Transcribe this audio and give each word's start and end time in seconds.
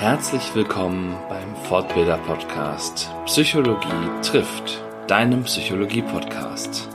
Herzlich 0.00 0.54
willkommen 0.54 1.14
beim 1.28 1.54
Fortbilder 1.66 2.16
Podcast 2.16 3.10
Psychologie 3.26 4.08
trifft, 4.22 4.82
deinem 5.06 5.42
Psychologie 5.42 6.00
Podcast. 6.00 6.88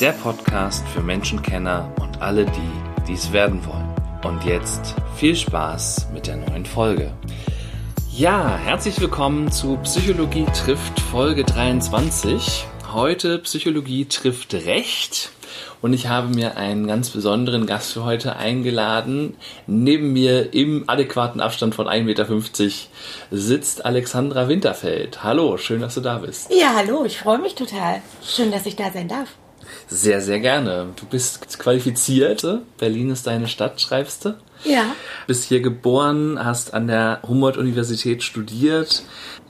Der 0.00 0.10
Podcast 0.10 0.84
für 0.88 1.00
Menschenkenner 1.00 1.92
und 2.00 2.20
alle, 2.20 2.46
die 2.46 3.06
dies 3.06 3.30
werden 3.30 3.64
wollen. 3.64 3.94
Und 4.24 4.44
jetzt 4.44 4.96
viel 5.14 5.36
Spaß 5.36 6.08
mit 6.12 6.26
der 6.26 6.38
neuen 6.38 6.66
Folge. 6.66 7.12
Ja, 8.10 8.56
herzlich 8.56 9.00
willkommen 9.00 9.52
zu 9.52 9.76
Psychologie 9.84 10.46
trifft 10.46 10.98
Folge 10.98 11.44
23. 11.44 12.66
Heute 12.92 13.38
Psychologie 13.38 14.06
trifft 14.06 14.52
Recht. 14.52 15.30
Und 15.80 15.92
ich 15.92 16.08
habe 16.08 16.28
mir 16.28 16.56
einen 16.56 16.86
ganz 16.86 17.10
besonderen 17.10 17.66
Gast 17.66 17.92
für 17.92 18.04
heute 18.04 18.36
eingeladen. 18.36 19.36
Neben 19.66 20.12
mir 20.12 20.52
im 20.54 20.84
adäquaten 20.88 21.40
Abstand 21.40 21.74
von 21.74 21.86
1,50 21.86 22.02
Meter 22.04 22.26
sitzt 23.30 23.84
Alexandra 23.84 24.48
Winterfeld. 24.48 25.22
Hallo, 25.22 25.56
schön, 25.56 25.80
dass 25.80 25.94
du 25.94 26.00
da 26.00 26.18
bist. 26.18 26.50
Ja, 26.52 26.74
hallo, 26.74 27.04
ich 27.04 27.18
freue 27.18 27.38
mich 27.38 27.54
total. 27.54 28.02
Schön, 28.22 28.50
dass 28.50 28.66
ich 28.66 28.76
da 28.76 28.90
sein 28.90 29.08
darf. 29.08 29.28
Sehr, 29.88 30.20
sehr 30.20 30.40
gerne. 30.40 30.88
Du 30.96 31.06
bist 31.06 31.58
qualifiziert. 31.58 32.46
Berlin 32.78 33.10
ist 33.10 33.26
deine 33.26 33.48
Stadt, 33.48 33.80
schreibst 33.80 34.24
du? 34.24 34.34
Ja. 34.64 34.84
Bist 35.26 35.44
hier 35.44 35.60
geboren, 35.60 36.38
hast 36.44 36.74
an 36.74 36.88
der 36.88 37.20
Humboldt-Universität 37.26 38.22
studiert, 38.22 39.02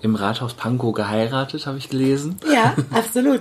im 0.02 0.14
Rathaus 0.14 0.54
Pankow 0.54 0.92
geheiratet, 0.92 1.66
habe 1.66 1.78
ich 1.78 1.88
gelesen. 1.88 2.36
Ja, 2.52 2.76
absolut. 2.90 3.40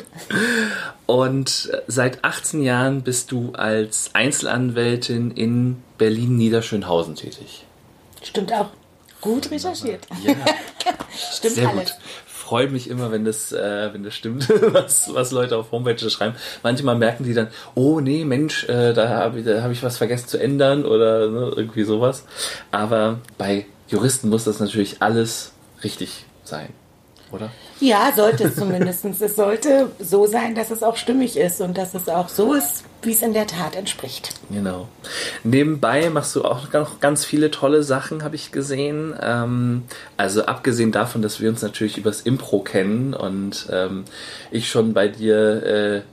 Und 1.06 1.70
seit 1.88 2.24
18 2.24 2.64
Jahren 2.64 3.02
bist 3.04 3.32
du 3.32 3.52
als 3.52 4.12
Einzelanwältin 4.14 5.32
in 5.32 5.84
Berlin-Niederschönhausen 5.98 7.16
tätig. 7.16 7.66
Stimmt 8.24 8.54
auch. 8.54 8.70
Gut 9.22 9.50
recherchiert. 9.52 10.06
Ja. 10.24 10.36
Stimmt 11.34 11.56
Sehr 11.56 11.70
alles. 11.70 11.92
gut. 11.92 12.00
Freut 12.48 12.72
mich 12.72 12.90
immer, 12.90 13.12
wenn 13.12 13.26
das, 13.26 13.52
äh, 13.52 13.90
wenn 13.92 14.04
das 14.04 14.16
stimmt, 14.16 14.48
was, 14.74 15.14
was 15.14 15.32
Leute 15.32 15.58
auf 15.58 15.74
Homepages 15.74 16.14
schreiben. 16.14 16.34
Manchmal 16.64 16.96
merken 16.96 17.26
die 17.26 17.34
dann, 17.34 17.50
oh 17.76 18.00
nee, 18.00 18.24
Mensch, 18.24 18.64
äh, 18.70 18.94
da 18.94 19.10
habe 19.10 19.40
ich, 19.40 19.46
da 19.46 19.62
hab 19.62 19.72
ich 19.72 19.84
was 19.84 19.98
vergessen 19.98 20.30
zu 20.30 20.38
ändern 20.38 20.86
oder 20.86 21.30
ne, 21.30 21.52
irgendwie 21.58 21.84
sowas. 21.84 22.24
Aber 22.72 23.20
bei 23.38 23.66
Juristen 23.90 24.30
muss 24.30 24.46
das 24.46 24.62
natürlich 24.62 25.02
alles 25.02 25.52
richtig 25.84 26.26
sein, 26.46 26.70
oder? 27.34 27.52
Ja, 27.82 28.14
sollte 28.16 28.46
es 28.46 28.56
zumindest. 28.56 29.04
es 29.04 29.36
sollte 29.36 29.92
so 30.00 30.26
sein, 30.26 30.56
dass 30.56 30.72
es 30.72 30.84
auch 30.84 30.96
stimmig 30.96 31.36
ist 31.36 31.60
und 31.60 31.78
dass 31.78 31.96
es 31.96 32.08
auch 32.08 32.30
so 32.30 32.54
ist, 32.54 32.86
wie 33.08 33.14
es 33.14 33.22
in 33.22 33.34
der 33.34 33.48
Tat 33.48 33.76
entspricht. 33.76 34.32
Genau. 34.52 34.88
Nebenbei 35.44 36.10
machst 36.10 36.36
du 36.36 36.44
auch 36.44 36.72
noch 36.74 37.00
ganz 37.00 37.24
viele 37.26 37.50
tolle 37.52 37.82
Sachen, 37.84 38.24
habe 38.24 38.36
ich 38.36 38.52
gesehen. 38.52 39.16
Ähm, 39.22 39.84
also 40.18 40.46
abgesehen 40.46 40.92
davon, 40.92 41.22
dass 41.22 41.40
wir 41.40 41.50
uns 41.50 41.62
natürlich 41.62 41.98
übers 41.98 42.22
Impro 42.22 42.60
kennen 42.60 43.14
und 43.14 43.68
ähm, 43.72 44.04
ich 44.52 44.70
schon 44.70 44.94
bei 44.94 45.08
dir 45.08 45.64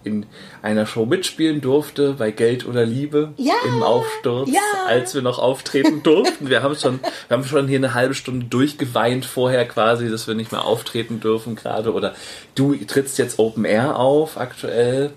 äh, 0.05 0.09
in 0.09 0.27
einer 0.63 0.87
Show 0.87 1.05
mitspielen 1.05 1.61
durfte, 1.61 2.13
bei 2.15 2.31
Geld 2.31 2.67
oder 2.67 2.87
Liebe 2.87 3.33
Ja. 3.37 3.55
im 3.67 3.83
Aufsturz, 3.83 4.49
Ja. 4.51 4.61
als 4.87 5.15
wir 5.15 5.23
noch 5.23 5.39
auftreten 5.39 6.03
durften. 6.05 6.49
Wir 6.49 6.63
haben 6.63 6.77
schon, 6.77 7.01
wir 7.29 7.37
haben 7.37 7.45
schon 7.45 7.69
hier 7.69 7.79
eine 7.79 7.95
halbe 7.95 8.15
Stunde 8.15 8.47
durchgeweint 8.47 9.25
vorher 9.25 9.67
quasi, 9.67 10.09
dass 10.09 10.27
wir 10.27 10.35
nicht 10.35 10.53
mehr 10.53 10.65
auftreten 10.65 11.21
dürfen 11.21 11.57
gerade. 11.57 11.93
Oder 11.93 12.15
du 12.55 12.75
trittst 12.77 13.19
jetzt 13.19 13.39
Open 13.39 13.65
Air 13.65 13.99
auf 13.99 14.39
aktuell 14.39 15.11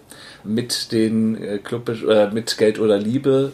mit 0.48 0.92
den 0.92 1.42
äh, 1.42 1.58
Club 1.59 1.90
äh, 1.90 2.30
mit 2.31 2.58
Geld 2.58 2.80
oder 2.80 2.98
Liebe 2.98 3.52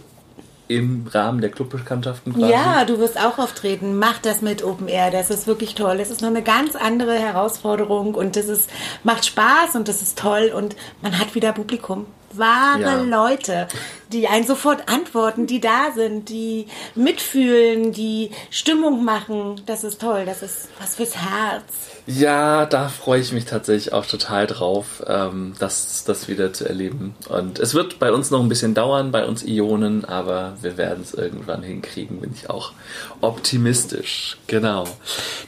im 0.67 1.05
Rahmen 1.11 1.41
der 1.41 1.51
Clubbekanntschaften 1.51 2.33
quasi. 2.33 2.51
Ja, 2.51 2.85
du 2.85 2.97
wirst 2.99 3.19
auch 3.19 3.37
auftreten. 3.37 3.97
Mach 3.97 4.19
das 4.19 4.41
mit 4.41 4.63
Open 4.63 4.87
Air. 4.87 5.11
Das 5.11 5.29
ist 5.29 5.45
wirklich 5.45 5.75
toll. 5.75 5.97
Das 5.97 6.09
ist 6.09 6.21
noch 6.21 6.29
eine 6.29 6.41
ganz 6.41 6.75
andere 6.75 7.13
Herausforderung 7.15 8.15
und 8.15 8.35
das 8.35 8.45
ist, 8.47 8.69
macht 9.03 9.25
Spaß 9.25 9.75
und 9.75 9.87
das 9.87 10.01
ist 10.01 10.17
toll 10.17 10.51
und 10.55 10.75
man 11.01 11.19
hat 11.19 11.35
wieder 11.35 11.51
Publikum. 11.53 12.05
Wahre 12.31 12.81
Ja. 12.81 13.01
Leute, 13.01 13.67
die 14.13 14.27
einen 14.27 14.45
sofort 14.45 14.89
antworten, 14.89 15.47
die 15.47 15.59
da 15.59 15.91
sind, 15.95 16.29
die 16.29 16.67
mitfühlen, 16.95 17.91
die 17.91 18.31
Stimmung 18.49 19.03
machen. 19.03 19.61
Das 19.65 19.83
ist 19.83 19.99
toll. 19.99 20.23
Das 20.25 20.41
ist 20.41 20.69
was 20.79 20.95
fürs 20.95 21.15
Herz. 21.17 21.63
Ja, 22.05 22.65
da 22.65 22.89
freue 22.89 23.21
ich 23.21 23.31
mich 23.31 23.45
tatsächlich 23.45 23.93
auch 23.93 24.05
total 24.05 24.45
drauf, 24.45 25.01
ähm, 25.07 25.53
das, 25.59 26.03
das 26.03 26.27
wieder 26.27 26.51
zu 26.51 26.67
erleben. 26.67 27.15
Und 27.29 27.59
es 27.59 27.73
wird 27.73 27.97
bei 27.97 28.11
uns 28.11 28.29
noch 28.29 28.41
ein 28.41 28.49
bisschen 28.49 28.73
dauern, 28.73 29.11
bei 29.11 29.25
uns 29.25 29.45
Ionen, 29.45 30.03
aber 30.03 30.57
wir 30.61 30.77
werden 30.77 31.01
es 31.01 31.13
irgendwann 31.13 31.63
hinkriegen, 31.63 32.19
bin 32.19 32.33
ich 32.33 32.49
auch 32.49 32.73
optimistisch. 33.21 34.37
Genau. 34.47 34.85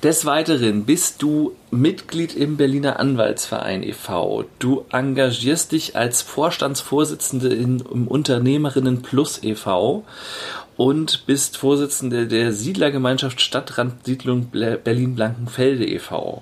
Des 0.02 0.26
Weiteren 0.26 0.86
bist 0.86 1.22
du 1.22 1.56
Mitglied 1.72 2.36
im 2.36 2.56
Berliner 2.56 3.00
Anwaltsverein 3.00 3.84
e.V. 3.84 4.46
Du 4.60 4.86
engagierst 4.92 5.74
dich 5.74 5.98
als 5.98 6.22
Vorstandsvorsitzende 6.22 7.50
in, 7.50 7.80
im 7.80 8.08
Unternehmerinnen 8.56 9.02
Plus 9.02 9.44
e.V. 9.44 10.06
und 10.78 11.26
bist 11.26 11.58
Vorsitzende 11.58 12.26
der 12.26 12.54
Siedlergemeinschaft 12.54 13.42
Stadtrandsiedlung 13.42 14.50
Berlin-Blankenfelde 14.50 15.86
e.V. 15.86 16.42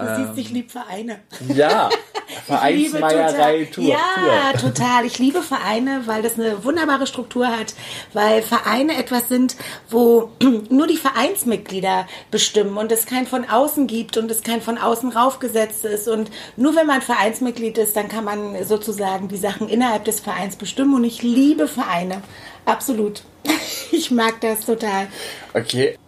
Du 0.00 0.16
siehst, 0.16 0.38
ich 0.38 0.50
liebe 0.50 0.70
Vereine. 0.70 1.20
Ja, 1.54 1.88
Vereinsmeierei 2.46 3.64
Tour. 3.66 3.84
Ja, 3.84 4.52
Tour. 4.52 4.72
total. 4.72 5.04
Ich 5.04 5.18
liebe 5.18 5.42
Vereine, 5.42 6.02
weil 6.06 6.22
das 6.22 6.38
eine 6.38 6.64
wunderbare 6.64 7.06
Struktur 7.06 7.48
hat, 7.48 7.74
weil 8.12 8.42
Vereine 8.42 8.96
etwas 8.96 9.28
sind, 9.28 9.56
wo 9.88 10.30
nur 10.70 10.86
die 10.86 10.96
Vereinsmitglieder 10.96 12.06
bestimmen 12.30 12.76
und 12.76 12.90
es 12.92 13.06
kein 13.06 13.26
von 13.26 13.48
außen 13.48 13.86
gibt 13.86 14.16
und 14.16 14.30
es 14.30 14.42
kein 14.42 14.62
von 14.62 14.78
außen 14.78 15.12
raufgesetzt 15.12 15.84
ist. 15.84 16.08
Und 16.08 16.30
nur 16.56 16.76
wenn 16.76 16.86
man 16.86 17.02
Vereinsmitglied 17.02 17.78
ist, 17.78 17.96
dann 17.96 18.08
kann 18.08 18.24
man 18.24 18.64
sozusagen 18.64 19.28
die 19.28 19.36
Sachen 19.36 19.68
innerhalb 19.68 20.04
des 20.04 20.20
Vereins 20.20 20.56
bestimmen. 20.56 20.94
Und 20.94 21.04
ich 21.04 21.22
liebe 21.22 21.68
Vereine. 21.68 22.22
Absolut. 22.64 23.22
Ich 23.92 24.12
mag 24.12 24.40
das 24.40 24.66
total. 24.66 25.08
Okay. 25.52 25.98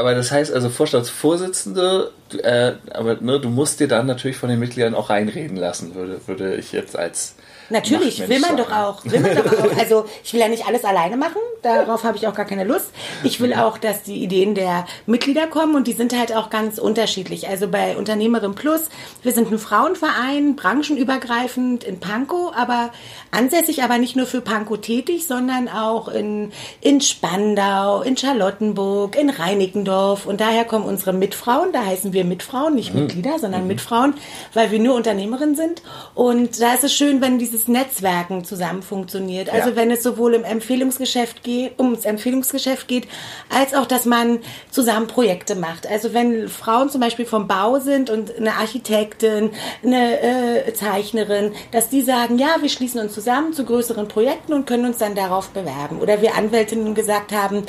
Aber 0.00 0.14
das 0.14 0.30
heißt 0.30 0.50
also 0.50 0.70
Vorstandsvorsitzende, 0.70 2.10
du, 2.30 2.38
äh, 2.38 2.74
aber 2.94 3.16
ne, 3.20 3.38
du 3.38 3.50
musst 3.50 3.80
dir 3.80 3.86
dann 3.86 4.06
natürlich 4.06 4.38
von 4.38 4.48
den 4.48 4.58
Mitgliedern 4.58 4.94
auch 4.94 5.10
reinreden 5.10 5.58
lassen, 5.58 5.94
würde, 5.94 6.20
würde 6.26 6.56
ich 6.56 6.72
jetzt 6.72 6.96
als 6.98 7.34
Natürlich, 7.68 8.28
will 8.28 8.40
man 8.40 8.56
doch 8.56 8.72
auch. 8.72 9.04
Will 9.04 9.20
man 9.20 9.36
doch 9.36 9.46
auch. 9.46 9.76
Also 9.78 10.04
ich 10.24 10.32
will 10.32 10.40
ja 10.40 10.48
nicht 10.48 10.66
alles 10.66 10.84
alleine 10.84 11.16
machen, 11.16 11.40
darauf 11.62 12.02
habe 12.02 12.16
ich 12.16 12.26
auch 12.26 12.34
gar 12.34 12.46
keine 12.46 12.64
Lust. 12.64 12.90
Ich 13.22 13.40
will 13.40 13.54
auch, 13.54 13.78
dass 13.78 14.02
die 14.02 14.22
Ideen 14.22 14.54
der 14.54 14.86
Mitglieder 15.06 15.46
kommen 15.46 15.76
und 15.76 15.86
die 15.86 15.92
sind 15.92 16.18
halt 16.18 16.34
auch 16.34 16.50
ganz 16.50 16.78
unterschiedlich. 16.78 17.48
Also 17.48 17.68
bei 17.68 17.96
Unternehmerin 17.96 18.54
Plus, 18.54 18.88
wir 19.22 19.32
sind 19.32 19.52
ein 19.52 19.58
Frauenverein, 19.58 20.56
branchenübergreifend 20.56 21.84
in 21.84 22.00
Pankow, 22.00 22.52
aber 22.56 22.90
ansässig 23.30 23.82
aber 23.82 23.98
nicht 23.98 24.16
nur 24.16 24.26
für 24.26 24.40
Pankow 24.40 24.80
tätig, 24.80 25.26
sondern 25.26 25.68
auch 25.68 26.08
in, 26.08 26.52
in 26.80 27.00
Spandau, 27.00 28.02
in 28.02 28.16
Charlottenburg, 28.16 29.16
in 29.16 29.30
Reinickendorf 29.30 30.26
und 30.26 30.40
daher 30.40 30.64
kommen 30.64 30.84
unsere 30.84 31.12
Mitfrauen, 31.12 31.72
da 31.72 31.84
heißen 31.86 32.12
wir 32.12 32.24
Mitfrauen, 32.24 32.74
nicht 32.74 32.92
Mitglieder, 32.94 33.38
sondern 33.38 33.66
Mitfrauen, 33.66 34.14
weil 34.52 34.70
wir 34.70 34.78
nur 34.80 34.94
Unternehmerinnen 34.96 35.54
sind 35.54 35.82
und 36.14 36.60
da 36.60 36.74
ist 36.74 36.84
es 36.84 36.92
schön, 36.92 37.20
wenn 37.20 37.38
dieses 37.38 37.68
Netzwerken 37.68 38.44
zusammen 38.44 38.82
funktioniert. 38.82 39.48
Also 39.52 39.70
Ja. 39.70 39.76
wenn 39.76 39.90
es 39.90 40.02
sowohl 40.02 40.34
im 40.34 40.44
Empfehlungsgeschäft 40.44 41.42
geht, 41.44 41.78
ums 41.78 42.04
Empfehlungsgeschäft 42.04 42.88
geht, 42.88 43.06
als 43.48 43.74
auch, 43.74 43.86
dass 43.86 44.04
man 44.06 44.40
zusammen 44.70 45.06
Projekte 45.06 45.54
macht. 45.54 45.86
Also 45.86 46.12
wenn 46.12 46.48
Frauen 46.48 46.90
zum 46.90 47.00
Beispiel 47.00 47.26
vom 47.26 47.46
Bau 47.46 47.78
sind 47.78 48.10
und 48.10 48.36
eine 48.36 48.54
Architektin, 48.54 49.50
eine 49.84 50.20
äh, 50.66 50.72
Zeichnerin, 50.74 51.52
dass 51.70 51.88
die 51.88 52.02
sagen, 52.02 52.38
ja, 52.38 52.56
wir 52.60 52.68
schließen 52.68 53.00
uns 53.00 53.12
zusammen 53.12 53.19
zu 53.52 53.64
größeren 53.64 54.08
Projekten 54.08 54.52
und 54.52 54.66
können 54.66 54.86
uns 54.86 54.98
dann 54.98 55.14
darauf 55.14 55.50
bewerben. 55.50 56.00
Oder 56.00 56.22
wir 56.22 56.34
Anwältinnen 56.34 56.94
gesagt 56.94 57.32
haben, 57.32 57.64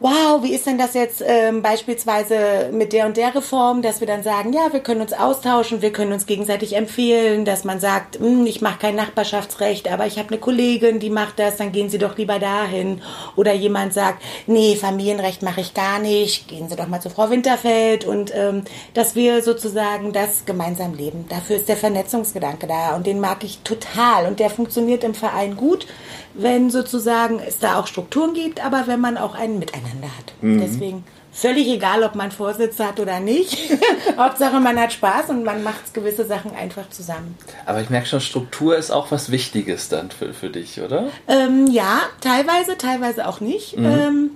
wow, 0.00 0.42
wie 0.42 0.54
ist 0.54 0.66
denn 0.66 0.78
das 0.78 0.94
jetzt 0.94 1.22
ähm, 1.24 1.60
beispielsweise 1.60 2.70
mit 2.72 2.94
der 2.94 3.04
und 3.04 3.18
der 3.18 3.34
Reform, 3.34 3.82
dass 3.82 4.00
wir 4.00 4.06
dann 4.06 4.22
sagen, 4.22 4.54
ja, 4.54 4.72
wir 4.72 4.80
können 4.80 5.02
uns 5.02 5.12
austauschen, 5.12 5.82
wir 5.82 5.92
können 5.92 6.12
uns 6.12 6.24
gegenseitig 6.24 6.74
empfehlen, 6.74 7.44
dass 7.44 7.64
man 7.64 7.80
sagt, 7.80 8.18
"Hm, 8.18 8.46
ich 8.46 8.62
mache 8.62 8.78
kein 8.78 8.96
Nachbarschaftsrecht, 8.96 9.92
aber 9.92 10.06
ich 10.06 10.18
habe 10.18 10.28
eine 10.28 10.38
Kollegin, 10.38 11.00
die 11.00 11.10
macht 11.10 11.38
das, 11.38 11.58
dann 11.58 11.72
gehen 11.72 11.90
Sie 11.90 11.98
doch 11.98 12.16
lieber 12.16 12.38
dahin. 12.38 13.02
Oder 13.36 13.52
jemand 13.52 13.92
sagt, 13.92 14.22
nee, 14.46 14.74
Familienrecht 14.74 15.42
mache 15.42 15.60
ich 15.60 15.74
gar 15.74 15.98
nicht, 15.98 16.48
gehen 16.48 16.70
Sie 16.70 16.76
doch 16.76 16.88
mal 16.88 17.00
zu 17.02 17.10
Frau 17.10 17.28
Winterfeld 17.28 18.06
und 18.06 18.32
ähm, 18.34 18.62
dass 18.94 19.14
wir 19.14 19.42
sozusagen 19.42 20.14
das 20.14 20.46
gemeinsam 20.46 20.94
leben. 20.94 21.26
Dafür 21.28 21.56
ist 21.56 21.68
der 21.68 21.76
Vernetzungsgedanke 21.76 22.66
da 22.66 22.96
und 22.96 23.06
den 23.06 23.20
mag 23.20 23.44
ich 23.44 23.58
total 23.64 24.26
und 24.26 24.40
der 24.40 24.48
funktioniert 24.48 25.04
im 25.04 25.14
Verein 25.14 25.56
gut 25.56 25.86
wenn 26.32 26.70
sozusagen 26.70 27.40
es 27.40 27.58
da 27.58 27.80
auch 27.80 27.88
Strukturen 27.88 28.34
gibt, 28.34 28.64
aber 28.64 28.86
wenn 28.86 29.00
man 29.00 29.18
auch 29.18 29.34
ein 29.34 29.58
Miteinander 29.58 29.89
hat. 30.02 30.32
Deswegen 30.42 31.04
völlig 31.32 31.68
egal, 31.68 32.02
ob 32.02 32.14
man 32.14 32.30
Vorsitz 32.32 32.78
hat 32.78 33.00
oder 33.00 33.20
nicht. 33.20 33.56
Hauptsache, 34.16 34.60
man 34.60 34.78
hat 34.78 34.92
Spaß 34.92 35.30
und 35.30 35.44
man 35.44 35.62
macht 35.62 35.94
gewisse 35.94 36.24
Sachen 36.24 36.54
einfach 36.54 36.88
zusammen. 36.90 37.36
Aber 37.66 37.80
ich 37.80 37.90
merke 37.90 38.06
schon, 38.06 38.20
Struktur 38.20 38.76
ist 38.76 38.90
auch 38.90 39.10
was 39.10 39.30
Wichtiges 39.30 39.88
dann 39.88 40.10
für, 40.10 40.34
für 40.34 40.50
dich, 40.50 40.80
oder? 40.80 41.08
Ähm, 41.28 41.66
ja, 41.70 42.00
teilweise, 42.20 42.76
teilweise 42.76 43.28
auch 43.28 43.40
nicht. 43.40 43.76
Ähm, 43.76 44.30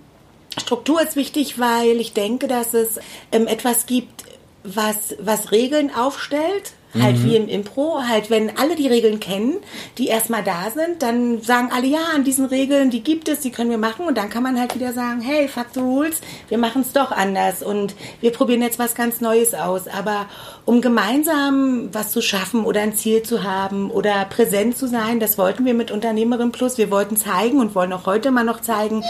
Struktur 0.57 1.03
ist 1.03 1.17
wichtig, 1.17 1.59
weil 1.59 2.01
ich 2.01 2.13
denke, 2.13 2.47
dass 2.47 2.75
es 2.75 3.01
ähm, 3.33 3.47
etwas 3.47 3.87
gibt, 3.87 4.25
was, 4.63 5.17
was 5.19 5.53
Regeln 5.53 5.95
aufstellt, 5.95 6.73
Halt 7.01 7.19
mhm. 7.19 7.25
wie 7.25 7.37
im 7.37 7.49
Impro, 7.49 8.03
halt 8.07 8.31
wenn 8.31 8.57
alle 8.57 8.77
die 8.77 8.87
Regeln 8.87 9.21
kennen, 9.21 9.57
die 9.99 10.07
erstmal 10.07 10.45
da 10.45 10.71
sind, 10.71 11.03
dann 11.03 11.43
sagen 11.43 11.71
alle, 11.73 11.87
ja, 11.87 11.99
an 12.15 12.25
diesen 12.25 12.47
Regeln, 12.47 12.91
die 12.91 13.03
gibt 13.03 13.29
es, 13.29 13.41
die 13.41 13.51
können 13.51 13.71
wir 13.71 13.79
machen 13.79 14.07
und 14.07 14.17
dann 14.17 14.31
kann 14.31 14.43
man 14.43 14.59
halt 14.59 14.75
wieder 14.75 14.93
sagen, 14.93 15.21
hey, 15.21 15.49
fuck 15.49 15.67
the 15.75 15.81
rules, 15.81 16.21
wir 16.49 16.59
machen 16.59 16.83
es 16.83 16.93
doch 16.93 17.11
anders 17.11 17.63
und 17.63 17.95
wir 18.21 18.31
probieren 18.31 18.63
jetzt 18.63 18.79
was 18.79 18.95
ganz 18.95 19.21
Neues 19.21 19.55
aus. 19.55 19.89
Aber 19.89 20.27
um 20.67 20.81
gemeinsam 20.81 21.89
was 21.93 22.11
zu 22.11 22.23
schaffen 22.23 22.65
oder 22.65 22.81
ein 22.81 22.95
Ziel 22.95 23.23
zu 23.23 23.43
haben 23.43 23.91
oder 23.91 24.25
präsent 24.25 24.77
zu 24.77 24.87
sein, 24.87 25.21
das 25.21 25.37
wollten 25.37 25.65
wir 25.65 25.75
mit 25.75 25.91
Unternehmerin 25.91 26.53
Plus. 26.53 26.79
Wir 26.79 26.91
wollten 26.91 27.17
zeigen 27.17 27.61
und 27.61 27.75
wollen 27.75 27.93
auch 27.93 28.07
heute 28.07 28.31
mal 28.31 28.45
noch 28.45 28.61
zeigen, 28.61 29.05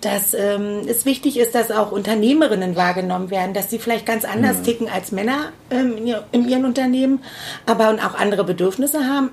dass 0.00 0.34
ähm, 0.34 0.82
es 0.86 1.04
wichtig 1.04 1.38
ist, 1.38 1.54
dass 1.54 1.70
auch 1.70 1.92
Unternehmerinnen 1.92 2.76
wahrgenommen 2.76 3.30
werden, 3.30 3.54
dass 3.54 3.70
sie 3.70 3.78
vielleicht 3.78 4.06
ganz 4.06 4.24
anders 4.24 4.58
mhm. 4.58 4.64
ticken 4.64 4.88
als 4.88 5.12
Männer 5.12 5.52
ähm, 5.70 5.96
in, 5.96 6.06
ihr, 6.06 6.24
in 6.32 6.48
ihren 6.48 6.64
Unternehmen, 6.64 7.20
aber 7.66 7.90
und 7.90 8.00
auch 8.00 8.14
andere 8.14 8.44
Bedürfnisse 8.44 9.06
haben 9.06 9.30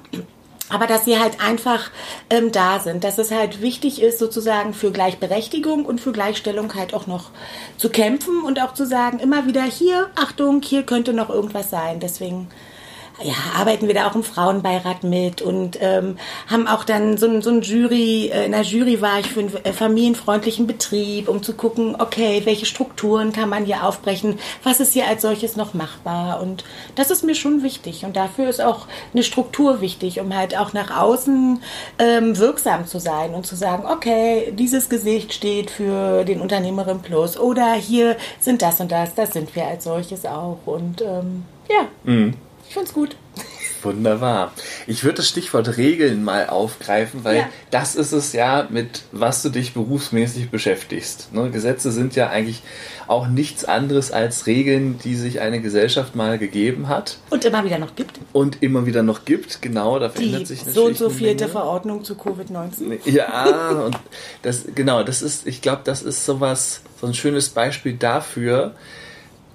aber 0.72 0.88
dass 0.88 1.06
sie 1.06 1.20
halt 1.20 1.42
einfach 1.42 1.92
ähm, 2.30 2.52
da 2.52 2.80
sind, 2.80 3.04
dass 3.04 3.18
es 3.18 3.32
halt 3.32 3.62
wichtig 3.62 4.02
ist, 4.02 4.20
sozusagen 4.20 4.74
für 4.74 4.92
Gleichberechtigung 4.92 5.86
und 5.86 6.00
für 6.00 6.12
Gleichstellung 6.12 6.74
halt 6.76 6.94
auch 6.94 7.08
noch 7.08 7.32
zu 7.78 7.90
kämpfen 7.90 8.42
und 8.44 8.62
auch 8.62 8.74
zu 8.74 8.86
sagen, 8.86 9.20
immer 9.20 9.46
wieder 9.46 9.64
hier, 9.64 10.10
Achtung, 10.16 10.62
hier 10.62 10.84
könnte 10.84 11.14
noch 11.14 11.30
irgendwas 11.30 11.70
sein. 11.70 12.00
Deswegen 12.00 12.48
ja, 13.24 13.34
arbeiten 13.58 13.88
wir 13.88 13.94
da 13.94 14.08
auch 14.08 14.16
im 14.16 14.24
Frauenbeirat 14.24 15.04
mit 15.04 15.42
und 15.42 15.78
ähm, 15.82 16.18
haben 16.48 16.68
auch 16.68 16.84
dann 16.84 17.18
so 17.18 17.28
ein, 17.28 17.42
so 17.42 17.50
ein 17.50 17.62
Jury, 17.62 18.28
äh, 18.34 18.46
in 18.46 18.52
der 18.52 18.62
Jury 18.62 19.02
war 19.02 19.20
ich 19.20 19.28
für 19.28 19.42
einen 19.42 19.56
äh, 19.64 19.74
familienfreundlichen 19.74 20.68
Betrieb, 20.68 21.28
um 21.28 21.44
zu 21.44 21.54
gucken, 21.54 21.96
okay, 22.00 22.42
welche 22.46 22.66
Strukturen 22.66 23.32
kann 23.32 23.50
man 23.50 23.66
hier 23.66 23.84
aufbrechen, 23.84 24.40
was 24.64 24.80
ist 24.80 24.94
hier 24.94 25.08
als 25.08 25.22
solches 25.22 25.56
noch 25.56 25.74
machbar 25.74 26.42
und 26.42 26.64
das 26.96 27.12
ist 27.12 27.24
mir 27.24 27.36
schon 27.36 27.64
wichtig 27.64 28.06
und 28.06 28.16
dafür 28.16 28.50
ist 28.50 28.62
auch 28.62 28.88
eine 29.14 29.24
Struktur 29.24 29.82
wichtig, 29.82 30.20
um 30.20 30.36
halt 30.36 30.58
auch 30.58 30.74
nach 30.74 30.98
außen 30.98 31.62
ähm, 32.00 32.38
wirksam 32.38 32.88
zu 32.88 33.00
sein 33.00 33.34
und 33.34 33.46
zu 33.46 33.56
sagen, 33.56 33.86
okay, 33.86 34.54
dieses 34.58 34.90
Gesicht 34.90 35.34
steht 35.34 35.70
für 35.72 36.24
den 36.24 36.42
Unternehmerin 36.42 37.02
Plus 37.02 37.38
oder 37.38 37.74
hier 37.74 38.18
sind 38.40 38.62
das 38.62 38.80
und 38.80 38.92
das, 38.92 39.16
das 39.16 39.32
sind 39.32 39.56
wir 39.56 39.66
als 39.66 39.84
solches 39.84 40.26
auch 40.26 40.60
und 40.66 41.02
ähm, 41.02 41.46
ja. 41.70 41.88
Mhm. 42.04 42.34
Ich 42.72 42.76
find's 42.76 42.94
gut. 42.94 43.18
Wunderbar. 43.84 44.54
Ich 44.88 45.04
würde 45.04 45.18
das 45.18 45.28
Stichwort 45.28 45.76
Regeln 45.76 46.24
mal 46.24 46.48
aufgreifen, 46.48 47.26
weil 47.26 47.36
ja. 47.40 47.50
das 47.70 47.98
ist 47.98 48.14
es 48.14 48.32
ja, 48.32 48.66
mit 48.70 49.04
was 49.12 49.42
du 49.42 49.50
dich 49.50 49.74
berufsmäßig 49.74 50.52
beschäftigst. 50.52 51.34
Ne? 51.34 51.52
Gesetze 51.52 51.92
sind 51.92 52.16
ja 52.16 52.30
eigentlich 52.30 52.62
auch 53.08 53.28
nichts 53.28 53.66
anderes 53.66 54.14
als 54.14 54.48
Regeln, 54.48 55.00
die 55.04 55.16
sich 55.16 55.42
eine 55.42 55.60
Gesellschaft 55.60 56.16
mal 56.16 56.38
gegeben 56.38 56.88
hat. 56.88 57.18
Und 57.30 57.44
immer 57.44 57.66
wieder 57.66 57.78
noch 57.78 57.98
gibt. 57.98 58.22
Und 58.32 58.64
immer 58.64 58.86
wieder 58.86 59.04
noch 59.04 59.26
gibt, 59.26 59.62
genau, 59.62 60.00
da 60.00 60.10
verändert 60.10 60.48
sich 60.48 60.60
natürlich. 60.60 60.76
So 60.76 60.86
und 60.86 60.98
so 60.98 61.10
vierte 61.10 61.50
Verordnung 61.50 62.06
zu 62.06 62.14
Covid-19. 62.14 63.00
Ja, 63.04 63.82
und 63.86 64.00
das, 64.44 64.64
genau, 64.74 65.04
das 65.04 65.22
ist, 65.22 65.46
ich 65.46 65.62
glaube, 65.62 65.82
das 65.84 66.04
ist 66.04 66.26
sowas, 66.26 66.84
so 67.02 67.08
ein 67.08 67.14
schönes 67.14 67.50
Beispiel 67.50 67.96
dafür. 67.96 68.76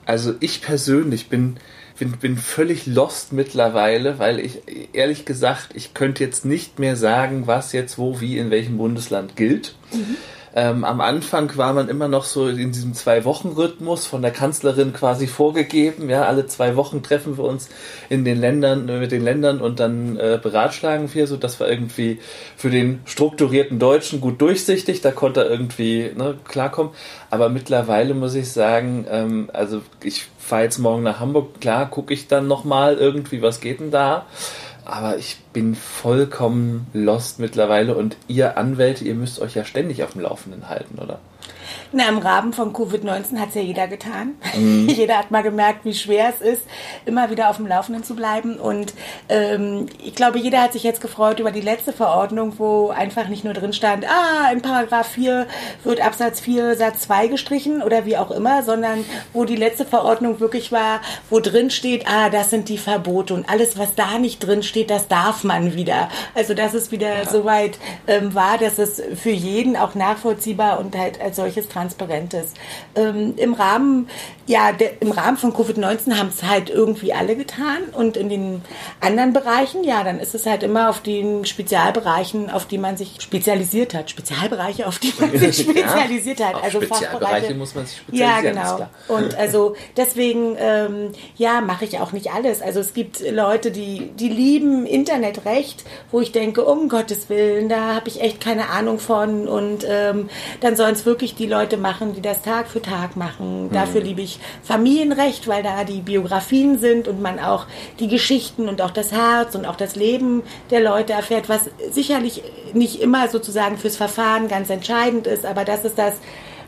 Also 0.04 0.34
ich 0.40 0.60
persönlich 0.60 1.30
bin 1.30 1.56
bin, 1.96 2.12
bin 2.12 2.36
völlig 2.36 2.86
lost 2.86 3.32
mittlerweile, 3.32 4.18
weil 4.18 4.38
ich 4.40 4.62
ehrlich 4.92 5.24
gesagt, 5.24 5.70
ich 5.74 5.94
könnte 5.94 6.24
jetzt 6.24 6.44
nicht 6.44 6.78
mehr 6.78 6.96
sagen, 6.96 7.46
was 7.46 7.72
jetzt 7.72 7.98
wo, 7.98 8.20
wie, 8.20 8.38
in 8.38 8.50
welchem 8.50 8.78
Bundesland 8.78 9.36
gilt. 9.36 9.74
Mhm. 9.92 10.16
Ähm, 10.58 10.84
am 10.84 11.02
Anfang 11.02 11.54
war 11.58 11.74
man 11.74 11.90
immer 11.90 12.08
noch 12.08 12.24
so 12.24 12.48
in 12.48 12.72
diesem 12.72 12.94
Zwei-Wochen-Rhythmus 12.94 14.06
von 14.06 14.22
der 14.22 14.30
Kanzlerin 14.30 14.94
quasi 14.94 15.26
vorgegeben. 15.26 16.08
Ja, 16.08 16.22
alle 16.22 16.46
zwei 16.46 16.76
Wochen 16.76 17.02
treffen 17.02 17.36
wir 17.36 17.44
uns 17.44 17.68
in 18.08 18.24
den 18.24 18.40
Ländern, 18.40 18.88
äh, 18.88 18.98
mit 18.98 19.12
den 19.12 19.22
Ländern 19.22 19.60
und 19.60 19.80
dann 19.80 20.16
äh, 20.16 20.40
beratschlagen 20.42 21.12
wir 21.12 21.26
so. 21.26 21.36
Das 21.36 21.60
war 21.60 21.68
irgendwie 21.68 22.20
für 22.56 22.70
den 22.70 23.00
strukturierten 23.04 23.78
Deutschen 23.78 24.22
gut 24.22 24.40
durchsichtig. 24.40 25.02
Da 25.02 25.10
konnte 25.10 25.44
er 25.44 25.50
irgendwie 25.50 26.10
ne, 26.16 26.36
klarkommen. 26.48 26.92
Aber 27.28 27.50
mittlerweile 27.50 28.14
muss 28.14 28.34
ich 28.34 28.50
sagen, 28.50 29.06
ähm, 29.10 29.50
also 29.52 29.82
ich 30.02 30.24
fahre 30.38 30.62
jetzt 30.62 30.78
morgen 30.78 31.02
nach 31.02 31.20
Hamburg. 31.20 31.60
Klar, 31.60 31.90
gucke 31.90 32.14
ich 32.14 32.28
dann 32.28 32.48
nochmal 32.48 32.96
irgendwie, 32.96 33.42
was 33.42 33.60
geht 33.60 33.80
denn 33.80 33.90
da? 33.90 34.24
Aber 34.86 35.18
ich 35.18 35.38
bin 35.52 35.74
vollkommen 35.74 36.86
lost 36.92 37.38
mittlerweile 37.40 37.96
und 37.96 38.16
ihr 38.28 38.56
Anwälte, 38.56 39.04
ihr 39.04 39.14
müsst 39.14 39.40
euch 39.40 39.54
ja 39.54 39.64
ständig 39.64 40.02
auf 40.02 40.12
dem 40.12 40.22
Laufenden 40.22 40.68
halten, 40.68 40.98
oder? 40.98 41.18
Na, 41.92 42.08
im 42.08 42.18
Rahmen 42.18 42.52
von 42.52 42.72
Covid-19 42.72 43.38
hat 43.38 43.50
es 43.50 43.54
ja 43.54 43.62
jeder 43.62 43.88
getan. 43.88 44.34
Mhm. 44.54 44.88
jeder 44.96 45.18
hat 45.18 45.30
mal 45.30 45.42
gemerkt, 45.42 45.84
wie 45.84 45.94
schwer 45.94 46.32
es 46.34 46.46
ist, 46.46 46.62
immer 47.04 47.30
wieder 47.30 47.50
auf 47.50 47.56
dem 47.56 47.66
Laufenden 47.66 48.04
zu 48.04 48.14
bleiben. 48.14 48.58
Und 48.58 48.94
ähm, 49.28 49.86
ich 50.02 50.14
glaube, 50.14 50.38
jeder 50.38 50.62
hat 50.62 50.72
sich 50.72 50.82
jetzt 50.82 51.00
gefreut 51.00 51.40
über 51.40 51.50
die 51.50 51.60
letzte 51.60 51.92
Verordnung, 51.92 52.54
wo 52.58 52.90
einfach 52.90 53.28
nicht 53.28 53.44
nur 53.44 53.54
drin 53.54 53.72
stand, 53.72 54.06
ah, 54.08 54.50
in 54.52 54.62
Paragraph 54.62 55.08
4 55.08 55.46
wird 55.84 56.00
Absatz 56.00 56.40
4 56.40 56.76
Satz 56.76 57.02
2 57.02 57.28
gestrichen 57.28 57.82
oder 57.82 58.04
wie 58.04 58.16
auch 58.16 58.30
immer, 58.30 58.62
sondern 58.62 59.04
wo 59.32 59.44
die 59.44 59.56
letzte 59.56 59.84
Verordnung 59.84 60.40
wirklich 60.40 60.72
war, 60.72 61.00
wo 61.30 61.40
drin 61.40 61.70
steht, 61.70 62.06
ah, 62.06 62.28
das 62.30 62.50
sind 62.50 62.68
die 62.68 62.78
Verbote 62.78 63.34
und 63.34 63.48
alles, 63.48 63.78
was 63.78 63.94
da 63.94 64.18
nicht 64.18 64.40
drin 64.40 64.62
steht, 64.62 64.90
das 64.90 65.08
darf 65.08 65.44
man 65.44 65.74
wieder. 65.74 66.08
Also 66.34 66.54
dass 66.54 66.74
es 66.74 66.90
wieder 66.90 67.22
ja. 67.22 67.28
so 67.28 67.44
weit 67.44 67.78
ähm, 68.06 68.34
war, 68.34 68.58
dass 68.58 68.78
es 68.78 69.02
für 69.16 69.30
jeden 69.30 69.76
auch 69.76 69.94
nachvollziehbar 69.94 70.78
und 70.80 70.96
halt 70.96 71.20
als 71.20 71.36
solches 71.36 71.55
Transparentes. 71.62 72.52
Ähm, 72.94 73.34
Im 73.36 73.54
Rahmen, 73.54 74.08
ja, 74.46 74.72
der, 74.72 75.00
im 75.00 75.10
Rahmen 75.10 75.36
von 75.36 75.52
Covid-19 75.52 76.16
haben 76.16 76.28
es 76.28 76.42
halt 76.42 76.70
irgendwie 76.70 77.12
alle 77.12 77.36
getan 77.36 77.84
und 77.92 78.16
in 78.16 78.28
den 78.28 78.62
anderen 79.00 79.32
Bereichen, 79.32 79.84
ja, 79.84 80.04
dann 80.04 80.20
ist 80.20 80.34
es 80.34 80.46
halt 80.46 80.62
immer 80.62 80.90
auf 80.90 81.00
den 81.00 81.44
Spezialbereichen, 81.44 82.50
auf 82.50 82.66
die 82.66 82.78
man 82.78 82.96
sich 82.96 83.20
spezialisiert 83.20 83.94
hat. 83.94 84.10
Spezialbereiche, 84.10 84.86
auf 84.86 84.98
die 84.98 85.12
man 85.18 85.36
sich 85.36 85.58
spezialisiert 85.62 86.40
ja, 86.40 86.48
hat. 86.48 86.62
Also 86.62 86.80
Spezialbereiche 86.80 87.54
muss 87.54 87.74
man 87.74 87.86
sich 87.86 87.98
spezialisieren. 87.98 88.56
Ja, 88.56 88.76
genau. 88.76 88.88
Und 89.08 89.34
also 89.36 89.74
deswegen, 89.96 90.56
ähm, 90.58 91.12
ja, 91.36 91.60
mache 91.60 91.84
ich 91.84 91.98
auch 92.00 92.12
nicht 92.12 92.32
alles. 92.32 92.62
Also 92.62 92.80
es 92.80 92.94
gibt 92.94 93.20
Leute, 93.30 93.70
die, 93.70 94.10
die 94.18 94.28
lieben 94.28 94.86
Internetrecht, 94.86 95.84
wo 96.10 96.20
ich 96.20 96.32
denke, 96.32 96.64
um 96.64 96.88
Gottes 96.88 97.28
Willen, 97.28 97.68
da 97.68 97.94
habe 97.94 98.08
ich 98.08 98.20
echt 98.20 98.40
keine 98.40 98.70
Ahnung 98.70 98.98
von 98.98 99.48
und 99.48 99.84
ähm, 99.88 100.28
dann 100.60 100.76
sollen 100.76 100.94
es 100.94 101.06
wirklich 101.06 101.34
die 101.34 101.45
Leute 101.46 101.76
Leute 101.76 101.78
machen, 101.78 102.14
die 102.14 102.20
das 102.20 102.42
Tag 102.42 102.68
für 102.68 102.80
Tag 102.80 103.16
machen. 103.16 103.70
Dafür 103.72 104.00
mhm. 104.00 104.06
liebe 104.06 104.22
ich 104.22 104.38
Familienrecht, 104.62 105.48
weil 105.48 105.62
da 105.62 105.84
die 105.84 106.00
Biografien 106.00 106.78
sind 106.78 107.08
und 107.08 107.20
man 107.20 107.38
auch 107.38 107.66
die 107.98 108.08
Geschichten 108.08 108.68
und 108.68 108.80
auch 108.80 108.90
das 108.90 109.12
Herz 109.12 109.54
und 109.54 109.66
auch 109.66 109.76
das 109.76 109.96
Leben 109.96 110.42
der 110.70 110.80
Leute 110.80 111.12
erfährt, 111.12 111.48
was 111.48 111.62
sicherlich 111.90 112.42
nicht 112.72 113.00
immer 113.00 113.28
sozusagen 113.28 113.78
fürs 113.78 113.96
Verfahren 113.96 114.48
ganz 114.48 114.70
entscheidend 114.70 115.26
ist, 115.26 115.44
aber 115.44 115.64
das 115.64 115.84
ist 115.84 115.98
das, 115.98 116.14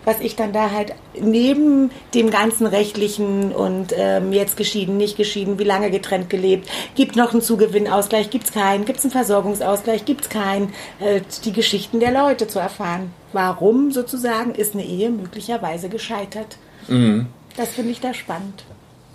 was 0.04 0.20
ich 0.20 0.36
dann 0.36 0.52
da 0.52 0.70
halt 0.70 0.94
neben 1.20 1.90
dem 2.14 2.30
ganzen 2.30 2.66
rechtlichen 2.66 3.52
und 3.52 3.92
ähm, 3.96 4.32
jetzt 4.32 4.56
geschieden, 4.56 4.96
nicht 4.96 5.16
geschieden, 5.16 5.58
wie 5.58 5.64
lange 5.64 5.90
getrennt 5.90 6.30
gelebt, 6.30 6.68
gibt 6.94 7.14
noch 7.14 7.32
einen 7.32 7.42
Zugewinnausgleich, 7.42 8.30
gibt 8.30 8.44
es 8.44 8.52
keinen, 8.52 8.84
gibt 8.84 8.98
es 8.98 9.04
einen 9.04 9.12
Versorgungsausgleich, 9.12 10.04
gibt 10.04 10.22
es 10.22 10.28
keinen, 10.28 10.72
äh, 11.00 11.20
die 11.44 11.52
Geschichten 11.52 12.00
der 12.00 12.12
Leute 12.12 12.48
zu 12.48 12.58
erfahren. 12.58 13.12
Warum 13.32 13.92
sozusagen 13.92 14.54
ist 14.54 14.74
eine 14.74 14.84
Ehe 14.84 15.10
möglicherweise 15.10 15.88
gescheitert? 15.88 16.56
Mhm. 16.86 17.26
Das 17.56 17.70
finde 17.70 17.90
ich 17.90 18.00
da 18.00 18.14
spannend. 18.14 18.64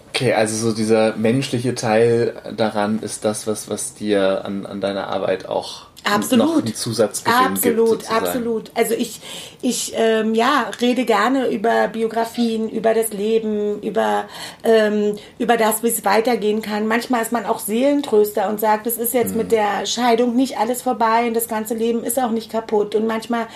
Okay, 0.09 0.33
also 0.33 0.55
so 0.69 0.75
dieser 0.75 1.15
menschliche 1.15 1.73
Teil 1.73 2.35
daran 2.55 2.99
ist 2.99 3.25
das, 3.25 3.47
was, 3.47 3.69
was 3.69 3.95
dir 3.95 4.45
an, 4.45 4.65
an 4.65 4.79
deiner 4.79 5.07
Arbeit 5.07 5.47
auch 5.47 5.87
absolut. 6.03 6.45
noch 6.47 6.57
einen 6.57 6.75
Zusatzgewinn 6.75 7.37
absolut, 7.37 7.99
gibt. 7.99 8.11
Absolut, 8.11 8.27
absolut. 8.27 8.71
Also 8.75 8.93
ich, 8.95 9.21
ich 9.61 9.93
ähm, 9.95 10.33
ja, 10.35 10.71
rede 10.81 11.05
gerne 11.05 11.47
über 11.47 11.87
Biografien, 11.87 12.69
über 12.69 12.93
das 12.93 13.13
Leben, 13.13 13.81
über, 13.81 14.25
ähm, 14.63 15.15
über 15.39 15.57
das, 15.57 15.83
wie 15.83 15.87
es 15.87 16.03
weitergehen 16.03 16.61
kann. 16.61 16.87
Manchmal 16.87 17.21
ist 17.21 17.31
man 17.31 17.45
auch 17.45 17.59
Seelentröster 17.59 18.49
und 18.49 18.59
sagt, 18.59 18.87
es 18.87 18.97
ist 18.97 19.13
jetzt 19.13 19.31
mhm. 19.31 19.37
mit 19.37 19.51
der 19.51 19.85
Scheidung 19.85 20.35
nicht 20.35 20.57
alles 20.57 20.81
vorbei 20.81 21.27
und 21.27 21.33
das 21.33 21.47
ganze 21.47 21.75
Leben 21.75 22.03
ist 22.03 22.19
auch 22.19 22.31
nicht 22.31 22.51
kaputt. 22.51 22.95
Und 22.95 23.07
manchmal 23.07 23.47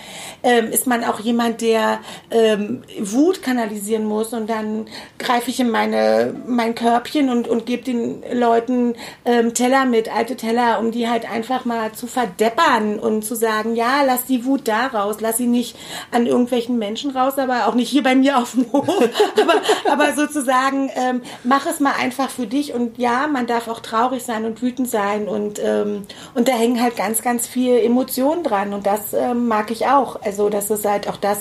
ähm, 0.44 0.68
ist 0.68 0.88
man 0.88 1.04
auch 1.04 1.20
jemand, 1.20 1.62
der 1.62 2.00
ähm, 2.32 2.84
Wut 3.00 3.42
kanalisieren 3.42 4.06
muss 4.06 4.34
und 4.34 4.50
dann 4.50 4.88
greife 5.18 5.50
ich 5.50 5.60
in 5.60 5.70
meine, 5.70 6.36
mein 6.46 6.76
Körbchen 6.76 7.30
und, 7.30 7.48
und 7.48 7.66
gebe 7.66 7.84
den 7.84 8.24
Leuten 8.32 8.96
ähm, 9.26 9.54
Teller 9.54 9.86
mit, 9.86 10.14
alte 10.14 10.36
Teller, 10.36 10.80
um 10.80 10.92
die 10.92 11.10
halt 11.10 11.30
einfach 11.30 11.66
mal 11.66 11.92
zu 11.92 12.08
verdienen 12.08 12.37
verdeppern 12.38 13.00
und 13.00 13.26
zu 13.26 13.36
sagen, 13.36 13.76
ja, 13.76 14.04
lass 14.06 14.26
die 14.26 14.46
Wut 14.46 14.68
da 14.68 14.88
raus, 14.88 15.18
lass 15.20 15.38
sie 15.38 15.48
nicht 15.48 15.76
an 16.12 16.28
irgendwelchen 16.28 16.78
Menschen 16.78 17.12
raus, 17.12 17.38
aber 17.38 17.68
auch 17.68 17.74
nicht 17.74 17.90
hier 17.90 18.04
bei 18.04 18.16
mir 18.16 18.38
auf 18.38 18.52
dem 18.52 18.72
Hof, 18.72 18.88
aber, 19.42 19.62
aber 19.92 20.14
sozusagen, 20.14 20.90
ähm, 20.96 21.22
mach 21.44 21.66
es 21.66 21.80
mal 21.80 21.94
einfach 22.00 22.30
für 22.30 22.48
dich 22.48 22.74
und 22.74 22.98
ja, 22.98 23.28
man 23.28 23.48
darf 23.48 23.68
auch 23.68 23.80
traurig 23.80 24.24
sein 24.24 24.46
und 24.46 24.62
wütend 24.62 24.90
sein 24.90 25.28
und, 25.28 25.60
ähm, 25.64 26.04
und 26.36 26.48
da 26.48 26.54
hängen 26.54 26.82
halt 26.82 26.96
ganz, 26.96 27.22
ganz 27.22 27.48
viel 27.48 27.78
Emotionen 27.78 28.44
dran 28.44 28.74
und 28.74 28.86
das 28.86 29.14
ähm, 29.14 29.48
mag 29.48 29.72
ich 29.72 29.88
auch. 29.88 30.22
Also 30.22 30.50
das 30.50 30.70
ist 30.70 30.86
halt 30.86 31.08
auch 31.08 31.18
das, 31.18 31.40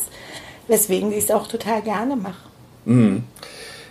weswegen 0.67 1.13
ich 1.13 1.25
es 1.25 1.31
auch 1.31 1.47
total 1.47 1.83
gerne 1.83 2.17
mache. 2.17 2.37
Mhm. 2.87 3.25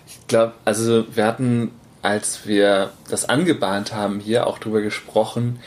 Ich 0.07 0.27
glaube, 0.27 0.53
also 0.65 1.05
wir 1.15 1.25
hatten, 1.25 1.71
als 2.01 2.47
wir 2.47 2.91
das 3.09 3.29
angebahnt 3.29 3.93
haben, 3.93 4.19
hier 4.19 4.47
auch 4.47 4.57
drüber 4.57 4.81
gesprochen, 4.81 5.59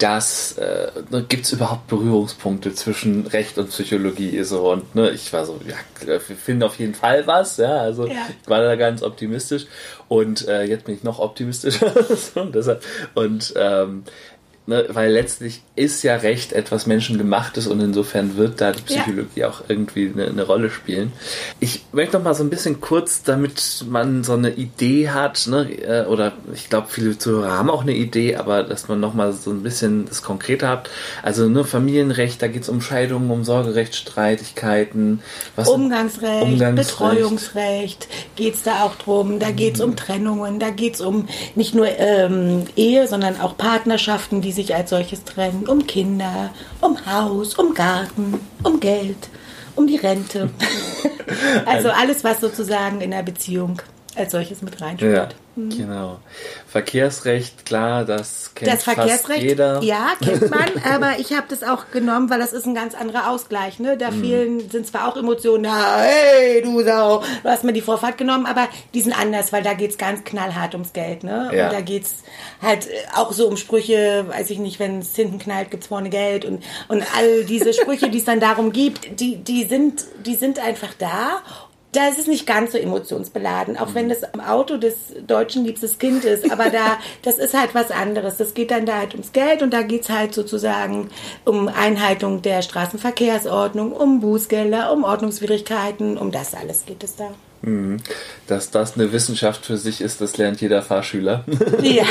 dass 0.00 0.58
äh, 0.58 0.90
ne, 1.10 1.24
gibt 1.28 1.44
es 1.44 1.52
überhaupt 1.52 1.86
Berührungspunkte 1.86 2.74
zwischen 2.74 3.26
Recht 3.26 3.58
und 3.58 3.68
Psychologie 3.68 4.42
so 4.42 4.72
und 4.72 4.94
ne, 4.94 5.10
ich 5.10 5.32
war 5.32 5.46
so 5.46 5.60
ja 5.66 5.76
wir 6.06 6.20
finden 6.20 6.62
auf 6.62 6.78
jeden 6.78 6.94
Fall 6.94 7.26
was 7.26 7.58
ja 7.58 7.76
also 7.76 8.06
ja. 8.06 8.14
ich 8.42 8.48
war 8.48 8.60
da 8.62 8.76
ganz 8.76 9.02
optimistisch. 9.02 9.66
Und 10.10 10.48
äh, 10.48 10.64
jetzt 10.64 10.86
bin 10.86 10.96
ich 10.96 11.04
noch 11.04 11.20
optimistischer. 11.20 11.94
Und 12.34 12.52
deshalb 12.52 12.82
und 13.14 13.52
ähm, 13.56 14.02
Ne, 14.70 14.86
weil 14.90 15.10
letztlich 15.10 15.62
ist 15.74 16.04
ja 16.04 16.14
Recht 16.14 16.52
etwas 16.52 16.86
Menschengemachtes 16.86 17.66
und 17.66 17.80
insofern 17.80 18.36
wird 18.36 18.60
da 18.60 18.70
die 18.70 18.82
Psychologie 18.82 19.40
ja. 19.40 19.48
auch 19.48 19.62
irgendwie 19.66 20.12
eine, 20.14 20.28
eine, 20.28 20.44
Rolle 20.44 20.70
spielen. 20.70 21.10
Ich 21.58 21.86
möchte 21.90 22.16
noch 22.16 22.22
mal 22.22 22.36
so 22.36 22.44
ein 22.44 22.50
bisschen 22.50 22.80
kurz, 22.80 23.24
damit 23.24 23.84
man 23.88 24.22
so 24.22 24.34
eine 24.34 24.50
Idee 24.50 25.10
hat, 25.10 25.48
ne, 25.48 25.68
äh, 25.82 26.06
oder 26.06 26.34
ich 26.54 26.68
glaube, 26.68 26.86
viele 26.88 27.18
Zuhörer 27.18 27.50
haben 27.50 27.68
auch 27.68 27.82
eine 27.82 27.94
Idee, 27.94 28.36
aber 28.36 28.62
dass 28.62 28.86
man 28.86 29.00
noch 29.00 29.12
mal 29.12 29.32
so 29.32 29.50
ein 29.50 29.64
bisschen 29.64 30.04
das 30.04 30.22
konkreter 30.22 30.68
hat. 30.68 30.88
Also 31.24 31.48
nur 31.48 31.62
ne, 31.62 31.64
Familienrecht, 31.64 32.40
da 32.40 32.46
geht 32.46 32.62
es 32.62 32.68
um 32.68 32.80
Scheidungen, 32.80 33.28
um 33.28 33.42
Sorgerecht, 33.42 33.96
Streitigkeiten, 33.96 35.20
was 35.56 35.68
Umgangsrecht, 35.68 36.44
Umgangsrecht. 36.44 36.96
Betreuungsrecht 36.96 38.08
geht 38.36 38.54
es 38.54 38.62
da 38.62 38.84
auch 38.84 38.94
drum. 38.94 39.40
Da 39.40 39.50
geht 39.50 39.74
es 39.74 39.80
mhm. 39.80 39.86
um 39.86 39.96
Trennungen, 39.96 40.60
da 40.60 40.70
geht 40.70 40.94
es 40.94 41.00
um 41.00 41.26
nicht 41.56 41.74
nur 41.74 41.88
ähm, 41.88 42.66
Ehe, 42.76 43.08
sondern 43.08 43.40
auch 43.40 43.56
Partnerschaften, 43.56 44.40
die 44.40 44.59
die 44.59 44.59
sich 44.60 44.74
als 44.74 44.90
solches 44.90 45.24
trennen. 45.24 45.66
Um 45.68 45.86
Kinder, 45.86 46.50
um 46.80 47.06
Haus, 47.06 47.54
um 47.54 47.74
Garten, 47.74 48.40
um 48.62 48.80
Geld, 48.80 49.28
um 49.74 49.86
die 49.86 49.96
Rente. 49.96 50.50
also 51.66 51.90
alles, 51.90 52.24
was 52.24 52.40
sozusagen 52.40 53.00
in 53.00 53.10
der 53.10 53.22
Beziehung 53.22 53.80
als 54.20 54.32
solches 54.32 54.62
mit 54.62 54.80
reinspielt. 54.80 55.14
Ja. 55.14 55.28
Mhm. 55.56 55.70
Genau. 55.70 56.20
Verkehrsrecht, 56.68 57.66
klar, 57.66 58.04
das 58.04 58.52
kennt 58.54 58.72
das 58.72 58.84
Verkehrsrecht, 58.84 59.26
fast 59.26 59.42
jeder. 59.42 59.82
Ja, 59.82 60.12
kennt 60.22 60.48
man, 60.48 60.70
aber 60.84 61.18
ich 61.18 61.32
habe 61.32 61.46
das 61.48 61.62
auch 61.62 61.90
genommen, 61.90 62.30
weil 62.30 62.38
das 62.38 62.52
ist 62.52 62.66
ein 62.66 62.74
ganz 62.74 62.94
anderer 62.94 63.28
Ausgleich. 63.30 63.80
Ne? 63.80 63.96
Da 63.96 64.10
mhm. 64.10 64.20
fehlen, 64.20 64.70
sind 64.70 64.86
zwar 64.86 65.08
auch 65.08 65.16
Emotionen, 65.16 65.64
na, 65.64 65.98
hey, 65.98 66.62
du 66.62 66.82
Sau, 66.84 67.22
du 67.42 67.48
hast 67.48 67.64
mir 67.64 67.72
die 67.72 67.80
Vorfahrt 67.80 68.16
genommen, 68.16 68.46
aber 68.46 68.68
die 68.94 69.00
sind 69.00 69.18
anders, 69.18 69.52
weil 69.52 69.62
da 69.62 69.74
geht 69.74 69.90
es 69.90 69.98
ganz 69.98 70.22
knallhart 70.24 70.74
ums 70.74 70.92
Geld. 70.92 71.24
Ne? 71.24 71.50
Ja. 71.52 71.66
Und 71.66 71.72
da 71.72 71.80
geht 71.80 72.04
es 72.04 72.14
halt 72.62 72.88
auch 73.16 73.32
so 73.32 73.48
um 73.48 73.56
Sprüche, 73.56 74.26
weiß 74.28 74.50
ich 74.50 74.58
nicht, 74.58 74.78
wenn 74.78 75.00
es 75.00 75.16
hinten 75.16 75.38
knallt, 75.38 75.70
gibt 75.70 75.82
es 75.82 75.88
vorne 75.88 76.10
Geld 76.10 76.44
und, 76.44 76.62
und 76.88 77.02
all 77.16 77.44
diese 77.44 77.72
Sprüche, 77.72 78.08
die 78.08 78.18
es 78.18 78.24
dann 78.24 78.40
darum 78.40 78.72
gibt, 78.72 79.20
die, 79.20 79.36
die, 79.36 79.64
sind, 79.64 80.04
die 80.24 80.36
sind 80.36 80.60
einfach 80.60 80.94
da 80.96 81.42
da 81.92 82.08
ist 82.08 82.18
es 82.18 82.26
nicht 82.26 82.46
ganz 82.46 82.72
so 82.72 82.78
emotionsbeladen, 82.78 83.76
auch 83.76 83.94
wenn 83.94 84.08
das 84.08 84.18
im 84.32 84.40
Auto 84.40 84.76
des 84.76 84.94
deutschen 85.26 85.64
liebstes 85.64 85.98
Kind 85.98 86.24
ist. 86.24 86.50
Aber 86.50 86.70
da, 86.70 86.98
das 87.22 87.38
ist 87.38 87.58
halt 87.58 87.74
was 87.74 87.90
anderes. 87.90 88.36
Das 88.36 88.54
geht 88.54 88.70
dann 88.70 88.86
da 88.86 88.98
halt 88.98 89.12
ums 89.12 89.32
Geld 89.32 89.62
und 89.62 89.72
da 89.72 89.82
geht's 89.82 90.08
halt 90.08 90.34
sozusagen 90.34 91.10
um 91.44 91.68
Einhaltung 91.68 92.42
der 92.42 92.62
Straßenverkehrsordnung, 92.62 93.92
um 93.92 94.20
Bußgelder, 94.20 94.92
um 94.92 95.04
Ordnungswidrigkeiten, 95.04 96.16
um 96.16 96.30
das 96.30 96.54
alles 96.54 96.84
geht 96.86 97.02
es 97.02 97.16
da. 97.16 97.30
Mhm. 97.62 97.98
Dass 98.46 98.70
das 98.70 98.94
eine 98.94 99.12
Wissenschaft 99.12 99.66
für 99.66 99.76
sich 99.76 100.00
ist, 100.00 100.20
das 100.20 100.36
lernt 100.38 100.60
jeder 100.60 100.82
Fahrschüler. 100.82 101.44
Ja. 101.82 102.04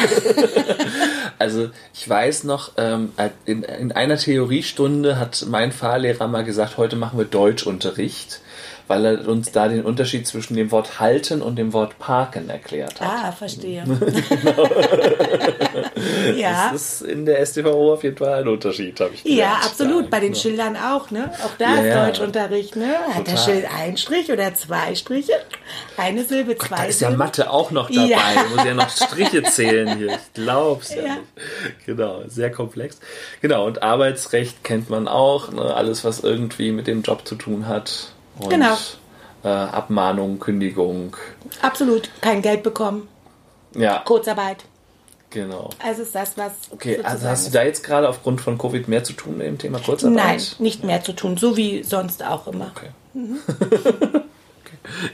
also 1.40 1.70
ich 1.94 2.08
weiß 2.08 2.44
noch, 2.44 2.74
ähm, 2.78 3.12
in, 3.46 3.64
in 3.64 3.92
einer 3.92 4.18
Theoriestunde 4.18 5.18
hat 5.18 5.46
mein 5.48 5.72
Fahrlehrer 5.72 6.28
mal 6.28 6.44
gesagt, 6.44 6.78
heute 6.78 6.96
machen 6.96 7.18
wir 7.18 7.26
Deutschunterricht 7.26 8.42
weil 8.90 9.06
er 9.06 9.28
uns 9.28 9.52
da 9.52 9.68
den 9.68 9.86
Unterschied 9.86 10.26
zwischen 10.26 10.56
dem 10.56 10.72
Wort 10.72 11.00
halten 11.00 11.44
und 11.44 11.58
dem 11.58 11.74
Wort 11.74 12.00
parken 12.00 12.50
erklärt 12.50 13.00
hat. 13.00 13.08
Ah, 13.08 13.32
verstehe. 13.32 13.84
genau. 13.86 14.70
ja. 16.36 16.72
Das 16.72 17.02
ist 17.02 17.02
in 17.04 17.24
der 17.28 17.46
STVO 17.46 17.94
auf 17.94 18.04
jeden 18.04 18.18
Fall 18.18 18.42
ein 18.42 18.48
Unterschied, 18.48 19.00
habe 19.00 19.14
ich 19.14 19.22
gelernt. 19.22 19.42
Ja, 19.42 19.68
absolut. 19.68 20.10
Bei 20.10 20.20
den 20.20 20.32
genau. 20.32 20.42
Schildern 20.42 20.76
auch, 20.76 21.12
ne? 21.12 21.32
Auch 21.46 21.56
da 21.60 21.84
ja. 21.84 22.08
Deutschunterricht, 22.08 22.78
ne? 22.78 22.96
Hat 23.10 23.26
Total. 23.28 23.36
der 23.36 23.38
Schild 23.38 23.66
ein 23.78 23.96
Strich 23.96 24.32
oder 24.32 24.56
zwei 24.56 24.96
Striche? 24.96 25.34
Eine 25.96 26.24
Silbe, 26.24 26.58
zwei 26.58 26.70
Gott, 26.70 26.80
da 26.80 26.84
ist 26.86 27.02
ja 27.02 27.12
Mathe 27.12 27.52
auch 27.52 27.70
noch 27.70 27.92
dabei. 27.92 28.08
Ja. 28.08 28.20
Muss 28.56 28.66
ja 28.66 28.74
noch 28.74 28.90
Striche 28.90 29.44
zählen 29.52 30.00
hier. 30.00 30.14
Ich 30.14 30.34
glaub's 30.34 30.96
ja, 30.96 31.04
ja. 31.04 31.14
nicht. 31.14 31.86
Genau, 31.86 32.24
sehr 32.26 32.50
komplex. 32.50 33.00
Genau, 33.42 33.68
und 33.68 33.84
Arbeitsrecht 33.84 34.64
kennt 34.64 34.90
man 34.90 35.08
auch. 35.08 35.52
Ne? 35.52 35.62
Alles, 35.62 36.04
was 36.04 36.22
irgendwie 36.22 36.72
mit 36.72 36.88
dem 36.88 37.04
Job 37.04 37.28
zu 37.28 37.36
tun 37.36 37.68
hat. 37.68 38.14
Und, 38.40 38.50
genau. 38.50 38.78
Äh, 39.44 39.48
Abmahnung, 39.48 40.40
Kündigung. 40.40 41.16
Absolut, 41.62 42.10
kein 42.22 42.42
Geld 42.42 42.64
bekommen. 42.64 43.08
Ja. 43.76 44.00
Kurzarbeit. 44.00 44.66
Genau. 45.30 45.70
Also 45.80 46.02
ist 46.02 46.16
das, 46.16 46.38
was. 46.38 46.54
Okay, 46.72 47.00
also 47.04 47.28
hast 47.28 47.48
du 47.48 47.52
da 47.52 47.64
jetzt 47.64 47.84
gerade 47.84 48.10
aufgrund 48.10 48.42
von 48.42 48.58
Covid 48.58 48.88
mehr 48.88 49.04
zu 49.04 49.14
tun 49.14 49.38
mit 49.38 49.46
dem 49.46 49.58
Thema 49.60 49.80
Kurzarbeit? 49.80 50.16
Nein, 50.16 50.42
nicht 50.58 50.84
mehr 50.84 51.04
zu 51.04 51.14
tun, 51.14 51.38
so 51.38 51.56
wie 51.56 51.84
sonst 51.84 52.24
auch 52.24 52.48
immer. 52.48 52.72
Okay. 52.76 52.90
Mhm. 53.14 53.40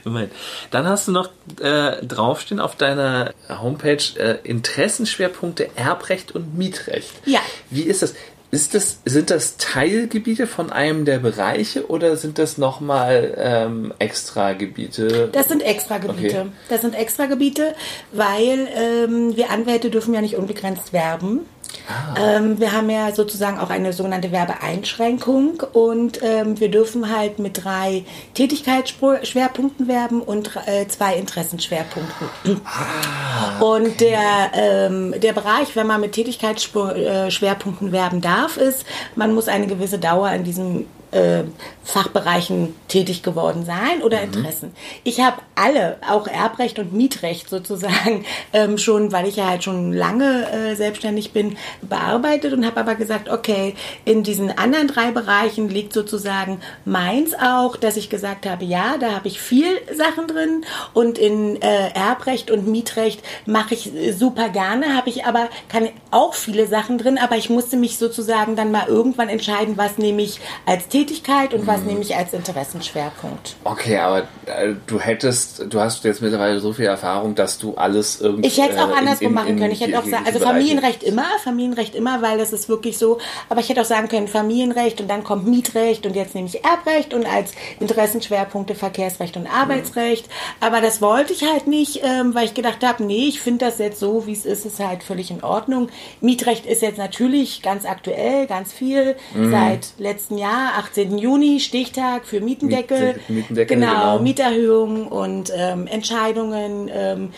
okay. 0.06 0.28
Dann 0.70 0.86
hast 0.86 1.08
du 1.08 1.12
noch 1.12 1.28
äh, 1.60 2.04
draufstehen 2.04 2.60
auf 2.60 2.76
deiner 2.76 3.34
Homepage 3.48 4.02
äh, 4.16 4.38
Interessenschwerpunkte 4.42 5.68
Erbrecht 5.76 6.34
und 6.34 6.56
Mietrecht. 6.56 7.12
Ja. 7.26 7.40
Wie 7.68 7.82
ist 7.82 8.02
das? 8.02 8.14
Ist 8.50 8.74
das, 8.74 9.00
sind 9.04 9.30
das 9.30 9.56
Teilgebiete 9.56 10.46
von 10.46 10.70
einem 10.70 11.04
der 11.04 11.18
Bereiche 11.18 11.88
oder 11.88 12.16
sind 12.16 12.38
das 12.38 12.58
nochmal 12.58 13.34
ähm, 13.36 13.92
Extragebiete? 13.98 15.28
Das 15.32 15.48
sind 15.48 15.62
Extragebiete. 15.62 16.40
Okay. 16.40 16.50
Das 16.68 16.82
sind 16.82 16.94
Extragebiete, 16.94 17.74
weil 18.12 18.68
ähm, 18.74 19.36
wir 19.36 19.50
Anwälte 19.50 19.90
dürfen 19.90 20.14
ja 20.14 20.20
nicht 20.20 20.36
unbegrenzt 20.36 20.92
werben. 20.92 21.40
Ah. 21.88 22.36
Ähm, 22.36 22.58
wir 22.58 22.72
haben 22.72 22.90
ja 22.90 23.14
sozusagen 23.14 23.58
auch 23.58 23.70
eine 23.70 23.92
sogenannte 23.92 24.32
Werbeeinschränkung 24.32 25.62
und 25.72 26.20
ähm, 26.22 26.58
wir 26.58 26.70
dürfen 26.70 27.14
halt 27.14 27.38
mit 27.38 27.64
drei 27.64 28.04
Tätigkeitsschwerpunkten 28.34 29.88
werben 29.88 30.20
und 30.20 30.56
äh, 30.66 30.86
zwei 30.88 31.16
Interessenschwerpunkten. 31.16 32.28
Ah, 32.64 33.60
okay. 33.60 33.64
Und 33.64 34.00
der, 34.00 34.50
ähm, 34.54 35.14
der 35.20 35.32
Bereich, 35.32 35.76
wenn 35.76 35.86
man 35.86 36.00
mit 36.00 36.12
Tätigkeitsschwerpunkten 36.12 37.92
werben 37.92 38.20
darf, 38.20 38.56
ist, 38.56 38.84
man 39.14 39.34
muss 39.34 39.48
eine 39.48 39.66
gewisse 39.66 39.98
Dauer 39.98 40.30
in 40.30 40.44
diesem 40.44 40.86
äh, 41.12 41.44
Fachbereichen 41.84 42.74
tätig 42.88 43.22
geworden 43.22 43.64
sein 43.64 44.02
oder 44.02 44.18
mhm. 44.18 44.24
Interessen. 44.24 44.72
Ich 45.04 45.20
habe 45.20 45.36
alle, 45.54 45.98
auch 46.08 46.26
Erbrecht 46.26 46.78
und 46.78 46.92
Mietrecht 46.92 47.48
sozusagen, 47.48 48.24
ähm, 48.52 48.76
schon, 48.76 49.12
weil 49.12 49.28
ich 49.28 49.36
ja 49.36 49.48
halt 49.48 49.62
schon 49.62 49.92
lange 49.92 50.50
äh, 50.50 50.74
selbstständig 50.74 51.32
bin, 51.32 51.56
bearbeitet 51.82 52.52
und 52.52 52.66
habe 52.66 52.80
aber 52.80 52.96
gesagt, 52.96 53.28
okay, 53.28 53.74
in 54.04 54.24
diesen 54.24 54.56
anderen 54.56 54.88
drei 54.88 55.12
Bereichen 55.12 55.68
liegt 55.68 55.92
sozusagen 55.92 56.60
meins 56.84 57.34
auch, 57.34 57.76
dass 57.76 57.96
ich 57.96 58.10
gesagt 58.10 58.46
habe, 58.46 58.64
ja, 58.64 58.98
da 58.98 59.12
habe 59.12 59.28
ich 59.28 59.40
viel 59.40 59.68
Sachen 59.94 60.26
drin 60.26 60.64
und 60.92 61.18
in 61.18 61.62
äh, 61.62 61.90
Erbrecht 61.94 62.50
und 62.50 62.66
Mietrecht 62.66 63.22
mache 63.46 63.74
ich 63.74 63.92
super 64.18 64.48
gerne, 64.48 64.96
habe 64.96 65.08
ich 65.08 65.24
aber 65.24 65.48
kann 65.68 65.88
auch 66.10 66.34
viele 66.34 66.66
Sachen 66.66 66.98
drin, 66.98 67.16
aber 67.18 67.36
ich 67.36 67.48
musste 67.48 67.76
mich 67.76 67.96
sozusagen 67.96 68.56
dann 68.56 68.72
mal 68.72 68.88
irgendwann 68.88 69.28
entscheiden, 69.28 69.76
was 69.76 69.98
nehme 69.98 70.22
ich 70.22 70.40
als 70.64 70.88
Tätigkeit 70.96 71.52
und 71.52 71.66
was 71.66 71.82
nehme 71.82 72.00
ich 72.00 72.16
als 72.16 72.32
Interessenschwerpunkt. 72.32 73.56
Okay, 73.64 73.98
aber 73.98 74.20
äh, 74.46 74.74
du 74.86 74.98
hättest, 74.98 75.66
du 75.68 75.80
hast 75.80 76.04
jetzt 76.04 76.22
mittlerweile 76.22 76.58
so 76.60 76.72
viel 76.72 76.86
Erfahrung, 76.86 77.34
dass 77.34 77.58
du 77.58 77.74
alles 77.74 78.20
irgendwie. 78.20 78.48
Ich 78.48 78.58
hätte 78.58 78.76
es 78.76 78.80
auch 78.80 78.90
äh, 78.90 78.98
andersrum 78.98 79.34
machen 79.34 79.58
können. 79.58 79.72
Ich 79.72 79.80
hätte 79.80 79.98
auch 79.98 80.04
sagen, 80.04 80.24
also 80.24 80.38
Familienrecht 80.38 81.02
immer, 81.02 81.26
Familienrecht 81.44 81.94
immer, 81.94 82.22
weil 82.22 82.38
das 82.38 82.52
ist 82.52 82.68
wirklich 82.70 82.96
so. 82.96 83.18
Aber 83.50 83.60
ich 83.60 83.68
hätte 83.68 83.82
auch 83.82 83.86
sagen 83.86 84.08
können, 84.08 84.26
Familienrecht 84.26 85.00
und 85.00 85.08
dann 85.08 85.22
kommt 85.22 85.46
Mietrecht 85.46 86.06
und 86.06 86.16
jetzt 86.16 86.34
nehme 86.34 86.48
ich 86.48 86.64
Erbrecht 86.64 87.12
und 87.12 87.26
als 87.26 87.52
Interessenschwerpunkte 87.78 88.74
Verkehrsrecht 88.74 89.36
und 89.36 89.46
Arbeitsrecht. 89.46 90.26
Mhm. 90.26 90.66
Aber 90.66 90.80
das 90.80 91.02
wollte 91.02 91.34
ich 91.34 91.42
halt 91.44 91.66
nicht, 91.66 92.00
ähm, 92.02 92.34
weil 92.34 92.46
ich 92.46 92.54
gedacht 92.54 92.82
habe, 92.82 93.04
nee, 93.04 93.28
ich 93.28 93.40
finde 93.40 93.66
das 93.66 93.78
jetzt 93.78 94.00
so, 94.00 94.26
wie 94.26 94.32
es 94.32 94.46
ist, 94.46 94.64
ist 94.64 94.80
halt 94.80 95.02
völlig 95.02 95.30
in 95.30 95.44
Ordnung. 95.44 95.88
Mietrecht 96.22 96.64
ist 96.64 96.80
jetzt 96.80 96.98
natürlich 96.98 97.60
ganz 97.60 97.84
aktuell, 97.84 98.46
ganz 98.46 98.72
viel. 98.72 99.16
Mhm. 99.34 99.50
Seit 99.50 99.88
letztem 99.98 100.38
Jahr, 100.38 100.72
18. 100.86 101.18
Juni, 101.18 101.60
Stichtag 101.60 102.26
für 102.26 102.40
Mietendeckel. 102.40 103.14
Miet, 103.14 103.30
Mietendeckel 103.30 103.76
genau, 103.76 103.92
genau, 103.92 104.18
Mieterhöhung 104.20 105.08
und 105.08 105.52
ähm, 105.54 105.86
Entscheidungen. 105.86 106.90
Ähm, 106.92 107.30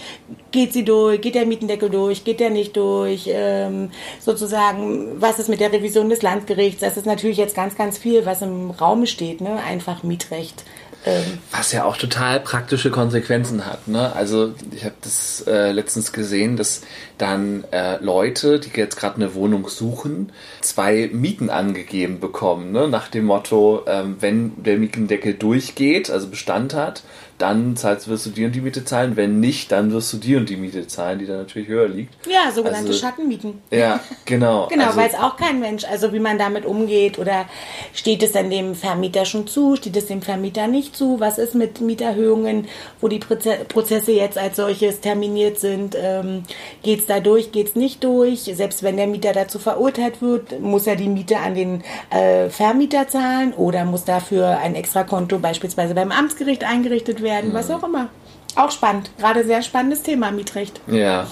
geht 0.51 0.73
sie 0.73 0.85
durch? 0.85 1.21
Geht 1.21 1.35
der 1.35 1.47
Mietendeckel 1.47 1.91
durch? 1.91 2.25
Geht 2.25 2.41
der 2.41 2.51
nicht 2.51 2.77
durch? 2.77 3.29
Ähm, 3.29 3.91
sozusagen, 4.21 5.21
was 5.21 5.39
ist 5.39 5.49
mit 5.49 5.61
der 5.61 5.73
Revision 5.73 6.09
des 6.09 6.23
Landgerichts? 6.23 6.81
Das 6.81 6.97
ist 6.97 7.07
natürlich 7.07 7.39
jetzt 7.39 7.55
ganz, 7.55 7.77
ganz 7.77 7.99
viel, 7.99 8.27
was 8.27 8.43
im 8.43 8.71
Raum 8.71 9.07
steht. 9.07 9.41
Ne? 9.41 9.59
Einfach 9.67 10.03
Mietrecht 10.03 10.65
Ähm, 11.09 11.39
Was 11.53 11.73
ja 11.73 11.85
auch 11.85 11.97
total 11.97 12.39
praktische 12.41 12.91
Konsequenzen 12.91 13.65
hat. 13.65 13.89
Ne? 13.89 14.15
Also 14.15 14.53
ich 14.73 14.85
habe 14.85 14.95
das 15.01 15.43
äh, 15.47 15.73
letztens 15.73 16.13
gesehen, 16.13 16.57
dass 16.57 16.83
dann 17.17 17.65
äh, 17.71 17.97
Leute, 18.05 18.61
die 18.61 18.69
jetzt 18.79 18.97
gerade 18.97 19.17
eine 19.17 19.35
Wohnung 19.35 19.69
suchen, 19.69 20.31
zwei 20.61 21.09
Mieten 21.11 21.49
angegeben 21.49 22.21
bekommen. 22.21 22.73
Ne? 22.73 22.89
Nach 22.89 23.09
dem 23.09 23.25
Motto, 23.25 23.85
ähm, 23.87 24.17
wenn 24.21 24.63
der 24.63 24.77
Mietendeckel 24.77 25.33
durchgeht, 25.33 26.11
also 26.11 26.29
Bestand 26.29 26.75
hat, 26.75 27.03
dann 27.39 27.77
zahlst, 27.77 28.09
wirst 28.09 28.27
du 28.27 28.31
die 28.31 28.45
und 28.45 28.53
die 28.53 28.61
Miete 28.61 28.85
zahlen. 28.85 29.17
Wenn 29.17 29.41
nicht, 29.41 29.71
dann 29.73 29.93
wirst 29.93 30.13
du 30.13 30.17
die 30.17 30.37
und 30.37 30.49
die 30.49 30.57
Miete 30.57 30.87
zahlen, 30.87 31.19
die 31.19 31.27
dann 31.27 31.39
natürlich 31.39 31.69
höher 31.69 31.89
liegt. 31.89 32.15
ja, 32.27 32.51
sogenannte 32.53 32.89
Also- 32.89 32.99
Schattenmieten. 33.01 33.63
Ja, 33.71 34.01
genau. 34.25 34.67
Genau, 34.71 34.87
Also- 34.87 34.99
weiß 34.99 35.15
auch 35.15 35.37
kein 35.37 35.61
Mensch, 35.61 35.85
also 35.85 36.13
wie 36.13 36.19
man 36.21 36.37
damit 36.39 36.65
umgeht 36.67 37.19
oder 37.19 37.47
steht 37.95 38.23
es 38.23 38.33
dann 38.33 38.51
dem 38.51 38.75
Vermieter 38.75 39.25
schon 39.25 39.47
zu, 39.47 39.77
steht 39.77 39.97
es 39.97 40.07
dem 40.07 40.21
Vermieter 40.23 40.67
nicht 40.67 40.97
zu, 40.97 41.21
was 41.21 41.39
ist 41.39 41.55
mit 41.55 41.81
Mieterhöhungen, 41.81 42.67
wo 43.01 43.09
die 43.09 43.19
Proze 43.19 43.59
Prozesse 43.69 44.13
jetzt 44.13 44.37
als 44.39 44.57
solches 44.57 45.01
terminiert 45.01 45.59
sind, 45.61 45.97
ähm, 46.01 46.43
geht 46.83 47.01
es 47.01 47.07
da 47.07 47.21
durch, 47.21 47.53
geht 47.53 47.69
es 47.69 47.77
nicht 47.77 48.03
durch, 48.05 48.41
selbst 48.41 48.83
wenn 48.83 48.97
der 48.97 49.07
Mieter 49.07 49.33
dazu 49.33 49.59
verurteilt 49.59 50.21
wird, 50.21 50.61
muss 50.61 50.87
er 50.87 50.97
die 50.97 51.09
Miete 51.09 51.39
an 51.39 51.55
den 51.55 51.83
äh, 52.11 52.49
Vermieter 52.51 53.07
zahlen 53.09 53.53
oder 53.55 53.85
muss 53.85 54.05
dafür 54.05 54.59
ein 54.59 54.75
Extrakonto 54.75 55.39
beispielsweise 55.39 55.95
beim 55.95 56.11
Amtsgericht 56.13 56.65
eingerichtet 56.65 57.23
werden, 57.23 57.28
was 57.53 57.71
auch 57.71 57.83
immer. 57.83 58.09
Auch 58.57 58.71
spannend, 58.71 59.11
gerade 59.19 59.45
sehr 59.45 59.63
spannendes 59.63 60.03
Thema, 60.03 60.31
Mietrecht. 60.31 60.81
Ja. 60.87 61.27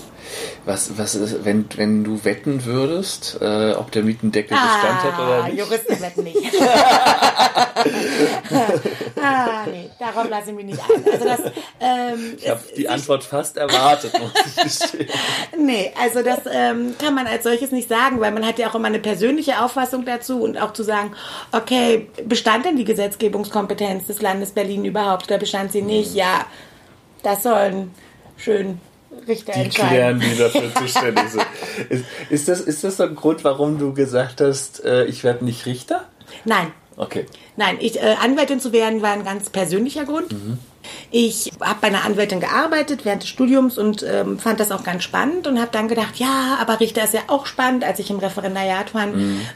Was, 0.64 0.98
was 0.98 1.14
ist, 1.14 1.44
wenn, 1.44 1.66
wenn 1.76 2.02
du 2.02 2.24
wetten 2.24 2.64
würdest, 2.64 3.38
äh, 3.40 3.72
ob 3.72 3.92
der 3.92 4.02
Mietendeckel 4.02 4.56
Bestand 4.56 5.02
hat 5.04 5.18
oder 5.18 5.44
nicht? 5.44 5.52
Ah, 5.52 5.64
Juristen 5.64 6.00
wetten 6.02 6.24
nicht. 6.24 6.36
ah, 9.22 9.64
nee, 9.70 9.88
darauf 9.98 10.28
lasse 10.28 10.50
ich 10.50 10.56
mich 10.56 10.66
nicht 10.66 10.80
ein. 10.80 11.04
Also 11.12 11.24
das, 11.24 11.40
ähm, 11.80 12.36
Ich 12.38 12.48
habe 12.48 12.60
die 12.76 12.88
Antwort 12.88 13.22
fast 13.22 13.56
erwartet, 13.56 14.12
muss 14.18 14.32
ich 14.46 14.56
gestehen. 14.64 15.08
nee, 15.58 15.92
also 16.00 16.22
das 16.22 16.40
ähm, 16.50 16.96
kann 16.98 17.14
man 17.14 17.28
als 17.28 17.44
solches 17.44 17.70
nicht 17.70 17.88
sagen, 17.88 18.20
weil 18.20 18.32
man 18.32 18.44
hat 18.44 18.58
ja 18.58 18.68
auch 18.68 18.74
immer 18.74 18.88
eine 18.88 18.98
persönliche 18.98 19.62
Auffassung 19.62 20.04
dazu 20.04 20.42
und 20.42 20.60
auch 20.60 20.72
zu 20.72 20.82
sagen, 20.82 21.12
okay, 21.52 22.08
bestand 22.24 22.64
denn 22.64 22.76
die 22.76 22.84
Gesetzgebungskompetenz 22.84 24.06
des 24.06 24.20
Landes 24.22 24.50
Berlin 24.50 24.84
überhaupt 24.84 25.26
oder 25.26 25.38
bestand 25.38 25.70
sie 25.70 25.82
nicht? 25.82 26.14
Ja, 26.14 26.46
das 27.26 27.42
sollen 27.42 27.92
schön 28.36 28.80
Richter 29.26 29.52
Die 29.52 29.60
entscheiden. 29.60 29.88
klären, 29.88 30.20
die 30.20 30.38
dafür 30.38 30.74
zuständig 30.74 31.28
sind. 31.30 31.46
Ist, 31.88 32.04
ist, 32.30 32.48
das, 32.48 32.60
ist 32.60 32.84
das 32.84 32.96
so 32.98 33.04
ein 33.04 33.14
Grund, 33.14 33.44
warum 33.44 33.78
du 33.78 33.92
gesagt 33.94 34.40
hast, 34.40 34.84
äh, 34.84 35.04
ich 35.06 35.24
werde 35.24 35.44
nicht 35.44 35.66
Richter? 35.66 36.04
Nein, 36.44 36.72
Okay. 36.98 37.26
Nein, 37.56 37.76
ich, 37.80 38.00
äh, 38.00 38.16
Anwältin 38.22 38.58
zu 38.58 38.72
werden 38.72 39.02
war 39.02 39.12
ein 39.12 39.24
ganz 39.24 39.50
persönlicher 39.50 40.04
Grund. 40.06 40.34
Ich 41.10 41.50
habe 41.60 41.78
bei 41.80 41.88
einer 41.88 42.04
Anwältin 42.04 42.40
gearbeitet 42.40 43.04
während 43.04 43.22
des 43.22 43.28
Studiums 43.28 43.78
und 43.78 44.02
ähm, 44.02 44.38
fand 44.38 44.60
das 44.60 44.70
auch 44.70 44.84
ganz 44.84 45.04
spannend 45.04 45.46
und 45.46 45.58
habe 45.58 45.70
dann 45.72 45.88
gedacht, 45.88 46.16
ja, 46.16 46.58
aber 46.60 46.80
Richter 46.80 47.04
ist 47.04 47.14
ja 47.14 47.22
auch 47.28 47.46
spannend. 47.46 47.84
Als 47.84 47.98
ich 47.98 48.10
im 48.10 48.18
Referendariat 48.18 48.94
war, 48.94 49.06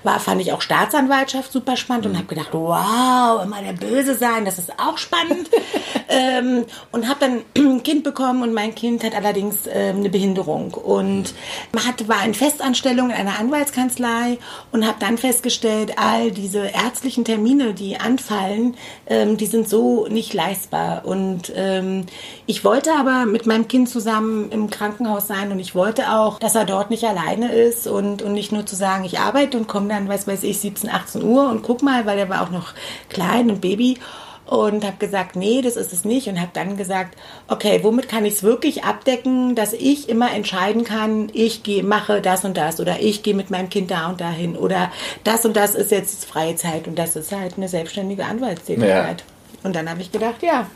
war 0.03 0.21
fand 0.21 0.41
ich 0.41 0.53
auch 0.53 0.63
Staatsanwaltschaft 0.63 1.53
super 1.53 1.77
spannend 1.77 2.07
und 2.07 2.17
habe 2.17 2.27
gedacht, 2.27 2.49
wow, 2.53 3.43
immer 3.43 3.63
der 3.63 3.73
Böse 3.73 4.15
sein, 4.15 4.45
das 4.45 4.59
ist 4.59 4.73
auch 4.79 4.99
spannend. 4.99 5.51
ähm, 6.09 6.65
und 6.93 7.09
habe 7.09 7.21
dann 7.21 7.41
ein 7.57 7.83
Kind 7.83 8.05
bekommen 8.05 8.43
und 8.43 8.53
mein 8.53 8.75
Kind 8.75 9.05
hat 9.05 9.15
allerdings 9.15 9.67
ähm, 9.73 9.99
eine 9.99 10.11
Behinderung 10.11 10.75
und 10.75 11.35
man 11.73 11.87
hatte, 11.87 12.09
war 12.09 12.25
in 12.25 12.35
Festanstellung 12.35 13.11
in 13.11 13.17
einer 13.17 13.39
Anwaltskanzlei 13.39 14.39
und 14.73 14.87
habe 14.87 14.97
dann 14.99 15.19
festgestellt, 15.19 15.95
all 15.97 16.31
diese 16.31 16.67
ärztlichen 16.67 17.25
Termine, 17.25 17.75
die 17.75 17.97
anfallen, 17.97 18.77
ähm, 19.07 19.37
die 19.37 19.47
sind 19.47 19.69
so 19.69 20.07
nicht 20.09 20.35
leistbar. 20.35 21.05
Und 21.05 21.20
ähm, 21.55 22.07
ich 22.47 22.65
wollte 22.65 22.93
aber 22.95 23.27
mit 23.27 23.47
meinem 23.47 23.69
Kind 23.69 23.89
zusammen 23.89 24.51
im 24.51 24.71
Krankenhaus 24.71 25.27
sein 25.27 25.53
und 25.53 25.59
ich 25.59 25.75
wollte 25.75 26.13
auch, 26.13 26.39
dass 26.39 26.55
er 26.55 26.65
dort 26.65 26.91
nicht 26.91 27.05
alleine 27.05 27.53
ist 27.53 27.87
und, 27.87 28.23
und 28.23 28.33
nicht 28.33 28.53
nur 28.53 28.67
zu 28.67 28.77
sagen, 28.77 29.05
ich 29.05 29.19
arbeite 29.19 29.57
und 29.57 29.69
komme 29.69 29.89
dann, 29.89 30.09
weiß 30.09 30.27
weiß 30.27 30.43
ich, 30.45 30.59
17, 30.59 30.91
18 30.91 31.23
Uhr 31.23 31.49
und 31.49 31.63
guck 31.63 31.83
mal, 31.83 32.07
weil 32.07 32.17
der 32.17 32.29
war 32.29 32.43
auch 32.43 32.51
noch 32.51 32.75
klein 33.09 33.51
und 33.51 33.61
Baby. 33.61 33.99
Und 34.47 34.85
habe 34.85 34.97
gesagt, 34.99 35.37
nee, 35.37 35.63
das 35.63 35.77
ist 35.77 35.93
es 35.93 36.05
nicht. 36.05 36.27
Und 36.27 36.41
habe 36.41 36.51
dann 36.53 36.77
gesagt, 36.77 37.17
okay, 37.47 37.85
womit 37.85 38.09
kann 38.09 38.25
ich 38.25 38.35
es 38.35 38.43
wirklich 38.43 38.83
abdecken, 38.83 39.55
dass 39.55 39.73
ich 39.73 40.09
immer 40.09 40.33
entscheiden 40.33 40.83
kann, 40.83 41.31
ich 41.33 41.63
gehe, 41.63 41.85
mache 41.85 42.21
das 42.21 42.45
und 42.45 42.57
das 42.57 42.81
oder 42.81 42.99
ich 42.99 43.23
gehe 43.23 43.35
mit 43.35 43.51
meinem 43.51 43.71
Kind 43.71 43.93
da 43.93 44.09
und 44.09 44.21
dahin 44.21 44.57
oder 44.57 44.91
das 45.23 45.45
und 45.45 45.57
das 45.57 45.77
ist 45.77 45.93
jetzt 45.93 46.25
freie 46.25 46.57
Zeit 46.57 46.89
und 46.89 46.99
das 46.99 47.15
ist 47.15 47.31
halt 47.31 47.59
eine 47.59 47.69
selbstständige 47.69 48.25
Anwaltstätigkeit. 48.25 49.23
Und 49.63 49.77
dann 49.77 49.89
habe 49.89 50.01
ich 50.01 50.11
gedacht, 50.11 50.43
ja, 50.43 50.67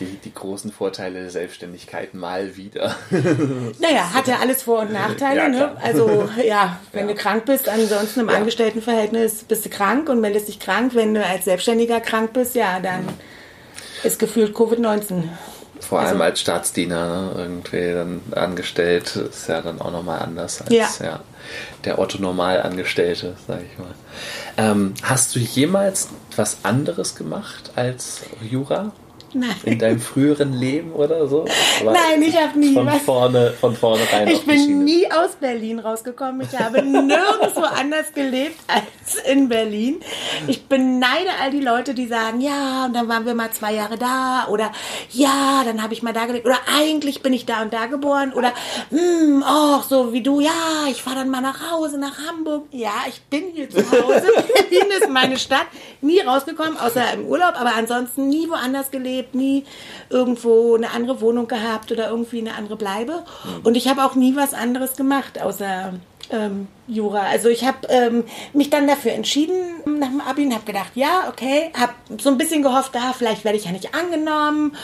Die, 0.00 0.04
die 0.24 0.32
großen 0.32 0.70
Vorteile 0.70 1.20
der 1.22 1.30
Selbstständigkeit 1.30 2.14
mal 2.14 2.56
wieder. 2.56 2.94
naja, 3.80 4.12
hat 4.14 4.28
ja 4.28 4.38
alles 4.38 4.62
Vor- 4.62 4.80
und 4.82 4.92
Nachteile. 4.92 5.40
Ja, 5.40 5.48
ne? 5.48 5.76
Also 5.82 6.28
ja, 6.46 6.78
wenn 6.92 7.08
Ja. 7.08 7.14
du 7.14 7.20
krank 7.20 7.44
bist, 7.46 7.68
ansonsten 7.68 8.20
im 8.20 8.28
Ja. 8.28 8.36
Angestelltenverhältnis 8.36 9.42
bist 9.44 9.64
du 9.64 9.70
krank 9.70 10.08
und 10.08 10.20
meldest 10.20 10.46
dich 10.48 10.60
krank. 10.60 10.94
Wenn 10.94 11.14
du 11.14 11.24
als 11.26 11.46
Selbstständiger 11.46 12.00
krank 12.00 12.32
bist, 12.32 12.54
ja, 12.54 12.78
dann 12.78 13.08
ist 14.04 14.20
gefühlt 14.20 14.54
Covid-19. 14.54 15.24
Vor 15.80 15.98
Also- 16.00 16.10
allem 16.12 16.22
als 16.22 16.40
Staatsdiener, 16.40 17.08
ne? 17.08 17.32
irgendwie 17.36 17.92
dann 17.92 18.20
angestellt, 18.32 19.16
ist 19.16 19.48
ja 19.48 19.60
dann 19.62 19.80
auch 19.80 19.90
nochmal 19.90 20.20
anders 20.20 20.60
als 20.62 20.70
Ja. 20.72 20.88
ja. 21.02 21.20
der 21.84 21.98
Otto 21.98 22.18
Normalangestellte, 22.18 23.36
sag 23.48 23.60
ich 23.62 23.78
mal. 23.78 23.94
Ähm, 24.56 24.94
hast 25.02 25.34
du 25.34 25.40
jemals 25.40 26.08
was 26.36 26.58
anderes 26.64 27.14
gemacht 27.16 27.72
als 27.74 28.20
Jura? 28.48 28.92
Nein. 29.34 29.54
In 29.64 29.78
deinem 29.78 30.00
früheren 30.00 30.52
Leben 30.54 30.92
oder 30.92 31.26
so? 31.28 31.44
War 31.84 31.92
Nein, 31.92 32.22
ich 32.22 32.36
hab 32.36 32.56
nie 32.56 32.72
von 32.74 32.86
was- 32.86 33.02
vorne, 33.02 33.52
von 33.60 33.76
vorne 33.76 34.02
rein 34.12 34.28
Ich 34.28 34.44
bin 34.46 34.84
nie 34.84 35.10
aus 35.12 35.32
Berlin 35.40 35.78
rausgekommen. 35.78 36.40
Ich 36.50 36.58
habe 36.58 36.82
nirgendwo 36.82 37.60
anders 37.78 38.12
gelebt 38.14 38.58
als 38.66 39.16
in 39.30 39.48
Berlin. 39.48 40.00
Ich 40.46 40.66
beneide 40.66 41.30
all 41.42 41.50
die 41.50 41.60
Leute, 41.60 41.94
die 41.94 42.06
sagen, 42.06 42.40
ja, 42.40 42.86
und 42.86 42.94
dann 42.94 43.08
waren 43.08 43.26
wir 43.26 43.34
mal 43.34 43.50
zwei 43.50 43.74
Jahre 43.74 43.98
da 43.98 44.46
oder 44.50 44.72
ja, 45.10 45.62
dann 45.64 45.82
habe 45.82 45.92
ich 45.92 46.02
mal 46.02 46.12
da 46.12 46.24
gelebt 46.26 46.46
oder 46.46 46.58
eigentlich 46.78 47.22
bin 47.22 47.32
ich 47.32 47.44
da 47.46 47.62
und 47.62 47.72
da 47.72 47.86
geboren 47.86 48.32
oder 48.34 48.52
hm, 48.90 49.42
ach, 49.46 49.84
so 49.84 50.12
wie 50.12 50.22
du, 50.22 50.40
ja, 50.40 50.50
ich 50.90 51.02
fahre 51.02 51.16
dann 51.16 51.30
mal 51.30 51.40
nach 51.40 51.70
Hause, 51.70 51.98
nach 51.98 52.16
Hamburg. 52.26 52.66
Ja, 52.70 52.92
ich 53.08 53.20
bin 53.22 53.44
hier 53.54 53.68
zu 53.68 53.78
Hause. 53.78 54.22
Berlin 54.70 54.90
ist 54.98 55.10
meine 55.10 55.38
Stadt. 55.38 55.66
Nie 56.00 56.20
rausgekommen, 56.20 56.78
außer 56.78 57.02
im 57.14 57.26
Urlaub, 57.26 57.54
aber 57.60 57.74
ansonsten 57.76 58.28
nie 58.28 58.48
woanders 58.48 58.90
gelebt, 58.90 59.17
nie 59.32 59.64
irgendwo 60.10 60.74
eine 60.74 60.90
andere 60.90 61.20
Wohnung 61.20 61.48
gehabt 61.48 61.92
oder 61.92 62.10
irgendwie 62.10 62.40
eine 62.40 62.54
andere 62.54 62.76
Bleibe. 62.76 63.24
Und 63.64 63.76
ich 63.76 63.88
habe 63.88 64.04
auch 64.04 64.14
nie 64.14 64.36
was 64.36 64.54
anderes 64.54 64.96
gemacht, 64.96 65.40
außer 65.40 65.92
ähm, 66.30 66.68
Jura. 66.86 67.22
Also 67.22 67.48
ich 67.48 67.64
habe 67.64 67.86
ähm, 67.88 68.24
mich 68.52 68.70
dann 68.70 68.86
dafür 68.86 69.12
entschieden 69.12 69.98
nach 69.98 70.08
dem 70.08 70.20
Abi 70.20 70.44
und 70.44 70.54
habe 70.54 70.64
gedacht, 70.64 70.92
ja, 70.94 71.28
okay, 71.28 71.70
habe 71.78 71.92
so 72.18 72.30
ein 72.30 72.38
bisschen 72.38 72.62
gehofft, 72.62 72.94
da 72.94 73.12
vielleicht 73.16 73.44
werde 73.44 73.58
ich 73.58 73.64
ja 73.64 73.72
nicht 73.72 73.94
angenommen. 73.94 74.76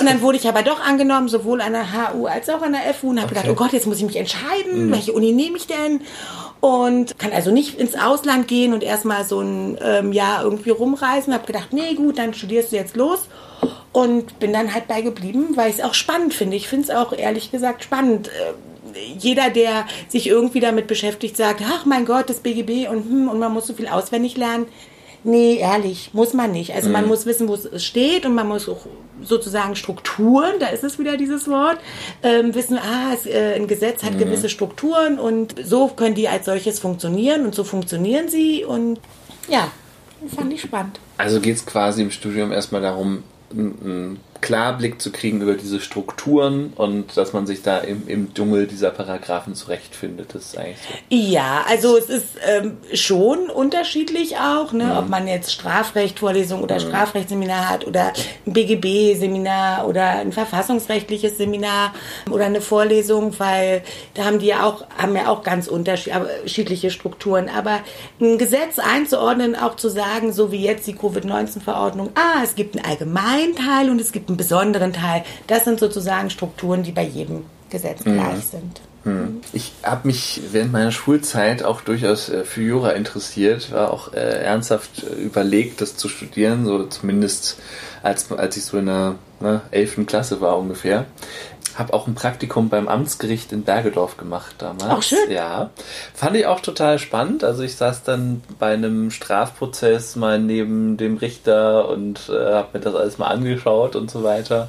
Und 0.00 0.06
dann 0.06 0.20
wurde 0.20 0.38
ich 0.38 0.48
aber 0.48 0.62
doch 0.62 0.80
angenommen, 0.80 1.28
sowohl 1.28 1.60
an 1.60 1.72
der 1.72 2.12
HU 2.12 2.26
als 2.26 2.48
auch 2.48 2.62
an 2.62 2.72
der 2.72 2.94
FU 2.94 3.10
und 3.10 3.18
habe 3.18 3.28
gedacht, 3.28 3.48
oh 3.48 3.54
Gott, 3.54 3.72
jetzt 3.72 3.86
muss 3.86 3.98
ich 3.98 4.04
mich 4.04 4.16
entscheiden, 4.16 4.90
welche 4.90 5.12
Uni 5.12 5.32
nehme 5.32 5.56
ich 5.56 5.66
denn? 5.66 6.02
Und 6.60 7.18
kann 7.18 7.32
also 7.32 7.50
nicht 7.50 7.78
ins 7.78 7.96
Ausland 7.96 8.46
gehen 8.46 8.72
und 8.72 8.84
erstmal 8.84 9.24
so 9.24 9.40
ein 9.40 9.78
ähm, 9.82 10.12
Jahr 10.12 10.44
irgendwie 10.44 10.70
rumreisen. 10.70 11.34
Habe 11.34 11.46
gedacht, 11.46 11.72
nee, 11.72 11.94
gut, 11.94 12.18
dann 12.18 12.34
studierst 12.34 12.70
du 12.70 12.76
jetzt 12.76 12.96
los. 12.96 13.26
Und 13.92 14.38
bin 14.40 14.52
dann 14.52 14.72
halt 14.72 14.88
bei 14.88 15.02
geblieben, 15.02 15.50
weil 15.54 15.70
ich 15.70 15.78
es 15.78 15.84
auch 15.84 15.94
spannend 15.94 16.32
finde. 16.32 16.56
Ich 16.56 16.68
finde 16.68 16.84
es 16.84 16.90
auch 16.90 17.12
ehrlich 17.12 17.50
gesagt 17.50 17.84
spannend. 17.84 18.28
Äh, 18.28 18.94
Jeder, 19.18 19.50
der 19.50 19.86
sich 20.08 20.26
irgendwie 20.26 20.60
damit 20.60 20.86
beschäftigt, 20.86 21.36
sagt, 21.36 21.62
ach 21.66 21.84
mein 21.84 22.04
Gott, 22.04 22.28
das 22.30 22.40
BGB 22.40 22.88
und, 22.88 23.04
hm, 23.04 23.28
und 23.28 23.38
man 23.38 23.52
muss 23.52 23.66
so 23.66 23.74
viel 23.74 23.88
auswendig 23.88 24.36
lernen. 24.36 24.66
Nee, 25.24 25.58
ehrlich, 25.58 26.10
muss 26.14 26.34
man 26.34 26.50
nicht. 26.50 26.74
Also 26.74 26.90
man 26.90 27.06
muss 27.06 27.26
wissen, 27.26 27.46
wo 27.46 27.54
es 27.54 27.84
steht 27.84 28.26
und 28.26 28.34
man 28.34 28.48
muss 28.48 28.68
auch 28.68 28.86
sozusagen 29.22 29.76
Strukturen, 29.76 30.54
da 30.58 30.66
ist 30.66 30.82
es 30.82 30.98
wieder 30.98 31.16
dieses 31.16 31.46
Wort, 31.48 31.78
ähm, 32.24 32.54
wissen, 32.56 32.76
ah, 32.76 33.12
es, 33.14 33.26
äh, 33.26 33.54
ein 33.54 33.68
Gesetz 33.68 34.02
hat 34.02 34.18
gewisse 34.18 34.48
Strukturen 34.48 35.20
und 35.20 35.54
so 35.64 35.86
können 35.88 36.16
die 36.16 36.28
als 36.28 36.46
solches 36.46 36.80
funktionieren 36.80 37.46
und 37.46 37.54
so 37.54 37.62
funktionieren 37.62 38.28
sie 38.28 38.64
und 38.64 38.98
ja, 39.48 39.70
fand 40.34 40.52
ich 40.52 40.62
spannend. 40.62 40.98
Also 41.18 41.40
geht 41.40 41.54
es 41.54 41.66
quasi 41.66 42.02
im 42.02 42.10
Studium 42.10 42.50
erstmal 42.50 42.82
darum, 42.82 43.22
ein, 43.52 43.74
ein 43.84 44.20
Klarblick 44.42 45.00
zu 45.00 45.12
kriegen 45.12 45.40
über 45.40 45.54
diese 45.54 45.80
Strukturen 45.80 46.72
und 46.74 47.16
dass 47.16 47.32
man 47.32 47.46
sich 47.46 47.62
da 47.62 47.78
im, 47.78 48.06
im 48.08 48.34
Dschungel 48.34 48.66
dieser 48.66 48.90
Paragraphen 48.90 49.54
zurechtfindet. 49.54 50.34
Das 50.34 50.46
ist 50.46 50.58
eigentlich 50.58 50.78
so. 50.78 51.16
Ja, 51.16 51.64
also 51.68 51.96
es 51.96 52.10
ist 52.10 52.26
ähm, 52.46 52.76
schon 52.92 53.48
unterschiedlich 53.48 54.36
auch, 54.36 54.72
ne? 54.72 54.84
Mhm. 54.84 54.96
ob 54.98 55.08
man 55.08 55.28
jetzt 55.28 55.52
Strafrecht-Vorlesung 55.52 56.62
oder 56.62 56.80
Strafrechtsseminar 56.80 57.70
hat 57.70 57.86
oder 57.86 58.12
ein 58.46 58.52
BGB-Seminar 58.52 59.86
oder 59.86 60.10
ein 60.10 60.32
verfassungsrechtliches 60.32 61.38
Seminar 61.38 61.94
oder 62.30 62.46
eine 62.46 62.60
Vorlesung, 62.60 63.38
weil 63.38 63.82
da 64.14 64.24
haben 64.24 64.40
die 64.40 64.46
ja 64.46 64.64
auch, 64.64 64.84
haben 64.98 65.14
ja 65.14 65.28
auch 65.28 65.44
ganz 65.44 65.68
unterschiedliche 65.68 66.90
Strukturen. 66.90 67.48
Aber 67.48 67.78
ein 68.20 68.38
Gesetz 68.38 68.80
einzuordnen, 68.80 69.54
auch 69.54 69.76
zu 69.76 69.88
sagen, 69.88 70.32
so 70.32 70.50
wie 70.50 70.64
jetzt 70.64 70.86
die 70.88 70.94
Covid-19-Verordnung, 70.94 72.10
ah, 72.16 72.42
es 72.42 72.56
gibt 72.56 72.76
einen 72.76 72.84
allgemeinen 72.84 73.54
Teil 73.54 73.88
und 73.88 74.00
es 74.00 74.10
gibt 74.10 74.31
einen 74.32 74.36
besonderen 74.36 74.92
Teil, 74.92 75.24
das 75.46 75.64
sind 75.64 75.80
sozusagen 75.80 76.30
Strukturen, 76.30 76.82
die 76.82 76.92
bei 76.92 77.04
jedem 77.04 77.44
Gesetz 77.70 78.02
gleich 78.04 78.44
sind. 78.44 78.80
Ich 79.52 79.72
habe 79.82 80.06
mich 80.06 80.40
während 80.52 80.70
meiner 80.70 80.92
Schulzeit 80.92 81.64
auch 81.64 81.80
durchaus 81.80 82.28
äh, 82.28 82.44
für 82.44 82.62
Jura 82.62 82.90
interessiert, 82.90 83.72
war 83.72 83.92
auch 83.92 84.12
äh, 84.12 84.44
ernsthaft 84.44 85.02
äh, 85.02 85.20
überlegt, 85.20 85.80
das 85.80 85.96
zu 85.96 86.08
studieren, 86.08 86.64
so 86.64 86.84
zumindest 86.84 87.58
als, 88.04 88.30
als 88.30 88.56
ich 88.56 88.64
so 88.64 88.78
in 88.78 88.86
der 88.86 89.16
ne, 89.40 89.60
11. 89.72 90.06
Klasse 90.06 90.40
war 90.40 90.56
ungefähr. 90.56 91.06
Habe 91.76 91.94
auch 91.94 92.06
ein 92.06 92.14
Praktikum 92.14 92.68
beim 92.68 92.88
Amtsgericht 92.88 93.52
in 93.52 93.62
Bergedorf 93.62 94.16
gemacht 94.16 94.56
damals. 94.58 94.84
Auch 94.84 95.02
schön. 95.02 95.30
Ja. 95.30 95.70
Fand 96.14 96.36
ich 96.36 96.46
auch 96.46 96.60
total 96.60 96.98
spannend. 96.98 97.44
Also 97.44 97.62
ich 97.62 97.76
saß 97.76 98.02
dann 98.02 98.42
bei 98.58 98.72
einem 98.74 99.10
Strafprozess 99.10 100.16
mal 100.16 100.38
neben 100.38 100.96
dem 100.96 101.16
Richter 101.16 101.88
und 101.88 102.28
äh, 102.28 102.54
habe 102.54 102.68
mir 102.74 102.80
das 102.80 102.94
alles 102.94 103.18
mal 103.18 103.28
angeschaut 103.28 103.96
und 103.96 104.10
so 104.10 104.22
weiter. 104.22 104.68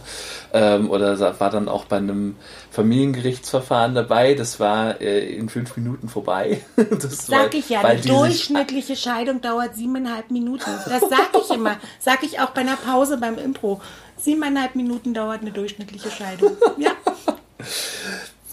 Ähm, 0.53 0.89
oder 0.89 1.39
war 1.39 1.49
dann 1.49 1.67
auch 1.67 1.85
bei 1.85 1.97
einem 1.97 2.35
Familiengerichtsverfahren 2.73 3.93
dabei. 3.93 4.33
Das 4.33 4.59
war 4.59 4.99
äh, 4.99 5.33
in 5.35 5.47
fünf 5.47 5.77
Minuten 5.77 6.09
vorbei. 6.09 6.59
Das 6.75 7.27
Sag 7.27 7.39
war- 7.39 7.53
ich 7.53 7.69
ja, 7.69 7.81
eine 7.81 8.01
die 8.01 8.09
durchschnittliche 8.09 8.95
Scheidung 8.95 9.41
dauert 9.41 9.75
siebeneinhalb 9.75 10.31
Minuten. 10.31 10.69
Das 10.89 11.01
sag 11.01 11.29
ich 11.39 11.49
immer. 11.55 11.77
Sag 11.99 12.23
ich 12.23 12.39
auch 12.39 12.49
bei 12.49 12.61
einer 12.61 12.75
Pause 12.75 13.17
beim 13.17 13.37
Impro. 13.37 13.79
Siebeneinhalb 14.17 14.75
Minuten 14.75 15.13
dauert 15.13 15.41
eine 15.41 15.51
durchschnittliche 15.51 16.09
Scheidung. 16.11 16.57
Ja. 16.77 16.91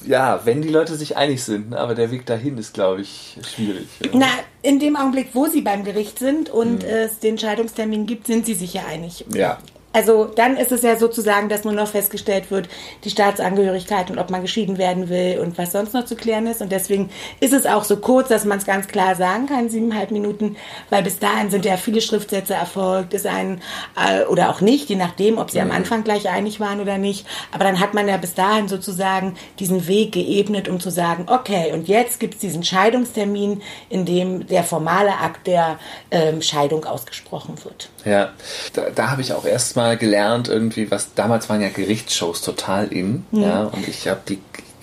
Ja, 0.07 0.41
wenn 0.45 0.63
die 0.63 0.71
Leute 0.71 0.95
sich 0.97 1.19
einig 1.19 1.45
sind, 1.45 1.71
ne, 1.71 1.79
aber 1.79 1.95
der 1.95 2.11
Weg 2.11 2.25
dahin 2.25 2.57
ist, 2.57 2.73
glaube 2.73 3.03
ich, 3.03 3.37
schwierig. 3.55 3.87
Ja. 4.03 4.11
Na, 4.15 4.27
in 4.63 4.79
dem 4.79 4.97
Augenblick, 4.97 5.29
wo 5.35 5.47
sie 5.47 5.61
beim 5.61 5.85
Gericht 5.85 6.19
sind 6.19 6.49
und 6.49 6.83
es 6.85 7.19
den 7.19 7.37
Scheidungstermin 7.37 8.07
gibt, 8.07 8.27
sind 8.27 8.47
sie 8.47 8.55
sich 8.55 8.73
ja 8.73 8.87
einig. 8.89 9.27
Ja. 9.35 9.59
Also 9.93 10.27
dann 10.27 10.57
ist 10.57 10.71
es 10.71 10.83
ja 10.83 10.97
sozusagen, 10.97 11.49
dass 11.49 11.65
nur 11.65 11.73
noch 11.73 11.89
festgestellt 11.89 12.53
wird, 12.53 12.69
die 13.03 13.11
Staatsangehörigkeit 13.11 14.11
und 14.11 14.19
ob 14.19 14.31
man 14.31 14.43
geschieden 14.43 14.79
werden 14.79 15.09
will 15.09 15.41
und 15.41 15.59
was 15.59 15.73
sonst 15.73 15.95
noch 15.95 16.05
zu 16.05 16.15
klären 16.15 16.47
ist. 16.47 16.63
Und 16.63 16.71
deswegen 16.71 17.11
ist 17.41 17.53
es 17.53 17.67
auch 17.67 17.83
so 17.83 17.97
kurz, 17.97 18.29
dass 18.29 18.45
man 18.45 18.59
es 18.59 18.67
ganz 18.67 18.87
klar 18.87 19.17
sagen 19.17 19.47
kann, 19.47 19.69
siebeneinhalb 19.69 20.13
Minuten, 20.13 20.57
weil 20.91 21.03
bis 21.03 21.19
dahin 21.19 21.51
sind 21.51 21.65
ja 21.65 21.77
viele 21.77 22.01
Schriftsätze 22.01 22.55
erfolgt, 22.55 23.15
ist 23.15 23.27
ein 23.27 23.61
äh, 23.97 24.25
oder 24.27 24.51
auch 24.51 24.61
nicht, 24.61 24.89
je 24.91 24.97
nachdem, 24.97 25.39
ob 25.39 25.51
sie 25.51 25.61
am 25.61 25.73
Anfang 25.73 26.05
gleich 26.05 26.29
einig 26.29 26.61
waren 26.61 26.81
oder 26.81 26.97
nicht. 26.97 27.27
Aber 27.51 27.65
dann 27.65 27.81
hat 27.81 27.93
man 27.93 28.07
ja 28.07 28.17
bis 28.17 28.35
dahin 28.35 28.69
sozusagen 28.69 29.35
diesen 29.59 29.89
Weg 29.89 30.13
geebnet, 30.13 30.69
um 30.69 30.79
zu 30.79 30.91
sagen, 30.91 31.25
okay, 31.27 31.73
und 31.73 31.89
jetzt 31.89 32.21
gibt 32.21 32.35
es 32.35 32.41
diesen 32.41 32.63
Scheidungstermin, 32.63 33.61
in 33.89 34.05
dem 34.05 34.47
der 34.47 34.63
formale 34.63 35.19
Akt 35.19 35.49
der 35.49 35.81
ähm, 36.13 36.43
Scheidung 36.43 36.85
ausgesprochen 36.85 37.57
wird. 37.65 37.91
Ja, 38.05 38.33
da, 38.73 38.91
da 38.95 39.11
habe 39.11 39.23
ich 39.23 39.33
auch 39.33 39.45
erst 39.45 39.77
mal 39.77 39.97
gelernt, 39.97 40.49
irgendwie, 40.49 40.91
was 40.91 41.15
damals 41.15 41.49
waren 41.49 41.61
ja 41.61 41.69
Gerichtsshows 41.69 42.43
total 42.43 42.93
in, 42.93 43.27
ja, 43.31 43.65
und 43.65 43.87
ich 43.87 44.09
habe 44.09 44.21
die 44.29 44.39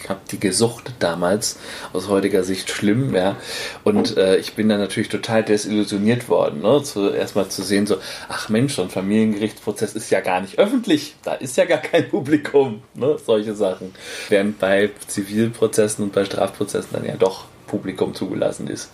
habe 0.09 0.19
die 0.31 0.39
gesuchtet 0.39 0.95
damals, 0.99 1.57
aus 1.93 2.07
heutiger 2.07 2.43
Sicht 2.43 2.69
schlimm, 2.69 3.15
ja. 3.15 3.35
Und 3.83 4.17
äh, 4.17 4.37
ich 4.37 4.53
bin 4.53 4.69
dann 4.69 4.79
natürlich 4.79 5.09
total 5.09 5.43
desillusioniert 5.43 6.29
worden, 6.29 6.61
ne? 6.61 6.81
Zu, 6.83 7.09
erstmal 7.09 7.49
zu 7.49 7.63
sehen, 7.63 7.87
so, 7.87 7.97
ach 8.29 8.49
Mensch, 8.49 8.75
so 8.75 8.81
ein 8.81 8.89
Familiengerichtsprozess 8.89 9.93
ist 9.93 10.09
ja 10.09 10.21
gar 10.21 10.41
nicht 10.41 10.59
öffentlich, 10.59 11.15
da 11.23 11.33
ist 11.33 11.57
ja 11.57 11.65
gar 11.65 11.79
kein 11.79 12.09
Publikum, 12.09 12.81
ne? 12.93 13.17
Solche 13.23 13.55
Sachen. 13.55 13.93
Während 14.29 14.59
bei 14.59 14.91
Zivilprozessen 15.07 16.03
und 16.03 16.13
bei 16.13 16.25
Strafprozessen 16.25 16.91
dann 16.93 17.05
ja 17.05 17.15
doch 17.15 17.45
Publikum 17.67 18.15
zugelassen 18.15 18.67
ist. 18.67 18.91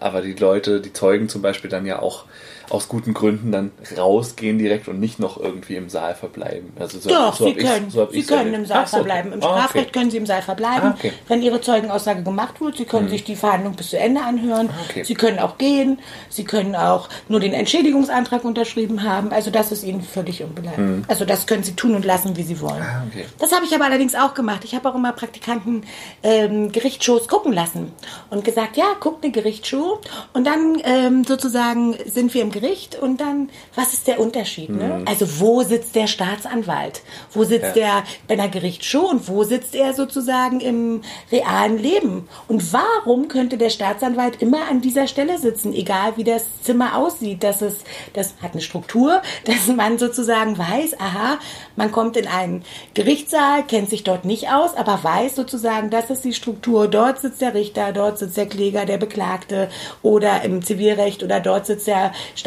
Aber 0.00 0.22
die 0.22 0.34
Leute, 0.34 0.80
die 0.80 0.92
Zeugen 0.92 1.28
zum 1.28 1.42
Beispiel 1.42 1.70
dann 1.70 1.86
ja 1.86 2.00
auch 2.00 2.24
aus 2.70 2.88
guten 2.88 3.14
Gründen 3.14 3.52
dann 3.52 3.70
rausgehen 3.96 4.58
direkt 4.58 4.88
und 4.88 5.00
nicht 5.00 5.18
noch 5.18 5.38
irgendwie 5.38 5.76
im 5.76 5.88
Saal 5.88 6.14
verbleiben. 6.14 6.72
Also 6.78 6.98
so, 6.98 7.08
Doch, 7.08 7.36
so 7.36 7.46
Sie 7.46 7.54
können. 7.54 7.90
so 7.90 8.08
Sie 8.10 8.22
können 8.22 8.38
erlebt. 8.40 8.58
im 8.58 8.66
Saal 8.66 8.82
Ach 8.84 8.88
verbleiben. 8.88 9.32
Im 9.32 9.42
ah, 9.42 9.46
okay. 9.46 9.58
Strafrecht 9.58 9.92
können 9.92 10.10
Sie 10.10 10.16
im 10.16 10.26
Saal 10.26 10.42
verbleiben. 10.42 10.90
Ah, 10.90 10.94
okay. 10.96 11.12
Wenn 11.28 11.42
Ihre 11.42 11.60
Zeugenaussage 11.60 12.22
gemacht 12.22 12.60
wird, 12.60 12.76
Sie 12.76 12.84
können 12.84 13.08
sich 13.08 13.24
die 13.24 13.36
Verhandlung 13.36 13.74
bis 13.74 13.90
zu 13.90 13.98
Ende 13.98 14.20
anhören. 14.22 14.68
Ah, 14.70 14.80
okay. 14.88 15.04
Sie 15.04 15.14
können 15.14 15.38
auch 15.38 15.58
gehen. 15.58 15.98
Sie 16.28 16.44
können 16.44 16.74
auch 16.74 17.08
nur 17.28 17.40
den 17.40 17.52
Entschädigungsantrag 17.52 18.44
unterschrieben 18.44 19.02
haben. 19.02 19.30
Also 19.32 19.50
das 19.50 19.72
ist 19.72 19.84
Ihnen 19.84 20.02
völlig 20.02 20.42
unbeleidigt. 20.42 21.04
Also 21.08 21.24
das 21.24 21.46
können 21.46 21.62
Sie 21.62 21.74
tun 21.74 21.94
und 21.94 22.04
lassen, 22.04 22.36
wie 22.36 22.42
Sie 22.42 22.60
wollen. 22.60 22.82
Ah, 22.82 23.04
okay. 23.08 23.24
Das 23.38 23.52
habe 23.52 23.64
ich 23.64 23.74
aber 23.74 23.84
allerdings 23.84 24.14
auch 24.14 24.34
gemacht. 24.34 24.64
Ich 24.64 24.74
habe 24.74 24.88
auch 24.88 24.94
immer 24.94 25.12
Praktikanten 25.12 25.82
ähm, 26.22 26.72
Gerichtsshows 26.72 27.28
gucken 27.28 27.52
lassen 27.52 27.92
und 28.30 28.44
gesagt, 28.44 28.76
ja, 28.76 28.84
guckt 29.00 29.24
eine 29.24 29.32
Gerichtsshow 29.32 30.00
und 30.32 30.46
dann 30.46 30.78
ähm, 30.84 31.24
sozusagen 31.24 31.96
sind 32.06 32.32
wir 32.34 32.42
im 32.42 32.50
Gericht 32.60 32.96
und 32.96 33.20
dann, 33.20 33.50
was 33.74 33.92
ist 33.92 34.06
der 34.06 34.18
Unterschied? 34.20 34.70
Ne? 34.70 35.02
Also 35.06 35.40
wo 35.40 35.62
sitzt 35.62 35.94
der 35.94 36.06
Staatsanwalt? 36.06 37.02
Wo 37.32 37.44
sitzt 37.44 37.74
Mhm. 37.76 37.80
Ja. 37.80 38.02
der 38.02 38.02
bei 38.28 38.34
einer 38.34 38.48
Gerichtsshow 38.48 39.06
und 39.10 39.28
wo 39.28 39.44
sitzt 39.44 39.74
er 39.74 39.92
sozusagen 39.94 40.60
im 40.60 41.02
realen 41.32 41.78
Leben? 41.78 42.28
Und 42.48 42.72
warum 42.72 43.28
könnte 43.28 43.58
der 43.58 43.70
Staatsanwalt 43.70 44.40
immer 44.42 44.68
an 44.70 44.80
dieser 44.80 45.06
Stelle 45.08 45.38
sitzen, 45.38 45.72
egal 45.74 46.16
wie 46.16 46.24
das 46.24 46.44
Zimmer 46.62 46.96
aussieht? 46.96 47.42
Das, 47.42 47.60
ist, 47.62 47.78
das 48.14 48.34
hat 48.42 48.52
eine 48.52 48.62
Struktur, 48.62 49.20
dass 49.44 49.66
man 49.68 49.98
sozusagen 49.98 50.56
weiß, 50.58 50.98
aha, 51.00 51.38
man 51.76 51.92
kommt 51.92 52.16
in 52.16 52.26
einen 52.26 52.64
Gerichtssaal, 52.94 53.64
kennt 53.64 53.90
sich 53.90 54.04
dort 54.04 54.24
nicht 54.24 54.48
aus, 54.50 54.74
aber 54.76 55.02
weiß 55.02 55.34
sozusagen, 55.36 55.90
das 55.90 56.10
ist 56.10 56.24
die 56.24 56.32
Struktur. 56.34 56.88
Dort 56.88 57.18
sitzt 57.20 57.40
der 57.40 57.54
Richter, 57.54 57.92
dort 57.92 58.18
sitzt 58.18 58.36
der 58.36 58.46
Kläger, 58.46 58.84
der 58.86 58.98
Beklagte 58.98 59.68
oder 60.02 60.42
im 60.42 60.62
Zivilrecht 60.62 61.22
oder 61.22 61.40
dort 61.40 61.66
sitzt 61.66 61.86
der 61.86 62.12
Staatsanwalt 62.34 62.45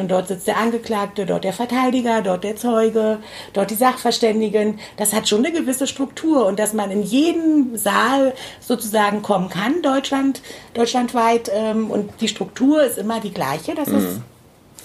und 0.00 0.10
dort 0.10 0.28
sitzt 0.28 0.46
der 0.46 0.56
Angeklagte, 0.56 1.26
dort 1.26 1.44
der 1.44 1.52
Verteidiger, 1.52 2.22
dort 2.22 2.44
der 2.44 2.56
Zeuge, 2.56 3.18
dort 3.52 3.70
die 3.70 3.74
Sachverständigen. 3.74 4.78
Das 4.96 5.12
hat 5.12 5.28
schon 5.28 5.44
eine 5.44 5.52
gewisse 5.52 5.86
Struktur 5.86 6.46
und 6.46 6.58
dass 6.58 6.72
man 6.72 6.90
in 6.90 7.02
jeden 7.02 7.76
Saal 7.76 8.34
sozusagen 8.60 9.22
kommen 9.22 9.50
kann, 9.50 9.82
Deutschland, 9.82 10.40
deutschlandweit 10.72 11.50
ähm, 11.54 11.90
und 11.90 12.10
die 12.20 12.28
Struktur 12.28 12.82
ist 12.82 12.98
immer 12.98 13.20
die 13.20 13.32
gleiche. 13.32 13.74
Das 13.74 13.88
ist 13.88 14.20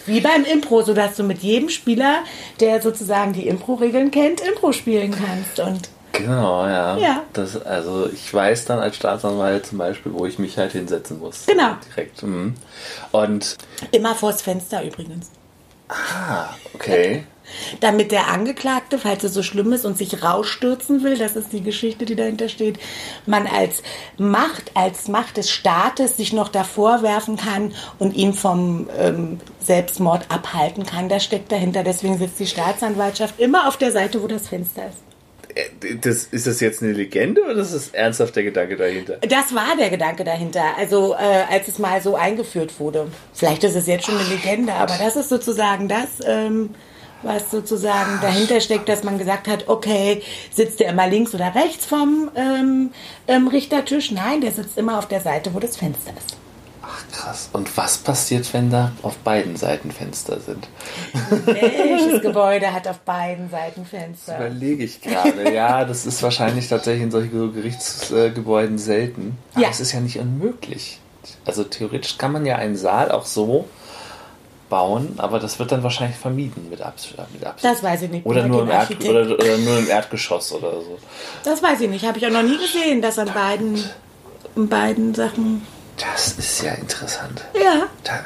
wie 0.05 0.21
beim 0.21 0.43
Impro, 0.43 0.81
sodass 0.81 1.15
du 1.15 1.23
mit 1.23 1.39
jedem 1.39 1.69
Spieler, 1.69 2.23
der 2.59 2.81
sozusagen 2.81 3.33
die 3.33 3.47
Impro-Regeln 3.47 4.11
kennt, 4.11 4.41
Impro 4.41 4.71
spielen 4.71 5.11
kannst. 5.11 5.59
Und 5.59 5.89
Genau, 6.11 6.65
ja. 6.65 6.97
Ja. 6.97 7.23
Das, 7.33 7.61
also 7.61 8.09
ich 8.11 8.33
weiß 8.33 8.65
dann 8.65 8.79
als 8.79 8.95
Staatsanwalt 8.95 9.65
zum 9.65 9.77
Beispiel, 9.77 10.13
wo 10.13 10.25
ich 10.25 10.39
mich 10.39 10.57
halt 10.57 10.71
hinsetzen 10.71 11.19
muss. 11.19 11.45
Genau. 11.45 11.75
Direkt. 11.89 12.23
Mhm. 12.23 12.55
Und 13.11 13.57
immer 13.91 14.15
vors 14.15 14.41
Fenster 14.41 14.83
übrigens. 14.83 15.29
ah, 15.89 16.49
okay. 16.73 17.23
Damit 17.79 18.11
der 18.11 18.27
Angeklagte, 18.27 18.99
falls 18.99 19.23
es 19.23 19.33
so 19.33 19.43
schlimm 19.43 19.73
ist 19.73 19.85
und 19.85 19.97
sich 19.97 20.23
rausstürzen 20.23 21.03
will, 21.03 21.17
das 21.17 21.35
ist 21.35 21.51
die 21.51 21.63
Geschichte, 21.63 22.05
die 22.05 22.15
dahinter 22.15 22.49
steht, 22.49 22.79
man 23.25 23.47
als 23.47 23.81
Macht, 24.17 24.71
als 24.75 25.07
Macht 25.07 25.37
des 25.37 25.49
Staates 25.49 26.17
sich 26.17 26.33
noch 26.33 26.49
davor 26.49 27.01
werfen 27.01 27.37
kann 27.37 27.73
und 27.97 28.15
ihn 28.15 28.33
vom 28.33 28.87
ähm, 28.97 29.39
Selbstmord 29.59 30.25
abhalten 30.29 30.85
kann. 30.85 31.09
Das 31.09 31.23
steckt 31.23 31.51
dahinter. 31.51 31.83
Deswegen 31.83 32.17
sitzt 32.17 32.39
die 32.39 32.47
Staatsanwaltschaft 32.47 33.39
immer 33.39 33.67
auf 33.67 33.77
der 33.77 33.91
Seite, 33.91 34.21
wo 34.21 34.27
das 34.27 34.47
Fenster 34.47 34.87
ist. 34.87 35.08
Äh, 35.55 35.95
Das, 36.01 36.25
ist 36.25 36.47
das 36.47 36.59
jetzt 36.59 36.81
eine 36.83 36.93
Legende 36.93 37.41
oder 37.43 37.55
ist 37.55 37.73
das 37.73 37.89
ernsthaft 37.89 38.35
der 38.35 38.43
Gedanke 38.43 38.77
dahinter? 38.77 39.17
Das 39.27 39.53
war 39.53 39.75
der 39.77 39.89
Gedanke 39.89 40.23
dahinter, 40.23 40.63
also 40.77 41.13
äh, 41.13 41.53
als 41.53 41.67
es 41.67 41.79
mal 41.79 42.01
so 42.01 42.15
eingeführt 42.15 42.79
wurde. 42.79 43.07
Vielleicht 43.33 43.63
ist 43.63 43.75
es 43.75 43.87
jetzt 43.87 44.05
schon 44.05 44.17
eine 44.17 44.27
Legende, 44.29 44.73
aber 44.73 44.95
das 44.99 45.15
ist 45.15 45.29
sozusagen 45.29 45.87
das, 45.87 46.19
ähm, 46.25 46.69
was 47.21 47.51
sozusagen 47.51 48.19
dahinter 48.21 48.61
steckt, 48.61 48.87
dass 48.87 49.03
man 49.03 49.17
gesagt 49.17 49.47
hat, 49.47 49.67
okay, 49.67 50.21
sitzt 50.53 50.79
der 50.79 50.89
immer 50.89 51.07
links 51.07 51.33
oder 51.33 51.53
rechts 51.53 51.85
vom 51.85 52.31
ähm, 52.35 52.91
ähm, 53.27 53.47
Richtertisch? 53.47 54.11
Nein, 54.11 54.41
der 54.41 54.51
sitzt 54.51 54.77
immer 54.77 54.97
auf 54.97 55.07
der 55.07 55.19
Seite, 55.19 55.53
wo 55.53 55.59
das 55.59 55.75
Fenster 55.75 56.11
ist. 56.17 56.37
Ach 56.91 57.03
krass. 57.15 57.49
Und 57.53 57.75
was 57.77 57.97
passiert, 57.99 58.51
wenn 58.53 58.71
da 58.71 58.91
auf 59.03 59.17
beiden 59.17 59.55
Seiten 59.55 59.91
Fenster 59.91 60.39
sind? 60.39 60.67
Welches 61.45 62.21
Gebäude 62.23 62.73
hat 62.73 62.87
auf 62.87 62.99
beiden 62.99 63.49
Seiten 63.49 63.85
Fenster? 63.85 64.37
Überlege 64.37 64.83
ich 64.83 64.99
gerade. 65.01 65.53
Ja, 65.53 65.85
das 65.85 66.05
ist 66.05 66.23
wahrscheinlich 66.23 66.67
tatsächlich 66.67 67.03
in 67.03 67.11
solchen 67.11 67.37
so 67.37 67.51
Gerichtsgebäuden 67.51 68.77
selten. 68.77 69.37
Aber 69.53 69.63
Ja. 69.63 69.69
es 69.69 69.79
ist 69.79 69.91
ja 69.91 69.99
nicht 69.99 70.17
unmöglich. 70.19 70.99
Also 71.45 71.63
theoretisch 71.63 72.17
kann 72.17 72.31
man 72.31 72.45
ja 72.45 72.55
einen 72.55 72.75
Saal 72.75 73.11
auch 73.11 73.25
so 73.25 73.67
bauen, 74.69 75.15
aber 75.17 75.39
das 75.39 75.59
wird 75.59 75.71
dann 75.71 75.83
wahrscheinlich 75.83 76.17
vermieden 76.17 76.69
mit, 76.69 76.81
Abs 76.81 77.09
mit 77.33 77.43
Absicht. 77.45 77.63
Das 77.65 77.83
weiß 77.83 78.03
ich 78.03 78.09
nicht. 78.11 78.25
Oder 78.25 78.47
nur, 78.47 78.61
im 78.63 78.69
Erd 78.69 79.03
oder, 79.03 79.23
oder 79.31 79.57
nur 79.57 79.79
im 79.79 79.89
Erdgeschoss 79.89 80.53
oder 80.53 80.71
so. 80.81 80.97
Das 81.43 81.61
weiß 81.61 81.81
ich 81.81 81.89
nicht. 81.89 82.05
Habe 82.05 82.17
ich 82.19 82.25
auch 82.25 82.31
noch 82.31 82.43
nie 82.43 82.57
gesehen, 82.57 83.01
dass 83.01 83.17
an 83.19 83.31
beiden, 83.33 83.83
in 84.55 84.67
beiden 84.69 85.13
Sachen. 85.15 85.65
Das 85.99 86.37
ist 86.37 86.63
ja 86.63 86.73
interessant. 86.73 87.43
Ja. 87.53 87.87
Da, 88.03 88.23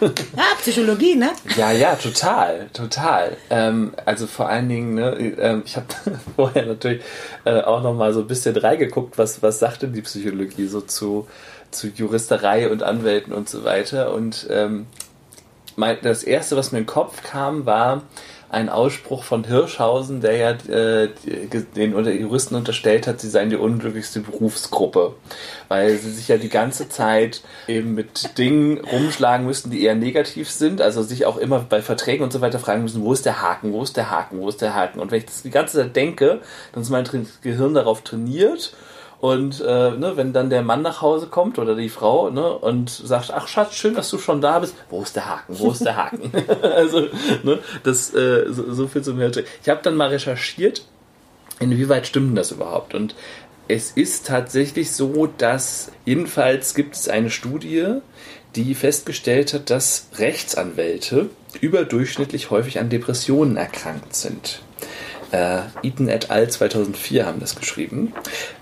ja, 0.00 0.10
Psychologie, 0.58 1.16
ne? 1.16 1.30
Ja, 1.56 1.72
ja, 1.72 1.96
total, 1.96 2.68
total. 2.72 3.36
Ähm, 3.50 3.92
also 4.04 4.26
vor 4.26 4.48
allen 4.48 4.68
Dingen, 4.68 4.94
ne, 4.94 5.16
ähm, 5.38 5.62
ich 5.64 5.76
habe 5.76 5.86
vorher 6.36 6.66
natürlich 6.66 7.02
äh, 7.44 7.60
auch 7.60 7.82
noch 7.82 7.94
mal 7.94 8.12
so 8.12 8.20
ein 8.20 8.26
bisschen 8.26 8.56
reingeguckt, 8.56 9.18
was, 9.18 9.42
was 9.42 9.58
sagt 9.58 9.82
denn 9.82 9.92
die 9.92 10.02
Psychologie 10.02 10.66
so 10.66 10.80
zu, 10.80 11.26
zu 11.70 11.88
Juristerei 11.88 12.70
und 12.70 12.82
Anwälten 12.82 13.32
und 13.32 13.48
so 13.48 13.64
weiter. 13.64 14.14
Und 14.14 14.46
ähm, 14.50 14.86
mein, 15.76 15.98
das 16.02 16.22
Erste, 16.22 16.56
was 16.56 16.72
mir 16.72 16.78
in 16.78 16.84
den 16.84 16.90
Kopf 16.90 17.22
kam, 17.22 17.66
war, 17.66 18.02
ein 18.48 18.68
Ausspruch 18.68 19.24
von 19.24 19.44
Hirschhausen, 19.44 20.20
der 20.20 20.36
ja 20.36 20.50
äh, 20.50 21.08
den 21.76 21.92
Juristen 21.92 22.54
unterstellt 22.54 23.06
hat, 23.06 23.20
sie 23.20 23.28
seien 23.28 23.50
die 23.50 23.56
unglücklichste 23.56 24.20
Berufsgruppe, 24.20 25.14
weil 25.68 25.96
sie 25.96 26.12
sich 26.12 26.28
ja 26.28 26.36
die 26.36 26.48
ganze 26.48 26.88
Zeit 26.88 27.42
eben 27.66 27.94
mit 27.94 28.38
Dingen 28.38 28.78
rumschlagen 28.78 29.46
müssten, 29.46 29.70
die 29.70 29.82
eher 29.82 29.94
negativ 29.94 30.50
sind, 30.50 30.80
also 30.80 31.02
sich 31.02 31.26
auch 31.26 31.36
immer 31.36 31.60
bei 31.60 31.82
Verträgen 31.82 32.22
und 32.22 32.32
so 32.32 32.40
weiter 32.40 32.58
fragen 32.58 32.82
müssen, 32.82 33.02
wo 33.02 33.12
ist 33.12 33.26
der 33.26 33.42
Haken, 33.42 33.72
wo 33.72 33.82
ist 33.82 33.96
der 33.96 34.10
Haken, 34.10 34.40
wo 34.40 34.48
ist 34.48 34.62
der 34.62 34.74
Haken. 34.74 35.00
Und 35.00 35.10
wenn 35.10 35.18
ich 35.18 35.26
das 35.26 35.42
die 35.42 35.50
ganze 35.50 35.78
Zeit 35.78 35.96
denke, 35.96 36.40
dann 36.72 36.82
ist 36.82 36.90
mein 36.90 37.08
Gehirn 37.42 37.74
darauf 37.74 38.02
trainiert 38.02 38.74
und 39.24 39.62
äh, 39.62 39.92
ne, 39.92 40.12
wenn 40.16 40.34
dann 40.34 40.50
der 40.50 40.60
Mann 40.60 40.82
nach 40.82 41.00
Hause 41.00 41.28
kommt 41.28 41.58
oder 41.58 41.74
die 41.74 41.88
Frau 41.88 42.28
ne, 42.28 42.46
und 42.58 42.90
sagt, 42.90 43.30
ach 43.32 43.48
Schatz, 43.48 43.74
schön, 43.74 43.94
dass 43.94 44.10
du 44.10 44.18
schon 44.18 44.42
da 44.42 44.58
bist, 44.58 44.74
wo 44.90 45.00
ist 45.00 45.16
der 45.16 45.24
Haken? 45.24 45.58
Wo 45.58 45.70
ist 45.70 45.82
der 45.82 45.96
Haken? 45.96 46.30
also, 46.62 47.08
ne, 47.42 47.58
das 47.84 48.12
äh, 48.12 48.44
so, 48.50 48.70
so 48.74 48.86
viel 48.86 49.00
zum 49.00 49.16
Hörte. 49.16 49.46
Ich 49.62 49.70
habe 49.70 49.80
dann 49.82 49.96
mal 49.96 50.10
recherchiert, 50.10 50.84
inwieweit 51.58 52.06
stimmt 52.06 52.36
das 52.36 52.50
überhaupt? 52.50 52.94
Und 52.94 53.14
es 53.66 53.92
ist 53.92 54.26
tatsächlich 54.26 54.92
so, 54.92 55.26
dass 55.38 55.90
jedenfalls 56.04 56.74
gibt 56.74 56.94
es 56.94 57.08
eine 57.08 57.30
Studie, 57.30 58.00
die 58.56 58.74
festgestellt 58.74 59.54
hat, 59.54 59.70
dass 59.70 60.08
Rechtsanwälte 60.18 61.30
überdurchschnittlich 61.62 62.50
häufig 62.50 62.78
an 62.78 62.90
Depressionen 62.90 63.56
erkrankt 63.56 64.14
sind. 64.14 64.60
Äh, 65.34 65.62
Eaton 65.82 66.08
et 66.08 66.30
al. 66.30 66.48
2004 66.48 67.26
haben 67.26 67.40
das 67.40 67.56
geschrieben. 67.56 68.12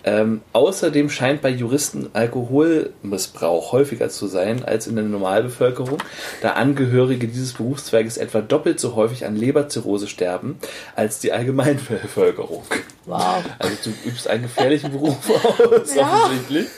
Ähm, 0.04 0.40
außerdem 0.54 1.10
scheint 1.10 1.42
bei 1.42 1.50
Juristen 1.50 2.08
Alkoholmissbrauch 2.14 3.72
häufiger 3.72 4.08
zu 4.08 4.26
sein 4.26 4.64
als 4.64 4.86
in 4.86 4.96
der 4.96 5.04
Normalbevölkerung, 5.04 5.98
da 6.40 6.52
Angehörige 6.52 7.28
dieses 7.28 7.52
Berufszweiges 7.52 8.16
etwa 8.16 8.40
doppelt 8.40 8.80
so 8.80 8.96
häufig 8.96 9.26
an 9.26 9.36
Leberzirrhose 9.36 10.08
sterben 10.08 10.58
als 10.96 11.18
die 11.18 11.32
Allgemeinbevölkerung. 11.32 12.62
Wow. 13.04 13.44
Also 13.58 13.76
du 13.84 14.08
übst 14.08 14.28
einen 14.28 14.44
gefährlichen 14.44 14.92
Beruf 14.92 15.18
aus, 15.28 15.94
ja. 15.94 16.24
offensichtlich. 16.24 16.68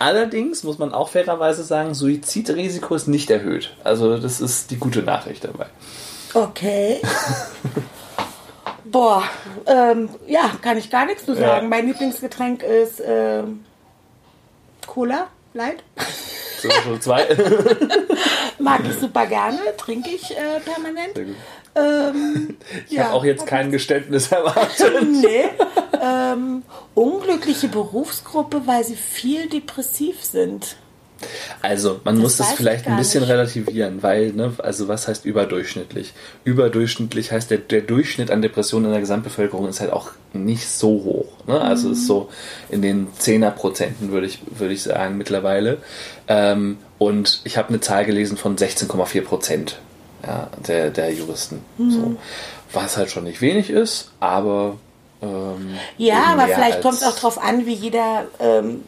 Allerdings 0.00 0.64
muss 0.64 0.78
man 0.78 0.92
auch 0.92 1.10
fairerweise 1.10 1.62
sagen, 1.62 1.94
Suizidrisiko 1.94 2.96
ist 2.96 3.06
nicht 3.06 3.30
erhöht. 3.30 3.76
Also 3.84 4.18
das 4.18 4.40
ist 4.40 4.72
die 4.72 4.78
gute 4.78 5.04
Nachricht 5.04 5.44
dabei. 5.44 5.66
Okay. 6.34 7.00
Boah, 8.92 9.24
ähm, 9.66 10.10
ja, 10.26 10.52
kann 10.60 10.76
ich 10.76 10.90
gar 10.90 11.06
nichts 11.06 11.24
zu 11.24 11.34
sagen. 11.34 11.64
Ja. 11.64 11.68
Mein 11.68 11.86
Lieblingsgetränk 11.86 12.62
ist 12.62 13.00
äh, 13.00 13.42
Cola 14.86 15.28
Light. 15.54 15.82
So, 16.58 16.68
so 16.84 16.98
zwei. 16.98 17.26
Mag 18.58 18.82
ich 18.84 18.98
super 18.98 19.26
gerne, 19.26 19.58
trinke 19.78 20.10
ich 20.10 20.30
äh, 20.30 20.60
permanent. 20.60 21.36
Ähm, 21.74 22.56
ich 22.88 22.92
ja, 22.92 23.04
habe 23.04 23.14
auch 23.14 23.24
jetzt 23.24 23.46
kein 23.46 23.70
Geständnis 23.70 24.30
erwartet. 24.30 25.02
nee. 25.10 25.48
Ähm, 26.00 26.62
unglückliche 26.94 27.68
Berufsgruppe, 27.68 28.66
weil 28.66 28.84
sie 28.84 28.96
viel 28.96 29.48
depressiv 29.48 30.22
sind. 30.22 30.76
Also, 31.60 32.00
man 32.04 32.16
das 32.16 32.22
muss 32.22 32.36
das 32.36 32.52
vielleicht 32.52 32.86
ein 32.86 32.96
bisschen 32.96 33.22
nicht. 33.22 33.30
relativieren, 33.30 34.02
weil, 34.02 34.32
ne, 34.32 34.52
also 34.58 34.88
was 34.88 35.08
heißt 35.08 35.24
überdurchschnittlich? 35.24 36.12
Überdurchschnittlich 36.44 37.32
heißt, 37.32 37.50
der, 37.50 37.58
der 37.58 37.82
Durchschnitt 37.82 38.30
an 38.30 38.42
Depressionen 38.42 38.86
in 38.86 38.92
der 38.92 39.00
Gesamtbevölkerung 39.00 39.68
ist 39.68 39.80
halt 39.80 39.92
auch 39.92 40.10
nicht 40.32 40.68
so 40.68 40.88
hoch. 40.88 41.46
Ne? 41.46 41.60
Also 41.60 41.88
mhm. 41.88 41.94
ist 41.94 42.06
so 42.06 42.28
in 42.70 42.82
den 42.82 43.08
10er 43.18 43.50
Prozenten, 43.50 44.10
würde 44.12 44.26
ich, 44.26 44.40
würde 44.46 44.74
ich 44.74 44.82
sagen, 44.82 45.18
mittlerweile. 45.18 45.78
Ähm, 46.28 46.78
und 46.98 47.40
ich 47.44 47.56
habe 47.56 47.68
eine 47.68 47.80
Zahl 47.80 48.04
gelesen 48.04 48.36
von 48.36 48.56
16,4 48.56 49.22
Prozent 49.22 49.78
ja, 50.26 50.48
der, 50.66 50.90
der 50.90 51.12
Juristen. 51.12 51.64
Mhm. 51.78 51.90
So. 51.90 52.16
Was 52.72 52.96
halt 52.96 53.10
schon 53.10 53.24
nicht 53.24 53.40
wenig 53.40 53.70
ist, 53.70 54.10
aber. 54.20 54.76
Ähm, 55.20 55.76
ja, 55.98 56.24
aber 56.32 56.46
vielleicht 56.46 56.82
kommt 56.82 56.94
es 56.94 57.02
auch 57.02 57.14
darauf 57.14 57.42
an, 57.42 57.66
wie 57.66 57.74
jeder 57.74 58.24
ähm, 58.40 58.82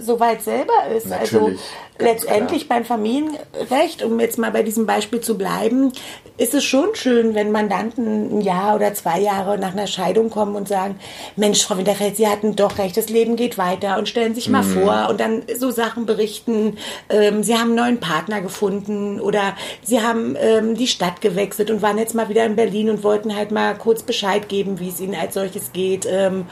soweit 0.00 0.42
selber 0.42 0.86
ist. 0.94 1.10
Also 1.10 1.38
Natürlich, 1.40 1.60
also 1.60 1.91
letztendlich 2.02 2.68
beim 2.68 2.84
Familienrecht, 2.84 4.02
um 4.02 4.18
jetzt 4.20 4.38
mal 4.38 4.50
bei 4.50 4.62
diesem 4.62 4.86
Beispiel 4.86 5.20
zu 5.20 5.38
bleiben, 5.38 5.92
ist 6.38 6.54
es 6.54 6.64
schon 6.64 6.94
schön, 6.94 7.34
wenn 7.34 7.52
Mandanten 7.52 8.38
ein 8.38 8.40
Jahr 8.40 8.74
oder 8.74 8.94
zwei 8.94 9.20
Jahre 9.20 9.58
nach 9.58 9.72
einer 9.72 9.86
Scheidung 9.86 10.30
kommen 10.30 10.56
und 10.56 10.66
sagen, 10.66 10.98
Mensch, 11.36 11.62
Frau 11.62 11.76
Winterfeld, 11.76 12.16
Sie 12.16 12.26
hatten 12.26 12.56
doch 12.56 12.78
recht, 12.78 12.96
das 12.96 13.08
Leben 13.08 13.36
geht 13.36 13.58
weiter 13.58 13.98
und 13.98 14.08
stellen 14.08 14.34
sich 14.34 14.48
mal 14.48 14.62
mhm. 14.62 14.80
vor 14.80 15.06
und 15.10 15.20
dann 15.20 15.42
so 15.56 15.70
Sachen 15.70 16.06
berichten, 16.06 16.78
ähm, 17.10 17.42
Sie 17.42 17.54
haben 17.54 17.68
einen 17.68 17.74
neuen 17.74 18.00
Partner 18.00 18.40
gefunden 18.40 19.20
oder 19.20 19.54
Sie 19.82 20.00
haben 20.00 20.36
ähm, 20.38 20.74
die 20.74 20.86
Stadt 20.86 21.20
gewechselt 21.20 21.70
und 21.70 21.82
waren 21.82 21.98
jetzt 21.98 22.14
mal 22.14 22.28
wieder 22.28 22.44
in 22.44 22.56
Berlin 22.56 22.90
und 22.90 23.04
wollten 23.04 23.36
halt 23.36 23.50
mal 23.50 23.74
kurz 23.76 24.02
Bescheid 24.02 24.48
geben, 24.48 24.80
wie 24.80 24.88
es 24.88 25.00
Ihnen 25.00 25.14
als 25.14 25.34
solches 25.34 25.72
geht. 25.72 26.06
Ähm, 26.10 26.46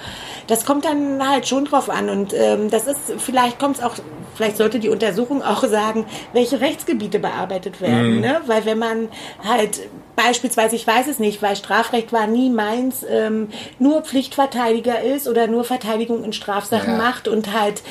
das 0.47 0.65
kommt 0.65 0.85
dann 0.85 1.27
halt 1.27 1.49
schon 1.49 1.65
drauf 1.65 1.89
an 1.89 2.11
und 2.11 2.35
ähm, 2.35 2.71
das 2.71 2.87
ist, 2.87 3.01
vielleicht 3.19 3.59
kommt 3.59 3.79
es 3.79 3.83
auch, 3.83 3.95
vielleicht 4.35 4.57
sollte 4.57 4.79
die 4.79 4.89
Untersuchung 4.89 5.40
auch 5.43 5.65
sagen, 5.65 6.07
welche 6.33 6.61
Rechtsgebiete 6.61 7.19
bearbeitet 7.19 7.81
werden, 7.81 8.17
mhm. 8.17 8.21
ne? 8.21 8.41
weil 8.47 8.65
wenn 8.65 8.79
man 8.79 9.09
halt 9.45 9.81
beispielsweise, 10.17 10.77
ich 10.77 10.87
weiß 10.87 11.07
es 11.09 11.19
nicht, 11.19 11.43
weil 11.43 11.57
Strafrecht 11.57 12.13
war 12.13 12.27
nie 12.27 12.51
meins, 12.51 13.05
ähm, 13.09 13.49
nur 13.79 14.03
Pflichtverteidiger 14.03 15.01
ist 15.01 15.29
oder 15.29 15.47
nur 15.47 15.65
Verteidigung 15.65 16.25
in 16.25 16.33
Strafsachen 16.33 16.93
ja. 16.93 16.99
macht 16.99 17.29
und 17.29 17.53
halt 17.53 17.83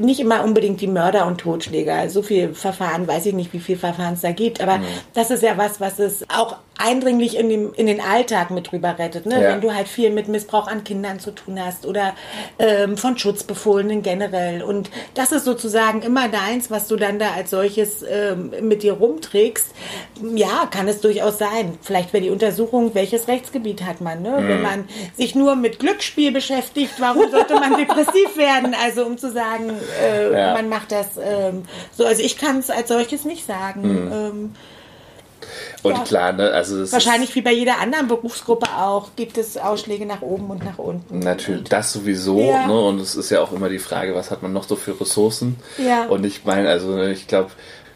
nicht 0.00 0.20
immer 0.20 0.44
unbedingt 0.44 0.80
die 0.80 0.86
Mörder 0.86 1.26
und 1.26 1.38
Totschläger. 1.38 2.08
So 2.08 2.22
viel 2.22 2.54
Verfahren, 2.54 3.06
weiß 3.06 3.26
ich 3.26 3.34
nicht, 3.34 3.52
wie 3.52 3.60
viel 3.60 3.76
Verfahren 3.76 4.14
es 4.14 4.20
da 4.20 4.32
gibt, 4.32 4.60
aber 4.60 4.78
mhm. 4.78 4.84
das 5.14 5.30
ist 5.30 5.42
ja 5.42 5.56
was, 5.56 5.80
was 5.80 5.98
es 5.98 6.24
auch 6.28 6.56
eindringlich 6.78 7.36
in, 7.36 7.48
dem, 7.48 7.72
in 7.74 7.86
den 7.86 8.00
Alltag 8.00 8.50
mit 8.50 8.70
drüber 8.70 8.98
rettet. 8.98 9.26
Ne? 9.26 9.42
Ja. 9.42 9.50
Wenn 9.50 9.60
du 9.60 9.74
halt 9.74 9.88
viel 9.88 10.10
mit 10.10 10.28
Missbrauch 10.28 10.66
an 10.66 10.84
Kindern 10.84 11.20
zu 11.20 11.30
tun 11.30 11.58
hast 11.64 11.86
oder 11.86 12.14
ähm, 12.58 12.96
von 12.96 13.16
Schutzbefohlenen 13.16 14.02
generell. 14.02 14.62
Und 14.62 14.90
das 15.14 15.32
ist 15.32 15.44
sozusagen 15.44 16.02
immer 16.02 16.28
deins, 16.28 16.70
was 16.70 16.88
du 16.88 16.96
dann 16.96 17.18
da 17.18 17.32
als 17.32 17.50
solches 17.50 18.04
ähm, 18.08 18.52
mit 18.60 18.82
dir 18.82 18.94
rumträgst. 18.94 19.68
Ja, 20.34 20.66
kann 20.70 20.88
es 20.88 21.00
durchaus 21.00 21.38
sein. 21.38 21.63
Vielleicht 21.82 22.12
wäre 22.12 22.22
die 22.22 22.30
Untersuchung, 22.30 22.94
welches 22.94 23.28
Rechtsgebiet 23.28 23.84
hat 23.84 24.00
man. 24.00 24.22
Ne? 24.22 24.40
Mhm. 24.40 24.48
Wenn 24.48 24.62
man 24.62 24.88
sich 25.16 25.34
nur 25.34 25.56
mit 25.56 25.78
Glücksspiel 25.78 26.32
beschäftigt, 26.32 26.94
warum 26.98 27.30
sollte 27.30 27.54
man 27.54 27.76
depressiv 27.78 28.36
werden? 28.36 28.74
Also 28.82 29.04
um 29.04 29.18
zu 29.18 29.30
sagen, 29.30 29.72
äh, 30.02 30.32
ja. 30.32 30.54
man 30.54 30.68
macht 30.68 30.92
das 30.92 31.08
ähm, 31.22 31.64
so. 31.92 32.04
Also 32.04 32.22
ich 32.22 32.38
kann 32.38 32.58
es 32.58 32.70
als 32.70 32.88
solches 32.88 33.24
nicht 33.24 33.46
sagen. 33.46 33.82
Mhm. 33.82 34.12
Ähm, 34.12 34.54
und 35.82 35.92
ja. 35.92 36.04
klar, 36.04 36.32
ne, 36.32 36.50
also 36.50 36.90
wahrscheinlich 36.90 37.34
wie 37.34 37.42
bei 37.42 37.52
jeder 37.52 37.78
anderen 37.78 38.08
Berufsgruppe 38.08 38.66
auch 38.78 39.10
gibt 39.16 39.36
es 39.36 39.58
Ausschläge 39.58 40.06
nach 40.06 40.22
oben 40.22 40.50
und 40.50 40.64
nach 40.64 40.78
unten. 40.78 41.18
Natürlich, 41.18 41.64
das 41.64 41.92
sowieso, 41.92 42.40
ja. 42.40 42.66
ne, 42.66 42.80
und 42.80 43.00
es 43.00 43.14
ist 43.16 43.30
ja 43.30 43.42
auch 43.42 43.52
immer 43.52 43.68
die 43.68 43.78
Frage, 43.78 44.14
was 44.14 44.30
hat 44.30 44.42
man 44.42 44.52
noch 44.52 44.64
so 44.64 44.76
für 44.76 44.98
Ressourcen? 44.98 45.56
Ja. 45.76 46.06
Und 46.06 46.24
ich 46.24 46.44
meine, 46.44 46.68
also 46.68 47.02
ich 47.02 47.26
glaube, 47.26 47.50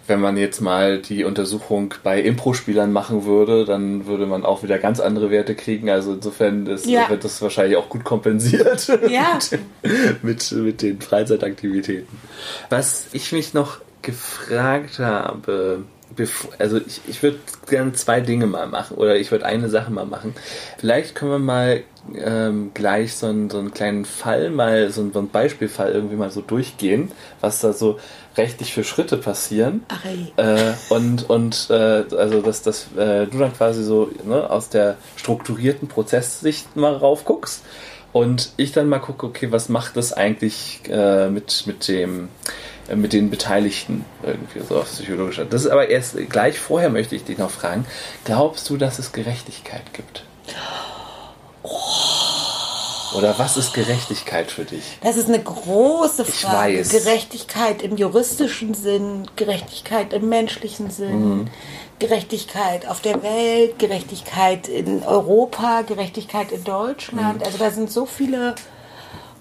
wenn 0.09 0.21
man 0.21 0.37
jetzt 0.37 0.61
mal 0.61 0.99
die 0.99 1.25
Untersuchung 1.25 1.95
bei 2.03 2.21
Impro-Spielern 2.21 2.93
machen 2.93 3.25
würde, 3.25 3.65
dann 3.65 4.07
würde 4.07 4.27
man 4.27 4.45
auch 4.45 4.63
wieder 4.63 4.79
ganz 4.79 5.01
andere 5.01 5.31
Werte 5.31 5.55
kriegen. 5.55 5.91
Also 5.91 6.15
insofern 6.15 6.67
ist, 6.67 6.87
ja. 6.87 7.09
wird 7.09 7.25
das 7.25 7.41
wahrscheinlich 7.43 7.77
auch 7.77 7.89
gut 7.89 8.05
kompensiert 8.05 8.89
ja. 9.09 9.39
mit, 9.83 10.23
mit, 10.23 10.53
mit 10.53 10.83
den 10.83 11.01
Freizeitaktivitäten. 11.01 12.19
Was 12.71 13.07
ich 13.13 13.33
mich 13.33 13.55
noch 13.55 13.81
gefragt 14.03 14.99
habe, 14.99 15.85
also 16.59 16.79
ich, 16.79 17.01
ich 17.07 17.23
würde 17.23 17.39
gerne 17.69 17.93
zwei 17.93 18.21
Dinge 18.21 18.47
mal 18.47 18.67
machen 18.67 18.97
oder 18.97 19.17
ich 19.17 19.31
würde 19.31 19.47
eine 19.47 19.69
Sache 19.69 19.91
mal 19.91 20.07
machen. 20.07 20.35
Vielleicht 20.79 21.15
können 21.15 21.31
wir 21.31 21.39
mal 21.39 21.83
ähm, 22.15 22.71
gleich 22.75 23.15
so 23.15 23.27
einen, 23.27 23.51
so 23.51 23.59
einen 23.59 23.73
kleinen 23.73 24.05
Fall, 24.05 24.51
mal 24.51 24.91
so 24.91 25.01
einen, 25.01 25.29
Beispielfall 25.31 25.93
irgendwie 25.93 26.17
mal 26.17 26.31
so 26.31 26.41
durchgehen, 26.41 27.13
was 27.41 27.61
da 27.61 27.73
so 27.73 27.99
rechtlich 28.37 28.73
für 28.73 28.85
Schritte 28.85 29.17
passieren. 29.17 29.85
Ach, 29.89 30.05
ey. 30.05 30.33
Äh, 30.37 30.73
und 30.89 31.29
und 31.29 31.69
äh, 31.71 32.05
also 32.17 32.41
dass, 32.41 32.63
dass 32.63 32.87
äh, 32.97 33.27
du 33.27 33.39
dann 33.39 33.53
quasi 33.53 33.83
so 33.83 34.11
ne, 34.25 34.49
aus 34.49 34.69
der 34.69 34.97
strukturierten 35.17 35.89
Prozesssicht 35.89 36.77
mal 36.77 36.95
raufguckst 36.95 37.65
und 38.13 38.53
ich 38.57 38.73
dann 38.73 38.89
mal 38.89 39.01
gucke, 39.01 39.27
okay, 39.27 39.53
was 39.53 39.69
macht 39.69 39.97
das 39.97 40.13
eigentlich 40.13 40.81
äh, 40.89 41.29
mit, 41.29 41.65
mit 41.67 41.89
dem 41.89 42.29
mit 42.95 43.13
den 43.13 43.31
Beteiligten 43.31 44.05
irgendwie 44.23 44.61
so 44.61 44.79
auf 44.81 44.87
psychologischer. 44.91 45.45
Das 45.45 45.65
ist 45.65 45.71
aber 45.71 45.89
erst 45.89 46.17
gleich 46.31 46.59
vorher 46.59 46.91
möchte 46.91 47.15
ich 47.17 47.25
dich 47.25 47.39
noch 47.39 47.51
fragen. 47.51 47.85
Glaubst 48.25 48.69
du, 48.71 48.77
dass 48.77 48.99
es 48.99 49.13
Gerechtigkeit 49.13 49.93
gibt? 49.93 50.25
Oder 53.17 53.39
was 53.39 53.57
ist 53.57 53.73
Gerechtigkeit 53.73 54.51
für 54.51 54.65
dich? 54.65 54.99
Das 55.03 55.17
ist 55.17 55.29
eine 55.29 55.43
große 55.43 56.25
Ich 56.29 56.43
Frage. 56.43 56.79
weiß. 56.81 56.91
Gerechtigkeit 56.91 57.81
im 57.83 57.97
juristischen 57.97 58.75
Sinn, 58.75 59.27
Gerechtigkeit 59.35 60.13
im 60.13 60.29
menschlichen 60.29 60.91
Sinn, 60.91 61.29
Mhm. 61.41 61.49
Gerechtigkeit 61.99 62.87
auf 62.87 63.01
der 63.01 63.23
Welt, 63.23 63.79
Gerechtigkeit 63.79 64.69
in 64.69 65.03
Europa, 65.03 65.83
Gerechtigkeit 65.83 66.53
in 66.53 66.61
Mhm. 66.61 66.65
Deutschland. 66.65 67.45
Also 67.45 67.57
da 67.59 67.71
sind 67.71 67.91
so 67.91 68.05
viele. 68.07 68.55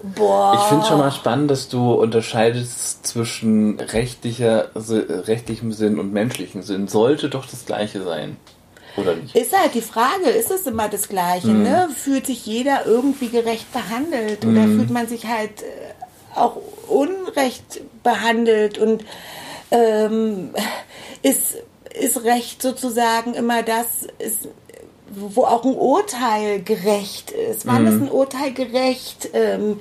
Boah. 0.02 0.54
Ich 0.54 0.60
finde 0.62 0.86
schon 0.86 0.98
mal 0.98 1.10
spannend, 1.10 1.50
dass 1.50 1.68
du 1.68 1.92
unterscheidest 1.94 3.06
zwischen 3.06 3.80
rechtlicher, 3.80 4.70
rechtlichem 4.76 5.72
Sinn 5.72 5.98
und 5.98 6.12
menschlichem 6.12 6.62
Sinn. 6.62 6.88
Sollte 6.88 7.28
doch 7.28 7.46
das 7.46 7.66
gleiche 7.66 8.02
sein. 8.04 8.36
Oder 8.96 9.14
nicht? 9.16 9.34
Ist 9.36 9.56
halt 9.56 9.74
die 9.74 9.80
Frage, 9.80 10.28
ist 10.30 10.50
es 10.50 10.66
immer 10.66 10.88
das 10.88 11.08
Gleiche, 11.08 11.48
Mhm. 11.48 11.62
ne? 11.62 11.88
Fühlt 11.94 12.26
sich 12.26 12.46
jeder 12.46 12.84
irgendwie 12.86 13.28
gerecht 13.28 13.72
behandelt 13.72 14.44
oder 14.44 14.66
Mhm. 14.66 14.76
fühlt 14.76 14.90
man 14.90 15.06
sich 15.06 15.26
halt 15.26 15.62
äh, 15.62 15.66
auch 16.34 16.56
unrecht 16.88 17.80
behandelt 18.02 18.78
und 18.78 19.04
ähm, 19.70 20.50
ist, 21.22 21.56
ist 21.98 22.24
Recht 22.24 22.62
sozusagen 22.62 23.34
immer 23.34 23.62
das, 23.62 23.86
ist, 24.18 24.48
wo 25.10 25.44
auch 25.44 25.64
ein 25.64 25.74
Urteil 25.74 26.62
gerecht 26.62 27.30
ist. 27.30 27.66
Wann 27.66 27.86
ist 27.86 28.02
ein 28.02 28.10
Urteil 28.10 28.52
gerecht? 28.52 29.30
Ähm, 29.32 29.80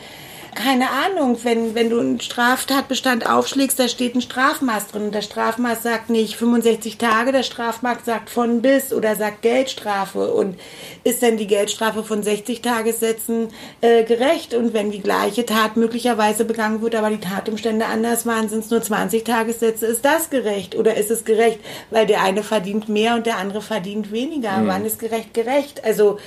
keine 0.58 0.89
Ahnung, 0.89 1.38
wenn, 1.43 1.76
wenn 1.76 1.91
du 1.91 2.00
einen 2.00 2.20
Straftatbestand 2.20 3.30
aufschlägst, 3.30 3.80
da 3.80 3.88
steht 3.88 4.15
ein 4.15 4.22
Strafmaß 4.22 4.88
drin. 4.88 5.04
Und 5.04 5.15
der 5.15 5.22
Strafmaß 5.22 5.84
sagt 5.84 6.10
nicht 6.10 6.36
65 6.36 6.98
Tage, 6.98 7.32
der 7.32 7.43
Strafmaß 7.43 8.00
sagt 8.06 8.30
von 8.32 8.63
bis 8.63 8.91
oder 8.91 9.15
sagt 9.15 9.43
Geldstrafe. 9.43 10.34
Und 10.34 10.60
ist 11.04 11.22
denn 11.22 11.38
die 11.38 11.46
Geldstrafe 11.46 12.04
von 12.04 12.24
60 12.24 12.62
Tagessätzen 12.62 13.50
äh, 13.82 14.04
gerecht? 14.04 14.56
Und 14.56 14.74
wenn 14.74 14.89
die 14.89 15.02
gleiche 15.02 15.46
Tat 15.46 15.78
möglicherweise 15.78 16.43
begangen 16.43 16.82
wird, 16.82 16.96
aber 16.96 17.12
die 17.12 17.20
Tatumstände 17.20 17.86
anders 17.86 18.26
waren, 18.26 18.50
sind 18.50 18.63
es 18.63 18.72
nur 18.72 18.82
20 18.82 19.24
Tagessätze, 19.24 19.86
ist 19.86 20.04
das 20.04 20.32
gerecht? 20.32 20.76
Oder 20.76 20.98
ist 20.98 21.12
es 21.12 21.24
gerecht, 21.24 21.60
weil 21.91 22.08
der 22.08 22.24
eine 22.24 22.41
verdient 22.41 22.89
mehr 22.89 23.13
und 23.13 23.28
der 23.28 23.38
andere 23.38 23.62
verdient 23.62 24.12
weniger? 24.12 24.63
Wann 24.65 24.86
ist 24.86 24.98
gerecht 24.98 25.36
gerecht? 25.36 25.84
Also, 25.84 26.17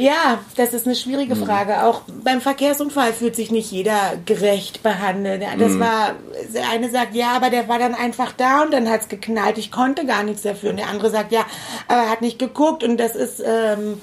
ja, 0.00 0.38
das 0.56 0.72
ist 0.72 0.86
eine 0.86 0.96
schwierige 0.96 1.36
Frage. 1.36 1.84
Auch 1.84 2.02
beim 2.24 2.40
Verkehrsunfall 2.40 3.12
fühlt 3.12 3.36
sich 3.36 3.50
nicht 3.50 3.70
jeder 3.70 4.14
gerecht 4.24 4.82
behandelt. 4.82 5.42
Das 5.58 5.78
war, 5.78 6.14
der 6.54 6.70
eine 6.70 6.90
sagt, 6.90 7.14
ja, 7.14 7.32
aber 7.36 7.50
der 7.50 7.68
war 7.68 7.78
dann 7.78 7.94
einfach 7.94 8.32
da 8.32 8.62
und 8.62 8.72
dann 8.72 8.88
hat's 8.88 9.08
geknallt. 9.08 9.58
Ich 9.58 9.70
konnte 9.70 10.06
gar 10.06 10.22
nichts 10.22 10.42
dafür. 10.42 10.70
Und 10.70 10.78
der 10.78 10.88
andere 10.88 11.10
sagt, 11.10 11.32
ja, 11.32 11.44
aber 11.86 12.02
er 12.02 12.10
hat 12.10 12.22
nicht 12.22 12.38
geguckt. 12.38 12.82
Und 12.82 12.96
das 12.96 13.14
ist, 13.14 13.42
ähm, 13.44 14.00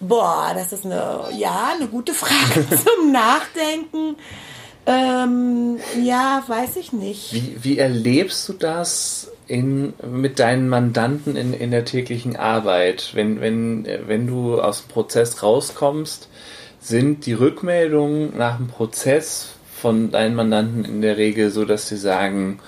boah, 0.00 0.52
das 0.54 0.72
ist 0.72 0.84
eine, 0.84 1.28
ja, 1.36 1.72
eine 1.76 1.88
gute 1.88 2.14
Frage 2.14 2.66
zum 2.70 3.12
Nachdenken. 3.12 4.16
Ähm, 4.86 5.78
ja, 6.02 6.42
weiß 6.46 6.76
ich 6.76 6.92
nicht. 6.92 7.32
Wie, 7.32 7.56
wie 7.62 7.78
erlebst 7.78 8.48
du 8.48 8.52
das 8.52 9.30
in, 9.46 9.92
mit 10.02 10.38
deinen 10.38 10.68
Mandanten 10.68 11.36
in, 11.36 11.52
in 11.52 11.70
der 11.70 11.84
täglichen 11.84 12.36
Arbeit? 12.36 13.10
Wenn, 13.14 13.40
wenn, 13.40 13.86
wenn 14.06 14.26
du 14.26 14.60
aus 14.60 14.82
dem 14.82 14.88
Prozess 14.88 15.42
rauskommst, 15.42 16.28
sind 16.80 17.26
die 17.26 17.32
Rückmeldungen 17.32 18.36
nach 18.36 18.56
dem 18.58 18.68
Prozess 18.68 19.48
von 19.80 20.10
deinen 20.10 20.34
Mandanten 20.34 20.84
in 20.84 21.02
der 21.02 21.16
Regel 21.16 21.50
so, 21.50 21.64
dass 21.64 21.88
sie 21.88 21.96
sagen, 21.96 22.60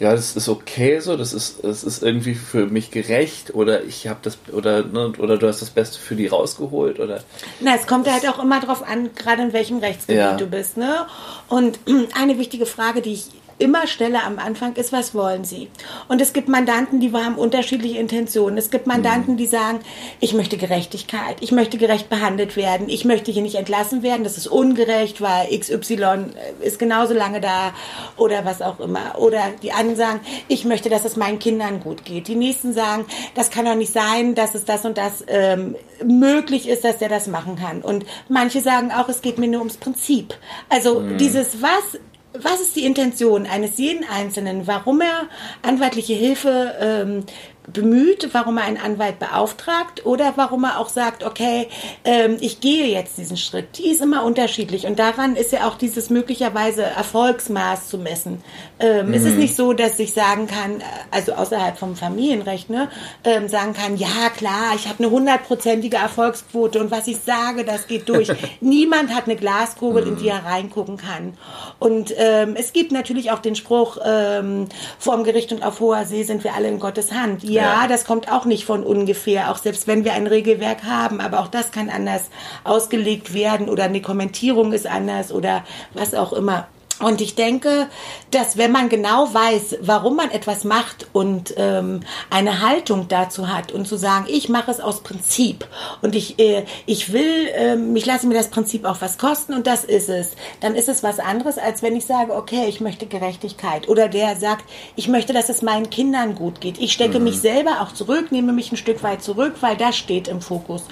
ja, 0.00 0.12
das 0.12 0.36
ist 0.36 0.48
okay 0.48 1.00
so, 1.00 1.16
das 1.16 1.32
ist, 1.32 1.64
das 1.64 1.82
ist 1.82 2.02
irgendwie 2.02 2.34
für 2.34 2.66
mich 2.66 2.90
gerecht 2.92 3.54
oder 3.54 3.82
ich 3.82 4.06
habe 4.06 4.20
das 4.22 4.38
oder 4.52 4.84
ne, 4.84 5.12
oder 5.18 5.38
du 5.38 5.48
hast 5.48 5.60
das 5.60 5.70
Beste 5.70 5.98
für 5.98 6.14
die 6.14 6.28
rausgeholt 6.28 7.00
oder 7.00 7.20
Na, 7.60 7.74
es 7.74 7.86
kommt 7.86 8.10
halt 8.10 8.28
auch 8.28 8.42
immer 8.42 8.60
drauf 8.60 8.86
an, 8.86 9.10
gerade 9.14 9.42
in 9.42 9.52
welchem 9.52 9.78
Rechtsgebiet 9.78 10.20
Ja. 10.20 10.36
du 10.36 10.46
bist, 10.46 10.76
ne? 10.76 11.06
Und 11.48 11.80
eine 12.20 12.38
wichtige 12.38 12.66
Frage, 12.66 13.02
die 13.02 13.14
ich 13.14 13.24
immer 13.58 13.86
stelle 13.86 14.22
am 14.22 14.38
Anfang, 14.38 14.74
ist, 14.74 14.92
was 14.92 15.14
wollen 15.14 15.44
Sie? 15.44 15.68
Und 16.08 16.20
es 16.20 16.32
gibt 16.32 16.48
Mandanten, 16.48 17.00
die 17.00 17.12
haben 17.12 17.36
unterschiedliche 17.36 17.98
Intentionen. 17.98 18.56
Es 18.58 18.70
gibt 18.70 18.86
Mandanten, 18.86 19.36
die 19.36 19.46
sagen, 19.46 19.80
ich 20.20 20.34
möchte 20.34 20.56
Gerechtigkeit, 20.56 21.36
ich 21.40 21.52
möchte 21.52 21.78
gerecht 21.78 22.08
behandelt 22.08 22.56
werden, 22.56 22.88
ich 22.88 23.04
möchte 23.04 23.30
hier 23.30 23.42
nicht 23.42 23.56
entlassen 23.56 24.02
werden, 24.02 24.24
das 24.24 24.36
ist 24.36 24.46
ungerecht, 24.46 25.20
weil 25.20 25.48
XY 25.58 26.26
ist 26.60 26.78
genauso 26.78 27.14
lange 27.14 27.40
da 27.40 27.72
oder 28.16 28.44
was 28.44 28.62
auch 28.62 28.80
immer. 28.80 29.18
Oder 29.18 29.42
die 29.62 29.72
anderen 29.72 29.96
sagen, 29.96 30.20
ich 30.48 30.64
möchte, 30.64 30.88
dass 30.88 31.04
es 31.04 31.16
meinen 31.16 31.38
Kindern 31.38 31.80
gut 31.80 32.04
geht. 32.04 32.28
Die 32.28 32.36
nächsten 32.36 32.72
sagen, 32.72 33.06
das 33.34 33.50
kann 33.50 33.64
doch 33.64 33.74
nicht 33.74 33.92
sein, 33.92 34.34
dass 34.34 34.54
es 34.54 34.64
das 34.64 34.84
und 34.84 34.98
das 34.98 35.24
ähm, 35.26 35.76
möglich 36.04 36.68
ist, 36.68 36.84
dass 36.84 36.98
der 36.98 37.08
das 37.08 37.26
machen 37.26 37.56
kann. 37.56 37.82
Und 37.82 38.04
manche 38.28 38.60
sagen 38.60 38.92
auch, 38.92 39.08
es 39.08 39.22
geht 39.22 39.38
mir 39.38 39.48
nur 39.48 39.60
ums 39.60 39.76
Prinzip. 39.76 40.34
Also 40.68 41.02
dieses 41.18 41.62
was 41.62 41.98
was 42.32 42.60
ist 42.60 42.76
die 42.76 42.84
Intention 42.84 43.46
eines 43.46 43.78
jeden 43.78 44.04
Einzelnen, 44.04 44.66
warum 44.66 45.00
er 45.00 45.28
anwaltliche 45.62 46.14
Hilfe 46.14 46.74
ähm, 46.80 47.24
bemüht, 47.72 48.28
warum 48.32 48.58
er 48.58 48.64
einen 48.64 48.76
Anwalt 48.78 49.18
beauftragt 49.18 50.04
oder 50.06 50.32
warum 50.36 50.64
er 50.64 50.78
auch 50.78 50.88
sagt, 50.88 51.24
okay, 51.24 51.68
ähm, 52.04 52.36
ich 52.40 52.60
gehe 52.60 52.86
jetzt 52.86 53.18
diesen 53.18 53.36
Schritt. 53.36 53.78
Die 53.78 53.88
ist 53.90 54.00
immer 54.00 54.24
unterschiedlich 54.24 54.86
und 54.86 54.98
daran 54.98 55.36
ist 55.36 55.52
ja 55.52 55.66
auch 55.68 55.76
dieses 55.76 56.10
möglicherweise 56.10 56.82
Erfolgsmaß 56.82 57.88
zu 57.88 57.98
messen. 57.98 58.42
Ähm, 58.80 59.12
Es 59.12 59.24
ist 59.24 59.36
nicht 59.36 59.56
so, 59.56 59.72
dass 59.72 59.98
ich 59.98 60.12
sagen 60.12 60.46
kann, 60.46 60.82
also 61.10 61.32
außerhalb 61.32 61.76
vom 61.78 61.96
Familienrecht, 61.96 62.70
ne, 62.70 62.88
ähm, 63.24 63.48
sagen 63.48 63.72
kann, 63.74 63.96
ja 63.96 64.30
klar, 64.36 64.72
ich 64.74 64.88
habe 64.88 64.98
eine 65.00 65.10
hundertprozentige 65.10 65.96
Erfolgsquote 65.96 66.80
und 66.80 66.90
was 66.90 67.06
ich 67.06 67.18
sage, 67.18 67.64
das 67.64 67.86
geht 67.86 68.08
durch. 68.08 68.30
Niemand 68.60 69.14
hat 69.14 69.24
eine 69.24 69.36
Glaskugel, 69.36 70.06
in 70.06 70.16
die 70.16 70.28
er 70.28 70.44
reingucken 70.44 70.96
kann. 70.96 71.34
Und 71.78 72.14
ähm, 72.16 72.54
es 72.56 72.72
gibt 72.72 72.92
natürlich 72.92 73.30
auch 73.30 73.40
den 73.40 73.54
Spruch, 73.54 73.98
ähm, 74.04 74.68
vorm 74.98 75.24
Gericht 75.24 75.52
und 75.52 75.62
auf 75.62 75.80
hoher 75.80 76.04
See 76.04 76.22
sind 76.22 76.44
wir 76.44 76.54
alle 76.54 76.68
in 76.68 76.78
Gottes 76.78 77.12
Hand. 77.12 77.44
Ja, 77.44 77.57
Ja. 77.62 77.88
das 77.88 78.04
kommt 78.04 78.30
auch 78.30 78.44
nicht 78.44 78.64
von 78.64 78.82
ungefähr, 78.82 79.50
auch 79.50 79.58
selbst 79.58 79.86
wenn 79.86 80.04
wir 80.04 80.14
ein 80.14 80.26
Regelwerk 80.26 80.84
haben, 80.84 81.20
aber 81.20 81.40
auch 81.40 81.48
das 81.48 81.70
kann 81.70 81.90
anders 81.90 82.30
ausgelegt 82.64 83.34
werden 83.34 83.68
oder 83.68 83.84
eine 83.84 84.02
Kommentierung 84.02 84.72
ist 84.72 84.86
anders 84.86 85.32
oder 85.32 85.64
was 85.94 86.14
auch 86.14 86.32
immer. 86.32 86.68
Und 87.00 87.20
ich 87.20 87.36
denke, 87.36 87.88
dass 88.32 88.56
wenn 88.56 88.72
man 88.72 88.88
genau 88.88 89.32
weiß, 89.32 89.78
warum 89.82 90.16
man 90.16 90.30
etwas 90.30 90.64
macht 90.64 91.06
und 91.12 91.54
ähm, 91.56 92.00
eine 92.28 92.60
Haltung 92.60 93.06
dazu 93.08 93.48
hat 93.48 93.70
und 93.70 93.86
zu 93.86 93.96
sagen, 93.96 94.26
ich 94.28 94.48
mache 94.48 94.70
es 94.72 94.80
aus 94.80 95.02
Prinzip 95.02 95.66
und 96.02 96.16
ich, 96.16 96.40
äh, 96.40 96.64
ich 96.86 97.12
will, 97.12 97.48
ähm, 97.54 97.94
ich 97.94 98.04
lasse 98.04 98.26
mir 98.26 98.34
das 98.34 98.48
Prinzip 98.48 98.84
auch 98.84 99.00
was 99.00 99.16
kosten 99.16 99.54
und 99.54 99.68
das 99.68 99.84
ist 99.84 100.08
es, 100.08 100.32
dann 100.60 100.74
ist 100.74 100.88
es 100.88 101.04
was 101.04 101.20
anderes, 101.20 101.56
als 101.56 101.82
wenn 101.82 101.94
ich 101.94 102.04
sage, 102.04 102.34
okay, 102.34 102.66
ich 102.68 102.80
möchte 102.80 103.06
Gerechtigkeit. 103.06 103.88
Oder 103.88 104.08
der 104.08 104.34
sagt, 104.34 104.64
ich 104.96 105.06
möchte, 105.06 105.32
dass 105.32 105.48
es 105.48 105.62
meinen 105.62 105.90
Kindern 105.90 106.34
gut 106.34 106.60
geht. 106.60 106.78
Ich 106.78 106.92
stecke 106.92 107.20
mich 107.20 107.38
selber 107.38 107.80
auch 107.80 107.92
zurück, 107.92 108.32
nehme 108.32 108.52
mich 108.52 108.72
ein 108.72 108.76
Stück 108.76 109.04
weit 109.04 109.22
zurück, 109.22 109.54
weil 109.60 109.76
das 109.76 109.96
steht 109.96 110.26
im 110.26 110.40
Fokus. 110.40 110.82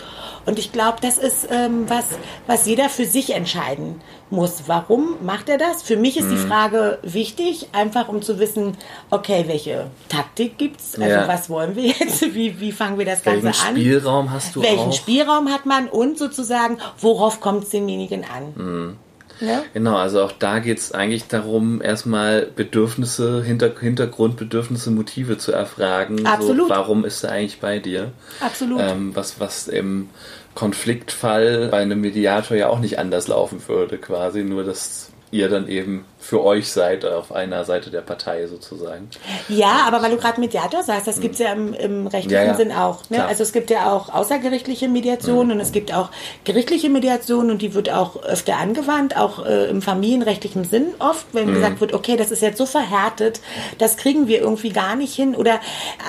Und 0.47 0.59
ich 0.61 0.73
glaube, 0.73 0.99
das 1.03 1.19
ist 1.19 1.49
ähm, 1.51 1.85
was, 1.89 2.05
was 2.47 2.67
jeder 2.67 2.89
für 2.89 3.05
sich 3.05 3.35
entscheiden 3.35 4.01
muss. 4.31 4.63
Warum 4.67 5.17
macht 5.25 5.49
er 5.49 5.59
das? 5.59 5.83
Für 5.83 5.97
mich 5.97 6.17
ist 6.17 6.31
die 6.31 6.37
Frage 6.37 6.99
wichtig, 7.03 7.69
einfach 7.73 8.09
um 8.09 8.23
zu 8.23 8.39
wissen, 8.39 8.77
okay, 9.11 9.45
welche 9.49 9.91
Taktik 10.09 10.57
gibt's? 10.57 10.95
Also 10.95 11.09
Ja. 11.09 11.29
was 11.29 11.51
wollen 11.51 11.75
wir 11.77 11.85
jetzt? 11.89 12.23
Wie, 12.35 12.61
wie 12.61 12.73
fangen 12.73 12.99
wir 12.99 13.05
das 13.07 13.23
Ganze 13.23 13.45
welchen 13.45 13.67
an? 13.67 13.75
Spielraum 13.77 14.31
hast 14.31 14.55
du 14.57 14.63
Welchen 14.63 14.79
auch? 14.91 14.93
Spielraum 14.93 15.53
hat 15.53 15.67
man 15.67 15.89
und 15.89 16.17
sozusagen, 16.19 16.79
worauf 17.01 17.41
kommt 17.41 17.65
es 17.65 17.71
demjenigen 17.71 18.25
an? 18.25 18.53
Mhm. 18.55 18.97
Ne? 19.41 19.63
Genau, 19.75 19.97
also 19.97 20.23
auch 20.23 20.33
da 20.33 20.59
geht 20.61 20.79
es 20.79 20.93
eigentlich 20.93 21.29
darum, 21.29 21.83
erstmal 21.83 22.47
Bedürfnisse, 22.47 23.43
Hinter 23.43 23.73
Hintergrundbedürfnisse, 23.79 24.91
Motive 24.91 25.39
zu 25.39 25.53
erfragen. 25.53 26.27
Absolut. 26.27 26.69
So, 26.69 26.75
warum 26.75 27.05
ist 27.05 27.23
er 27.25 27.33
eigentlich 27.33 27.61
bei 27.61 27.79
dir? 27.79 28.13
Absolut. 28.41 28.81
Ähm, 28.81 29.15
was, 29.15 29.41
was 29.41 29.69
im 29.69 30.09
Konfliktfall 30.55 31.69
bei 31.69 31.79
einem 31.79 32.01
Mediator 32.01 32.57
ja 32.57 32.69
auch 32.69 32.81
nicht 32.81 32.99
anders 32.99 33.29
laufen 33.29 33.61
würde, 33.69 33.99
quasi, 33.99 34.43
nur 34.43 34.65
dass 34.65 35.11
ihr 35.31 35.49
dann 35.49 35.69
eben 35.69 36.05
für 36.19 36.43
euch 36.43 36.73
seid, 36.73 37.05
auf 37.05 37.31
einer 37.31 37.65
Seite 37.65 37.91
der 37.91 38.01
Partei 38.01 38.47
sozusagen. 38.47 39.09
Ja, 39.49 39.85
aber 39.87 40.03
weil 40.03 40.11
du 40.11 40.17
gerade 40.17 40.41
Mediator 40.41 40.83
sagst, 40.83 41.07
das 41.07 41.21
gibt's 41.21 41.39
ja 41.39 41.53
im, 41.53 41.75
im 41.75 42.07
rechtlichen 42.07 42.33
Ja, 42.33 42.45
ja. 42.45 42.55
Sinn 42.55 42.73
auch. 42.73 43.09
Ne? 43.11 43.25
Also 43.25 43.43
es 43.43 43.53
gibt 43.53 43.71
ja 43.71 43.93
auch 43.93 44.13
außergerichtliche 44.13 44.89
Mediation 44.89 45.53
und 45.53 45.61
es 45.61 45.73
gibt 45.73 45.95
auch 45.95 46.11
gerichtliche 46.45 46.89
Mediation 46.89 47.51
und 47.51 47.61
die 47.61 47.75
wird 47.75 47.91
auch 47.91 48.23
öfter 48.25 48.57
angewandt, 48.57 49.17
auch 49.17 49.45
äh, 49.45 49.69
im 49.69 49.83
familienrechtlichen 49.83 50.65
Sinn 50.65 50.95
oft, 50.99 51.27
wenn 51.33 51.53
gesagt 51.53 51.81
wird, 51.81 51.93
okay, 51.93 52.17
das 52.17 52.31
ist 52.31 52.43
jetzt 52.43 52.59
so 52.59 52.67
verhärtet, 52.67 53.41
das 53.79 53.97
kriegen 53.97 54.27
wir 54.27 54.41
irgendwie 54.41 54.71
gar 54.71 54.97
nicht 54.97 55.15
hin. 55.15 55.35
Oder 55.37 55.61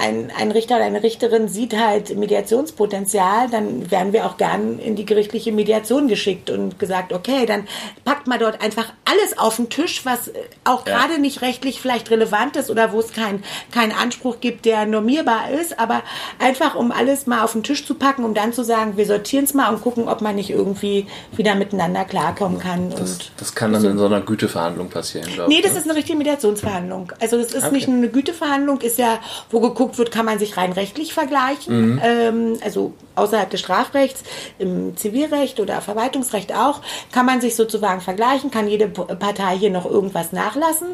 ein, 0.01 0.31
ein 0.39 0.51
Richter 0.51 0.77
oder 0.77 0.85
eine 0.85 1.03
Richterin 1.03 1.47
sieht 1.47 1.77
halt 1.77 2.17
Mediationspotenzial, 2.17 3.49
dann 3.49 3.91
werden 3.91 4.13
wir 4.13 4.25
auch 4.25 4.37
gern 4.37 4.79
in 4.79 4.95
die 4.95 5.05
gerichtliche 5.05 5.51
Mediation 5.51 6.07
geschickt 6.07 6.49
und 6.49 6.79
gesagt, 6.79 7.11
okay, 7.13 7.45
dann 7.45 7.67
packt 8.05 8.27
mal 8.27 8.39
dort 8.39 8.61
einfach 8.61 8.93
alle 9.05 9.17
alles 9.17 9.37
auf 9.37 9.55
den 9.57 9.69
Tisch, 9.69 10.05
was 10.07 10.29
äh, 10.29 10.33
auch 10.63 10.87
Ja. 10.87 10.97
gerade 10.97 11.21
nicht 11.21 11.43
rechtlich 11.43 11.79
vielleicht 11.79 12.09
relevant 12.09 12.55
ist 12.55 12.71
oder 12.71 12.91
wo 12.93 12.99
es 12.99 13.13
keinen 13.13 13.43
keinen 13.71 13.91
Anspruch 13.91 14.39
gibt, 14.39 14.65
der 14.65 14.87
normierbar 14.87 15.51
ist, 15.51 15.79
aber 15.79 16.01
einfach 16.39 16.73
um 16.73 16.91
alles 16.91 17.27
mal 17.27 17.43
auf 17.43 17.51
den 17.53 17.61
Tisch 17.61 17.85
zu 17.85 17.93
packen, 17.93 18.23
um 18.25 18.33
dann 18.33 18.53
zu 18.53 18.63
sagen, 18.63 18.97
wir 18.97 19.05
sortieren 19.05 19.43
es 19.45 19.53
mal 19.53 19.69
und 19.71 19.81
gucken, 19.81 20.07
ob 20.07 20.21
man 20.21 20.33
nicht 20.35 20.49
irgendwie 20.49 21.05
wieder 21.35 21.53
miteinander 21.53 22.05
klarkommen 22.05 22.57
kann. 22.59 22.89
Das, 22.89 23.19
das 23.37 23.53
kann 23.53 23.73
dann 23.73 23.85
in 23.85 23.97
so 23.99 24.05
einer 24.07 24.21
Güteverhandlung 24.21 24.89
passieren, 24.89 25.31
glaube 25.33 25.49
Nee, 25.51 25.57
ich. 25.57 25.61
das 25.63 25.73
ne? 25.73 25.79
ist 25.79 25.85
eine 25.85 25.95
richtige 25.95 26.17
Mediationsverhandlung. 26.17 27.11
Also 27.19 27.37
das 27.37 27.53
ist 27.53 27.65
Okay. 27.65 27.73
nicht 27.75 27.87
eine 27.89 28.07
Güteverhandlung, 28.09 28.81
ist 28.81 28.97
ja, 28.97 29.19
wo 29.51 29.59
geguckt 29.59 29.97
wird, 29.97 30.11
kann 30.11 30.25
man 30.25 30.39
sich 30.39 30.55
rein 30.57 30.71
rechtlich 30.71 31.13
vergleichen. 31.13 31.93
Mhm. 31.95 32.01
Ähm, 32.03 32.53
also 32.63 32.93
außerhalb 33.15 33.49
des 33.49 33.59
Strafrechts, 33.59 34.23
im 34.59 34.95
Zivilrecht 34.95 35.59
oder 35.59 35.81
Verwaltungsrecht 35.81 36.53
auch, 36.55 36.81
kann 37.11 37.25
man 37.25 37.41
sich 37.41 37.55
sozusagen 37.55 37.99
vergleichen, 37.99 38.51
kann 38.51 38.67
jede 38.67 38.87
Partei 38.87 39.57
hier 39.57 39.71
noch 39.71 39.85
irgendwas 39.89 40.31
nachlassen, 40.31 40.87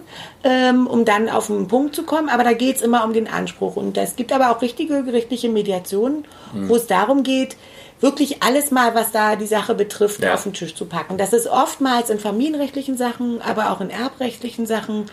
ähm, 0.43 0.87
um 0.87 1.05
dann 1.05 1.29
auf 1.29 1.49
einen 1.49 1.67
Punkt 1.67 1.95
zu 1.95 2.03
kommen. 2.03 2.29
Aber 2.29 2.43
da 2.43 2.53
geht 2.53 2.77
es 2.77 2.81
immer 2.81 3.03
um 3.03 3.13
den 3.13 3.27
Anspruch. 3.27 3.75
Und 3.75 3.97
es 3.97 4.15
gibt 4.15 4.31
aber 4.31 4.51
auch 4.51 4.61
richtige 4.61 5.03
gerichtliche 5.03 5.49
Mediationen, 5.49 6.25
Mhm. 6.53 6.69
wo 6.69 6.75
es 6.75 6.87
darum 6.87 7.23
geht, 7.23 7.55
wirklich 7.99 8.43
alles 8.43 8.69
mal, 8.69 8.95
was 8.95 9.11
da 9.13 9.37
die 9.37 9.45
Sache 9.45 9.75
betrifft, 9.75 10.21
Ja. 10.21 10.33
auf 10.33 10.43
den 10.43 10.51
Tisch 10.53 10.75
zu 10.75 10.85
packen. 10.85 11.17
Das 11.17 11.31
ist 11.31 11.47
oftmals 11.47 12.09
in 12.09 12.19
familienrechtlichen 12.19 12.97
Sachen, 12.97 13.41
aber 13.41 13.71
auch 13.71 13.79
in 13.79 13.89
erbrechtlichen 13.89 14.65
Sachen 14.65 15.05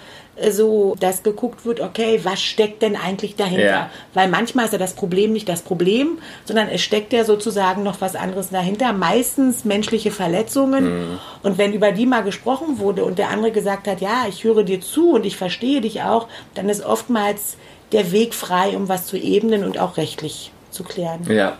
so, 0.50 0.96
dass 0.98 1.22
geguckt 1.22 1.64
wird, 1.64 1.80
okay, 1.80 2.20
was 2.22 2.40
steckt 2.40 2.82
denn 2.82 2.96
eigentlich 2.96 3.36
dahinter? 3.36 3.64
Ja. 3.64 3.90
Weil 4.14 4.28
manchmal 4.28 4.64
ist 4.66 4.72
ja 4.72 4.78
das 4.78 4.94
Problem 4.94 5.32
nicht 5.32 5.48
das 5.48 5.62
Problem, 5.62 6.18
sondern 6.44 6.68
es 6.68 6.82
steckt 6.82 7.12
ja 7.12 7.24
sozusagen 7.24 7.82
noch 7.82 8.00
was 8.00 8.16
anderes 8.16 8.50
dahinter. 8.50 8.92
Meistens 8.92 9.64
menschliche 9.64 10.10
Verletzungen. 10.10 11.18
Und 11.42 11.58
wenn 11.58 11.72
über 11.72 11.92
die 11.92 12.06
mal 12.06 12.22
gesprochen 12.22 12.78
wurde 12.78 13.04
und 13.04 13.18
der 13.18 13.28
andere 13.28 13.52
gesagt 13.52 13.86
hat, 13.86 14.00
ja, 14.00 14.26
ich 14.28 14.44
höre 14.44 14.62
dir 14.62 14.80
zu 14.80 15.12
und 15.12 15.26
ich 15.26 15.36
verstehe 15.36 15.80
dich 15.80 16.02
auch, 16.02 16.28
dann 16.54 16.68
ist 16.68 16.84
oftmals 16.84 17.56
der 17.92 18.12
Weg 18.12 18.34
frei, 18.34 18.76
um 18.76 18.88
was 18.88 19.06
zu 19.06 19.16
ebnen 19.16 19.64
und 19.64 19.78
auch 19.78 19.96
rechtlich 19.96 20.52
zu 20.70 20.84
klären. 20.84 21.20
Ja, 21.28 21.58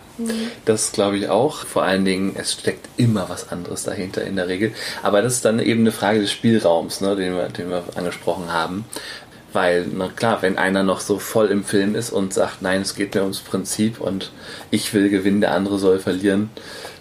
das 0.64 0.92
glaube 0.92 1.18
ich 1.18 1.28
auch. 1.28 1.64
Vor 1.64 1.82
allen 1.82 2.04
Dingen, 2.04 2.34
es 2.36 2.52
steckt 2.52 2.88
immer 2.96 3.28
was 3.28 3.50
anderes 3.50 3.84
dahinter 3.84 4.24
in 4.24 4.36
der 4.36 4.48
Regel. 4.48 4.72
Aber 5.02 5.22
das 5.22 5.34
ist 5.34 5.44
dann 5.44 5.58
eben 5.58 5.80
eine 5.80 5.92
Frage 5.92 6.20
des 6.20 6.32
Spielraums, 6.32 7.00
ne, 7.00 7.16
den, 7.16 7.34
wir, 7.34 7.48
den 7.48 7.70
wir 7.70 7.82
angesprochen 7.96 8.52
haben. 8.52 8.84
Weil, 9.52 9.86
na 9.92 10.08
klar, 10.08 10.42
wenn 10.42 10.58
einer 10.58 10.84
noch 10.84 11.00
so 11.00 11.18
voll 11.18 11.48
im 11.48 11.64
Film 11.64 11.96
ist 11.96 12.11
und 12.11 12.32
sagt, 12.32 12.62
nein, 12.62 12.82
es 12.82 12.94
geht 12.94 13.14
mir 13.14 13.22
ums 13.22 13.40
Prinzip 13.40 14.00
und 14.00 14.30
ich 14.70 14.94
will 14.94 15.11
gewinnen, 15.11 15.40
der 15.40 15.52
andere 15.52 15.78
soll 15.78 15.98
verlieren, 15.98 16.50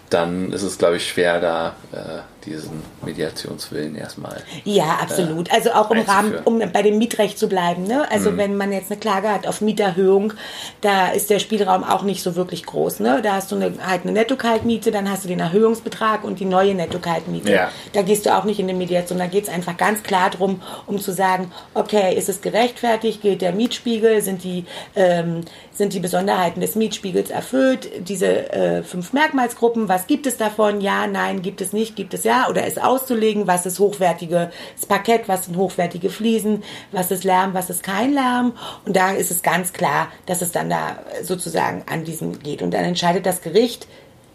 dann 0.10 0.52
ist 0.52 0.64
es, 0.64 0.80
glaube 0.80 0.98
ich, 0.98 1.08
schwer, 1.08 1.40
da 1.40 1.76
äh, 1.92 2.39
diesen 2.46 2.82
Mediationswillen 3.06 3.96
erstmal. 3.96 4.42
Ja, 4.64 5.00
absolut. 5.02 5.52
Also 5.52 5.72
auch 5.72 5.92
im 5.92 6.02
Rahmen, 6.02 6.36
um 6.46 6.60
bei 6.72 6.82
dem 6.82 6.98
Mietrecht 6.98 7.38
zu 7.38 7.48
bleiben. 7.48 7.84
Ne? 7.84 7.96
Mhm. 7.96 8.06
Also 8.10 8.38
wenn 8.38 8.56
man 8.56 8.72
jetzt 8.72 8.92
eine 8.92 9.00
Klage 9.00 9.30
hat 9.30 9.48
auf 9.48 9.62
Mieterhöhung, 9.62 10.34
da 10.82 11.10
ist 11.10 11.30
der 11.30 11.40
Spielraum 11.40 11.84
auch 11.84 12.04
nicht 12.04 12.24
so 12.24 12.36
wirklich 12.36 12.66
groß. 12.66 13.00
Ne? 13.00 13.22
Da 13.22 13.34
hast 13.34 13.52
du 13.52 13.56
eine, 13.56 13.74
halt 13.86 14.04
eine 14.04 14.14
Netto-Kaltmiete, 14.14 14.92
dann 14.92 15.10
hast 15.10 15.24
du 15.24 15.28
den 15.28 15.40
Erhöhungsbetrag 15.40 16.24
und 16.24 16.40
die 16.40 16.46
neue 16.46 16.74
Netto-Kaltmiete. 16.76 17.52
Ja. 17.52 17.72
Da 17.94 18.02
gehst 18.02 18.26
du 18.26 18.36
auch 18.36 18.46
nicht 18.46 18.60
in 18.60 18.68
die 18.68 18.74
Mediation. 18.74 19.20
Da 19.20 19.28
geht 19.28 19.44
es 19.44 19.50
einfach 19.50 19.78
ganz 19.78 20.04
klar 20.04 20.30
darum, 20.30 20.62
um 20.88 21.00
zu 21.00 21.12
sagen, 21.12 21.52
okay, 21.74 22.16
ist 22.16 22.30
es 22.30 22.42
gerechtfertigt, 22.42 23.22
gilt 23.22 23.42
der 23.42 23.54
Mietspiegel, 23.54 24.22
sind 24.22 24.44
die, 24.44 24.66
ähm, 24.96 25.42
sind 25.74 25.94
die 25.94 26.00
Besonderheiten 26.00 26.62
des 26.62 26.76
Mietspiegels 26.76 27.30
erfüllt, 27.30 27.90
diese 28.08 28.52
äh, 28.52 28.84
fünf 28.84 29.14
Merkmalsgruppen, 29.14 29.90
was 29.90 30.08
gibt 30.08 30.28
es 30.28 30.38
davon? 30.38 30.82
Ja, 30.82 31.08
nein, 31.08 31.42
gibt 31.42 31.62
es 31.62 31.74
nicht, 31.74 31.96
gibt 31.96 32.14
es 32.14 32.24
ja, 32.24 32.29
oder 32.50 32.66
ist 32.66 32.82
auszulegen, 32.82 33.48
was 33.48 33.66
ist 33.66 33.80
hochwertiges 33.80 34.50
Parkett, 34.88 35.28
was 35.28 35.46
sind 35.46 35.58
hochwertige 35.58 36.10
Fliesen, 36.10 36.64
was 36.92 37.12
ist 37.12 37.24
Lärm, 37.24 37.54
was 37.54 37.70
ist 37.70 37.84
kein 37.84 38.14
Lärm. 38.14 38.54
Und 38.86 38.96
da 38.96 39.12
ist 39.12 39.32
es 39.32 39.42
ganz 39.42 39.74
klar, 39.74 40.08
dass 40.26 40.42
es 40.42 40.52
dann 40.52 40.70
da 40.70 41.00
sozusagen 41.24 41.84
an 41.90 42.04
diesem 42.04 42.40
geht. 42.40 42.62
Und 42.62 42.74
dann 42.74 42.84
entscheidet 42.84 43.26
das 43.26 43.42
Gericht, 43.42 43.88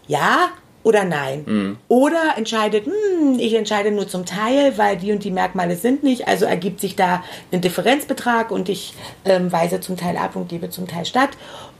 ja 0.07 0.49
oder 0.85 1.03
nein. 1.03 1.43
Oder 1.87 2.35
entscheidet, 2.37 2.85
hm, 2.85 3.39
ich 3.39 3.55
entscheide 3.55 3.89
nur 3.89 4.07
zum 4.07 4.23
Teil, 4.23 4.77
weil 4.77 4.97
die 4.97 5.11
und 5.11 5.23
die 5.23 5.31
Merkmale 5.31 5.75
sind 5.75 6.03
nicht. 6.03 6.27
Also 6.27 6.45
ergibt 6.45 6.79
sich 6.79 6.95
da 6.95 7.23
ein 7.51 7.61
Differenzbetrag 7.61 8.51
und 8.51 8.69
ich 8.69 8.93
ähm, 9.25 9.51
weise 9.51 9.79
zum 9.79 9.97
Teil 9.97 10.15
ab 10.15 10.35
und 10.35 10.47
gebe 10.47 10.69
zum 10.69 10.87
Teil 10.87 11.05
statt. 11.05 11.31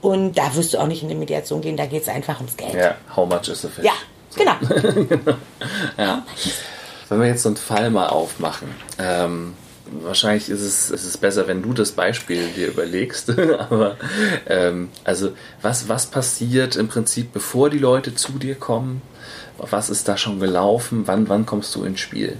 Und 0.02 0.36
da 0.36 0.56
wirst 0.56 0.74
du 0.74 0.78
auch 0.78 0.88
nicht 0.88 1.04
in 1.04 1.08
die 1.08 1.14
Mediation 1.14 1.60
gehen, 1.60 1.76
da 1.76 1.86
geht 1.86 2.02
es 2.02 2.08
einfach 2.08 2.38
ums 2.38 2.56
Geld. 2.56 2.74
Ja, 2.74 2.96
how 3.14 3.28
much 3.28 3.48
is 3.48 3.62
the 3.62 3.68
fish? 3.68 3.84
Ja, 3.84 3.92
genau. 4.36 4.56
Ja. 5.98 6.24
Wenn 7.08 7.20
wir 7.20 7.28
jetzt 7.28 7.42
so 7.42 7.48
einen 7.48 7.56
Fall 7.56 7.90
mal 7.90 8.08
aufmachen, 8.08 8.68
ähm, 8.98 9.54
wahrscheinlich 10.02 10.48
ist 10.48 10.62
es, 10.62 10.90
ist 10.90 11.04
es 11.04 11.16
besser, 11.16 11.46
wenn 11.46 11.62
du 11.62 11.72
das 11.72 11.92
Beispiel 11.92 12.48
dir 12.48 12.68
überlegst. 12.68 13.30
Aber 13.58 13.96
ähm, 14.48 14.90
also 15.04 15.32
was, 15.62 15.88
was 15.88 16.06
passiert 16.06 16.76
im 16.76 16.88
Prinzip, 16.88 17.32
bevor 17.32 17.70
die 17.70 17.78
Leute 17.78 18.14
zu 18.14 18.32
dir 18.32 18.54
kommen? 18.56 19.02
Was 19.58 19.88
ist 19.88 20.08
da 20.08 20.16
schon 20.16 20.40
gelaufen? 20.40 21.04
Wann, 21.06 21.28
wann 21.28 21.46
kommst 21.46 21.74
du 21.74 21.84
ins 21.84 22.00
Spiel? 22.00 22.36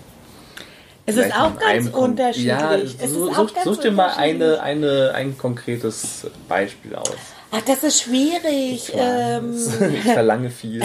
Es 1.07 1.17
ist 1.17 1.33
auch 1.33 1.53
an 1.53 1.59
ganz 1.59 1.89
unterschiedlich. 1.89 2.47
Ja, 2.47 2.75
es 2.75 3.13
such, 3.13 3.31
ist 3.31 3.39
auch 3.39 3.49
such, 3.49 3.55
ganz 3.55 3.65
such 3.65 3.81
dir 3.81 3.93
mal 3.93 4.11
eine, 4.17 4.61
eine, 4.61 5.13
ein 5.15 5.39
konkretes 5.39 6.27
Beispiel 6.49 6.97
aus. 6.97 7.17
Ach, 7.57 7.63
das 7.63 7.83
ist 7.83 8.03
schwierig. 8.03 8.93
Ähm, 8.95 9.55
Ich 9.95 10.13
verlange 10.13 10.51
viel. 10.51 10.83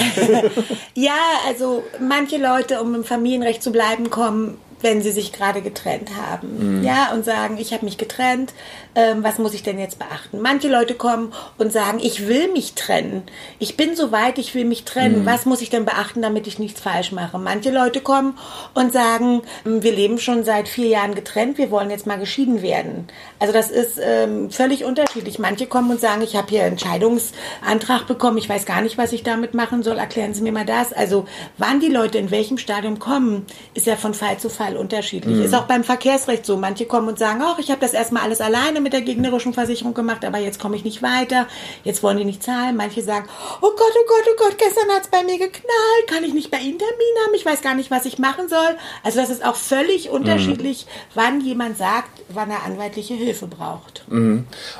ja, 0.95 1.17
also 1.47 1.83
manche 1.99 2.37
Leute, 2.37 2.81
um 2.81 2.95
im 2.95 3.03
Familienrecht 3.03 3.61
zu 3.61 3.71
bleiben, 3.71 4.09
kommen, 4.09 4.57
wenn 4.81 5.01
sie 5.01 5.11
sich 5.11 5.31
gerade 5.31 5.61
getrennt 5.61 6.09
haben. 6.15 6.81
Ja, 6.83 7.11
und 7.13 7.25
sagen, 7.25 7.57
ich 7.59 7.73
habe 7.73 7.85
mich 7.85 7.97
getrennt, 7.97 8.53
ähm, 8.95 9.23
was 9.23 9.37
muss 9.37 9.53
ich 9.53 9.63
denn 9.63 9.79
jetzt 9.79 9.99
beachten? 9.99 10.39
Manche 10.39 10.67
Leute 10.67 10.95
kommen 10.95 11.33
und 11.57 11.71
sagen, 11.71 11.99
ich 12.01 12.27
will 12.27 12.51
mich 12.51 12.73
trennen. 12.73 13.23
Ich 13.59 13.77
bin 13.77 13.95
so 13.95 14.11
weit, 14.11 14.37
ich 14.37 14.53
will 14.53 14.65
mich 14.65 14.83
trennen. 14.83 15.25
Was 15.25 15.45
muss 15.45 15.61
ich 15.61 15.69
denn 15.69 15.85
beachten, 15.85 16.21
damit 16.21 16.47
ich 16.47 16.59
nichts 16.59 16.81
falsch 16.81 17.11
mache? 17.11 17.37
Manche 17.37 17.71
Leute 17.71 18.01
kommen 18.01 18.37
und 18.73 18.91
sagen, 18.91 19.41
ähm, 19.65 19.83
wir 19.83 19.93
leben 19.93 20.19
schon 20.19 20.43
seit 20.43 20.67
vier 20.67 20.87
Jahren 20.87 21.15
getrennt, 21.15 21.57
wir 21.57 21.71
wollen 21.71 21.89
jetzt 21.89 22.07
mal 22.07 22.19
geschieden 22.19 22.61
werden. 22.61 23.07
Also 23.39 23.53
das 23.53 23.71
ist 23.71 23.99
ähm, 24.01 24.51
völlig 24.51 24.83
unterschiedlich. 24.83 25.39
Manche 25.39 25.67
kommen 25.67 25.91
und 25.91 26.01
sagen, 26.01 26.21
ich 26.21 26.35
habe 26.35 26.49
hier 26.49 26.63
einen 26.63 26.79
Scheidungsantrag 26.79 28.07
bekommen, 28.07 28.37
ich 28.37 28.49
weiß 28.49 28.65
gar 28.65 28.81
nicht, 28.81 28.97
was 28.97 29.13
ich 29.13 29.23
damit 29.23 29.53
machen 29.53 29.83
soll, 29.83 29.97
erklären 29.97 30.33
Sie 30.33 30.41
mir 30.41 30.51
mal 30.51 30.65
das. 30.65 30.91
Also 30.93 31.25
wann 31.57 31.79
die 31.79 31.87
Leute 31.87 32.17
in 32.17 32.31
welchem 32.31 32.57
Stadium 32.57 32.99
kommen, 32.99 33.45
ist 33.73 33.87
ja 33.87 33.95
von 33.95 34.13
Fall 34.13 34.37
zu 34.37 34.49
Fall 34.49 34.75
unterschiedlich. 34.75 35.39
Ist 35.39 35.55
auch 35.55 35.65
beim 35.65 35.83
Verkehrsrecht 35.83 36.45
so. 36.45 36.57
Manche 36.57 36.85
kommen 36.85 37.07
und 37.07 37.17
sagen, 37.17 37.41
ach, 37.43 37.59
ich 37.59 37.71
habe 37.71 37.81
das 37.81 37.93
erstmal 37.93 38.23
alles 38.23 38.41
alleine 38.41 38.80
mit 38.83 38.93
der 38.93 39.01
gegnerischen 39.01 39.53
Versicherung 39.53 39.93
gemacht, 39.93 40.25
aber 40.25 40.39
jetzt 40.39 40.59
komme 40.59 40.75
ich 40.75 40.83
nicht 40.83 41.01
weiter, 41.01 41.47
jetzt 41.83 42.03
wollen 42.03 42.17
die 42.17 42.25
nicht 42.25 42.43
zahlen. 42.43 42.75
Manche 42.75 43.01
sagen, 43.01 43.27
oh 43.61 43.69
Gott, 43.69 43.93
oh 43.95 44.05
Gott, 44.07 44.25
oh 44.31 44.43
Gott, 44.43 44.57
gestern 44.57 44.89
hat's 44.95 45.07
bei 45.07 45.23
mir 45.23 45.37
geknallt, 45.37 46.07
kann 46.07 46.23
ich 46.23 46.33
nicht 46.33 46.51
bei 46.51 46.57
Ihnen 46.59 46.79
Termin 46.79 47.25
haben, 47.25 47.33
ich 47.35 47.45
weiß 47.45 47.61
gar 47.61 47.75
nicht, 47.75 47.91
was 47.91 48.05
ich 48.05 48.19
machen 48.19 48.49
soll. 48.49 48.77
Also 49.03 49.19
das 49.19 49.29
ist 49.29 49.45
auch 49.45 49.55
völlig 49.55 50.09
unterschiedlich, 50.09 50.85
wann 51.13 51.41
jemand 51.41 51.77
sagt, 51.77 52.21
wann 52.29 52.49
er 52.49 52.63
anwaltliche 52.63 53.13
Hilfe 53.13 53.47
braucht. 53.47 54.03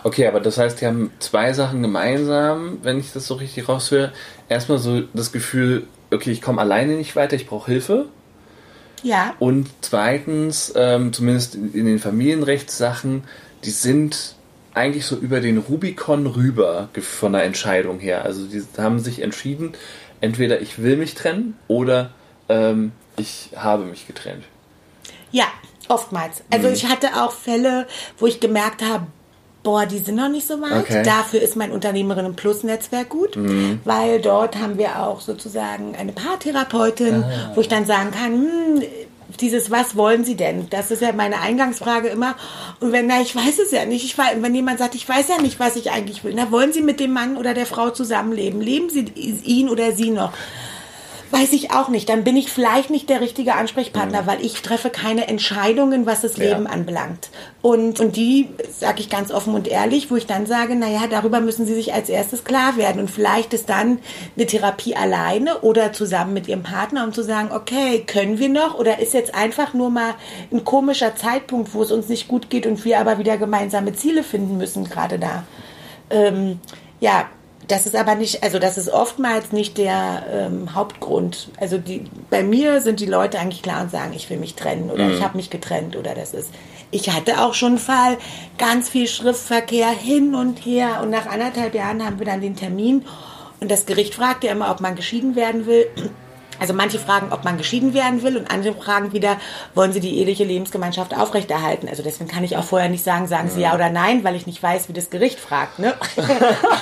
Okay, 0.04 0.28
aber 0.28 0.40
das 0.40 0.58
heißt, 0.58 0.82
die 0.82 0.86
haben 0.86 1.12
zwei 1.20 1.54
Sachen 1.54 1.82
gemeinsam, 1.82 2.80
wenn 2.84 3.00
ich 3.00 3.14
das 3.14 3.28
so 3.28 3.36
richtig 3.36 3.70
raushöre. 3.70 4.12
Erstmal 4.50 4.78
so 4.78 5.02
das 5.14 5.32
Gefühl, 5.32 5.88
okay, 6.12 6.32
ich 6.32 6.42
komme 6.42 6.62
alleine 6.62 6.94
nicht 6.94 7.16
weiter, 7.16 7.36
ich 7.36 7.48
brauche 7.48 7.72
Hilfe. 7.72 8.08
Ja. 9.04 9.34
Und 9.40 9.70
zweitens, 9.82 10.74
ähm, 10.76 11.14
zumindest 11.14 11.56
in 11.56 11.74
in 11.74 11.86
den 11.86 12.00
Familienrechtssachen, 12.00 13.24
die 13.64 13.70
sind 13.72 14.36
eigentlich 14.74 15.06
so 15.06 15.16
über 15.18 15.40
den 15.42 15.58
Rubikon 15.58 16.28
rüber 16.28 16.90
von 17.02 17.34
der 17.34 17.44
Entscheidung 17.44 18.00
her. 18.00 18.24
Also 18.24 18.46
die 18.46 18.64
haben 18.78 19.00
sich 19.00 19.22
entschieden, 19.22 19.74
entweder 20.22 20.62
ich 20.62 20.82
will 20.82 20.96
mich 20.98 21.14
trennen 21.16 21.58
oder 21.68 22.12
ähm, 22.48 22.92
ich 23.18 23.50
habe 23.56 23.84
mich 23.84 24.08
getrennt. 24.08 24.44
Ja, 25.32 25.46
oftmals. 25.90 26.44
Also 26.52 26.68
Mhm. 26.70 26.74
ich 26.74 26.86
hatte 26.88 27.08
auch 27.22 27.32
Fälle, 27.34 27.86
wo 28.18 28.28
ich 28.28 28.40
gemerkt 28.40 28.82
habe, 28.82 29.08
boah, 29.64 29.86
die 29.86 30.00
sind 30.00 30.16
noch 30.16 30.30
nicht 30.30 30.48
so 30.48 30.60
weit. 30.62 30.82
Okay. 30.84 31.00
Mhm. 31.00 31.04
Dafür 31.04 31.42
ist 31.42 31.56
mein 31.56 31.72
Unternehmerinnen 31.72 32.36
Plus 32.36 32.64
Netzwerk 32.64 33.10
gut, 33.10 33.38
weil 33.86 34.20
dort 34.22 34.56
haben 34.56 34.78
wir 34.78 35.04
auch 35.04 35.20
sozusagen 35.22 35.96
eine 35.96 36.14
Paartherapeutin, 36.14 37.24
Ah. 37.24 37.52
wo 37.56 37.62
ich 37.62 37.68
dann 37.68 37.86
sagen 37.86 38.10
kann, 38.12 38.32
hm, 38.34 38.84
dieses 39.40 39.72
was 39.72 39.96
wollen 39.96 40.24
Sie 40.24 40.36
denn? 40.36 40.70
Das 40.70 40.92
ist 40.92 41.02
ja 41.02 41.12
meine 41.14 41.40
Eingangsfrage 41.40 42.10
immer. 42.10 42.36
Und 42.80 42.92
wenn 42.92 43.08
na, 43.08 43.22
ich 43.22 43.36
weiß 43.36 43.60
es 43.60 43.72
ja 43.72 43.86
nicht, 43.86 44.04
ich 44.04 44.18
weiß, 44.18 44.42
wenn 44.42 44.56
jemand 44.56 44.80
sagt, 44.80 44.96
ich 44.96 45.08
weiß 45.08 45.30
ja 45.30 45.42
nicht, 45.42 45.60
was 45.60 45.76
ich 45.76 45.92
eigentlich 45.92 46.24
will, 46.24 46.34
na 46.36 46.52
wollen 46.52 46.74
Sie 46.74 46.82
mit 46.82 47.00
dem 47.00 47.14
Mann 47.14 47.38
oder 47.38 47.54
der 47.54 47.66
Frau 47.66 47.90
zusammenleben? 47.90 48.62
Leben 48.62 48.90
Sie 48.90 49.06
ihn 49.44 49.70
oder 49.70 49.92
sie 49.92 50.12
noch? 50.12 50.34
Weiß 51.32 51.54
ich 51.54 51.72
auch 51.72 51.88
nicht. 51.88 52.10
Dann 52.10 52.26
bin 52.26 52.36
ich 52.36 52.52
vielleicht 52.52 52.90
nicht 52.90 53.10
der 53.10 53.22
richtige 53.22 53.56
Ansprechpartner, 53.56 54.24
mhm. 54.24 54.28
weil 54.28 54.46
ich 54.46 54.62
treffe 54.62 54.90
keine 54.90 55.30
Entscheidungen, 55.30 56.06
was 56.06 56.22
das 56.22 56.36
Leben 56.36 56.66
ja. 56.66 56.70
anbelangt. 56.70 57.30
Und, 57.62 58.02
und 58.02 58.18
die 58.18 58.50
sage 58.70 59.00
ich 59.00 59.10
ganz 59.10 59.32
offen 59.32 59.54
und 59.56 59.68
ehrlich, 59.68 60.12
wo 60.12 60.18
ich 60.18 60.26
dann 60.26 60.46
sage, 60.46 60.76
naja, 60.76 61.04
darüber 61.10 61.40
müssen 61.40 61.66
Sie 61.66 61.74
sich 61.74 61.94
als 61.94 62.10
erstes 62.10 62.44
klar 62.44 62.76
werden. 62.76 63.00
Und 63.00 63.10
vielleicht 63.10 63.54
ist 63.54 63.70
dann 63.70 64.00
eine 64.36 64.46
Therapie 64.46 64.96
alleine 64.96 65.62
oder 65.62 65.94
zusammen 65.94 66.34
mit 66.34 66.50
Ihrem 66.50 66.64
Partner, 66.64 67.06
um 67.06 67.14
zu 67.14 67.24
sagen, 67.24 67.52
okay, 67.54 68.04
können 68.06 68.38
wir 68.38 68.50
noch? 68.50 68.78
Oder 68.78 69.00
ist 69.00 69.14
jetzt 69.14 69.34
einfach 69.34 69.74
nur 69.74 69.90
mal 69.90 70.16
ein 70.52 70.66
komischer 70.66 71.16
Zeitpunkt, 71.16 71.74
wo 71.74 71.82
es 71.82 71.92
uns 71.92 72.10
nicht 72.10 72.28
gut 72.28 72.50
geht 72.50 72.66
und 72.66 72.84
wir 72.84 73.00
aber 73.00 73.20
wieder 73.20 73.38
gemeinsame 73.38 73.94
Ziele 73.94 74.24
finden 74.24 74.58
müssen, 74.58 74.84
gerade 74.90 75.18
da. 75.18 75.44
Ähm, 76.10 76.60
ja, 77.00 77.30
das 77.72 77.86
ist 77.86 77.96
aber 77.96 78.16
nicht, 78.16 78.44
also 78.44 78.60
das 78.60 78.78
ist 78.78 78.90
oftmals 78.90 79.54
nicht 79.54 79.78
der 79.78 80.24
ähm, 80.30 80.76
Hauptgrund. 80.76 81.50
Also 81.58 81.78
die, 81.78 82.04
bei 82.30 82.44
mir 82.44 82.82
sind 82.82 83.00
die 83.00 83.06
Leute 83.06 83.40
eigentlich 83.40 83.62
klar 83.62 83.82
und 83.82 83.92
sagen, 83.92 84.12
ich 84.14 84.30
will 84.30 84.38
mich 84.38 84.56
trennen 84.56 84.92
oder 84.92 85.06
mhm. 85.06 85.14
ich 85.14 85.24
habe 85.24 85.38
mich 85.38 85.50
getrennt 85.50 85.96
oder 85.96 86.14
das 86.14 86.34
ist. 86.34 86.50
Ich 86.92 87.10
hatte 87.10 87.42
auch 87.42 87.54
schon 87.54 87.70
einen 87.70 87.78
Fall, 87.78 88.18
ganz 88.58 88.90
viel 88.90 89.08
Schriftverkehr 89.08 89.90
hin 89.90 90.36
und 90.36 90.58
her 90.66 91.00
und 91.02 91.10
nach 91.12 91.28
anderthalb 91.28 91.74
Jahren 91.74 92.06
haben 92.06 92.20
wir 92.20 92.26
dann 92.26 92.42
den 92.42 92.58
Termin 92.58 93.06
und 93.62 93.72
das 93.72 93.86
Gericht 93.86 94.16
fragt 94.16 94.44
ja 94.44 94.52
immer, 94.52 94.70
ob 94.70 94.82
man 94.82 94.96
geschieden 94.96 95.36
werden 95.36 95.66
will. 95.66 95.86
Also 96.62 96.76
manche 96.76 97.00
fragen, 97.00 97.34
ob 97.34 97.44
man 97.44 97.58
geschieden 97.58 97.96
werden 97.96 98.22
will 98.22 98.38
und 98.38 98.52
andere 98.52 98.76
fragen 98.76 99.14
wieder, 99.14 99.38
wollen 99.74 99.92
sie 99.94 100.00
die 100.00 100.20
eheliche 100.20 100.44
Lebensgemeinschaft 100.44 101.18
aufrechterhalten? 101.18 101.90
Also 101.90 102.04
deswegen 102.04 102.30
kann 102.30 102.44
ich 102.44 102.56
auch 102.56 102.64
vorher 102.64 102.88
nicht 102.88 103.04
sagen, 103.04 103.26
sagen 103.26 103.50
sie 103.50 103.62
ja 103.62 103.74
oder 103.74 103.90
nein, 103.90 104.24
weil 104.24 104.36
ich 104.36 104.46
nicht 104.46 104.62
weiß, 104.62 104.88
wie 104.88 104.94
das 104.94 105.10
Gericht 105.10 105.40
fragt. 105.40 105.80
Ne? 105.80 105.96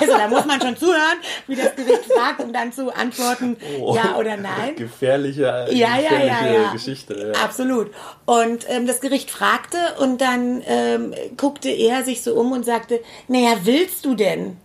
Also 0.00 0.16
da 0.16 0.28
muss 0.28 0.44
man 0.46 0.60
schon 0.60 0.76
zuhören, 0.76 1.18
wie 1.46 1.56
das 1.56 1.74
Gericht 1.76 2.04
fragt, 2.12 2.40
um 2.40 2.52
dann 2.52 2.72
zu 2.72 2.94
antworten, 2.94 3.56
oh, 3.80 3.94
ja 3.94 4.16
oder 4.16 4.36
nein. 4.36 4.76
Gefährliche, 4.76 5.42
ja, 5.42 5.96
gefährliche 5.96 6.26
ja, 6.26 6.52
ja, 6.52 6.72
Geschichte. 6.72 7.32
Ja. 7.34 7.42
Absolut. 7.42 7.90
Und 8.26 8.66
ähm, 8.68 8.86
das 8.86 9.00
Gericht 9.00 9.30
fragte 9.30 9.78
und 9.98 10.20
dann 10.20 10.62
ähm, 10.66 11.14
guckte 11.36 11.70
er 11.70 12.04
sich 12.04 12.22
so 12.22 12.34
um 12.34 12.52
und 12.52 12.64
sagte, 12.64 13.00
naja, 13.28 13.56
willst 13.64 14.04
du 14.04 14.14
denn? 14.14 14.58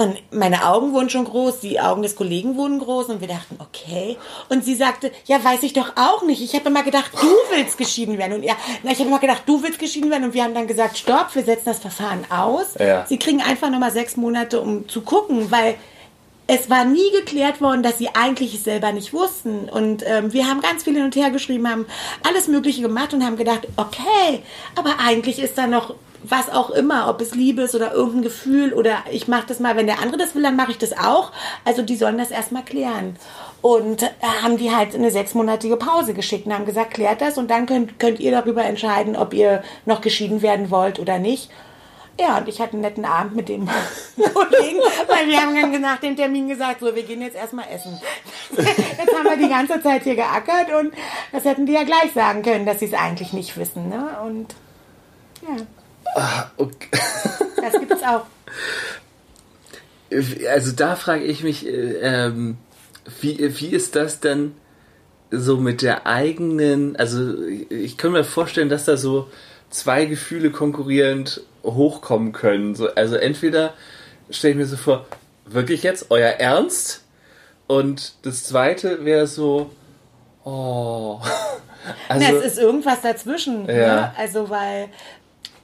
Und 0.00 0.16
meine 0.32 0.64
Augen 0.64 0.94
wurden 0.94 1.10
schon 1.10 1.26
groß, 1.26 1.60
die 1.60 1.78
Augen 1.78 2.00
des 2.00 2.16
Kollegen 2.16 2.56
wurden 2.56 2.78
groß 2.78 3.10
und 3.10 3.20
wir 3.20 3.28
dachten, 3.28 3.58
okay. 3.58 4.16
Und 4.48 4.64
sie 4.64 4.74
sagte, 4.74 5.12
ja, 5.26 5.44
weiß 5.44 5.62
ich 5.62 5.74
doch 5.74 5.92
auch 5.94 6.22
nicht. 6.22 6.40
Ich 6.40 6.54
habe 6.54 6.70
immer 6.70 6.82
gedacht, 6.82 7.10
du 7.20 7.28
willst 7.54 7.76
geschieden 7.76 8.16
werden. 8.16 8.32
Und 8.32 8.42
ja, 8.42 8.54
na, 8.82 8.92
ich 8.92 8.98
habe 8.98 9.10
immer 9.10 9.18
gedacht, 9.18 9.42
du 9.44 9.62
willst 9.62 9.78
geschieden 9.78 10.10
werden. 10.10 10.24
Und 10.24 10.32
wir 10.32 10.42
haben 10.42 10.54
dann 10.54 10.66
gesagt, 10.66 10.96
stopp, 10.96 11.34
wir 11.34 11.44
setzen 11.44 11.66
das 11.66 11.80
Verfahren 11.80 12.24
aus. 12.30 12.76
Ja. 12.78 13.04
Sie 13.06 13.18
kriegen 13.18 13.42
einfach 13.42 13.68
nochmal 13.68 13.90
sechs 13.90 14.16
Monate, 14.16 14.62
um 14.62 14.88
zu 14.88 15.02
gucken, 15.02 15.50
weil 15.50 15.74
es 16.46 16.70
war 16.70 16.86
nie 16.86 17.10
geklärt 17.12 17.60
worden, 17.60 17.82
dass 17.82 17.98
sie 17.98 18.08
eigentlich 18.14 18.54
es 18.54 18.64
selber 18.64 18.92
nicht 18.92 19.12
wussten. 19.12 19.68
Und 19.68 20.02
ähm, 20.06 20.32
wir 20.32 20.48
haben 20.48 20.62
ganz 20.62 20.84
viel 20.84 20.94
hin 20.94 21.04
und 21.04 21.14
her 21.14 21.28
geschrieben, 21.28 21.68
haben 21.68 21.84
alles 22.26 22.48
Mögliche 22.48 22.80
gemacht 22.80 23.12
und 23.12 23.22
haben 23.22 23.36
gedacht, 23.36 23.68
okay, 23.76 24.40
aber 24.76 24.94
eigentlich 24.98 25.38
ist 25.40 25.58
da 25.58 25.66
noch 25.66 25.94
was 26.22 26.50
auch 26.50 26.70
immer, 26.70 27.08
ob 27.08 27.20
es 27.20 27.34
Liebe 27.34 27.62
ist 27.62 27.74
oder 27.74 27.92
irgendein 27.92 28.22
Gefühl 28.22 28.72
oder 28.72 28.98
ich 29.10 29.28
mache 29.28 29.46
das 29.48 29.60
mal, 29.60 29.76
wenn 29.76 29.86
der 29.86 30.00
andere 30.00 30.18
das 30.18 30.34
will, 30.34 30.42
dann 30.42 30.56
mache 30.56 30.72
ich 30.72 30.78
das 30.78 30.96
auch. 30.96 31.32
Also 31.64 31.82
die 31.82 31.96
sollen 31.96 32.18
das 32.18 32.30
erstmal 32.30 32.64
klären. 32.64 33.16
Und 33.62 34.02
äh, 34.02 34.08
haben 34.42 34.56
die 34.56 34.74
halt 34.74 34.94
eine 34.94 35.10
sechsmonatige 35.10 35.76
Pause 35.76 36.14
geschickt 36.14 36.46
und 36.46 36.54
haben 36.54 36.66
gesagt, 36.66 36.94
klärt 36.94 37.20
das 37.20 37.38
und 37.38 37.50
dann 37.50 37.66
könnt, 37.66 37.98
könnt 37.98 38.20
ihr 38.20 38.30
darüber 38.30 38.64
entscheiden, 38.64 39.16
ob 39.16 39.34
ihr 39.34 39.62
noch 39.86 40.00
geschieden 40.00 40.42
werden 40.42 40.70
wollt 40.70 40.98
oder 40.98 41.18
nicht. 41.18 41.50
Ja, 42.18 42.36
und 42.36 42.48
ich 42.48 42.60
hatte 42.60 42.74
einen 42.74 42.82
netten 42.82 43.06
Abend 43.06 43.34
mit 43.34 43.48
dem 43.48 43.66
Kollegen, 44.16 44.80
weil 45.08 45.26
wir 45.26 45.40
haben 45.40 45.72
dann 45.72 45.80
nach 45.80 46.00
dem 46.00 46.16
Termin 46.16 46.48
gesagt, 46.48 46.80
so, 46.80 46.94
wir 46.94 47.02
gehen 47.02 47.22
jetzt 47.22 47.36
erstmal 47.36 47.66
essen. 47.72 47.98
Jetzt 48.56 49.14
haben 49.14 49.24
wir 49.24 49.36
die 49.36 49.48
ganze 49.48 49.80
Zeit 49.80 50.02
hier 50.02 50.16
geackert 50.16 50.72
und 50.78 50.92
das 51.32 51.44
hätten 51.44 51.64
die 51.64 51.72
ja 51.72 51.84
gleich 51.84 52.12
sagen 52.12 52.42
können, 52.42 52.66
dass 52.66 52.80
sie 52.80 52.86
es 52.86 52.94
eigentlich 52.94 53.32
nicht 53.32 53.56
wissen. 53.56 53.88
Ne? 53.88 54.08
Und 54.24 54.54
ja. 55.42 55.64
Ah, 56.14 56.50
okay. 56.56 56.88
Das 57.62 57.78
gibt 57.78 57.92
es 57.92 58.02
auch. 58.02 58.24
Also 60.50 60.72
da 60.72 60.96
frage 60.96 61.24
ich 61.24 61.44
mich, 61.44 61.66
äh, 61.66 61.98
ähm, 62.00 62.56
wie, 63.20 63.38
wie 63.60 63.68
ist 63.68 63.96
das 63.96 64.20
denn 64.20 64.54
so 65.30 65.58
mit 65.58 65.82
der 65.82 66.06
eigenen, 66.06 66.96
also 66.96 67.36
ich 67.68 67.96
kann 67.96 68.12
mir 68.12 68.24
vorstellen, 68.24 68.70
dass 68.70 68.86
da 68.86 68.96
so 68.96 69.30
zwei 69.68 70.06
Gefühle 70.06 70.50
konkurrierend 70.50 71.42
hochkommen 71.62 72.32
können. 72.32 72.74
So, 72.74 72.92
also 72.94 73.16
entweder 73.16 73.74
stelle 74.30 74.52
ich 74.52 74.58
mir 74.58 74.66
so 74.66 74.76
vor, 74.76 75.06
wirklich 75.44 75.82
jetzt 75.82 76.06
euer 76.10 76.30
Ernst? 76.30 77.04
Und 77.66 78.14
das 78.22 78.44
zweite 78.44 79.04
wäre 79.04 79.26
so, 79.26 79.70
oh. 80.44 81.20
Also, 82.08 82.26
Na, 82.26 82.38
es 82.38 82.44
ist 82.44 82.58
irgendwas 82.58 83.00
dazwischen. 83.00 83.64
Ne? 83.64 83.80
Ja. 83.80 83.94
Ne? 83.94 84.12
Also, 84.18 84.50
weil 84.50 84.90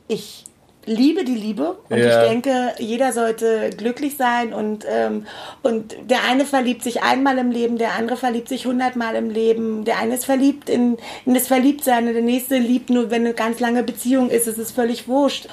ich 0.08 0.44
liebe 0.86 1.24
die 1.24 1.34
Liebe 1.34 1.76
und 1.90 1.98
ja. 1.98 2.22
ich 2.22 2.28
denke, 2.28 2.72
jeder 2.78 3.12
sollte 3.12 3.70
glücklich 3.76 4.16
sein 4.16 4.52
und, 4.52 4.86
ähm, 4.88 5.26
und 5.62 5.96
der 6.08 6.22
eine 6.28 6.44
verliebt 6.44 6.84
sich 6.84 7.02
einmal 7.02 7.38
im 7.38 7.50
Leben, 7.50 7.76
der 7.76 7.94
andere 7.94 8.16
verliebt 8.16 8.48
sich 8.48 8.66
hundertmal 8.66 9.16
im 9.16 9.28
Leben, 9.28 9.84
der 9.84 9.98
eine 9.98 10.14
ist 10.14 10.24
verliebt 10.24 10.70
in, 10.70 10.96
in 11.24 11.34
das 11.34 11.48
Verliebtsein 11.48 12.06
und 12.06 12.14
der 12.14 12.22
nächste 12.22 12.58
liebt 12.58 12.88
nur, 12.88 13.10
wenn 13.10 13.24
eine 13.24 13.34
ganz 13.34 13.58
lange 13.58 13.82
Beziehung 13.82 14.30
ist, 14.30 14.46
es 14.46 14.58
ist 14.58 14.70
völlig 14.70 15.08
wurscht. 15.08 15.48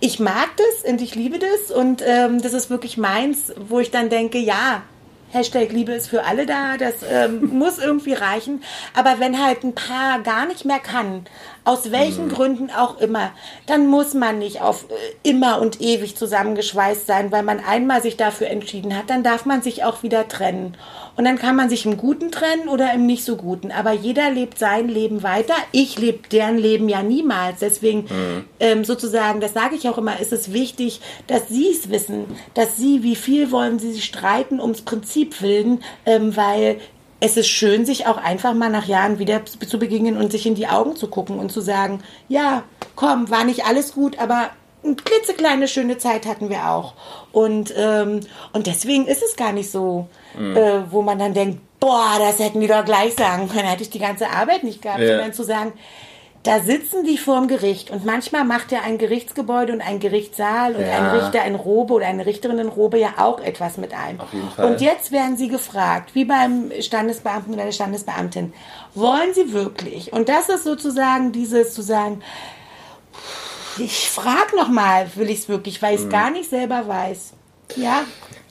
Ich 0.00 0.18
mag 0.18 0.50
das 0.56 0.90
und 0.90 1.00
ich 1.00 1.14
liebe 1.14 1.38
das 1.38 1.70
und 1.70 2.02
ähm, 2.04 2.42
das 2.42 2.52
ist 2.52 2.68
wirklich 2.68 2.96
meins, 2.96 3.52
wo 3.68 3.78
ich 3.78 3.92
dann 3.92 4.08
denke, 4.08 4.38
ja, 4.38 4.82
Hashtag 5.32 5.72
Liebe 5.72 5.92
ist 5.92 6.08
für 6.08 6.24
alle 6.24 6.44
da, 6.44 6.76
das 6.76 6.96
ähm, 7.10 7.46
muss 7.58 7.78
irgendwie 7.78 8.12
reichen. 8.12 8.62
Aber 8.94 9.18
wenn 9.18 9.42
halt 9.42 9.64
ein 9.64 9.74
Paar 9.74 10.20
gar 10.20 10.46
nicht 10.46 10.64
mehr 10.64 10.78
kann, 10.78 11.24
aus 11.64 11.90
welchen 11.90 12.26
mhm. 12.26 12.32
Gründen 12.32 12.70
auch 12.70 12.98
immer, 12.98 13.32
dann 13.66 13.86
muss 13.86 14.14
man 14.14 14.38
nicht 14.38 14.60
auf 14.60 14.86
äh, 14.90 15.28
immer 15.28 15.60
und 15.60 15.80
ewig 15.80 16.16
zusammengeschweißt 16.16 17.06
sein, 17.06 17.32
weil 17.32 17.42
man 17.42 17.60
einmal 17.64 18.02
sich 18.02 18.16
dafür 18.16 18.48
entschieden 18.48 18.96
hat, 18.96 19.08
dann 19.08 19.22
darf 19.22 19.46
man 19.46 19.62
sich 19.62 19.84
auch 19.84 20.02
wieder 20.02 20.28
trennen. 20.28 20.76
Und 21.16 21.24
dann 21.24 21.38
kann 21.38 21.56
man 21.56 21.68
sich 21.68 21.84
im 21.84 21.96
Guten 21.96 22.30
trennen 22.30 22.68
oder 22.68 22.92
im 22.94 23.06
nicht 23.06 23.24
so 23.24 23.36
Guten. 23.36 23.70
Aber 23.70 23.92
jeder 23.92 24.30
lebt 24.30 24.58
sein 24.58 24.88
Leben 24.88 25.22
weiter. 25.22 25.54
Ich 25.70 25.98
lebe 25.98 26.28
deren 26.28 26.58
Leben 26.58 26.88
ja 26.88 27.02
niemals. 27.02 27.60
Deswegen 27.60 28.00
mhm. 28.00 28.44
ähm, 28.60 28.84
sozusagen, 28.84 29.40
das 29.40 29.52
sage 29.52 29.76
ich 29.76 29.88
auch 29.88 29.98
immer, 29.98 30.20
ist 30.20 30.32
es 30.32 30.52
wichtig, 30.52 31.00
dass 31.26 31.48
sie 31.48 31.70
es 31.70 31.90
wissen, 31.90 32.24
dass 32.54 32.76
sie, 32.76 33.02
wie 33.02 33.16
viel 33.16 33.50
wollen 33.50 33.78
sie 33.78 33.92
sich 33.92 34.04
streiten 34.04 34.60
ums 34.60 34.82
Prinzip 34.82 35.42
willen, 35.42 35.82
ähm, 36.06 36.36
weil 36.36 36.80
es 37.20 37.36
ist 37.36 37.48
schön, 37.48 37.86
sich 37.86 38.06
auch 38.06 38.16
einfach 38.16 38.52
mal 38.52 38.68
nach 38.68 38.86
Jahren 38.88 39.20
wieder 39.20 39.42
zu 39.44 39.78
begegnen 39.78 40.16
und 40.16 40.32
sich 40.32 40.44
in 40.44 40.56
die 40.56 40.66
Augen 40.66 40.96
zu 40.96 41.06
gucken 41.06 41.38
und 41.38 41.52
zu 41.52 41.60
sagen, 41.60 42.02
ja, 42.28 42.64
komm, 42.96 43.30
war 43.30 43.44
nicht 43.44 43.64
alles 43.64 43.94
gut, 43.94 44.18
aber 44.18 44.50
eine 44.82 44.96
klitzekleine 44.96 45.68
schöne 45.68 45.98
Zeit 45.98 46.26
hatten 46.26 46.50
wir 46.50 46.68
auch. 46.68 46.94
Und, 47.30 47.72
ähm, 47.76 48.20
und 48.52 48.66
deswegen 48.66 49.06
ist 49.06 49.22
es 49.22 49.36
gar 49.36 49.52
nicht 49.52 49.70
so, 49.70 50.08
mhm. 50.38 50.56
äh, 50.56 50.92
wo 50.92 51.02
man 51.02 51.18
dann 51.18 51.34
denkt, 51.34 51.60
boah, 51.80 52.16
das 52.18 52.38
hätten 52.38 52.60
die 52.60 52.68
doch 52.68 52.84
gleich 52.84 53.14
sagen 53.14 53.48
können, 53.48 53.66
hätte 53.66 53.82
ich 53.82 53.90
die 53.90 53.98
ganze 53.98 54.30
Arbeit 54.30 54.62
nicht 54.62 54.82
gehabt, 54.82 55.00
ja. 55.00 55.08
sondern 55.08 55.32
zu 55.32 55.42
sagen, 55.42 55.72
da 56.42 56.58
sitzen 56.58 57.04
die 57.04 57.18
vorm 57.18 57.46
Gericht 57.46 57.90
und 57.90 58.04
manchmal 58.04 58.44
macht 58.44 58.72
ja 58.72 58.80
ein 58.84 58.98
Gerichtsgebäude 58.98 59.72
und 59.72 59.80
ein 59.80 60.00
Gerichtssaal 60.00 60.74
und 60.74 60.82
ja. 60.82 60.98
ein 60.98 61.20
Richter 61.20 61.44
in 61.44 61.54
Robe 61.54 61.94
oder 61.94 62.06
eine 62.06 62.26
Richterin 62.26 62.58
in 62.58 62.68
Robe 62.68 62.98
ja 62.98 63.14
auch 63.18 63.40
etwas 63.40 63.76
mit 63.76 63.94
ein. 63.94 64.18
Auf 64.18 64.32
jeden 64.32 64.50
Fall. 64.50 64.66
Und 64.66 64.80
jetzt 64.80 65.12
werden 65.12 65.36
sie 65.36 65.48
gefragt, 65.48 66.14
wie 66.14 66.24
beim 66.24 66.72
Standesbeamten 66.80 67.54
oder 67.54 67.64
der 67.64 67.72
Standesbeamtin, 67.72 68.52
wollen 68.94 69.32
sie 69.34 69.52
wirklich? 69.52 70.12
Und 70.12 70.28
das 70.28 70.48
ist 70.48 70.64
sozusagen 70.64 71.30
dieses 71.30 71.74
zu 71.74 71.82
sagen, 71.82 72.22
ich 73.78 74.10
frage 74.10 74.56
nochmal, 74.56 75.08
will 75.14 75.30
ich 75.30 75.40
es 75.40 75.48
wirklich, 75.48 75.80
weil 75.80 75.94
ich 75.94 76.00
es 76.00 76.06
mhm. 76.06 76.10
gar 76.10 76.30
nicht 76.30 76.50
selber 76.50 76.88
weiß. 76.88 77.34
Ja. 77.76 78.02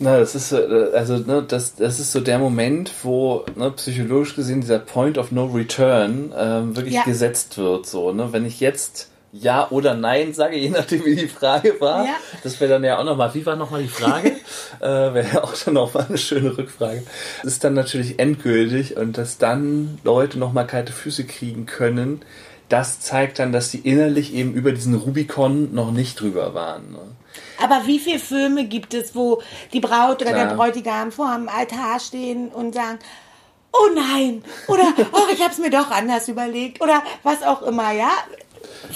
Na, 0.02 0.18
das 0.18 0.34
ist 0.34 0.52
also 0.52 1.18
ne, 1.18 1.46
das, 1.48 1.76
das 1.76 2.00
ist 2.00 2.12
so 2.12 2.22
der 2.22 2.40
Moment, 2.40 2.92
wo 3.04 3.46
ne, 3.56 3.70
psychologisch 3.70 4.36
gesehen 4.36 4.60
dieser 4.60 4.80
Point 4.80 5.20
of 5.20 5.32
No 5.32 5.46
Return 5.46 6.34
ähm, 6.36 6.76
wirklich 6.76 6.96
ja. 6.96 7.04
gesetzt 7.04 7.60
wird. 7.60 7.86
So, 7.86 8.12
ne, 8.12 8.34
wenn 8.34 8.44
ich 8.44 8.60
jetzt 8.60 9.12
ja 9.32 9.70
oder 9.70 9.94
nein 9.94 10.34
sage, 10.34 10.58
je 10.58 10.70
nachdem 10.70 11.06
wie 11.06 11.16
die 11.16 11.28
Frage 11.28 11.80
war. 11.80 12.04
Ja. 12.04 12.16
Das 12.44 12.60
wäre 12.60 12.72
dann 12.72 12.84
ja 12.84 12.98
auch 12.98 13.04
nochmal, 13.04 13.32
wie 13.36 13.46
war 13.46 13.56
nochmal 13.56 13.84
die 13.84 13.90
Frage? 13.90 14.30
äh, 14.80 15.14
wäre 15.14 15.28
ja 15.34 15.44
auch 15.44 15.54
dann 15.54 15.76
nochmal 15.76 16.08
eine 16.10 16.18
schöne 16.18 16.58
Rückfrage. 16.58 17.04
Das 17.44 17.54
ist 17.54 17.64
dann 17.64 17.76
natürlich 17.76 18.18
endgültig 18.18 18.98
und 18.98 19.20
dass 19.20 19.38
dann 19.38 20.00
Leute 20.04 20.40
nochmal 20.40 20.66
kalte 20.66 20.94
Füße 20.94 21.26
kriegen 21.26 21.68
können, 21.68 22.22
das 22.70 23.02
zeigt 23.02 23.38
dann, 23.38 23.52
dass 23.52 23.70
sie 23.70 23.80
innerlich 23.80 24.34
eben 24.34 24.54
über 24.54 24.72
diesen 24.72 24.96
Rubikon 24.96 25.76
noch 25.76 25.92
nicht 25.92 26.20
drüber 26.20 26.56
waren. 26.56 26.92
Ne? 26.92 27.00
Aber 27.62 27.86
wie 27.86 28.00
viele 28.00 28.20
Filme 28.20 28.66
gibt 28.66 28.94
es, 28.94 29.16
wo 29.16 29.42
die 29.74 29.80
Braut 29.80 30.22
oder 30.22 30.32
Klar. 30.32 30.48
der 30.48 30.56
Bräutigam 30.56 31.12
vor 31.12 31.34
dem 31.36 31.50
Altar 31.50 32.00
stehen 32.00 32.50
und 32.50 32.74
sagen, 32.74 33.00
oh 33.72 33.90
nein, 33.94 34.44
oder 34.68 34.94
oh, 35.12 35.32
ich 35.32 35.42
habe 35.42 35.52
es 35.52 35.60
mir 35.60 35.70
doch 35.70 35.92
anders 35.92 36.28
überlegt 36.28 36.82
oder 36.82 37.04
was 37.24 37.44
auch 37.44 37.62
immer, 37.62 37.92
ja? 37.92 38.12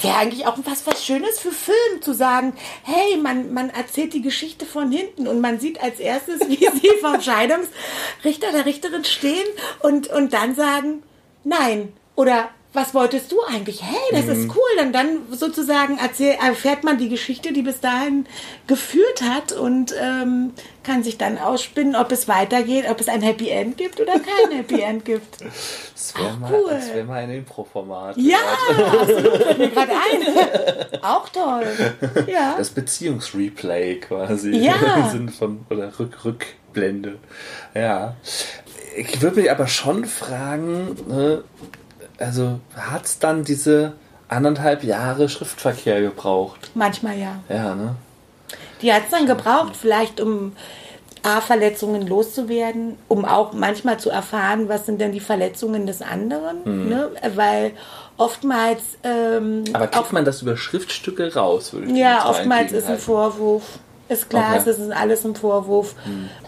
wäre 0.02 0.16
eigentlich 0.16 0.46
auch 0.46 0.56
was, 0.64 0.86
was 0.86 1.04
Schönes 1.04 1.38
für 1.38 1.52
Film, 1.52 2.02
zu 2.02 2.12
sagen, 2.12 2.52
hey, 2.82 3.16
man, 3.16 3.52
man 3.52 3.70
erzählt 3.70 4.14
die 4.14 4.22
Geschichte 4.22 4.66
von 4.66 4.90
hinten 4.90 5.26
und 5.26 5.40
man 5.40 5.60
sieht 5.60 5.82
als 5.82 6.00
erstes, 6.00 6.40
wie 6.48 6.56
sie 6.80 6.90
vom 7.00 7.20
Scheidungsrichter 7.20 8.50
oder 8.50 8.66
Richterin 8.66 9.04
stehen 9.04 9.46
und, 9.80 10.08
und 10.08 10.32
dann 10.32 10.54
sagen, 10.54 11.02
nein. 11.44 11.92
Oder 12.14 12.48
was 12.76 12.94
wolltest 12.94 13.32
du 13.32 13.36
eigentlich? 13.42 13.82
Hey, 13.82 13.96
das 14.12 14.28
ist 14.28 14.48
cool. 14.50 14.62
Dann, 14.76 14.92
dann 14.92 15.18
sozusagen 15.32 15.98
erzähl, 15.98 16.34
erfährt 16.34 16.84
man 16.84 16.98
die 16.98 17.08
Geschichte, 17.08 17.52
die 17.52 17.62
bis 17.62 17.80
dahin 17.80 18.26
geführt 18.66 19.22
hat 19.22 19.52
und 19.52 19.94
ähm, 20.00 20.52
kann 20.84 21.02
sich 21.02 21.18
dann 21.18 21.38
ausspinnen, 21.38 21.96
ob 21.96 22.12
es 22.12 22.28
weitergeht, 22.28 22.84
ob 22.88 23.00
es 23.00 23.08
ein 23.08 23.22
Happy 23.22 23.48
End 23.48 23.76
gibt 23.76 23.98
oder 24.00 24.12
kein 24.12 24.56
Happy 24.56 24.80
End 24.80 25.04
gibt. 25.04 25.38
Das 25.40 26.14
wäre 26.16 26.36
mal, 26.36 26.52
cool. 26.52 26.70
das 26.70 26.94
wär 26.94 27.04
mal 27.04 27.22
ein 27.22 27.30
Impro-Format. 27.30 28.16
Ja, 28.18 28.38
absolut, 28.92 29.42
fällt 29.42 29.58
mir 29.58 29.70
gerade 29.70 29.92
ein. 29.92 31.02
Auch 31.02 31.28
toll. 31.30 31.66
Ja. 32.26 32.54
Das 32.56 32.70
Beziehungsreplay 32.70 33.96
quasi. 33.96 34.50
Ja. 34.50 35.08
Sinne 35.12 35.32
von, 35.32 35.64
oder 35.70 35.98
Rück, 35.98 36.24
Rückblende. 36.24 37.18
Ja. 37.74 38.14
Ich 38.96 39.20
würde 39.20 39.40
mich 39.40 39.50
aber 39.50 39.66
schon 39.66 40.04
fragen, 40.04 40.96
ne, 41.08 41.44
also 42.18 42.60
hat 42.74 43.04
es 43.04 43.18
dann 43.18 43.44
diese 43.44 43.92
anderthalb 44.28 44.84
Jahre 44.84 45.28
Schriftverkehr 45.28 46.00
gebraucht? 46.00 46.70
Manchmal 46.74 47.18
ja. 47.18 47.40
Ja, 47.48 47.74
ne? 47.74 47.96
Die 48.82 48.92
hat 48.92 49.04
es 49.04 49.10
dann 49.10 49.26
gebraucht, 49.26 49.76
vielleicht 49.76 50.20
um 50.20 50.52
A-Verletzungen 51.22 52.06
loszuwerden, 52.06 52.96
um 53.08 53.24
auch 53.24 53.52
manchmal 53.52 53.98
zu 53.98 54.10
erfahren, 54.10 54.68
was 54.68 54.86
sind 54.86 55.00
denn 55.00 55.10
die 55.10 55.20
Verletzungen 55.20 55.86
des 55.86 56.00
anderen. 56.00 56.58
Mhm. 56.64 56.88
Ne? 56.88 57.10
Weil 57.34 57.72
oftmals. 58.16 58.82
Ähm, 59.02 59.64
Aber 59.72 59.88
kriegt 59.88 60.12
man 60.12 60.24
das 60.24 60.42
über 60.42 60.56
Schriftstücke 60.56 61.34
raus? 61.34 61.72
Würde 61.72 61.88
ich 61.88 61.96
ja, 61.96 62.28
oftmals 62.28 62.72
ist 62.72 62.86
ein. 62.86 62.98
Vorwurf. 62.98 63.64
Ist 64.08 64.30
klar, 64.30 64.54
Okay. 64.60 64.70
es 64.70 64.78
ist 64.78 64.92
alles 64.92 65.24
ein 65.24 65.34
Vorwurf. 65.34 65.94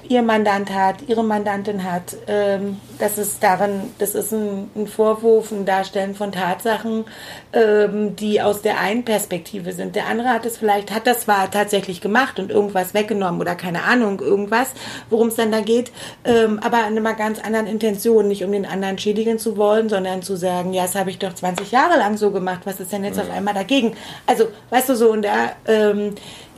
Ihr 0.09 0.23
Mandant 0.23 0.73
hat, 0.73 0.97
ihre 1.09 1.25
Mandantin 1.25 1.83
hat. 1.85 2.17
Ähm, 2.29 2.81
das 2.99 3.19
ist 3.19 3.43
darin, 3.43 3.83
das 3.99 4.15
ist 4.15 4.33
ein, 4.33 4.71
ein 4.77 4.87
Vorwurf, 4.87 5.51
ein 5.51 5.67
Darstellen 5.67 6.15
von 6.15 6.31
Tatsachen, 6.33 7.05
ähm, 7.53 8.15
die 8.17 8.41
aus 8.41 8.63
der 8.63 8.79
einen 8.79 9.05
Perspektive 9.05 9.73
sind. 9.73 9.97
Der 9.97 10.07
andere 10.07 10.29
hat 10.29 10.47
es 10.47 10.57
vielleicht, 10.57 10.95
hat 10.95 11.07
das 11.07 11.21
zwar 11.21 11.51
tatsächlich 11.51 12.01
gemacht 12.01 12.39
und 12.39 12.51
irgendwas 12.51 12.95
weggenommen 12.95 13.41
oder 13.41 13.55
keine 13.55 13.83
Ahnung, 13.83 14.21
irgendwas, 14.21 14.69
worum 15.11 15.29
es 15.29 15.35
dann 15.35 15.51
da 15.53 15.61
geht, 15.61 15.91
ähm, 16.25 16.61
aber 16.65 16.87
in 16.89 16.97
einer 16.97 17.15
ganz 17.15 17.41
anderen 17.41 17.67
Intention, 17.67 18.29
nicht 18.29 18.45
um 18.45 18.53
den 18.53 18.67
anderen 18.67 18.99
schädigen 18.99 19.39
zu 19.39 19.57
wollen, 19.57 19.89
sondern 19.89 20.23
zu 20.23 20.37
sagen, 20.37 20.73
ja, 20.73 20.83
das 20.83 20.95
habe 20.95 21.11
ich 21.11 21.19
doch 21.19 21.35
20 21.35 21.71
Jahre 21.73 21.99
lang 21.99 22.17
so 22.17 22.31
gemacht, 22.31 22.61
was 22.65 22.81
ist 22.81 22.93
denn 22.93 23.05
jetzt 23.05 23.19
auf 23.21 23.31
einmal 23.31 23.55
dagegen? 23.55 23.95
Also, 24.27 24.45
weißt 24.71 24.89
du, 24.91 24.97
so, 24.97 25.11
und 25.11 25.23
da, 25.23 25.53
ähm, 25.67 26.15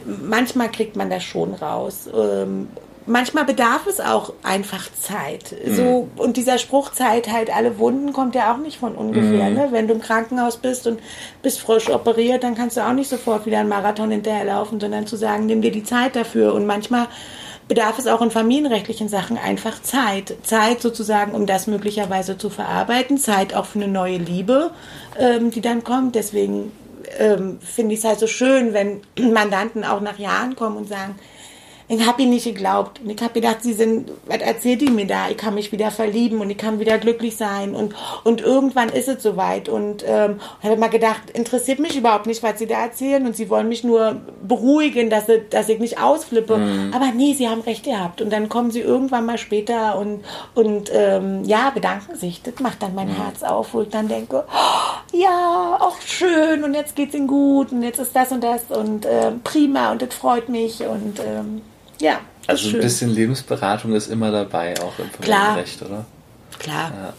manchmal 0.07 0.71
kriegt 0.71 0.97
man 0.97 1.11
das 1.11 1.25
schon 1.25 1.55
raus. 1.55 2.09
Ähm, 2.15 2.69
manchmal 3.07 3.45
bedarf 3.45 3.87
es 3.87 4.01
auch 4.01 4.33
einfach 4.43 4.89
Zeit. 4.99 5.55
So, 5.67 6.09
und 6.17 6.37
dieser 6.37 6.59
Spruch 6.59 6.93
Zeit 6.93 7.31
heilt 7.31 7.55
alle 7.55 7.79
Wunden 7.79 8.13
kommt 8.13 8.35
ja 8.35 8.53
auch 8.53 8.59
nicht 8.59 8.79
von 8.79 8.95
ungefähr. 8.95 9.51
Ne? 9.51 9.69
Wenn 9.71 9.89
du 9.89 9.95
im 9.95 10.01
Krankenhaus 10.01 10.57
bist 10.57 10.87
und 10.87 11.01
bist 11.43 11.61
frisch 11.61 11.91
operiert, 11.91 12.45
dann 12.45 12.55
kannst 12.55 12.77
du 12.77 12.87
auch 12.87 12.93
nicht 12.93 13.11
sofort 13.11 13.47
wieder 13.47 13.59
einen 13.61 13.69
Marathon 13.69 14.11
hinterherlaufen, 14.11 14.81
sondern 14.81 15.07
zu 15.07 15.17
sagen, 15.17 15.47
nimm 15.47 15.63
dir 15.63 15.73
die 15.73 15.85
Zeit 15.85 16.17
dafür. 16.17 16.55
Und 16.55 16.67
manchmal 16.67 17.09
bedarf 17.69 17.99
es 17.99 18.07
auch 18.07 18.21
in 18.21 18.31
familienrechtlichen 18.31 19.09
Sachen 19.09 19.39
einfach 19.39 19.81
Zeit. 19.83 20.35
Zeit 20.43 20.83
sozusagen, 20.83 21.33
um 21.33 21.47
das 21.47 21.67
möglicherweise 21.67 22.37
zu 22.37 22.51
verarbeiten. 22.51 23.17
Zeit 23.17 23.55
auch 23.55 23.67
für 23.67 23.79
eine 23.79 23.89
neue 23.89 24.19
Liebe, 24.19 24.73
ähm, 25.19 25.51
die 25.51 25.61
dann 25.61 25.85
kommt. 25.85 26.15
Deswegen 26.17 26.73
ähm, 27.19 27.59
finde 27.61 27.95
ich 27.95 28.01
es 28.01 28.05
halt 28.05 28.19
so 28.19 28.27
schön, 28.27 28.73
wenn 28.73 29.01
Mandanten 29.33 29.85
auch 29.85 30.01
nach 30.01 30.19
Jahren 30.19 30.57
kommen 30.57 30.77
und 30.77 30.89
sagen, 30.89 31.17
ich 31.93 32.07
habe 32.07 32.23
ihnen 32.23 32.31
nicht 32.31 32.45
geglaubt. 32.45 33.01
Und 33.03 33.11
ich 33.11 33.21
habe 33.21 33.33
gedacht, 33.33 33.63
sie 33.63 33.73
sind, 33.73 34.13
was 34.27 34.39
erzählt 34.39 34.81
die 34.81 34.91
mir 34.91 35.09
da? 35.09 35.29
Ich 35.29 35.37
kann 35.37 35.55
mich 35.55 35.73
wieder 35.73 35.91
verlieben 35.91 36.41
und 36.41 36.49
ich 36.49 36.57
kann 36.57 36.79
wieder 36.79 36.99
glücklich 36.99 37.37
sein. 37.37 37.75
Und, 37.75 37.97
und 38.23 38.41
irgendwann 38.41 38.91
ist 38.91 39.09
es 39.09 39.25
soweit. 39.25 39.69
Und 39.69 40.05
ähm, 40.07 40.41
habe 40.63 40.77
mal 40.77 40.89
gedacht, 40.89 41.31
interessiert 41.33 41.81
mich 41.81 41.97
überhaupt 41.97 42.27
nicht, 42.27 42.45
was 42.45 42.61
sie 42.61 42.69
da 42.69 42.81
erzählen. 42.81 43.27
Und 43.27 43.35
sie 43.35 43.51
wollen 43.51 43.69
mich 43.69 43.83
nur 43.83 44.21
beruhigen, 44.41 45.11
dass, 45.11 45.27
sie, 45.27 45.43
dass 45.51 45.69
ich 45.69 45.81
nicht 45.81 46.01
ausflippe. 46.01 46.55
Aber 46.95 47.11
nee, 47.13 47.35
sie 47.35 47.49
haben 47.49 47.63
recht 47.63 47.85
gehabt. 47.85 48.23
Und 48.23 48.33
dann 48.33 48.49
kommen 48.49 48.71
sie 48.71 48.81
irgendwann 48.81 49.27
mal 49.27 49.39
später 49.39 49.99
und, 49.99 50.25
und 50.55 50.93
ähm, 50.95 51.43
ja, 51.43 51.71
bedanken 51.71 52.15
sich. 52.15 52.41
Das 52.43 52.61
macht 52.61 52.85
dann 52.85 52.95
mein 52.95 53.09
Herz 53.09 53.43
auf, 53.43 53.75
wo 53.75 53.83
ich 53.83 53.89
dann 53.89 54.07
denke, 54.07 54.45
oh, 54.47 55.17
ja, 55.17 55.77
auch 55.81 56.01
schön. 56.07 56.63
Und 56.63 56.75
jetzt 56.75 56.95
geht's 56.95 57.17
ihnen 57.17 57.27
gut. 57.27 57.73
Und 57.73 57.83
jetzt 57.83 57.99
ist 57.99 58.15
das 58.15 58.31
und 58.31 58.45
das. 58.45 58.63
Und 58.71 59.07
ähm, 59.11 59.41
prima. 59.43 59.91
Und 59.91 60.03
das 60.03 60.15
freut 60.15 60.49
mich. 60.49 60.83
Und 60.83 61.19
ähm, 61.19 61.63
ja, 62.01 62.21
Also 62.47 62.67
ein 62.69 62.71
schön. 62.73 62.81
bisschen 62.81 63.11
Lebensberatung 63.11 63.93
ist 63.95 64.09
immer 64.09 64.31
dabei, 64.33 64.75
auch 64.81 64.99
im. 64.99 65.11
Familienrecht, 65.11 65.83
oder? 65.83 66.05
Klar. 66.59 66.93
Ja. 66.95 67.13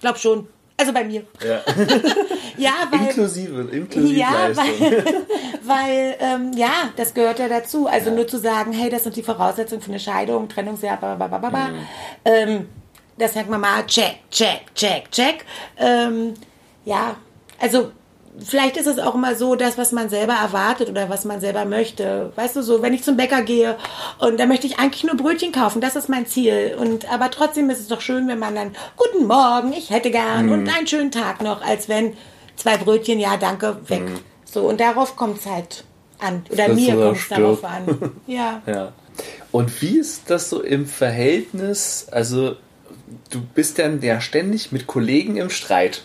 Glaub 0.00 0.18
schon. 0.18 0.46
Also 0.76 0.92
bei 0.92 1.04
mir. 1.04 1.24
Ja. 1.46 1.60
Ja, 2.56 2.72
weil. 2.90 3.02
Inklusive, 3.08 3.60
inklusive 3.70 4.18
Ja, 4.18 4.48
Leistung. 4.48 4.64
weil, 4.80 5.04
weil 5.62 6.16
ähm, 6.18 6.52
ja, 6.56 6.90
das 6.96 7.14
gehört 7.14 7.38
ja 7.38 7.46
dazu. 7.48 7.86
Also 7.86 8.10
nur 8.10 8.26
zu 8.26 8.36
sagen, 8.36 8.72
hey, 8.72 8.90
das 8.90 9.04
sind 9.04 9.14
die 9.14 9.22
Voraussetzungen 9.22 9.80
für 9.80 9.90
eine 9.92 10.00
Scheidung, 10.00 10.48
Trennungsjahr, 10.48 10.96
bla, 10.96 11.14
bla, 11.14 11.28
bla, 11.28 11.38
bla, 11.38 11.50
bla. 11.50 11.68
Ähm, 12.24 12.68
das 13.16 13.34
sagt 13.34 13.48
man 13.48 13.60
mal, 13.60 13.86
check, 13.86 14.16
check, 14.32 14.74
check, 14.74 15.08
check. 15.12 15.44
Ähm, 15.76 16.34
ja, 16.84 17.14
also 17.60 17.92
vielleicht 18.44 18.76
ist 18.76 18.86
es 18.86 18.98
auch 18.98 19.14
immer 19.14 19.34
so, 19.34 19.54
das, 19.54 19.78
was 19.78 19.92
man 19.92 20.08
selber 20.08 20.34
erwartet 20.34 20.88
oder 20.88 21.08
was 21.08 21.24
man 21.24 21.40
selber 21.40 21.64
möchte. 21.64 22.32
Weißt 22.36 22.56
du, 22.56 22.62
so, 22.62 22.82
wenn 22.82 22.94
ich 22.94 23.02
zum 23.02 23.16
Bäcker 23.16 23.42
gehe 23.42 23.76
und 24.18 24.38
da 24.38 24.46
möchte 24.46 24.66
ich 24.66 24.78
eigentlich 24.78 25.04
nur 25.04 25.16
Brötchen 25.16 25.52
kaufen, 25.52 25.80
das 25.80 25.96
ist 25.96 26.08
mein 26.08 26.26
Ziel. 26.26 26.76
Und 26.78 27.10
aber 27.10 27.30
trotzdem 27.30 27.70
ist 27.70 27.80
es 27.80 27.88
doch 27.88 28.00
schön, 28.00 28.28
wenn 28.28 28.38
man 28.38 28.54
dann, 28.54 28.76
guten 28.96 29.26
Morgen, 29.26 29.72
ich 29.72 29.90
hätte 29.90 30.10
gern 30.10 30.48
und 30.50 30.68
einen 30.68 30.86
schönen 30.86 31.10
Tag 31.10 31.42
noch, 31.42 31.62
als 31.62 31.88
wenn 31.88 32.14
zwei 32.56 32.76
Brötchen, 32.76 33.18
ja, 33.18 33.36
danke, 33.36 33.78
weg. 33.88 34.02
So, 34.44 34.68
und 34.68 34.80
darauf 34.80 35.16
kommt 35.16 35.38
es 35.38 35.46
halt 35.46 35.84
an. 36.18 36.44
Oder 36.50 36.66
Friss 36.66 36.76
mir 36.76 36.96
kommt 36.96 37.16
es 37.18 37.28
darauf 37.28 37.64
an. 37.64 38.12
Ja. 38.26 38.62
Ja. 38.66 38.92
Und 39.50 39.82
wie 39.82 39.98
ist 39.98 40.30
das 40.30 40.50
so 40.50 40.62
im 40.62 40.86
Verhältnis? 40.86 42.06
Also, 42.10 42.56
du 43.30 43.40
bist 43.40 43.78
dann 43.78 44.00
ja 44.02 44.20
ständig 44.20 44.72
mit 44.72 44.86
Kollegen 44.86 45.36
im 45.36 45.50
Streit, 45.50 46.02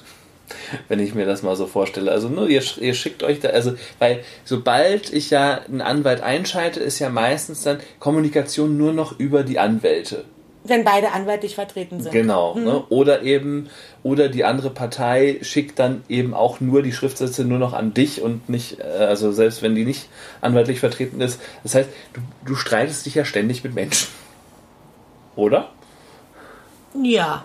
wenn 0.87 0.99
ich 0.99 1.13
mir 1.15 1.25
das 1.25 1.43
mal 1.43 1.55
so 1.55 1.67
vorstelle. 1.67 2.11
Also, 2.11 2.29
nur 2.29 2.49
ihr, 2.49 2.63
ihr 2.79 2.93
schickt 2.93 3.23
euch 3.23 3.39
da, 3.39 3.49
also, 3.49 3.73
weil 3.99 4.19
sobald 4.45 5.11
ich 5.11 5.29
ja 5.29 5.61
einen 5.67 5.81
Anwalt 5.81 6.21
einschalte, 6.21 6.79
ist 6.79 6.99
ja 6.99 7.09
meistens 7.09 7.63
dann 7.63 7.79
Kommunikation 7.99 8.77
nur 8.77 8.93
noch 8.93 9.19
über 9.19 9.43
die 9.43 9.59
Anwälte. 9.59 10.25
Wenn 10.65 10.85
beide 10.85 11.11
anwaltlich 11.11 11.55
vertreten 11.55 12.01
sind. 12.01 12.13
Genau. 12.13 12.55
Ne? 12.55 12.83
Oder 12.87 13.23
eben, 13.23 13.69
oder 14.01 14.29
die 14.29 14.45
andere 14.45 14.69
Partei 14.69 15.39
schickt 15.41 15.77
dann 15.77 16.03
eben 16.07 16.33
auch 16.33 16.61
nur 16.61 16.81
die 16.81 16.93
Schriftsätze 16.93 17.43
nur 17.43 17.59
noch 17.59 17.73
an 17.73 17.93
dich 17.93 18.21
und 18.21 18.47
nicht, 18.47 18.79
äh, 18.79 18.83
also 18.83 19.33
selbst 19.33 19.61
wenn 19.61 19.75
die 19.75 19.83
nicht 19.83 20.07
anwaltlich 20.39 20.79
vertreten 20.79 21.19
ist. 21.19 21.41
Das 21.63 21.75
heißt, 21.75 21.89
du, 22.13 22.21
du 22.45 22.55
streitest 22.55 23.05
dich 23.05 23.15
ja 23.15 23.25
ständig 23.25 23.65
mit 23.65 23.75
Menschen. 23.75 24.07
Oder? 25.35 25.69
Ja. 27.01 27.43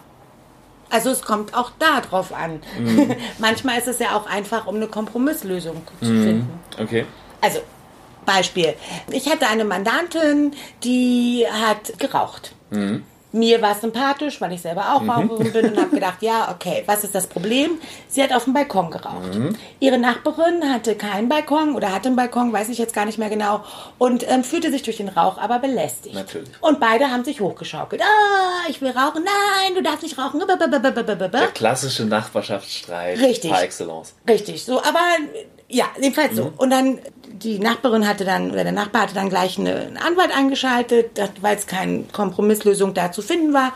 Also 0.90 1.10
es 1.10 1.22
kommt 1.22 1.54
auch 1.54 1.70
da 1.78 2.00
drauf 2.00 2.32
an. 2.32 2.60
Mhm. 2.78 3.14
Manchmal 3.38 3.78
ist 3.78 3.88
es 3.88 3.98
ja 3.98 4.16
auch 4.16 4.26
einfach, 4.26 4.66
um 4.66 4.76
eine 4.76 4.86
Kompromisslösung 4.86 5.82
zu 6.00 6.06
finden. 6.06 6.60
Okay. 6.78 7.04
Also, 7.40 7.60
Beispiel. 8.24 8.74
Ich 9.10 9.28
hatte 9.30 9.48
eine 9.48 9.64
Mandantin, 9.64 10.52
die 10.84 11.46
hat 11.50 11.98
geraucht. 11.98 12.52
Mir 13.30 13.60
war 13.60 13.72
es 13.72 13.82
sympathisch, 13.82 14.40
weil 14.40 14.52
ich 14.52 14.62
selber 14.62 14.94
auch 14.94 15.06
Raucherin 15.06 15.52
bin 15.52 15.70
und 15.70 15.76
habe 15.76 15.90
gedacht, 15.90 16.22
ja, 16.22 16.50
okay, 16.50 16.82
was 16.86 17.04
ist 17.04 17.14
das 17.14 17.26
Problem? 17.26 17.72
Sie 18.08 18.22
hat 18.22 18.32
auf 18.32 18.44
dem 18.44 18.54
Balkon 18.54 18.90
geraucht. 18.90 19.38
Ihre 19.80 19.98
Nachbarin 19.98 20.72
hatte 20.72 20.94
keinen 20.94 21.28
Balkon 21.28 21.74
oder 21.74 21.92
hatte 21.92 22.08
einen 22.08 22.16
Balkon, 22.16 22.52
weiß 22.52 22.70
ich 22.70 22.78
jetzt 22.78 22.94
gar 22.94 23.04
nicht 23.04 23.18
mehr 23.18 23.28
genau, 23.28 23.64
und 23.98 24.28
ähm, 24.30 24.44
fühlte 24.44 24.70
sich 24.70 24.82
durch 24.82 24.96
den 24.96 25.08
Rauch 25.08 25.36
aber 25.36 25.58
belästigt. 25.58 26.14
Natürlich. 26.14 26.48
Und 26.62 26.80
beide 26.80 27.10
haben 27.10 27.24
sich 27.24 27.40
hochgeschaukelt. 27.40 28.00
Ah, 28.02 28.68
ich 28.70 28.80
will 28.80 28.90
rauchen. 28.90 29.24
Nein, 29.24 29.74
du 29.74 29.82
darfst 29.82 30.02
nicht 30.02 30.16
rauchen. 30.16 30.40
Der 30.40 31.48
klassische 31.48 32.06
Nachbarschaftsstreit 32.06 33.18
Richtig. 33.18 33.50
par 33.50 33.62
excellence. 33.62 34.14
Richtig, 34.26 34.64
so, 34.64 34.78
aber 34.78 35.00
ja, 35.68 35.86
jedenfalls 36.00 36.32
Mhm. 36.32 36.36
so. 36.36 36.52
Und 36.56 36.70
dann, 36.70 36.98
die 37.26 37.58
Nachbarin 37.58 38.08
hatte 38.08 38.24
dann, 38.24 38.50
oder 38.50 38.64
der 38.64 38.72
Nachbar 38.72 39.02
hatte 39.02 39.14
dann 39.14 39.28
gleich 39.28 39.58
eine, 39.58 39.74
einen 39.76 39.96
Anwalt 39.96 40.36
eingeschaltet, 40.36 41.20
weil 41.40 41.56
es 41.56 41.66
keine 41.66 42.04
Kompromisslösung 42.12 42.94
da 42.94 43.12
zu 43.12 43.22
finden 43.22 43.52
war. 43.52 43.72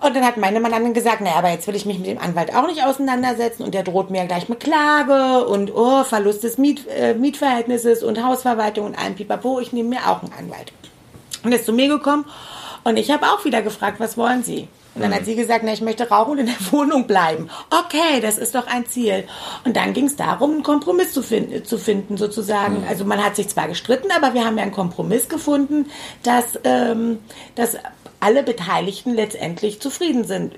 Und 0.00 0.14
dann 0.14 0.24
hat 0.24 0.36
meine 0.36 0.60
Mandantin 0.60 0.94
gesagt, 0.94 1.20
naja, 1.20 1.36
aber 1.36 1.50
jetzt 1.50 1.66
will 1.66 1.74
ich 1.74 1.84
mich 1.84 1.98
mit 1.98 2.06
dem 2.06 2.18
Anwalt 2.18 2.54
auch 2.54 2.68
nicht 2.68 2.84
auseinandersetzen 2.84 3.64
und 3.64 3.74
der 3.74 3.82
droht 3.82 4.10
mir 4.10 4.24
gleich 4.26 4.48
mit 4.48 4.60
Klage 4.60 5.44
und 5.46 5.74
oh, 5.74 6.04
Verlust 6.04 6.44
des 6.44 6.56
Miet, 6.56 6.86
äh, 6.88 7.14
Mietverhältnisses 7.14 8.04
und 8.04 8.24
Hausverwaltung 8.24 8.86
und 8.86 8.98
allem 8.98 9.16
Pipapo, 9.16 9.58
ich 9.58 9.72
nehme 9.72 9.88
mir 9.88 10.08
auch 10.08 10.22
einen 10.22 10.32
Anwalt. 10.38 10.72
Und 11.42 11.52
ist 11.52 11.66
zu 11.66 11.72
mir 11.72 11.88
gekommen 11.88 12.24
Und 12.84 12.96
ich 12.96 13.10
habe 13.10 13.26
auch 13.26 13.44
wieder 13.44 13.60
gefragt, 13.60 13.98
was 13.98 14.16
wollen 14.16 14.44
Sie? 14.44 14.68
Und 14.98 15.04
dann 15.04 15.14
hat 15.14 15.26
sie 15.26 15.36
gesagt, 15.36 15.62
na, 15.64 15.72
ich 15.72 15.80
möchte 15.80 16.08
rauchen 16.08 16.32
und 16.32 16.38
in 16.38 16.46
der 16.46 16.56
Wohnung 16.72 17.06
bleiben. 17.06 17.48
Okay, 17.70 18.20
das 18.20 18.36
ist 18.36 18.56
doch 18.56 18.66
ein 18.66 18.84
Ziel. 18.86 19.24
Und 19.64 19.76
dann 19.76 19.92
ging 19.92 20.06
es 20.06 20.16
darum, 20.16 20.50
einen 20.50 20.62
Kompromiss 20.64 21.12
zu, 21.12 21.22
finden, 21.22 21.64
zu 21.64 21.78
finden, 21.78 22.16
sozusagen. 22.16 22.84
Also 22.88 23.04
man 23.04 23.22
hat 23.22 23.36
sich 23.36 23.48
zwar 23.48 23.68
gestritten, 23.68 24.08
aber 24.10 24.34
wir 24.34 24.44
haben 24.44 24.56
ja 24.56 24.64
einen 24.64 24.72
Kompromiss 24.72 25.28
gefunden, 25.28 25.86
dass, 26.24 26.58
ähm, 26.64 27.20
dass 27.54 27.76
alle 28.18 28.42
Beteiligten 28.42 29.14
letztendlich 29.14 29.80
zufrieden 29.80 30.24
sind. 30.24 30.54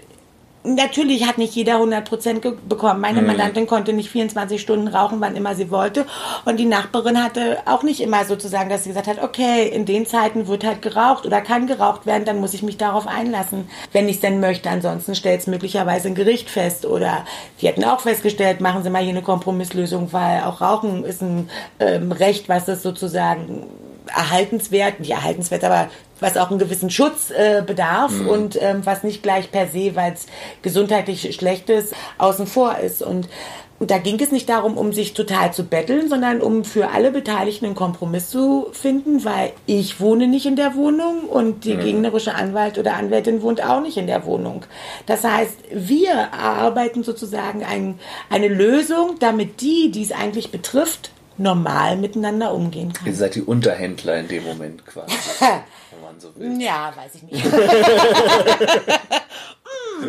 Natürlich 0.63 1.27
hat 1.27 1.39
nicht 1.39 1.55
jeder 1.55 1.75
100 1.75 2.07
Prozent 2.07 2.69
bekommen. 2.69 3.01
Meine 3.01 3.23
mhm. 3.23 3.29
Mandantin 3.29 3.67
konnte 3.67 3.95
nicht 3.95 4.11
24 4.11 4.61
Stunden 4.61 4.89
rauchen, 4.89 5.19
wann 5.21 5.35
immer 5.35 5.55
sie 5.55 5.71
wollte. 5.71 6.05
Und 6.45 6.59
die 6.59 6.67
Nachbarin 6.67 7.23
hatte 7.23 7.59
auch 7.65 7.83
nicht 7.83 8.01
immer 8.01 8.27
sozusagen, 8.27 8.69
dass 8.69 8.85
sie 8.85 8.91
gesagt 8.91 9.07
hat, 9.07 9.23
okay, 9.23 9.67
in 9.69 9.87
den 9.87 10.05
Zeiten 10.05 10.49
wird 10.49 10.65
halt 10.65 10.83
geraucht 10.83 11.25
oder 11.25 11.41
kann 11.41 11.67
geraucht 11.67 12.05
werden, 12.05 12.27
dann 12.27 12.41
muss 12.41 12.53
ich 12.53 12.63
mich 12.63 12.77
darauf 12.77 13.07
einlassen, 13.07 13.71
wenn 13.93 14.07
ich 14.07 14.17
es 14.17 14.21
denn 14.21 14.41
möchte. 14.41 14.69
Ansonsten 14.69 15.15
stellt 15.15 15.41
es 15.41 15.47
möglicherweise 15.47 16.09
ein 16.09 16.15
Gericht 16.15 16.51
fest. 16.51 16.85
Oder 16.85 17.25
die 17.63 17.67
hätten 17.67 17.85
auch 17.85 18.01
festgestellt, 18.01 18.61
machen 18.61 18.83
Sie 18.83 18.91
mal 18.91 19.03
hier 19.03 19.11
eine 19.11 19.23
Kompromisslösung, 19.23 20.13
weil 20.13 20.43
auch 20.43 20.61
Rauchen 20.61 21.05
ist 21.05 21.23
ein 21.23 21.49
ähm, 21.79 22.13
Recht, 22.13 22.51
was 22.51 22.69
es 22.69 22.83
sozusagen 22.83 23.67
erhaltenswert, 24.15 25.01
nicht 25.01 25.13
erhaltenswert, 25.13 25.65
aber 25.65 25.89
was 26.21 26.37
auch 26.37 26.51
einen 26.51 26.59
gewissen 26.59 26.91
Schutz 26.91 27.31
äh, 27.31 27.63
bedarf 27.67 28.13
mhm. 28.13 28.29
und 28.29 28.63
ähm, 28.63 28.81
was 28.85 29.03
nicht 29.03 29.23
gleich 29.23 29.51
per 29.51 29.69
se, 29.69 29.97
weil 29.97 30.13
es 30.13 30.27
gesundheitlich 30.63 31.35
schlecht 31.35 31.71
ist, 31.71 31.95
außen 32.19 32.47
vor 32.47 32.79
ist. 32.79 33.03
Und, 33.03 33.29
und 33.79 33.91
da 33.91 33.99
ging 33.99 34.21
es 34.21 34.31
nicht 34.31 34.49
darum, 34.49 34.77
um 34.77 34.93
sich 34.93 35.15
total 35.15 35.53
zu 35.53 35.65
betteln, 35.65 36.09
sondern 36.09 36.43
um 36.43 36.65
für 36.65 36.91
alle 36.91 37.11
Beteiligten 37.11 37.65
einen 37.67 37.75
Kompromiss 37.75 38.29
zu 38.29 38.69
finden, 38.73 39.25
weil 39.25 39.53
ich 39.67 40.01
wohne 40.01 40.29
nicht 40.29 40.47
in 40.47 40.57
der 40.57 40.75
Wohnung 40.75 41.25
und 41.25 41.65
die 41.65 41.75
mhm. 41.75 41.81
gegnerische 41.81 42.35
Anwalt 42.35 42.79
oder 42.79 42.95
Anwältin 42.95 43.43
wohnt 43.43 43.65
auch 43.65 43.81
nicht 43.81 43.97
in 43.97 44.07
der 44.07 44.25
Wohnung. 44.27 44.67
Das 45.07 45.25
heißt, 45.25 45.59
wir 45.73 46.11
erarbeiten 46.11 47.03
sozusagen 47.03 47.65
ein, 47.65 47.99
eine 48.29 48.49
Lösung, 48.49 49.17
damit 49.19 49.61
die, 49.63 49.91
die 49.91 50.03
es 50.03 50.13
eigentlich 50.13 50.51
betrifft, 50.51 51.11
normal 51.39 51.97
miteinander 51.97 52.53
umgehen 52.53 52.93
kann. 52.93 53.07
Ihr 53.07 53.15
seid 53.15 53.35
die 53.35 53.43
Unterhändler 53.43 54.19
in 54.19 54.29
dem 54.29 54.45
Moment 54.45 54.85
quasi. 54.85 55.15
man 56.21 56.33
so 56.35 56.35
will. 56.37 56.61
Ja, 56.61 56.93
weiß 56.95 57.15
ich 57.15 57.23
nicht. 57.23 57.45
mm, 57.45 57.51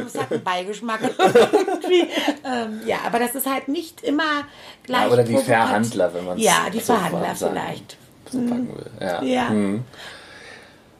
das 0.04 0.18
hat 0.18 0.32
einen 0.32 0.44
Beigeschmack. 0.44 1.00
Ähm, 2.44 2.82
ja, 2.86 3.00
aber 3.06 3.20
das 3.20 3.36
ist 3.36 3.46
halt 3.46 3.68
nicht 3.68 4.02
immer 4.02 4.46
gleich. 4.84 5.02
Ja, 5.02 5.10
oder 5.10 5.24
die 5.24 5.38
Verhandler, 5.38 6.14
wenn 6.14 6.26
man 6.26 6.38
es 6.38 6.44
Ja, 6.44 6.68
die 6.74 6.80
so 6.80 6.94
Verhandler 6.94 7.36
vielleicht. 7.36 7.98
So 8.30 8.40
packen 8.40 8.70
will. 8.70 8.90
Ja. 9.00 9.22
ja. 9.22 9.50
Hm. 9.50 9.84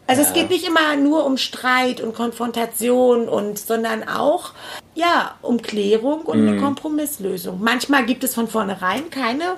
Also 0.08 0.22
ja. 0.22 0.28
es 0.28 0.34
geht 0.34 0.50
nicht 0.50 0.68
immer 0.68 0.98
nur 0.98 1.26
um 1.26 1.38
Streit 1.38 2.02
und 2.02 2.14
Konfrontation 2.14 3.30
und, 3.30 3.58
sondern 3.58 4.08
auch, 4.08 4.52
ja, 4.94 5.36
um 5.42 5.62
Klärung 5.62 6.22
und 6.22 6.42
mhm. 6.42 6.48
eine 6.50 6.62
Kompromisslösung. 6.62 7.62
Manchmal 7.62 8.06
gibt 8.06 8.24
es 8.26 8.36
von 8.36 8.48
vornherein 8.48 9.10
keine 9.10 9.56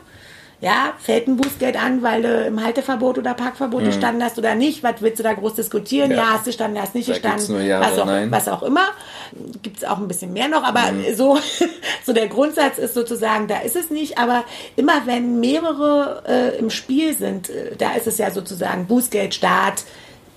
ja, 0.64 0.94
fällt 0.98 1.28
ein 1.28 1.36
Bußgeld 1.36 1.76
an, 1.76 2.04
weil 2.04 2.22
du 2.22 2.46
im 2.46 2.64
Halteverbot 2.64 3.18
oder 3.18 3.34
Parkverbot 3.34 3.82
mhm. 3.82 3.88
gestanden 3.88 4.24
hast 4.24 4.38
oder 4.38 4.56
nicht. 4.56 4.82
Was 4.82 5.02
willst 5.02 5.20
du 5.20 5.24
da 5.24 5.34
groß 5.34 5.56
diskutieren? 5.56 6.10
Ja, 6.10 6.18
ja 6.18 6.28
hast 6.32 6.46
du 6.46 6.52
gestanden, 6.52 6.82
hast 6.82 6.96
nicht 6.96 7.10
da 7.10 7.14
gestanden. 7.16 7.68
Ja 7.68 7.82
was, 7.82 8.00
auch, 8.00 8.08
was 8.08 8.48
auch 8.48 8.64
immer. 8.64 8.88
Gibt 9.62 9.80
es 9.80 9.84
auch 9.84 9.98
ein 9.98 10.08
bisschen 10.08 10.32
mehr 10.32 10.48
noch, 10.48 10.64
aber 10.64 10.94
mhm. 10.94 11.14
so, 11.16 11.38
so 12.06 12.14
der 12.14 12.30
Grundsatz 12.30 12.78
ist 12.78 12.94
sozusagen, 12.94 13.50
da 13.50 13.60
ist 13.60 13.76
es 13.76 13.90
nicht. 13.90 14.18
Aber 14.18 14.46
immer 14.78 15.02
wenn 15.04 15.42
mehrere 15.42 16.24
äh, 16.26 16.58
im 16.58 16.70
Spiel 16.70 17.14
sind, 17.14 17.50
äh, 17.50 17.76
da 17.78 17.96
ist 17.96 18.08
es 18.08 18.18
ja 18.18 18.32
sozusagen 18.32 18.88
Bußgeld, 18.88 19.36
Staat, 19.36 19.84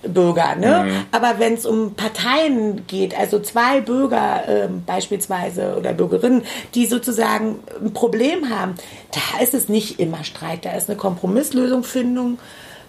Bürger. 0.03 0.55
Ne? 0.55 0.85
Mhm. 0.85 1.05
Aber 1.11 1.39
wenn 1.39 1.55
es 1.55 1.65
um 1.65 1.95
Parteien 1.95 2.85
geht, 2.87 3.17
also 3.17 3.39
zwei 3.39 3.81
Bürger 3.81 4.43
ähm, 4.47 4.83
beispielsweise 4.85 5.75
oder 5.77 5.93
Bürgerinnen, 5.93 6.43
die 6.75 6.85
sozusagen 6.85 7.59
ein 7.81 7.93
Problem 7.93 8.49
haben, 8.49 8.75
da 9.11 9.43
ist 9.43 9.53
es 9.53 9.69
nicht 9.69 9.99
immer 9.99 10.23
Streit, 10.23 10.65
da 10.65 10.71
ist 10.71 10.89
eine 10.89 10.97
Kompromisslösungfindung 10.97 12.37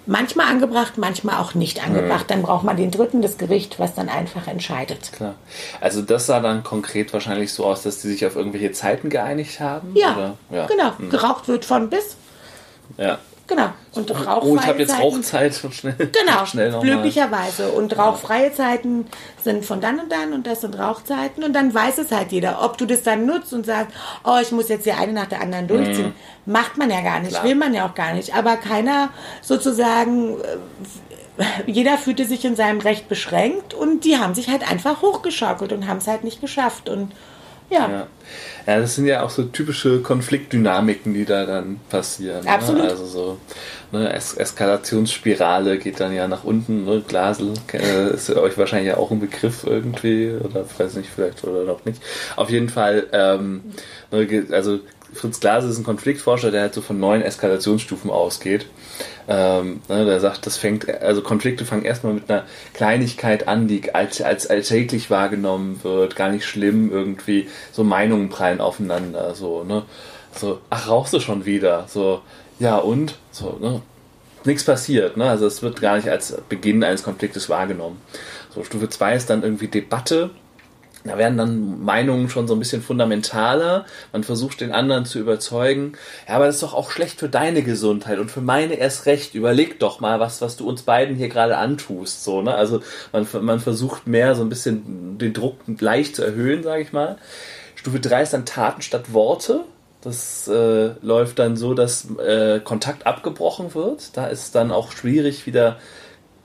manchmal 0.09 0.47
angebracht, 0.47 0.95
manchmal 0.97 1.37
auch 1.37 1.55
nicht 1.55 1.85
angebracht. 1.85 2.25
Mhm. 2.25 2.29
Dann 2.29 2.43
braucht 2.43 2.65
man 2.65 2.77
den 2.77 2.91
dritten, 2.91 3.23
das 3.23 3.39
Gericht, 3.39 3.79
was 3.79 3.95
dann 3.95 4.09
einfach 4.09 4.49
entscheidet. 4.49 5.13
Klar. 5.13 5.35
Also 5.81 6.03
das 6.03 6.27
sah 6.27 6.41
dann 6.41 6.65
konkret 6.65 7.13
wahrscheinlich 7.13 7.53
so 7.53 7.65
aus, 7.65 7.83
dass 7.83 8.01
die 8.01 8.09
sich 8.09 8.27
auf 8.27 8.35
irgendwelche 8.35 8.73
Zeiten 8.73 9.11
geeinigt 9.11 9.61
haben? 9.61 9.95
Ja, 9.95 10.35
ja. 10.51 10.67
genau. 10.67 10.93
Mhm. 10.99 11.11
Geraucht 11.11 11.47
wird 11.47 11.65
von 11.65 11.91
bis. 11.91 12.17
Ja. 12.97 13.19
Genau. 13.49 13.71
Und 13.95 14.11
rauchfreie 14.11 14.53
Oh, 14.53 14.57
ich 14.57 14.67
habe 14.67 14.79
jetzt 14.79 14.99
Rauchzeit. 14.99 15.55
Schnell, 15.73 15.95
genau, 15.97 16.45
schnell 16.45 16.79
glücklicherweise. 16.81 17.71
Und 17.71 17.97
rauchfreie 17.99 18.53
Zeiten 18.53 19.07
sind 19.43 19.65
von 19.65 19.81
dann 19.81 19.99
und 19.99 20.13
dann 20.13 20.35
und 20.35 20.47
das 20.47 20.61
sind 20.61 20.79
Rauchzeiten. 20.79 21.43
Und 21.43 21.55
dann 21.55 21.73
weiß 21.73 21.97
es 21.99 22.13
halt 22.13 22.31
jeder. 22.31 22.63
Ob 22.63 22.77
du 22.77 22.85
das 22.85 23.03
dann 23.03 23.25
nutzt 23.25 23.55
und 23.55 23.65
sagst, 23.65 23.97
oh, 24.23 24.37
ich 24.41 24.53
muss 24.53 24.69
jetzt 24.69 24.85
hier 24.85 24.99
eine 24.99 25.15
nach 25.15 25.27
der 25.27 25.41
anderen 25.41 25.67
durchziehen, 25.67 26.15
mhm. 26.45 26.53
macht 26.53 26.77
man 26.77 26.91
ja 26.91 27.01
gar 27.01 27.21
nicht, 27.21 27.31
Klar. 27.31 27.45
will 27.45 27.55
man 27.55 27.73
ja 27.73 27.89
auch 27.89 27.95
gar 27.95 28.13
nicht. 28.13 28.35
Aber 28.35 28.57
keiner 28.57 29.09
sozusagen 29.41 30.39
äh, 31.39 31.45
jeder 31.67 31.97
fühlte 31.97 32.27
sich 32.27 32.45
in 32.45 32.55
seinem 32.55 32.81
Recht 32.81 33.09
beschränkt 33.09 33.73
und 33.73 34.05
die 34.05 34.19
haben 34.19 34.35
sich 34.35 34.51
halt 34.51 34.71
einfach 34.71 35.01
hochgeschaukelt 35.01 35.73
und 35.73 35.89
haben 35.89 35.99
es 35.99 36.07
halt 36.07 36.23
nicht 36.23 36.43
geschafft. 36.43 36.91
Und 36.91 37.13
ja. 37.71 37.89
ja. 37.91 38.07
ja. 38.67 38.81
das 38.81 38.95
sind 38.95 39.07
ja 39.07 39.23
auch 39.23 39.31
so 39.31 39.45
typische 39.45 40.01
Konfliktdynamiken, 40.01 41.15
die 41.15 41.25
da 41.25 41.47
dann 41.47 41.81
passieren. 41.89 42.45
Ne? 42.45 42.51
Absolut. 42.51 42.83
Ne? 42.83 42.91
Also 42.91 43.07
so 43.07 43.39
eine 43.93 44.13
es 44.13 44.35
Eskalationsspirale 44.35 45.79
geht 45.79 46.01
dann 46.01 46.13
ja 46.15 46.29
nach 46.29 46.45
unten. 46.45 46.85
Ne? 46.85 47.03
Glasel 47.07 47.55
äh, 47.73 48.15
ist 48.15 48.31
euch 48.31 48.59
wahrscheinlich 48.59 48.89
ja 48.89 48.97
auch 48.97 49.11
ein 49.11 49.21
Begriff 49.21 49.65
irgendwie 49.65 50.33
oder 50.33 50.65
weiß 50.79 50.95
nicht, 50.95 51.11
vielleicht 51.11 51.45
oder 51.45 51.65
noch 51.65 51.85
nicht. 51.85 52.03
Auf 52.37 52.51
jeden 52.51 52.69
Fall, 52.69 53.07
ähm, 53.13 53.63
ne, 54.11 54.47
also 54.53 54.81
Fritz 55.13 55.41
Glaser 55.41 55.69
ist 55.69 55.79
ein 55.79 55.85
Konfliktforscher, 55.85 56.51
der 56.51 56.63
halt 56.63 56.75
so 56.75 56.83
von 56.83 57.01
neun 57.01 57.23
Eskalationsstufen 57.23 58.11
ausgeht. 58.11 58.67
Ähm, 59.27 59.81
ne, 59.89 60.05
der 60.05 60.21
sagt, 60.21 60.47
das 60.47 60.57
fängt, 60.57 60.89
also 60.89 61.23
Konflikte 61.23 61.65
fangen 61.65 61.85
erstmal 61.85 62.15
mit 62.15 62.31
einer 62.31 62.45
Kleinigkeit 62.73 63.47
an, 63.47 63.69
die 63.69 63.95
als, 63.95 64.23
als 64.23 64.47
alltäglich 64.47 65.11
wahrgenommen 65.11 65.81
wird, 65.83 66.17
gar 66.17 66.31
nicht 66.31 66.47
schlimm, 66.47 66.91
irgendwie, 66.91 67.49
so 67.73 67.85
Meinungen 67.85 68.29
prallen 68.31 68.61
aufeinander, 68.61 69.35
so, 69.35 69.65
ne? 69.65 69.83
So, 70.35 70.61
ach, 70.71 70.89
rauchst 70.89 71.13
du 71.13 71.21
schon 71.21 71.47
wieder? 71.47 71.87
So, 71.89 72.23
ja 72.59 72.77
und? 72.77 73.17
So, 73.31 73.59
ne? 73.61 73.83
Nichts 74.45 74.65
passiert, 74.65 75.17
ne? 75.17 75.29
Also 75.29 75.47
es 75.47 75.63
wird 75.63 75.81
gar 75.81 75.97
nicht 75.97 76.09
als 76.09 76.37
Beginn 76.49 76.85
eines 76.85 77.03
Konfliktes 77.03 77.49
wahrgenommen. 77.49 78.01
So, 78.55 78.65
Stufe 78.65 78.89
2 78.89 79.15
ist 79.15 79.31
dann 79.31 79.43
irgendwie 79.43 79.69
Debatte 79.69 80.31
da 81.09 81.17
werden 81.17 81.39
dann 81.39 81.83
Meinungen 81.83 82.29
schon 82.29 82.47
so 82.47 82.55
ein 82.55 82.59
bisschen 82.59 82.83
fundamentaler. 82.83 83.87
Man 84.13 84.25
versucht 84.25 84.61
den 84.61 84.73
anderen 84.73 85.07
zu 85.07 85.19
überzeugen. 85.19 85.93
Ja, 86.29 86.35
aber 86.35 86.47
das 86.47 86.57
ist 86.57 86.63
doch 86.63 86.75
auch 86.75 86.91
schlecht 86.91 87.19
für 87.19 87.31
deine 87.31 87.63
Gesundheit 87.63 88.19
und 88.19 88.31
für 88.31 88.43
meine 88.43 88.75
erst 88.75 89.07
recht. 89.07 89.35
Überleg 89.35 89.81
doch 89.81 90.01
mal, 90.01 90.21
was, 90.21 90.43
was 90.43 90.57
du 90.57 90.69
uns 90.69 90.83
beiden 90.83 91.17
hier 91.17 91.31
gerade 91.31 91.57
antust. 91.57 92.25
So, 92.25 92.43
ne? 92.43 92.55
Also 92.55 92.83
man, 93.13 93.27
man 93.41 93.61
versucht 93.61 94.07
mehr 94.07 94.35
so 94.35 94.43
ein 94.43 94.51
bisschen 94.51 95.17
den 95.19 95.33
Druck 95.33 95.57
leicht 95.81 96.17
zu 96.17 96.23
erhöhen, 96.23 96.63
sage 96.63 96.83
ich 96.83 96.93
mal. 96.93 97.17
Stufe 97.75 98.01
3 98.01 98.23
ist 98.23 98.35
dann 98.35 98.45
Taten 98.45 98.83
statt 98.83 99.15
Worte. 99.15 99.65
Das 100.03 100.47
äh, 100.47 100.91
läuft 101.01 101.39
dann 101.39 101.57
so, 101.57 101.73
dass 101.73 102.07
äh, 102.19 102.61
Kontakt 102.61 103.07
abgebrochen 103.07 103.75
wird. 103.75 104.17
Da 104.17 104.27
ist 104.27 104.55
dann 104.55 104.71
auch 104.71 104.93
schwierig, 104.93 105.47
wieder 105.47 105.79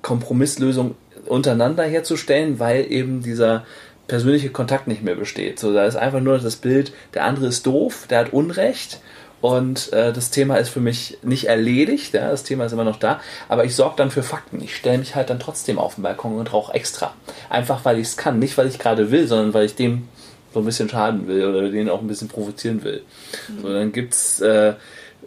Kompromisslösungen 0.01 0.95
untereinander 1.25 1.83
herzustellen, 1.83 2.59
weil 2.59 2.91
eben 2.91 3.21
dieser 3.21 3.65
persönliche 4.07 4.49
Kontakt 4.49 4.87
nicht 4.87 5.03
mehr 5.03 5.15
besteht. 5.15 5.59
So, 5.59 5.73
da 5.73 5.85
ist 5.85 5.95
einfach 5.95 6.19
nur 6.19 6.37
das 6.37 6.55
Bild, 6.55 6.93
der 7.13 7.25
andere 7.25 7.47
ist 7.47 7.65
doof, 7.65 8.05
der 8.09 8.19
hat 8.19 8.33
Unrecht 8.33 8.99
und 9.41 9.91
äh, 9.91 10.13
das 10.13 10.29
Thema 10.29 10.55
ist 10.55 10.69
für 10.69 10.79
mich 10.79 11.17
nicht 11.21 11.45
erledigt, 11.45 12.13
ja, 12.13 12.31
das 12.31 12.43
Thema 12.43 12.65
ist 12.65 12.71
immer 12.71 12.85
noch 12.85 12.97
da, 12.97 13.19
aber 13.49 13.65
ich 13.65 13.75
sorge 13.75 13.95
dann 13.97 14.11
für 14.11 14.23
Fakten. 14.23 14.61
Ich 14.63 14.75
stelle 14.75 14.97
mich 14.97 15.15
halt 15.15 15.29
dann 15.29 15.39
trotzdem 15.39 15.79
auf 15.79 15.95
den 15.95 16.03
Balkon 16.03 16.37
und 16.37 16.53
rauche 16.53 16.73
extra. 16.73 17.13
Einfach 17.49 17.83
weil 17.83 17.99
ich 17.99 18.07
es 18.07 18.17
kann, 18.17 18.39
nicht 18.39 18.57
weil 18.57 18.67
ich 18.67 18.79
gerade 18.79 19.11
will, 19.11 19.27
sondern 19.27 19.53
weil 19.53 19.65
ich 19.65 19.75
dem 19.75 20.07
so 20.53 20.59
ein 20.59 20.65
bisschen 20.65 20.87
schaden 20.87 21.27
will 21.27 21.45
oder 21.45 21.69
den 21.69 21.89
auch 21.89 21.99
ein 21.99 22.07
bisschen 22.07 22.27
provozieren 22.27 22.83
will. 22.83 23.03
Mhm. 23.49 23.61
So, 23.61 23.73
dann 23.73 23.91
gibt's 23.91 24.39
äh, 24.39 24.75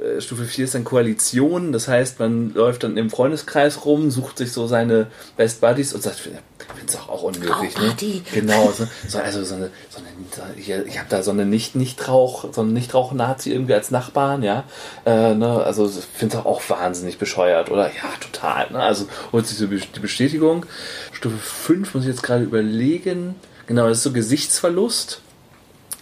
äh, 0.01 0.21
Stufe 0.21 0.45
4 0.45 0.65
ist 0.65 0.75
dann 0.75 0.85
Koalition, 0.85 1.73
das 1.73 1.89
heißt, 1.89 2.19
man 2.19 2.55
läuft 2.55 2.85
dann 2.85 2.97
im 2.97 3.11
Freundeskreis 3.11 3.85
rum, 3.85 4.11
sucht 4.11 4.39
sich 4.39 4.53
so 4.53 4.67
seine 4.67 5.09
Best 5.37 5.61
Buddies 5.61 5.95
und 5.95 6.03
sagt, 6.03 6.29
finde 6.75 6.93
es 6.93 6.99
auch, 6.99 7.09
auch 7.09 7.23
unmöglich. 7.23 7.77
Ne? 7.79 8.23
Genau, 8.33 8.73
so, 8.73 8.87
so, 9.09 9.19
also 9.19 9.45
so 9.45 9.55
eine, 9.55 9.71
so 9.91 9.99
eine 9.99 10.09
ich, 10.57 10.71
ich 10.71 10.99
habe 10.99 11.09
da 11.09 11.23
so 11.23 11.31
eine 11.31 11.45
nicht 11.45 11.75
nicht 11.75 12.09
Rauch, 12.09 12.53
so 12.53 12.61
einen 12.61 12.73
Nichtrauch-Nazi 12.73 13.53
irgendwie 13.53 13.75
als 13.75 13.91
Nachbarn, 13.91 14.43
ja. 14.43 14.65
Äh, 15.05 15.35
ne? 15.35 15.63
Also 15.63 15.89
finde 15.89 16.37
es 16.37 16.43
auch, 16.43 16.47
auch 16.47 16.63
wahnsinnig 16.69 17.19
bescheuert, 17.19 17.71
oder? 17.71 17.89
Ja, 17.89 18.11
total. 18.21 18.71
Ne? 18.71 18.81
Also 18.81 19.07
holt 19.33 19.47
sich 19.47 19.59
so 19.59 19.67
die 19.67 20.01
Bestätigung. 20.01 20.67
Stufe 21.13 21.37
5 21.37 21.95
muss 21.95 22.05
ich 22.05 22.11
jetzt 22.11 22.23
gerade 22.23 22.45
überlegen. 22.45 23.35
Genau, 23.67 23.89
das 23.89 23.99
ist 23.99 24.05
so 24.05 24.13
Gesichtsverlust. 24.13 25.21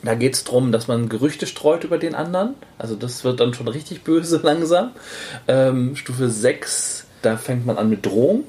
Da 0.02 0.14
geht 0.14 0.34
es 0.34 0.44
darum, 0.44 0.70
dass 0.70 0.86
man 0.86 1.08
Gerüchte 1.08 1.46
streut 1.46 1.84
über 1.84 1.96
den 1.96 2.14
anderen. 2.14 2.54
Also 2.78 2.94
das 2.94 3.24
wird 3.24 3.40
dann 3.40 3.54
schon 3.54 3.68
richtig 3.68 4.04
böse 4.04 4.36
langsam. 4.42 4.90
Ähm, 5.48 5.96
Stufe 5.96 6.28
6, 6.28 7.06
da 7.22 7.36
fängt 7.36 7.64
man 7.64 7.78
an 7.78 7.88
mit 7.88 8.04
Drohung. 8.04 8.44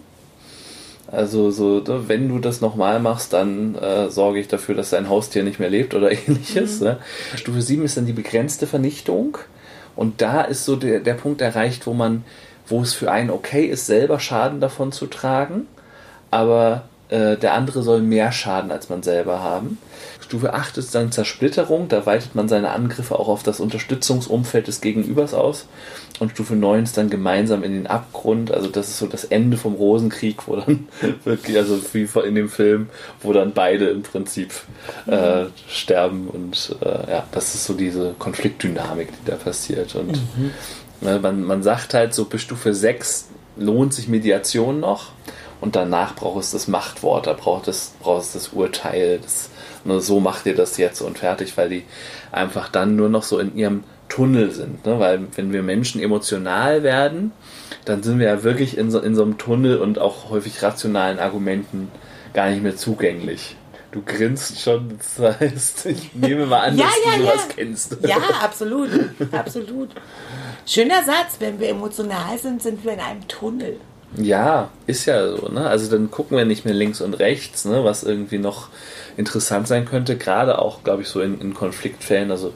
Also 1.16 1.50
so, 1.50 1.80
ne, 1.80 2.08
wenn 2.08 2.28
du 2.28 2.40
das 2.40 2.60
nochmal 2.60 3.00
machst, 3.00 3.32
dann 3.32 3.76
äh, 3.76 4.10
sorge 4.10 4.40
ich 4.40 4.50
dafür, 4.50 4.76
dass 4.76 4.90
dein 4.90 5.08
Haustier 5.08 5.44
nicht 5.44 5.60
mehr 5.60 5.70
lebt 5.70 5.94
oder 5.94 6.12
ähnliches. 6.28 6.82
Mhm. 6.82 6.88
Ne? 6.88 6.98
Stufe 7.36 7.62
7 7.62 7.86
ist 7.86 7.96
dann 7.96 8.06
die 8.06 8.14
begrenzte 8.14 8.68
Vernichtung. 8.68 9.38
Und 9.96 10.22
da 10.22 10.42
ist 10.42 10.66
so 10.66 10.76
der, 10.76 11.00
der 11.00 11.14
Punkt 11.14 11.40
erreicht, 11.40 11.88
wo 11.88 11.94
man, 11.94 12.26
wo 12.68 12.82
es 12.82 12.94
für 12.94 13.12
einen 13.12 13.30
okay 13.30 13.66
ist, 13.66 13.86
selber 13.86 14.20
Schaden 14.20 14.60
davon 14.60 14.92
zu 14.92 15.08
tragen, 15.08 15.68
aber 16.32 16.84
äh, 17.08 17.38
der 17.38 17.54
andere 17.54 17.82
soll 17.82 18.02
mehr 18.02 18.34
Schaden 18.34 18.72
als 18.72 18.90
man 18.90 19.02
selber 19.02 19.42
haben. 19.42 19.78
Stufe 20.26 20.56
8 20.56 20.78
ist 20.80 20.96
dann 20.96 21.12
Zersplitterung, 21.12 21.88
da 21.88 22.06
weitet 22.08 22.34
man 22.34 22.50
seine 22.50 22.72
Angriffe 22.72 23.20
auch 23.20 23.28
auf 23.28 23.44
das 23.44 23.60
Unterstützungsumfeld 23.60 24.68
des 24.68 24.82
Gegenübers 24.82 25.36
aus. 25.36 25.68
Und 26.20 26.32
Stufe 26.32 26.56
9 26.56 26.84
ist 26.84 26.98
dann 26.98 27.12
gemeinsam 27.12 27.64
in 27.64 27.74
den 27.74 27.86
Abgrund, 27.86 28.52
also 28.52 28.68
das 28.68 28.90
ist 28.90 28.98
so 28.98 29.06
das 29.06 29.26
Ende 29.26 29.58
vom 29.58 29.76
Rosenkrieg, 29.76 30.48
wo 30.48 30.56
dann 30.56 30.88
wirklich, 31.26 31.58
also 31.58 31.80
wie 31.94 32.10
in 32.28 32.36
dem 32.36 32.50
Film, 32.50 32.90
wo 33.22 33.34
dann 33.34 33.54
beide 33.54 33.90
im 33.90 34.02
Prinzip 34.02 34.52
äh, 35.06 35.46
sterben 35.70 36.28
und 36.28 36.76
äh, 36.82 37.12
ja, 37.12 37.28
das 37.32 37.54
ist 37.54 37.66
so 37.66 37.76
diese 37.76 38.16
Konfliktdynamik, 38.18 39.10
die 39.10 39.30
da 39.30 39.36
passiert. 39.36 39.94
Und 39.96 40.14
mhm. 40.14 40.52
ne, 41.02 41.20
man, 41.20 41.44
man 41.44 41.62
sagt 41.62 41.94
halt 41.94 42.16
so 42.16 42.26
bis 42.26 42.42
Stufe 42.42 42.74
6 42.74 43.28
lohnt 43.58 43.94
sich 43.94 44.08
Mediation 44.08 44.80
noch 44.80 45.12
und 45.62 45.76
danach 45.76 46.16
braucht 46.16 46.44
es 46.44 46.52
das 46.52 46.68
Machtwort, 46.68 47.28
da 47.28 47.34
braucht 47.34 47.68
es, 47.68 47.94
braucht 48.02 48.24
es 48.24 48.34
das 48.34 48.50
Urteil, 48.50 49.20
das 49.20 49.50
Ne, 49.86 50.02
so 50.02 50.20
macht 50.20 50.48
ihr 50.48 50.56
das 50.56 50.78
jetzt 50.78 51.02
und 51.02 51.20
fertig, 51.20 51.56
weil 51.58 51.70
die 51.70 51.84
einfach 52.32 52.70
dann 52.70 52.96
nur 52.96 53.08
noch 53.08 53.24
so 53.24 53.38
in 53.38 53.56
ihrem 53.56 53.84
Tunnel 54.10 54.52
sind. 54.52 54.86
Ne? 54.86 55.00
Weil 55.00 55.28
wenn 55.36 55.54
wir 55.54 55.62
Menschen 55.62 56.02
emotional 56.02 56.82
werden, 56.84 57.32
dann 57.86 58.02
sind 58.02 58.18
wir 58.18 58.28
ja 58.28 58.44
wirklich 58.44 58.78
in 58.78 58.90
so, 58.90 59.00
in 59.00 59.16
so 59.16 59.22
einem 59.22 59.38
Tunnel 59.38 59.78
und 59.78 60.00
auch 60.00 60.30
häufig 60.30 60.64
rationalen 60.64 61.20
Argumenten 61.20 61.92
gar 62.34 62.50
nicht 62.50 62.64
mehr 62.64 62.76
zugänglich. 62.76 63.56
Du 63.92 64.02
grinst 64.02 64.60
schon, 64.60 64.98
das 65.18 65.40
heißt, 65.40 65.86
ich 65.86 66.16
nehme 66.16 66.48
mal 66.48 66.62
an, 66.62 66.78
ja, 66.78 66.86
dass 66.86 67.14
ja, 67.14 67.18
du 67.18 67.24
ja. 67.26 67.34
was 67.34 67.48
kennst. 67.50 67.98
Ja, 68.06 68.18
absolut, 68.42 68.90
absolut. 69.32 69.90
Schöner 70.66 71.04
Satz, 71.04 71.38
wenn 71.40 71.60
wir 71.60 71.70
emotional 71.70 72.38
sind, 72.40 72.62
sind 72.62 72.84
wir 72.84 72.94
in 72.94 73.00
einem 73.00 73.28
Tunnel. 73.28 73.78
Ja, 74.18 74.70
ist 74.88 75.06
ja 75.06 75.36
so, 75.36 75.50
ne? 75.50 75.68
Also 75.68 75.92
dann 75.92 76.10
gucken 76.10 76.38
wir 76.38 76.46
nicht 76.46 76.66
mehr 76.66 76.74
links 76.74 77.02
und 77.02 77.16
rechts, 77.16 77.66
ne, 77.66 77.84
was 77.84 78.04
irgendwie 78.04 78.38
noch 78.38 78.70
interessant 79.18 79.68
sein 79.68 79.86
könnte, 79.86 80.18
gerade 80.18 80.60
auch, 80.60 80.84
glaube 80.84 81.04
ich, 81.04 81.08
so 81.08 81.22
in, 81.22 81.40
in, 81.40 81.54
Konfliktfällen. 81.54 82.32
Also 82.32 82.54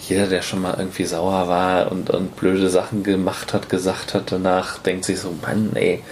jeder, 0.00 0.26
der 0.26 0.42
schon 0.42 0.60
mal 0.60 0.74
irgendwie 0.78 1.04
sauer 1.04 1.48
war 1.48 1.90
und, 1.90 2.10
und 2.10 2.36
blöde 2.36 2.68
Sachen 2.68 3.02
gemacht 3.02 3.54
hat, 3.54 3.68
gesagt 3.68 4.14
hat, 4.14 4.30
danach 4.30 4.78
denkt 4.78 5.04
sich 5.04 5.20
so, 5.20 5.34
Mann, 5.42 5.70
ey, 5.74 6.02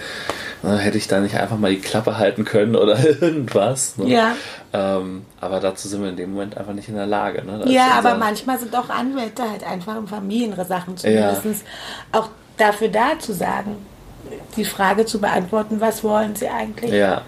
ne, 0.63 0.77
hätte 0.77 0.97
ich 0.97 1.07
da 1.07 1.19
nicht 1.19 1.35
einfach 1.35 1.57
mal 1.57 1.71
die 1.71 1.79
Klappe 1.79 2.17
halten 2.17 2.45
können 2.45 2.75
oder 2.75 2.97
irgendwas. 3.21 3.97
Ne? 3.97 4.09
Ja. 4.09 4.35
Ähm, 4.73 5.25
aber 5.39 5.59
dazu 5.59 5.87
sind 5.87 6.01
wir 6.01 6.09
in 6.09 6.17
dem 6.17 6.31
Moment 6.31 6.57
einfach 6.57 6.73
nicht 6.73 6.89
in 6.89 6.95
der 6.95 7.07
Lage. 7.07 7.43
Ne? 7.45 7.63
Ja, 7.67 7.91
aber 7.91 8.15
manchmal 8.15 8.57
sind 8.59 8.75
auch 8.75 8.89
Anwälte 8.89 9.49
halt 9.49 9.63
einfach 9.63 9.97
in 9.97 10.07
Familiensachen 10.07 10.97
zumindest 10.97 11.45
ja. 11.45 12.19
auch 12.19 12.29
dafür 12.57 12.87
da 12.87 13.19
zu 13.19 13.33
sagen, 13.33 13.77
die 14.55 14.65
Frage 14.65 15.05
zu 15.05 15.19
beantworten, 15.19 15.81
was 15.81 16.03
wollen 16.03 16.35
sie 16.35 16.47
eigentlich? 16.47 16.91
Ja. 16.91 17.21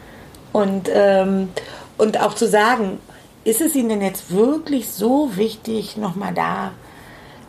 Und, 0.52 0.90
ähm, 0.94 1.50
und 2.04 2.20
auch 2.20 2.36
zu 2.36 2.47
sagen, 2.47 2.99
ist 3.45 3.62
es 3.62 3.76
Ihnen 3.76 3.89
denn 3.89 4.01
jetzt 4.01 4.30
wirklich 4.30 4.89
so 4.89 5.36
wichtig, 5.36 5.95
nochmal 5.95 6.34
da 6.34 6.74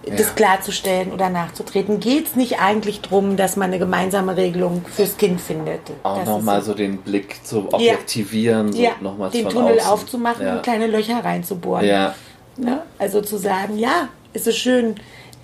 ja. 0.07 0.15
das 0.15 0.37
klarzustellen 0.37 1.13
oder 1.13 1.29
nachzutreten? 1.29 1.99
Geht 1.99 2.29
es 2.29 2.37
nicht 2.37 2.61
eigentlich 2.61 3.01
darum, 3.01 3.37
dass 3.37 3.57
man 3.57 3.71
eine 3.71 3.81
gemeinsame 3.81 4.37
Regelung 4.37 4.85
fürs 4.95 5.17
Kind 5.17 5.41
findet? 5.41 5.81
Auch 6.05 6.25
nochmal 6.25 6.63
so, 6.63 6.73
den 6.73 6.99
Blick 6.99 7.45
zu 7.45 7.73
objektivieren, 7.73 8.73
ja. 8.75 8.93
so 8.99 9.05
nochmal 9.05 9.31
den 9.31 9.49
Tunnel 9.49 9.81
außen. 9.81 9.91
aufzumachen 9.91 10.47
ja. 10.47 10.57
und 10.57 10.63
kleine 10.63 10.87
Löcher 10.87 11.25
reinzubohren. 11.25 11.85
Ja. 11.85 12.15
Ne? 12.57 12.83
Also 12.99 13.21
zu 13.21 13.37
sagen, 13.37 13.77
ja, 13.77 14.09
ist 14.33 14.47
es 14.47 14.57
schön, 14.57 14.95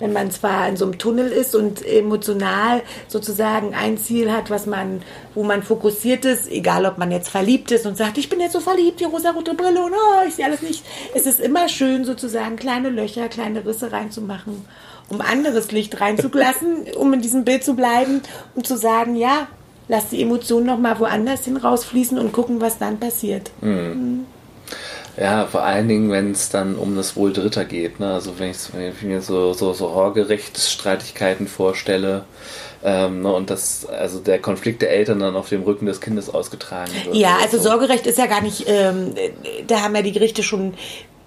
wenn 0.01 0.13
man 0.13 0.31
zwar 0.31 0.67
in 0.67 0.75
so 0.75 0.85
einem 0.85 0.97
Tunnel 0.97 1.31
ist 1.31 1.55
und 1.55 1.85
emotional 1.85 2.81
sozusagen 3.07 3.75
ein 3.75 3.97
Ziel 3.97 4.31
hat, 4.31 4.49
was 4.49 4.65
man, 4.65 5.03
wo 5.35 5.43
man 5.43 5.61
fokussiert 5.61 6.25
ist, 6.25 6.51
egal 6.51 6.85
ob 6.85 6.97
man 6.97 7.11
jetzt 7.11 7.29
verliebt 7.29 7.71
ist 7.71 7.85
und 7.85 7.95
sagt, 7.95 8.17
ich 8.17 8.27
bin 8.27 8.39
jetzt 8.39 8.53
so 8.53 8.59
verliebt, 8.59 8.99
die 8.99 9.05
rosa-rote 9.05 9.53
Brille 9.53 9.81
und 9.83 9.93
oh, 9.93 10.27
ich 10.27 10.35
sehe 10.35 10.45
alles 10.45 10.63
nicht. 10.63 10.83
Es 11.13 11.27
ist 11.27 11.39
immer 11.39 11.69
schön, 11.69 12.03
sozusagen 12.03 12.55
kleine 12.55 12.89
Löcher, 12.89 13.29
kleine 13.29 13.63
Risse 13.63 13.91
reinzumachen, 13.91 14.65
um 15.09 15.21
anderes 15.21 15.71
Licht 15.71 16.01
reinzulassen, 16.01 16.87
um 16.97 17.13
in 17.13 17.21
diesem 17.21 17.45
Bild 17.45 17.63
zu 17.63 17.75
bleiben 17.75 18.21
und 18.55 18.65
zu 18.65 18.77
sagen, 18.77 19.15
ja, 19.15 19.47
lass 19.87 20.09
die 20.09 20.21
Emotionen 20.23 20.65
nochmal 20.65 20.99
woanders 20.99 21.45
hin 21.45 21.57
rausfließen 21.57 22.17
und 22.17 22.33
gucken, 22.33 22.59
was 22.59 22.79
dann 22.79 22.99
passiert. 22.99 23.51
Mhm. 23.61 23.71
Mhm. 23.71 24.25
Ja, 25.17 25.45
vor 25.45 25.63
allen 25.63 25.87
Dingen, 25.87 26.11
wenn 26.11 26.31
es 26.31 26.49
dann 26.49 26.75
um 26.75 26.95
das 26.95 27.15
Wohl 27.15 27.33
Dritter 27.33 27.65
geht. 27.65 27.99
Ne? 27.99 28.13
Also 28.13 28.39
wenn 28.39 28.51
ich, 28.51 28.57
wenn 28.73 28.91
ich 28.91 29.01
mir 29.01 29.21
so, 29.21 29.53
so, 29.53 29.73
so 29.73 29.93
Horgerechtsstreitigkeiten 29.93 31.47
vorstelle 31.47 32.25
ähm, 32.83 33.21
ne? 33.21 33.33
und 33.33 33.49
das, 33.49 33.85
also 33.85 34.19
der 34.19 34.39
Konflikt 34.39 34.81
der 34.81 34.91
Eltern 34.91 35.19
dann 35.19 35.35
auf 35.35 35.49
dem 35.49 35.63
Rücken 35.63 35.85
des 35.85 36.01
Kindes 36.01 36.29
ausgetragen 36.29 36.91
wird. 37.05 37.15
Ja, 37.15 37.37
also 37.41 37.57
so. 37.57 37.69
Sorgerecht 37.69 38.07
ist 38.07 38.17
ja 38.17 38.27
gar 38.27 38.41
nicht, 38.41 38.65
ähm, 38.67 39.13
da 39.67 39.81
haben 39.81 39.95
ja 39.95 40.01
die 40.01 40.13
Gerichte 40.13 40.43
schon 40.43 40.73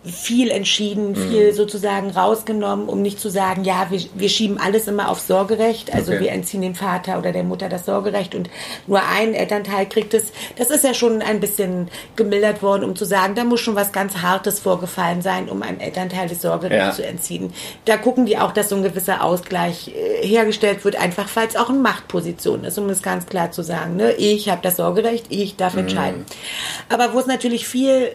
viel 0.05 0.51
entschieden, 0.51 1.17
viel 1.17 1.51
mhm. 1.51 1.55
sozusagen 1.55 2.11
rausgenommen, 2.11 2.89
um 2.89 3.01
nicht 3.01 3.19
zu 3.19 3.31
sagen, 3.31 3.65
ja, 3.65 3.87
wir, 3.91 4.01
wir 4.15 4.29
schieben 4.29 4.59
alles 4.59 4.87
immer 4.87 5.09
auf 5.09 5.21
Sorgerecht, 5.21 5.95
also 5.95 6.13
okay. 6.13 6.25
wir 6.25 6.33
entziehen 6.33 6.61
dem 6.61 6.75
Vater 6.75 7.19
oder 7.19 7.33
der 7.33 7.43
Mutter 7.43 7.71
das 7.71 7.87
Sorgerecht 7.87 8.35
und 8.35 8.51
nur 8.87 9.01
ein 9.03 9.33
Elternteil 9.33 9.87
kriegt 9.89 10.13
es. 10.13 10.33
Das 10.57 10.69
ist 10.69 10.85
ja 10.85 10.93
schon 10.93 11.23
ein 11.23 11.41
bisschen 11.41 11.89
gemildert 12.17 12.63
worden, 12.63 12.85
um 12.85 12.95
zu 12.97 13.07
sagen, 13.07 13.35
da 13.35 13.45
muss 13.45 13.61
schon 13.61 13.77
was 13.77 13.93
ganz 13.93 14.19
Hartes 14.19 14.61
vorgefallen 14.61 15.23
sein, 15.23 15.49
um 15.49 15.63
einem 15.63 15.81
Elternteil 15.81 16.29
das 16.29 16.43
Sorgerecht 16.43 16.87
ja. 16.87 16.93
zu 16.93 17.07
entziehen. 17.07 17.53
Da 17.87 17.97
gucken 17.97 18.27
die 18.27 18.37
auch, 18.37 18.53
dass 18.53 18.69
so 18.69 18.77
ein 18.77 18.83
gewisser 18.83 19.25
Ausgleich 19.25 19.89
äh, 19.89 20.27
hergestellt 20.27 20.85
wird, 20.85 20.97
einfach 20.97 21.29
falls 21.29 21.57
auch 21.57 21.71
eine 21.71 21.79
Machtposition 21.79 22.65
ist, 22.65 22.79
um 22.79 22.91
es 22.91 23.03
ganz 23.03 23.27
klar 23.27 23.53
zu 23.53 23.63
sagen. 23.63 23.97
Ne? 23.97 24.13
Ich 24.13 24.51
habe 24.51 24.61
das 24.63 24.77
Sorgerecht, 24.77 25.27
ich 25.31 25.57
darf 25.57 25.73
mhm. 25.73 25.81
entscheiden. 25.81 26.27
Aber 26.91 27.15
wo 27.15 27.19
es 27.19 27.27
natürlich 27.27 27.67
viel 27.67 27.89
äh, 27.91 28.13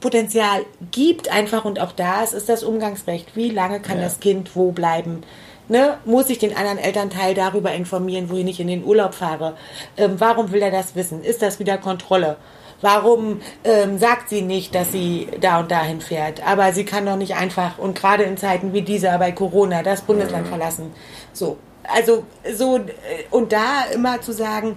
Potenzial 0.00 0.64
gibt, 0.92 1.23
gibt 1.24 1.34
einfach, 1.34 1.64
und 1.64 1.80
auch 1.80 1.92
da 1.92 2.22
ist, 2.22 2.48
das 2.48 2.62
Umgangsrecht. 2.62 3.34
Wie 3.34 3.50
lange 3.50 3.80
kann 3.80 3.98
ja. 3.98 4.04
das 4.04 4.20
Kind 4.20 4.54
wo 4.54 4.72
bleiben? 4.72 5.22
Ne, 5.66 5.96
muss 6.04 6.28
ich 6.28 6.38
den 6.38 6.54
anderen 6.54 6.76
Elternteil 6.76 7.32
darüber 7.32 7.72
informieren, 7.72 8.28
wo 8.28 8.36
ich 8.36 8.44
nicht 8.44 8.60
in 8.60 8.66
den 8.66 8.84
Urlaub 8.84 9.14
fahre? 9.14 9.56
Ähm, 9.96 10.16
warum 10.18 10.52
will 10.52 10.60
er 10.60 10.70
das 10.70 10.94
wissen? 10.94 11.24
Ist 11.24 11.40
das 11.40 11.58
wieder 11.58 11.78
Kontrolle? 11.78 12.36
Warum 12.82 13.40
ähm, 13.64 13.98
sagt 13.98 14.28
sie 14.28 14.42
nicht, 14.42 14.74
dass 14.74 14.92
sie 14.92 15.28
da 15.40 15.60
und 15.60 15.70
dahin 15.70 16.02
fährt? 16.02 16.46
Aber 16.46 16.74
sie 16.74 16.84
kann 16.84 17.06
doch 17.06 17.16
nicht 17.16 17.36
einfach 17.36 17.78
und 17.78 17.98
gerade 17.98 18.24
in 18.24 18.36
Zeiten 18.36 18.74
wie 18.74 18.82
dieser 18.82 19.16
bei 19.18 19.32
Corona 19.32 19.82
das 19.82 20.02
Bundesland 20.02 20.44
mhm. 20.44 20.50
verlassen. 20.50 20.92
So, 21.32 21.56
also 21.84 22.24
so 22.52 22.76
äh, 22.76 22.82
und 23.30 23.52
da 23.52 23.84
immer 23.94 24.20
zu 24.20 24.32
sagen, 24.32 24.76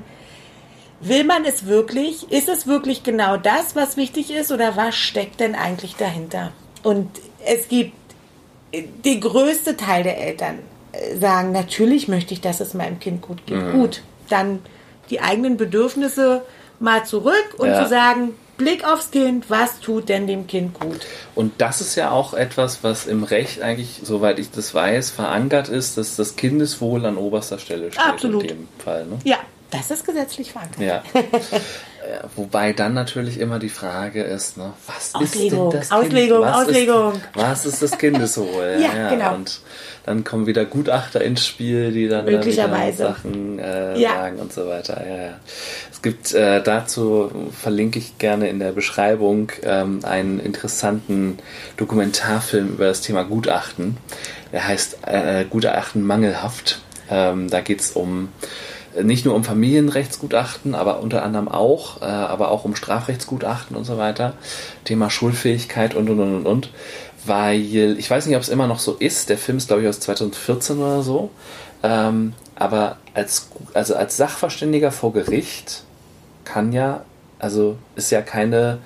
Will 0.99 1.23
man 1.23 1.45
es 1.45 1.65
wirklich? 1.67 2.31
Ist 2.31 2.49
es 2.49 2.65
wirklich 2.65 3.03
genau 3.03 3.37
das, 3.37 3.75
was 3.75 3.97
wichtig 3.97 4.31
ist? 4.31 4.51
Oder 4.51 4.75
was 4.75 4.95
steckt 4.95 5.39
denn 5.39 5.55
eigentlich 5.55 5.95
dahinter? 5.95 6.51
Und 6.83 7.09
es 7.45 7.67
gibt 7.67 7.93
die 8.73 9.19
größte 9.19 9.77
Teil 9.77 10.03
der 10.03 10.17
Eltern 10.17 10.59
äh, 10.91 11.17
sagen, 11.17 11.51
natürlich 11.51 12.07
möchte 12.07 12.33
ich, 12.33 12.41
dass 12.41 12.59
es 12.59 12.73
meinem 12.73 12.99
Kind 12.99 13.21
gut 13.21 13.45
geht. 13.45 13.57
Mhm. 13.57 13.71
Gut, 13.73 14.01
dann 14.29 14.59
die 15.09 15.21
eigenen 15.21 15.57
Bedürfnisse 15.57 16.43
mal 16.79 17.05
zurück 17.05 17.55
und 17.57 17.69
ja. 17.69 17.83
zu 17.83 17.89
sagen, 17.89 18.35
Blick 18.57 18.85
aufs 18.85 19.11
Kind, 19.11 19.49
was 19.49 19.79
tut 19.79 20.09
denn 20.09 20.25
dem 20.25 20.47
Kind 20.47 20.79
gut? 20.79 21.05
Und 21.35 21.53
das 21.59 21.79
ist 21.79 21.95
ja 21.95 22.09
auch 22.09 22.33
etwas, 22.33 22.83
was 22.83 23.05
im 23.05 23.23
Recht 23.23 23.61
eigentlich, 23.61 24.01
soweit 24.03 24.39
ich 24.39 24.49
das 24.49 24.73
weiß, 24.73 25.11
verankert 25.11 25.69
ist, 25.69 25.97
dass 25.97 26.15
das 26.15 26.35
Kindeswohl 26.35 27.05
an 27.05 27.17
oberster 27.17 27.59
Stelle 27.59 27.91
steht 27.91 28.03
Absolut. 28.03 28.41
in 28.43 28.47
dem 28.49 28.67
Fall. 28.79 29.05
Ne? 29.05 29.19
Ja, 29.23 29.37
das 29.69 29.91
ist 29.91 30.05
gesetzlich 30.05 30.51
verankert. 30.51 30.79
Ja. 30.79 31.03
Wobei 32.35 32.71
dann 32.71 32.93
natürlich 32.93 33.39
immer 33.39 33.59
die 33.59 33.69
Frage 33.69 34.23
ist, 34.23 34.57
ne, 34.57 34.73
was 34.85 35.13
Auslegung, 35.13 35.67
ist 35.67 35.73
denn 35.73 35.79
das 35.81 35.91
Auslegung, 35.91 36.37
kind? 36.39 36.53
was 36.53 36.67
Auslegung. 36.67 37.13
Ist, 37.13 37.21
was 37.33 37.65
ist 37.65 37.81
das 37.81 37.97
Kindeswohl? 37.97 38.77
ja, 38.79 38.97
ja, 38.97 39.09
genau. 39.09 39.35
Und 39.35 39.59
dann 40.05 40.23
kommen 40.23 40.47
wieder 40.47 40.63
Gutachter 40.63 41.21
ins 41.21 41.45
Spiel, 41.45 41.91
die 41.91 42.07
dann 42.07 42.23
Möglicherweise. 42.23 43.03
Sachen 43.03 43.59
äh, 43.59 43.99
ja. 43.99 44.11
sagen 44.15 44.39
und 44.39 44.53
so 44.53 44.67
weiter. 44.67 45.05
Ja, 45.05 45.15
ja. 45.17 45.39
Es 45.91 46.01
gibt 46.01 46.33
äh, 46.33 46.63
dazu, 46.63 47.29
verlinke 47.51 47.99
ich 47.99 48.17
gerne 48.17 48.47
in 48.47 48.59
der 48.59 48.71
Beschreibung, 48.71 49.51
ähm, 49.63 49.99
einen 50.03 50.39
interessanten 50.39 51.39
Dokumentarfilm 51.75 52.69
über 52.69 52.85
das 52.85 53.01
Thema 53.01 53.23
Gutachten. 53.23 53.97
Der 54.53 54.65
heißt 54.65 54.99
äh, 55.05 55.43
Gutachten 55.43 56.05
mangelhaft. 56.05 56.79
Ähm, 57.09 57.49
da 57.49 57.59
geht 57.59 57.81
es 57.81 57.91
um 57.91 58.29
nicht 59.03 59.25
nur 59.25 59.35
um 59.35 59.43
Familienrechtsgutachten, 59.43 60.75
aber 60.75 60.99
unter 60.99 61.23
anderem 61.23 61.47
auch, 61.47 62.01
äh, 62.01 62.05
aber 62.05 62.51
auch 62.51 62.65
um 62.65 62.75
Strafrechtsgutachten 62.75 63.75
und 63.75 63.83
so 63.83 63.97
weiter. 63.97 64.33
Thema 64.85 65.09
Schuldfähigkeit 65.09 65.93
und 65.95 66.09
und 66.09 66.19
und 66.19 66.35
und 66.35 66.45
und. 66.45 66.69
Weil 67.25 67.97
ich 67.97 68.09
weiß 68.09 68.25
nicht, 68.25 68.35
ob 68.35 68.41
es 68.41 68.49
immer 68.49 68.67
noch 68.67 68.79
so 68.79 68.93
ist. 68.93 69.29
Der 69.29 69.37
Film 69.37 69.57
ist, 69.57 69.67
glaube 69.67 69.81
ich, 69.83 69.87
aus 69.87 69.99
2014 69.99 70.77
oder 70.77 71.01
so. 71.01 71.29
Ähm, 71.83 72.33
aber 72.55 72.97
als, 73.13 73.49
also 73.73 73.95
als 73.95 74.17
Sachverständiger 74.17 74.91
vor 74.91 75.13
Gericht 75.13 75.83
kann 76.43 76.71
ja, 76.71 77.01
also 77.39 77.77
ist 77.95 78.11
ja 78.11 78.21
keine 78.21 78.79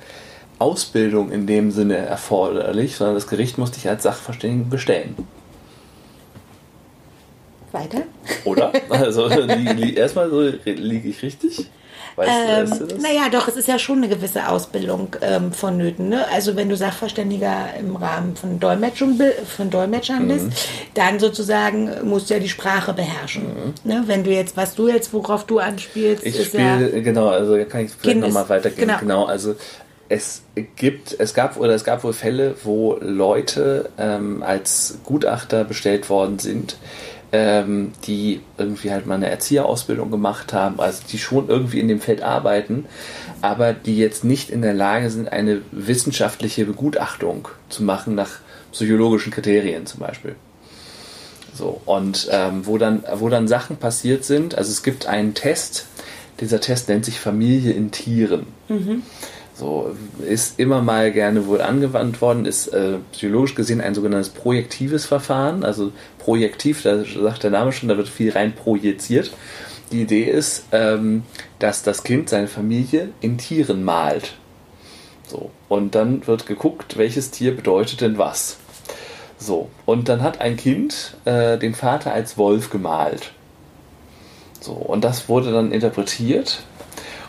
Ausbildung 0.59 1.31
in 1.31 1.47
dem 1.47 1.71
Sinne 1.71 1.97
erforderlich, 1.97 2.95
sondern 2.95 3.15
das 3.15 3.27
Gericht 3.27 3.57
muss 3.57 3.71
dich 3.71 3.87
als 3.87 4.03
Sachverständigen 4.03 4.69
bestellen. 4.69 5.15
Weiter? 7.73 8.03
Oder? 8.45 8.71
Also 8.89 9.27
erstmal 9.27 10.29
so, 10.29 10.41
liege 10.65 11.09
ich 11.09 11.21
richtig? 11.21 11.67
Weißt, 12.15 12.29
ähm, 12.29 12.69
weißt 12.69 12.81
du 12.81 12.85
das? 12.87 13.01
Naja, 13.01 13.29
doch, 13.31 13.47
es 13.47 13.55
ist 13.55 13.67
ja 13.67 13.79
schon 13.79 13.97
eine 13.97 14.09
gewisse 14.09 14.49
Ausbildung 14.49 15.15
ähm, 15.21 15.53
vonnöten. 15.53 16.09
Ne? 16.09 16.25
Also 16.31 16.55
wenn 16.55 16.69
du 16.69 16.75
Sachverständiger 16.75 17.69
im 17.79 17.95
Rahmen 17.95 18.35
von, 18.35 18.59
Dolmetschung, 18.59 19.19
von 19.45 19.69
Dolmetschern 19.69 20.27
bist, 20.27 20.45
mhm. 20.45 20.51
dann 20.93 21.19
sozusagen 21.19 21.89
musst 22.03 22.29
du 22.29 22.33
ja 22.35 22.39
die 22.39 22.49
Sprache 22.49 22.93
beherrschen. 22.93 23.43
Mhm. 23.43 23.73
Ne? 23.89 24.03
Wenn 24.07 24.23
du 24.23 24.31
jetzt, 24.31 24.57
was 24.57 24.75
du 24.75 24.87
jetzt, 24.89 25.13
worauf 25.13 25.45
du 25.45 25.59
anspielst, 25.59 26.25
ich 26.25 26.43
spiele, 26.45 26.93
ja 26.93 27.01
genau, 27.01 27.27
also 27.27 27.57
kann 27.65 27.85
ich 27.85 27.91
vielleicht 27.91 28.19
nochmal 28.19 28.49
weitergehen. 28.49 28.87
Genau. 28.87 28.99
genau, 28.99 29.25
also 29.25 29.55
es 30.09 30.43
gibt, 30.75 31.15
es 31.19 31.33
gab 31.33 31.57
oder 31.57 31.73
es 31.73 31.85
gab 31.85 32.03
wohl 32.03 32.11
Fälle, 32.11 32.55
wo 32.63 32.97
Leute 32.99 33.89
ähm, 33.97 34.43
als 34.43 34.97
Gutachter 35.05 35.63
bestellt 35.63 36.09
worden 36.09 36.37
sind, 36.37 36.75
ähm, 37.31 37.93
die 38.05 38.41
irgendwie 38.57 38.91
halt 38.91 39.05
mal 39.05 39.15
eine 39.15 39.29
Erzieherausbildung 39.29 40.11
gemacht 40.11 40.53
haben, 40.53 40.79
also 40.79 41.01
die 41.09 41.17
schon 41.17 41.47
irgendwie 41.47 41.79
in 41.79 41.87
dem 41.87 42.01
Feld 42.01 42.21
arbeiten, 42.21 42.85
aber 43.41 43.73
die 43.73 43.97
jetzt 43.97 44.23
nicht 44.23 44.49
in 44.49 44.61
der 44.61 44.73
Lage 44.73 45.09
sind, 45.09 45.31
eine 45.31 45.61
wissenschaftliche 45.71 46.65
Begutachtung 46.65 47.47
zu 47.69 47.83
machen 47.83 48.15
nach 48.15 48.39
psychologischen 48.71 49.31
Kriterien 49.31 49.85
zum 49.85 50.01
Beispiel. 50.01 50.35
So, 51.53 51.81
und 51.85 52.27
ähm, 52.31 52.65
wo, 52.65 52.77
dann, 52.77 53.03
wo 53.15 53.29
dann 53.29 53.47
Sachen 53.47 53.77
passiert 53.77 54.23
sind, 54.23 54.55
also 54.55 54.71
es 54.71 54.83
gibt 54.83 55.05
einen 55.05 55.33
Test, 55.33 55.85
dieser 56.39 56.59
Test 56.59 56.89
nennt 56.89 57.05
sich 57.05 57.19
Familie 57.19 57.73
in 57.73 57.91
Tieren. 57.91 58.47
Mhm. 58.69 59.03
So, 59.61 59.95
ist 60.27 60.59
immer 60.59 60.81
mal 60.81 61.11
gerne 61.11 61.45
wohl 61.45 61.61
angewandt 61.61 62.19
worden, 62.19 62.47
ist 62.47 62.69
äh, 62.69 62.97
psychologisch 63.11 63.53
gesehen 63.53 63.79
ein 63.79 63.93
sogenanntes 63.93 64.29
projektives 64.29 65.05
Verfahren. 65.05 65.63
Also 65.63 65.91
projektiv, 66.17 66.81
da 66.81 67.05
sagt 67.05 67.43
der 67.43 67.51
Name 67.51 67.71
schon, 67.71 67.87
da 67.87 67.95
wird 67.95 68.09
viel 68.09 68.31
rein 68.31 68.55
projiziert. 68.55 69.31
Die 69.91 70.01
Idee 70.01 70.23
ist, 70.23 70.63
ähm, 70.71 71.21
dass 71.59 71.83
das 71.83 72.01
Kind 72.01 72.27
seine 72.27 72.47
Familie 72.47 73.09
in 73.21 73.37
Tieren 73.37 73.83
malt. 73.83 74.33
So, 75.27 75.51
und 75.69 75.93
dann 75.93 76.25
wird 76.25 76.47
geguckt, 76.47 76.97
welches 76.97 77.29
Tier 77.29 77.55
bedeutet 77.55 78.01
denn 78.01 78.17
was. 78.17 78.57
So, 79.37 79.69
und 79.85 80.09
dann 80.09 80.23
hat 80.23 80.41
ein 80.41 80.57
Kind 80.57 81.17
äh, 81.25 81.59
den 81.59 81.75
Vater 81.75 82.11
als 82.11 82.35
Wolf 82.35 82.71
gemalt. 82.71 83.31
So, 84.59 84.73
und 84.73 85.03
das 85.03 85.29
wurde 85.29 85.51
dann 85.51 85.71
interpretiert 85.71 86.63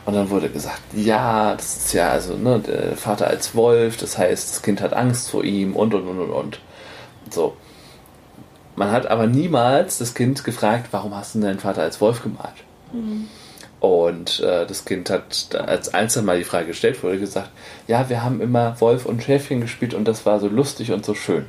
und 0.05 0.14
dann 0.14 0.30
wurde 0.30 0.48
gesagt, 0.48 0.80
ja, 0.94 1.55
das 1.55 1.76
ist 1.76 1.92
ja 1.92 2.11
also 2.11 2.36
ne, 2.36 2.59
der 2.59 2.96
Vater 2.96 3.28
als 3.28 3.55
Wolf, 3.55 3.96
das 3.96 4.18
heißt, 4.18 4.50
das 4.50 4.62
Kind 4.62 4.80
hat 4.80 4.94
Angst 4.94 5.30
vor 5.30 5.44
ihm 5.44 5.76
und 5.76 5.94
und 5.94 6.07
und 6.09 6.18
und 6.18 6.30
und. 6.30 6.61
So. 7.30 7.57
Man 8.74 8.90
hat 8.90 9.07
aber 9.07 9.26
niemals 9.26 9.98
das 9.98 10.14
Kind 10.14 10.44
gefragt, 10.44 10.88
warum 10.90 11.14
hast 11.14 11.34
du 11.34 11.40
deinen 11.40 11.61
Vater 11.61 11.82
als 11.82 12.00
Wolf 12.00 12.22
gemalt? 12.22 12.55
Mhm. 12.92 13.28
Und 13.78 14.40
äh, 14.40 14.66
das 14.66 14.84
Kind 14.84 15.11
hat 15.11 15.48
als 15.55 15.92
einzeln 15.92 16.24
mal 16.24 16.38
die 16.38 16.44
Frage 16.44 16.68
gestellt 16.68 17.03
wurde 17.03 17.18
gesagt, 17.18 17.50
ja, 17.86 18.09
wir 18.09 18.22
haben 18.22 18.40
immer 18.40 18.80
Wolf 18.80 19.07
und 19.07 19.22
Schäfchen 19.22 19.61
gespielt 19.61 19.92
und 19.92 20.07
das 20.07 20.24
war 20.24 20.40
so 20.40 20.48
lustig 20.48 20.92
und 20.92 21.05
so 21.05 21.14
schön. 21.14 21.46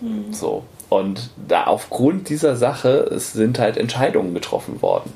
Mhm. 0.00 0.32
So. 0.32 0.64
Und 0.88 1.30
da 1.48 1.64
aufgrund 1.64 2.28
dieser 2.28 2.56
Sache 2.56 3.08
sind 3.18 3.58
halt 3.58 3.76
Entscheidungen 3.76 4.34
getroffen 4.34 4.82
worden. 4.82 5.12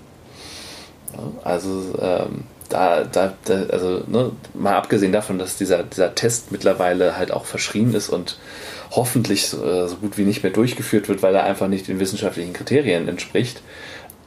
Also 1.43 1.95
ähm, 2.01 2.45
da, 2.69 3.05
da, 3.05 3.35
da, 3.45 3.55
also 3.71 4.03
ne, 4.07 4.33
mal 4.55 4.75
abgesehen 4.75 5.12
davon, 5.12 5.39
dass 5.39 5.57
dieser, 5.57 5.83
dieser 5.83 6.15
Test 6.15 6.51
mittlerweile 6.53 7.17
halt 7.17 7.31
auch 7.31 7.45
verschrien 7.45 7.95
ist 7.95 8.09
und 8.09 8.39
hoffentlich 8.91 9.49
so, 9.49 9.65
äh, 9.65 9.89
so 9.89 9.97
gut 9.97 10.19
wie 10.19 10.25
nicht 10.25 10.43
mehr 10.43 10.53
durchgeführt 10.53 11.09
wird, 11.09 11.23
weil 11.23 11.35
er 11.35 11.45
einfach 11.45 11.69
nicht 11.69 11.89
den 11.89 12.01
wissenschaftlichen 12.01 12.53
Kriterien 12.53 13.09
entspricht. 13.09 13.62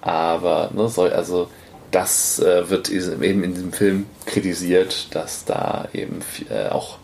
Aber 0.01 0.69
ne, 0.73 0.87
soll, 0.89 1.11
also 1.11 1.49
das 1.91 2.39
äh, 2.39 2.69
wird 2.69 2.89
eben 2.89 3.43
in 3.43 3.53
diesem 3.53 3.73
Film 3.73 4.05
kritisiert, 4.25 5.15
dass 5.15 5.45
da 5.45 5.87
eben 5.93 6.21
äh, 6.49 6.69
auch 6.69 6.97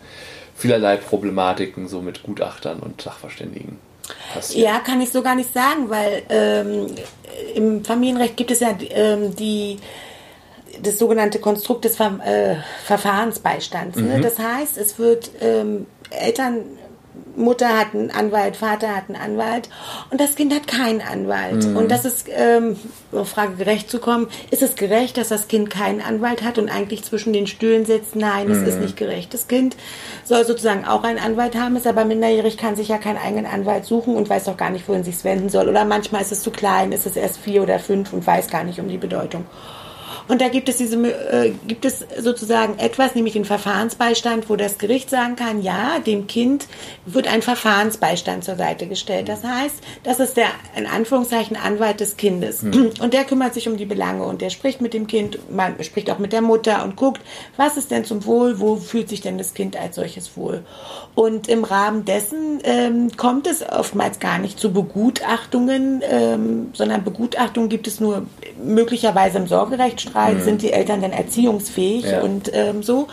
vielerlei 0.54 0.96
Problematiken 0.96 1.88
so 1.88 2.00
mit 2.00 2.22
Gutachtern 2.22 2.80
und 2.80 3.02
Sachverständigen 3.02 3.78
passieren. 4.32 4.64
Ja, 4.64 4.80
kann 4.80 5.00
ich 5.00 5.10
so 5.10 5.22
gar 5.22 5.34
nicht 5.34 5.52
sagen, 5.52 5.90
weil 5.90 6.22
ähm, 6.28 6.86
im 7.54 7.84
Familienrecht 7.84 8.36
gibt 8.36 8.50
es 8.50 8.60
ja 8.60 8.76
ähm, 8.90 9.34
die 9.36 9.78
das 10.82 10.98
sogenannte 10.98 11.38
Konstrukt 11.38 11.84
des 11.84 11.96
Ver 11.96 12.18
äh, 12.24 12.56
Verfahrensbeistands. 12.84 13.96
Ne? 13.96 14.18
Mhm. 14.18 14.22
Das 14.22 14.38
heißt, 14.38 14.76
es 14.76 14.98
wird 14.98 15.30
ähm, 15.40 15.86
Eltern 16.10 16.62
Mutter 17.36 17.78
hat 17.78 17.94
einen 17.94 18.10
Anwalt, 18.10 18.56
Vater 18.56 18.94
hat 18.94 19.04
einen 19.08 19.20
Anwalt 19.20 19.68
und 20.10 20.20
das 20.20 20.36
Kind 20.36 20.54
hat 20.54 20.66
keinen 20.66 21.00
Anwalt. 21.00 21.66
Mhm. 21.66 21.76
Und 21.76 21.90
das 21.90 22.04
ist, 22.04 22.28
ähm, 22.30 22.76
um 23.12 23.26
Frage 23.26 23.56
gerecht 23.56 23.90
zu 23.90 23.98
kommen, 23.98 24.28
ist 24.50 24.62
es 24.62 24.76
gerecht, 24.76 25.16
dass 25.16 25.28
das 25.28 25.48
Kind 25.48 25.70
keinen 25.70 26.00
Anwalt 26.00 26.42
hat 26.42 26.58
und 26.58 26.68
eigentlich 26.68 27.02
zwischen 27.04 27.32
den 27.32 27.46
Stühlen 27.46 27.84
sitzt? 27.84 28.16
Nein, 28.16 28.50
es 28.50 28.58
ist 28.58 28.76
mhm. 28.76 28.82
nicht 28.82 28.96
gerecht. 28.96 29.34
Das 29.34 29.48
Kind 29.48 29.76
soll 30.24 30.44
sozusagen 30.44 30.84
auch 30.84 31.02
einen 31.02 31.18
Anwalt 31.18 31.56
haben, 31.56 31.76
ist 31.76 31.86
aber 31.86 32.04
minderjährig, 32.04 32.56
kann 32.56 32.76
sich 32.76 32.88
ja 32.88 32.98
keinen 32.98 33.18
eigenen 33.18 33.46
Anwalt 33.46 33.84
suchen 33.84 34.16
und 34.16 34.28
weiß 34.28 34.48
auch 34.48 34.56
gar 34.56 34.70
nicht, 34.70 34.88
wohin 34.88 35.04
sich 35.04 35.24
wenden 35.24 35.48
soll. 35.48 35.68
Oder 35.68 35.84
manchmal 35.84 36.22
ist 36.22 36.32
es 36.32 36.42
zu 36.42 36.50
klein, 36.50 36.92
ist 36.92 37.06
es 37.06 37.16
erst 37.16 37.38
vier 37.38 37.62
oder 37.62 37.78
fünf 37.78 38.12
und 38.12 38.26
weiß 38.26 38.48
gar 38.48 38.64
nicht 38.64 38.80
um 38.80 38.88
die 38.88 38.98
Bedeutung. 38.98 39.46
Und 40.26 40.40
da 40.40 40.48
gibt 40.48 40.68
es 40.68 40.78
diese, 40.78 40.96
äh, 40.96 41.52
gibt 41.66 41.84
es 41.84 42.04
sozusagen 42.18 42.78
etwas, 42.78 43.14
nämlich 43.14 43.34
den 43.34 43.44
Verfahrensbeistand, 43.44 44.48
wo 44.48 44.56
das 44.56 44.78
Gericht 44.78 45.10
sagen 45.10 45.36
kann, 45.36 45.62
ja, 45.62 45.98
dem 45.98 46.26
Kind 46.26 46.66
wird 47.04 47.28
ein 47.28 47.42
Verfahrensbeistand 47.42 48.44
zur 48.44 48.56
Seite 48.56 48.86
gestellt. 48.86 49.28
Das 49.28 49.44
heißt, 49.44 49.76
das 50.02 50.20
ist 50.20 50.36
der, 50.36 50.48
in 50.76 50.86
Anführungszeichen, 50.86 51.56
Anwalt 51.56 52.00
des 52.00 52.16
Kindes. 52.16 52.62
Mhm. 52.62 52.92
Und 53.00 53.12
der 53.12 53.24
kümmert 53.24 53.54
sich 53.54 53.68
um 53.68 53.76
die 53.76 53.84
Belange 53.84 54.24
und 54.24 54.40
der 54.40 54.50
spricht 54.50 54.80
mit 54.80 54.94
dem 54.94 55.06
Kind, 55.06 55.38
man 55.50 55.82
spricht 55.82 56.10
auch 56.10 56.18
mit 56.18 56.32
der 56.32 56.42
Mutter 56.42 56.84
und 56.84 56.96
guckt, 56.96 57.20
was 57.56 57.76
ist 57.76 57.90
denn 57.90 58.04
zum 58.04 58.24
Wohl, 58.24 58.60
wo 58.60 58.76
fühlt 58.76 59.08
sich 59.08 59.20
denn 59.20 59.36
das 59.36 59.52
Kind 59.52 59.76
als 59.76 59.96
solches 59.96 60.36
wohl. 60.36 60.64
Und 61.14 61.48
im 61.48 61.64
Rahmen 61.64 62.04
dessen 62.04 62.60
ähm, 62.64 63.10
kommt 63.16 63.46
es 63.46 63.62
oftmals 63.68 64.20
gar 64.20 64.38
nicht 64.38 64.58
zu 64.58 64.72
Begutachtungen, 64.72 66.02
ähm, 66.02 66.70
sondern 66.72 67.04
Begutachtungen 67.04 67.68
gibt 67.68 67.86
es 67.86 68.00
nur 68.00 68.26
möglicherweise 68.62 69.38
im 69.38 69.46
Sorgerechtsstreit 69.46 70.13
Umgangsrechtsstreit, 70.14 70.38
mhm. 70.38 70.42
sind 70.42 70.62
die 70.62 70.72
Eltern 70.72 71.00
denn 71.00 71.12
erziehungsfähig 71.12 72.04
ja. 72.04 72.20
und 72.20 72.50
ähm, 72.52 72.82
so. 72.82 73.08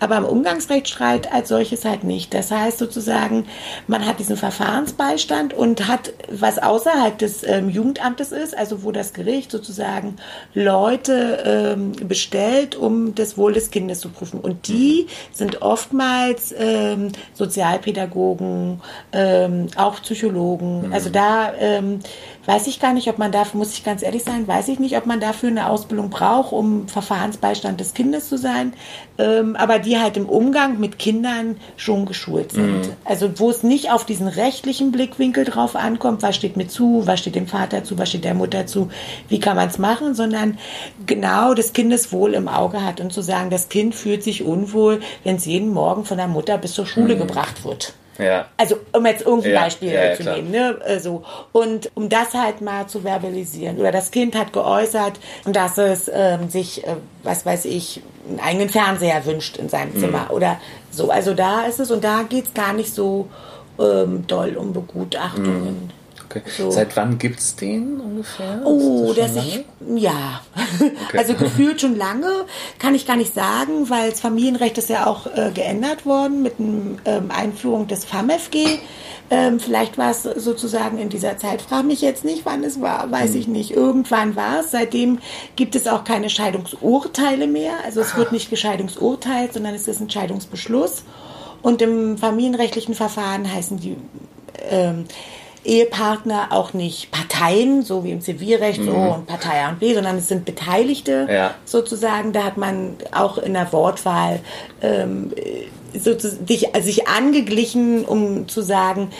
Aber 0.00 0.16
im 0.16 0.24
Umgangsrechtsstreit 0.24 1.32
als 1.32 1.48
solches 1.48 1.84
halt 1.84 2.04
nicht. 2.04 2.34
Das 2.34 2.50
heißt 2.50 2.78
sozusagen, 2.78 3.46
man 3.86 4.06
hat 4.06 4.18
diesen 4.18 4.36
Verfahrensbeistand 4.36 5.54
und 5.54 5.88
hat, 5.88 6.12
was 6.30 6.58
außerhalb 6.58 7.18
des 7.18 7.46
ähm, 7.46 7.70
Jugendamtes 7.70 8.32
ist, 8.32 8.56
also 8.56 8.82
wo 8.82 8.92
das 8.92 9.12
Gericht 9.12 9.50
sozusagen 9.50 10.16
Leute 10.54 11.74
ähm, 11.76 11.92
bestellt, 12.06 12.76
um 12.76 13.14
das 13.14 13.36
Wohl 13.36 13.52
des 13.52 13.70
Kindes 13.70 14.00
zu 14.00 14.10
prüfen. 14.10 14.40
Und 14.40 14.68
die 14.68 15.06
sind 15.32 15.62
oftmals 15.62 16.54
ähm, 16.58 17.08
Sozialpädagogen, 17.34 18.80
ähm, 19.12 19.68
auch 19.76 20.00
Psychologen. 20.02 20.88
Mhm. 20.88 20.92
Also 20.92 21.10
da 21.10 21.52
ähm, 21.58 22.00
weiß 22.46 22.66
ich 22.66 22.80
gar 22.80 22.92
nicht, 22.92 23.08
ob 23.08 23.18
man 23.18 23.30
dafür, 23.30 23.58
muss 23.58 23.72
ich 23.72 23.84
ganz 23.84 24.02
ehrlich 24.02 24.24
sein, 24.24 24.48
weiß 24.48 24.68
ich 24.68 24.78
nicht, 24.78 24.96
ob 24.96 25.06
man 25.06 25.20
dafür 25.20 25.48
eine 25.48 25.68
Ausbildung 25.68 26.10
braucht, 26.10 26.52
um 26.52 26.88
Verfahrensbeistand 26.88 27.80
des 27.80 27.94
Kindes 27.94 28.28
zu 28.28 28.36
sein, 28.36 28.72
ähm, 29.18 29.54
aber 29.56 29.78
die 29.78 29.98
halt 29.98 30.16
im 30.16 30.26
Umgang 30.26 30.80
mit 30.80 30.98
Kindern 30.98 31.56
schon 31.76 32.06
geschult 32.06 32.52
sind. 32.52 32.86
Mhm. 32.86 32.92
Also 33.04 33.38
wo 33.38 33.50
es 33.50 33.62
nicht 33.62 33.92
auf 33.92 34.04
diesen 34.04 34.26
rechtlichen 34.26 34.90
Blickwinkel 34.90 35.44
drauf 35.44 35.76
ankommt, 35.76 36.22
was 36.22 36.34
steht 36.34 36.56
mir 36.56 36.66
zu, 36.66 37.02
was 37.06 37.20
steht 37.20 37.36
dem 37.36 37.46
Vater 37.46 37.84
zu, 37.84 37.98
was 37.98 38.08
steht 38.08 38.24
der 38.24 38.34
Mutter 38.34 38.66
zu, 38.66 38.88
wie 39.28 39.38
kann 39.38 39.56
man 39.56 39.68
es 39.68 39.78
machen, 39.78 40.14
sondern 40.14 40.58
genau 41.06 41.54
das 41.54 41.72
Kindeswohl 41.72 42.34
im 42.34 42.48
Auge 42.48 42.84
hat 42.84 43.00
und 43.00 43.12
zu 43.12 43.22
sagen, 43.22 43.50
das 43.50 43.68
Kind 43.68 43.94
fühlt 43.94 44.22
sich 44.24 44.42
unwohl, 44.42 45.00
wenn 45.22 45.36
es 45.36 45.46
jeden 45.46 45.72
Morgen 45.72 46.04
von 46.04 46.16
der 46.16 46.28
Mutter 46.28 46.58
bis 46.58 46.72
zur 46.72 46.86
Schule 46.86 47.14
mhm. 47.14 47.20
gebracht 47.20 47.64
wird. 47.64 47.94
Ja. 48.18 48.46
Also 48.56 48.76
um 48.92 49.06
jetzt 49.06 49.22
irgendein 49.22 49.52
ja, 49.52 49.60
Beispiel 49.62 49.92
ja, 49.92 50.14
zu 50.14 50.24
nehmen. 50.24 50.50
Ne? 50.50 50.78
Also, 50.84 51.24
und 51.52 51.90
um 51.94 52.08
das 52.08 52.34
halt 52.34 52.60
mal 52.60 52.86
zu 52.86 53.00
verbalisieren. 53.00 53.78
Oder 53.78 53.92
das 53.92 54.10
Kind 54.10 54.34
hat 54.34 54.52
geäußert, 54.52 55.14
dass 55.46 55.78
es 55.78 56.10
ähm, 56.12 56.48
sich, 56.50 56.86
äh, 56.86 56.96
was 57.22 57.46
weiß 57.46 57.64
ich, 57.64 58.02
einen 58.28 58.40
eigenen 58.40 58.68
Fernseher 58.68 59.24
wünscht 59.24 59.56
in 59.56 59.68
seinem 59.68 59.98
Zimmer. 59.98 60.26
Mhm. 60.26 60.36
Oder 60.36 60.60
so. 60.90 61.10
Also 61.10 61.34
da 61.34 61.62
ist 61.62 61.80
es, 61.80 61.90
und 61.90 62.04
da 62.04 62.22
geht 62.22 62.46
es 62.46 62.54
gar 62.54 62.72
nicht 62.72 62.94
so 62.94 63.28
ähm, 63.78 64.26
doll 64.26 64.56
um 64.56 64.72
Begutachtungen. 64.72 65.84
Mhm. 65.84 66.01
Okay. 66.32 66.42
So. 66.56 66.70
Seit 66.70 66.96
wann 66.96 67.18
gibt 67.18 67.40
es 67.40 67.56
den 67.56 68.00
ungefähr? 68.00 68.62
Oh, 68.64 69.12
das, 69.14 69.34
das 69.34 69.44
ich, 69.44 69.64
ja. 69.96 70.40
Okay. 70.80 71.18
Also 71.18 71.34
gefühlt 71.34 71.80
schon 71.80 71.96
lange, 71.96 72.46
kann 72.78 72.94
ich 72.94 73.06
gar 73.06 73.16
nicht 73.16 73.34
sagen, 73.34 73.90
weil 73.90 74.10
das 74.10 74.20
Familienrecht 74.20 74.78
ist 74.78 74.88
ja 74.88 75.06
auch 75.06 75.26
äh, 75.26 75.50
geändert 75.52 76.06
worden 76.06 76.42
mit 76.42 76.54
der 76.58 77.18
ähm, 77.18 77.30
Einführung 77.30 77.86
des 77.86 78.04
FAMFG. 78.04 78.78
Ähm, 79.30 79.60
vielleicht 79.60 79.98
war 79.98 80.10
es 80.10 80.22
sozusagen 80.22 80.98
in 80.98 81.08
dieser 81.08 81.36
Zeit, 81.38 81.62
frage 81.62 81.86
mich 81.86 82.00
jetzt 82.00 82.24
nicht, 82.24 82.44
wann 82.44 82.64
es 82.64 82.80
war, 82.80 83.10
weiß 83.10 83.30
hm. 83.30 83.40
ich 83.40 83.48
nicht. 83.48 83.70
Irgendwann 83.72 84.36
war 84.36 84.60
es. 84.60 84.70
Seitdem 84.70 85.18
gibt 85.56 85.74
es 85.74 85.86
auch 85.86 86.04
keine 86.04 86.30
Scheidungsurteile 86.30 87.46
mehr. 87.46 87.72
Also 87.84 88.00
es 88.00 88.16
wird 88.16 88.32
nicht 88.32 88.50
gescheidungsurteilt, 88.50 89.52
sondern 89.52 89.74
es 89.74 89.88
ist 89.88 90.00
ein 90.00 90.10
Scheidungsbeschluss. 90.10 91.04
Und 91.62 91.80
im 91.80 92.18
familienrechtlichen 92.18 92.94
Verfahren 92.94 93.50
heißen 93.50 93.78
die 93.78 93.96
ähm, 94.68 95.04
Ehepartner 95.64 96.48
auch 96.50 96.72
nicht 96.74 97.10
Parteien, 97.10 97.82
so 97.82 98.04
wie 98.04 98.10
im 98.10 98.20
Zivilrecht, 98.20 98.80
mhm. 98.80 98.86
so 98.86 98.92
und 98.92 99.26
Partei 99.26 99.64
A 99.64 99.70
und 99.70 99.80
B, 99.80 99.94
sondern 99.94 100.16
es 100.16 100.28
sind 100.28 100.44
Beteiligte 100.44 101.28
ja. 101.30 101.54
sozusagen. 101.64 102.32
Da 102.32 102.44
hat 102.44 102.56
man 102.56 102.96
auch 103.12 103.38
in 103.38 103.54
der 103.54 103.72
Wortwahl 103.72 104.40
ähm, 104.80 105.32
sich, 105.94 106.68
sich 106.80 107.08
angeglichen, 107.08 108.04
um 108.04 108.48
zu 108.48 108.62
sagen, 108.62 109.10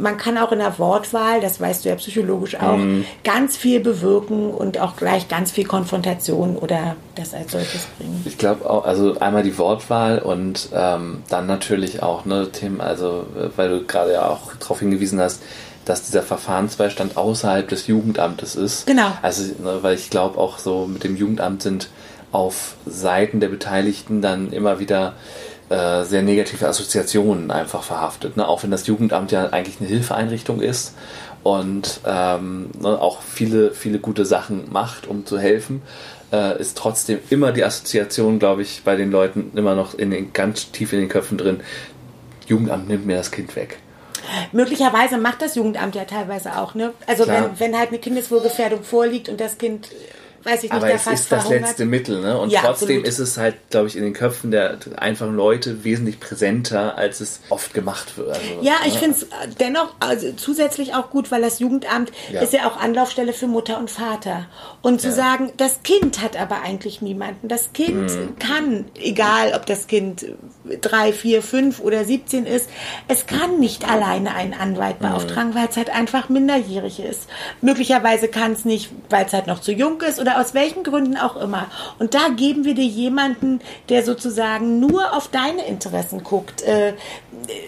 man 0.00 0.16
kann 0.16 0.38
auch 0.38 0.52
in 0.52 0.58
der 0.58 0.78
Wortwahl, 0.78 1.40
das 1.40 1.60
weißt 1.60 1.84
du 1.84 1.90
ja 1.90 1.96
psychologisch 1.96 2.54
auch, 2.56 2.76
mhm. 2.76 3.04
ganz 3.24 3.56
viel 3.56 3.80
bewirken 3.80 4.50
und 4.50 4.78
auch 4.78 4.96
gleich 4.96 5.28
ganz 5.28 5.50
viel 5.50 5.64
Konfrontation 5.64 6.56
oder 6.56 6.96
das 7.14 7.34
als 7.34 7.52
solches 7.52 7.86
bringen. 7.98 8.22
Ich 8.24 8.38
glaube 8.38 8.68
auch, 8.68 8.84
also 8.84 9.18
einmal 9.18 9.42
die 9.42 9.58
Wortwahl 9.58 10.18
und 10.20 10.70
ähm, 10.72 11.22
dann 11.28 11.46
natürlich 11.46 12.02
auch 12.02 12.24
ne, 12.24 12.50
Themen, 12.50 12.80
also 12.80 13.26
weil 13.56 13.68
du 13.68 13.84
gerade 13.84 14.12
ja 14.12 14.28
auch 14.28 14.54
darauf 14.58 14.78
hingewiesen 14.78 15.20
hast, 15.20 15.42
dass 15.84 16.02
dieser 16.02 16.22
Verfahrensbeistand 16.22 17.16
außerhalb 17.16 17.68
des 17.68 17.86
Jugendamtes 17.86 18.56
ist. 18.56 18.86
Genau. 18.86 19.12
Also, 19.22 19.42
ne, 19.62 19.78
weil 19.82 19.94
ich 19.94 20.10
glaube 20.10 20.38
auch 20.38 20.58
so 20.58 20.86
mit 20.86 21.04
dem 21.04 21.16
Jugendamt 21.16 21.62
sind 21.62 21.88
auf 22.30 22.76
Seiten 22.86 23.40
der 23.40 23.48
Beteiligten 23.48 24.22
dann 24.22 24.52
immer 24.52 24.78
wieder 24.78 25.14
äh, 25.68 26.04
sehr 26.04 26.22
negative 26.22 26.66
Assoziationen 26.66 27.50
einfach 27.50 27.82
verhaftet. 27.82 28.36
Ne? 28.36 28.46
Auch 28.46 28.62
wenn 28.62 28.70
das 28.70 28.86
Jugendamt 28.86 29.32
ja 29.32 29.48
eigentlich 29.50 29.80
eine 29.80 29.88
Hilfeeinrichtung 29.88 30.60
ist 30.60 30.94
und 31.42 32.00
ähm, 32.06 32.70
ne, 32.80 33.00
auch 33.00 33.22
viele, 33.22 33.72
viele 33.72 33.98
gute 33.98 34.24
Sachen 34.24 34.72
macht, 34.72 35.06
um 35.06 35.26
zu 35.26 35.38
helfen, 35.38 35.82
äh, 36.32 36.58
ist 36.58 36.78
trotzdem 36.78 37.18
immer 37.30 37.52
die 37.52 37.64
Assoziation, 37.64 38.38
glaube 38.38 38.62
ich, 38.62 38.82
bei 38.84 38.96
den 38.96 39.10
Leuten 39.10 39.52
immer 39.54 39.74
noch 39.74 39.94
in 39.94 40.10
den, 40.10 40.32
ganz 40.32 40.70
tief 40.72 40.92
in 40.92 41.00
den 41.00 41.08
Köpfen 41.08 41.38
drin. 41.38 41.60
Jugendamt 42.46 42.88
nimmt 42.88 43.06
mir 43.06 43.16
das 43.16 43.30
Kind 43.30 43.54
weg. 43.56 43.78
Möglicherweise 44.52 45.18
macht 45.18 45.42
das 45.42 45.54
Jugendamt 45.54 45.94
ja 45.94 46.04
teilweise 46.04 46.56
auch, 46.58 46.74
ne? 46.74 46.92
Also 47.06 47.26
wenn, 47.26 47.58
wenn 47.58 47.78
halt 47.78 47.90
eine 47.90 47.98
Kindeswohlgefährdung 47.98 48.82
vorliegt 48.82 49.28
und 49.28 49.40
das 49.40 49.58
Kind 49.58 49.88
weiß 50.44 50.64
ich 50.64 50.70
nicht, 50.70 50.72
aber 50.72 50.92
es 50.92 51.06
ist 51.06 51.30
das 51.30 51.48
letzte 51.48 51.84
Mittel, 51.84 52.20
ne? 52.20 52.38
Und 52.38 52.50
ja, 52.50 52.60
trotzdem 52.60 52.98
absolut. 52.98 53.06
ist 53.06 53.18
es 53.18 53.36
halt, 53.36 53.56
glaube 53.70 53.88
ich, 53.88 53.96
in 53.96 54.02
den 54.02 54.12
Köpfen 54.12 54.50
der 54.50 54.78
einfachen 54.96 55.36
Leute 55.36 55.84
wesentlich 55.84 56.20
präsenter, 56.20 56.96
als 56.98 57.20
es 57.20 57.40
oft 57.48 57.74
gemacht 57.74 58.16
wird. 58.16 58.30
Also, 58.30 58.42
ja, 58.62 58.74
ich 58.86 58.94
ne? 58.94 59.00
finde 59.00 59.16
es 59.16 59.26
dennoch 59.58 59.94
also 60.00 60.32
zusätzlich 60.32 60.94
auch 60.94 61.10
gut, 61.10 61.30
weil 61.30 61.42
das 61.42 61.58
Jugendamt 61.58 62.12
ja. 62.30 62.40
ist 62.40 62.52
ja 62.52 62.66
auch 62.66 62.76
Anlaufstelle 62.76 63.32
für 63.32 63.46
Mutter 63.46 63.78
und 63.78 63.90
Vater. 63.90 64.46
Und 64.82 65.00
zu 65.00 65.08
ja. 65.08 65.14
sagen, 65.14 65.52
das 65.56 65.82
Kind 65.82 66.22
hat 66.22 66.40
aber 66.40 66.62
eigentlich 66.62 67.02
niemanden. 67.02 67.48
Das 67.48 67.72
Kind 67.72 68.10
mhm. 68.10 68.38
kann, 68.38 68.84
egal 69.00 69.52
ob 69.54 69.66
das 69.66 69.86
Kind 69.86 70.26
drei, 70.80 71.12
vier, 71.12 71.42
fünf 71.42 71.80
oder 71.80 72.04
17 72.04 72.46
ist, 72.46 72.68
es 73.08 73.26
kann 73.26 73.58
nicht 73.58 73.88
alleine 73.88 74.34
einen 74.34 74.54
Anwalt 74.54 75.00
mhm. 75.00 75.06
beauftragen, 75.06 75.50
mhm. 75.50 75.54
weil 75.54 75.68
es 75.68 75.76
halt 75.76 75.90
einfach 75.90 76.28
minderjährig 76.28 77.00
ist. 77.00 77.28
Möglicherweise 77.60 78.28
kann 78.28 78.52
es 78.52 78.64
nicht, 78.64 78.90
weil 79.10 79.26
es 79.26 79.32
halt 79.32 79.46
noch 79.46 79.60
zu 79.60 79.72
jung 79.72 80.00
ist 80.00 80.18
oder 80.18 80.31
oder 80.32 80.40
aus 80.40 80.54
welchen 80.54 80.82
Gründen 80.82 81.16
auch 81.16 81.36
immer. 81.36 81.66
Und 81.98 82.14
da 82.14 82.28
geben 82.28 82.64
wir 82.64 82.74
dir 82.74 82.84
jemanden, 82.84 83.60
der 83.88 84.02
sozusagen 84.02 84.80
nur 84.80 85.16
auf 85.16 85.28
deine 85.28 85.64
Interessen 85.66 86.22
guckt. 86.22 86.62
Äh, 86.62 86.94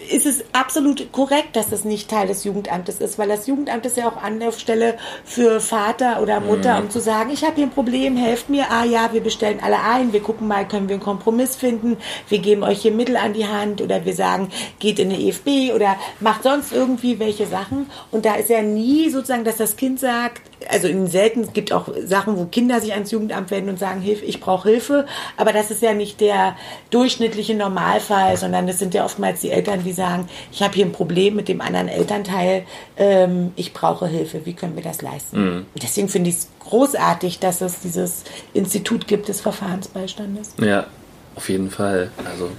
ist 0.09 0.25
es 0.25 0.45
absolut 0.53 1.11
korrekt, 1.11 1.55
dass 1.55 1.69
das 1.69 1.83
nicht 1.83 2.09
Teil 2.09 2.27
des 2.27 2.43
Jugendamtes 2.43 2.99
ist, 2.99 3.17
weil 3.17 3.27
das 3.27 3.47
Jugendamt 3.47 3.85
ist 3.85 3.97
ja 3.97 4.07
auch 4.07 4.21
Anlaufstelle 4.21 4.97
für 5.25 5.59
Vater 5.59 6.21
oder 6.21 6.39
Mutter, 6.39 6.75
mhm. 6.75 6.85
um 6.85 6.89
zu 6.89 6.99
sagen, 6.99 7.31
ich 7.31 7.43
habe 7.43 7.55
hier 7.55 7.65
ein 7.65 7.71
Problem, 7.71 8.15
helft 8.15 8.49
mir. 8.49 8.71
Ah 8.71 8.85
ja, 8.85 9.11
wir 9.11 9.21
bestellen 9.21 9.59
alle 9.61 9.81
ein, 9.81 10.13
wir 10.13 10.21
gucken 10.21 10.47
mal, 10.47 10.67
können 10.67 10.87
wir 10.87 10.95
einen 10.95 11.03
Kompromiss 11.03 11.55
finden, 11.55 11.97
wir 12.29 12.39
geben 12.39 12.63
euch 12.63 12.81
hier 12.81 12.91
Mittel 12.91 13.17
an 13.17 13.33
die 13.33 13.47
Hand 13.47 13.81
oder 13.81 14.05
wir 14.05 14.13
sagen, 14.13 14.49
geht 14.79 14.99
in 14.99 15.11
eine 15.11 15.19
EFB 15.19 15.73
oder 15.73 15.97
macht 16.19 16.43
sonst 16.43 16.71
irgendwie 16.71 17.19
welche 17.19 17.47
Sachen. 17.47 17.89
Und 18.11 18.25
da 18.25 18.35
ist 18.35 18.49
ja 18.49 18.61
nie 18.61 19.09
sozusagen, 19.09 19.43
dass 19.43 19.57
das 19.57 19.75
Kind 19.75 19.99
sagt, 19.99 20.41
also 20.69 20.87
in 20.87 21.07
selten, 21.07 21.41
es 21.41 21.53
gibt 21.53 21.71
auch 21.71 21.89
Sachen, 22.05 22.37
wo 22.37 22.45
Kinder 22.45 22.81
sich 22.81 22.93
ans 22.93 23.11
Jugendamt 23.11 23.51
wenden 23.51 23.69
und 23.69 23.79
sagen, 23.79 24.01
Hilfe, 24.01 24.25
ich 24.25 24.39
brauche 24.39 24.69
Hilfe, 24.69 25.05
aber 25.37 25.53
das 25.53 25.71
ist 25.71 25.81
ja 25.81 25.93
nicht 25.93 26.21
der 26.21 26.55
durchschnittliche 26.89 27.55
Normalfall, 27.55 28.37
sondern 28.37 28.67
das 28.67 28.79
sind 28.79 28.93
ja 28.93 29.05
oftmals 29.05 29.41
die 29.41 29.51
Eltern, 29.51 29.83
die 29.83 29.91
sagen, 29.91 30.27
ich 30.51 30.61
habe 30.61 30.73
hier 30.73 30.85
ein 30.85 30.91
Problem 30.91 31.35
mit 31.35 31.47
dem 31.47 31.61
anderen 31.61 31.87
Elternteil, 31.87 32.65
ähm, 32.97 33.51
ich 33.55 33.73
brauche 33.73 34.07
Hilfe, 34.07 34.45
wie 34.45 34.53
können 34.53 34.75
wir 34.75 34.83
das 34.83 35.01
leisten? 35.01 35.43
Mhm. 35.43 35.65
Deswegen 35.81 36.09
finde 36.09 36.29
ich 36.29 36.37
es 36.37 36.47
großartig, 36.59 37.39
dass 37.39 37.61
es 37.61 37.79
dieses 37.81 38.23
Institut 38.53 39.07
gibt 39.07 39.27
des 39.27 39.41
Verfahrensbeistandes. 39.41 40.53
Ja, 40.59 40.87
auf 41.35 41.49
jeden 41.49 41.69
Fall. 41.69 42.11
Also 42.25 42.49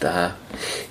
da 0.00 0.34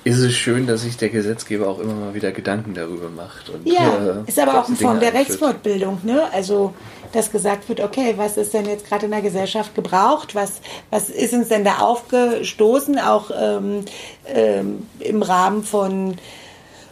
ist 0.02 0.18
es 0.18 0.34
schön, 0.34 0.66
dass 0.66 0.82
sich 0.82 0.96
der 0.96 1.08
Gesetzgeber 1.08 1.68
auch 1.68 1.78
immer 1.78 1.94
mal 1.94 2.14
wieder 2.14 2.32
Gedanken 2.32 2.74
darüber 2.74 3.08
macht. 3.08 3.48
Und, 3.48 3.66
ja, 3.66 4.22
äh, 4.24 4.28
ist 4.28 4.38
aber 4.38 4.60
auch 4.60 4.68
eine 4.68 4.76
Form 4.76 5.00
der 5.00 5.14
Rechtsfortbildung, 5.14 6.00
ne? 6.02 6.22
Also, 6.32 6.74
dass 7.12 7.30
gesagt 7.30 7.68
wird, 7.68 7.80
okay, 7.80 8.14
was 8.16 8.36
ist 8.36 8.52
denn 8.54 8.66
jetzt 8.66 8.88
gerade 8.88 9.06
in 9.06 9.12
der 9.12 9.22
Gesellschaft 9.22 9.74
gebraucht? 9.74 10.34
Was, 10.34 10.54
was 10.90 11.10
ist 11.10 11.32
uns 11.32 11.48
denn 11.48 11.64
da 11.64 11.78
aufgestoßen, 11.78 12.98
auch 12.98 13.30
ähm, 13.36 13.84
ähm, 14.26 14.88
im 14.98 15.22
Rahmen 15.22 15.62
von, 15.62 16.16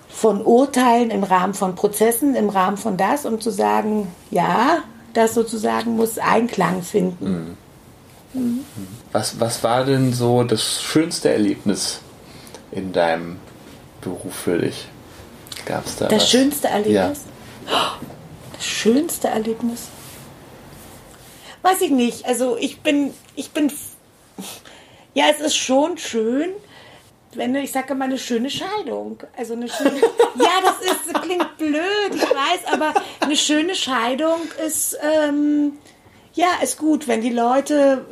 von 0.08 0.42
Urteilen, 0.42 1.10
im 1.10 1.24
Rahmen 1.24 1.54
von 1.54 1.74
Prozessen, 1.74 2.36
im 2.36 2.50
Rahmen 2.50 2.76
von 2.76 2.96
das, 2.96 3.26
um 3.26 3.40
zu 3.40 3.50
sagen, 3.50 4.08
ja, 4.30 4.78
das 5.12 5.34
sozusagen 5.34 5.96
muss 5.96 6.18
Einklang 6.18 6.82
finden. 6.82 7.30
Mhm. 7.30 7.56
Mhm. 8.34 8.64
Was, 9.12 9.38
was 9.40 9.62
war 9.62 9.84
denn 9.84 10.12
so 10.12 10.42
das 10.42 10.82
schönste 10.82 11.30
Erlebnis 11.30 12.00
in 12.70 12.92
deinem 12.92 13.38
Beruf 14.00 14.34
für 14.34 14.58
dich? 14.58 14.86
Gab 15.66 15.86
es 15.86 15.96
da 15.96 16.08
Das 16.08 16.22
was? 16.22 16.30
schönste 16.30 16.68
Erlebnis? 16.68 17.20
Ja. 17.66 17.98
Das 18.54 18.64
schönste 18.64 19.28
Erlebnis? 19.28 19.88
Weiß 21.62 21.80
ich 21.80 21.90
nicht. 21.90 22.26
Also 22.26 22.56
ich 22.56 22.80
bin, 22.80 23.12
ich 23.36 23.50
bin, 23.52 23.72
ja, 25.14 25.26
es 25.30 25.40
ist 25.40 25.56
schon 25.56 25.98
schön, 25.98 26.50
wenn 27.34 27.54
ich 27.54 27.70
sage 27.72 27.94
mal 27.94 28.06
eine 28.06 28.18
schöne 28.18 28.50
Scheidung. 28.50 29.18
Also 29.36 29.52
eine 29.54 29.68
schöne, 29.68 30.00
ja, 30.36 30.50
das 30.64 30.90
ist, 30.90 31.12
das 31.12 31.22
klingt 31.22 31.56
blöd, 31.58 32.14
ich 32.14 32.22
weiß, 32.22 32.72
aber 32.72 32.92
eine 33.20 33.36
schöne 33.36 33.74
Scheidung 33.74 34.40
ist, 34.66 34.96
ähm, 35.02 35.74
ja, 36.34 36.46
ist 36.62 36.78
gut, 36.78 37.08
wenn 37.08 37.20
die 37.20 37.30
Leute 37.30 38.06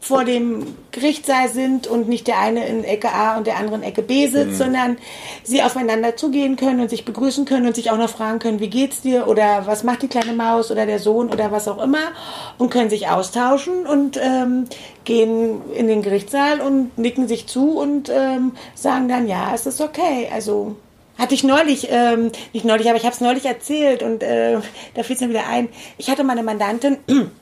vor 0.00 0.24
dem 0.24 0.76
Gerichtssaal 0.90 1.48
sind 1.48 1.86
und 1.86 2.06
nicht 2.06 2.26
der 2.26 2.38
eine 2.38 2.66
in 2.66 2.84
Ecke 2.84 3.10
A 3.10 3.38
und 3.38 3.46
der 3.46 3.56
andere 3.56 3.76
in 3.76 3.82
Ecke 3.82 4.02
B 4.02 4.26
sitzt, 4.26 4.52
mhm. 4.52 4.56
sondern 4.56 4.98
sie 5.42 5.62
aufeinander 5.62 6.14
zugehen 6.16 6.56
können 6.56 6.80
und 6.80 6.90
sich 6.90 7.06
begrüßen 7.06 7.46
können 7.46 7.66
und 7.66 7.74
sich 7.74 7.90
auch 7.90 7.96
noch 7.96 8.10
fragen 8.10 8.40
können, 8.40 8.60
wie 8.60 8.68
geht's 8.68 9.00
dir 9.00 9.26
oder 9.26 9.66
was 9.66 9.84
macht 9.84 10.02
die 10.02 10.08
kleine 10.08 10.34
Maus 10.34 10.70
oder 10.70 10.84
der 10.84 10.98
Sohn 10.98 11.30
oder 11.30 11.50
was 11.50 11.66
auch 11.66 11.82
immer 11.82 12.12
und 12.58 12.70
können 12.70 12.90
sich 12.90 13.08
austauschen 13.08 13.86
und 13.86 14.20
ähm, 14.22 14.66
gehen 15.04 15.62
in 15.74 15.88
den 15.88 16.02
Gerichtssaal 16.02 16.60
und 16.60 16.98
nicken 16.98 17.26
sich 17.26 17.46
zu 17.46 17.78
und 17.78 18.10
ähm, 18.10 18.52
sagen 18.74 19.08
dann, 19.08 19.26
ja, 19.26 19.52
es 19.54 19.64
ist 19.64 19.80
okay. 19.80 20.28
Also 20.30 20.76
hatte 21.18 21.34
ich 21.34 21.44
neulich, 21.44 21.88
ähm, 21.90 22.32
nicht 22.52 22.64
neulich, 22.64 22.88
aber 22.88 22.98
ich 22.98 23.04
habe 23.04 23.14
es 23.14 23.20
neulich 23.20 23.46
erzählt 23.46 24.02
und 24.02 24.22
äh, 24.22 24.58
da 24.94 25.02
fiel 25.02 25.16
es 25.16 25.22
mir 25.22 25.30
wieder 25.30 25.46
ein. 25.46 25.68
Ich 25.96 26.10
hatte 26.10 26.24
meine 26.24 26.42
Mandantin, 26.42 26.98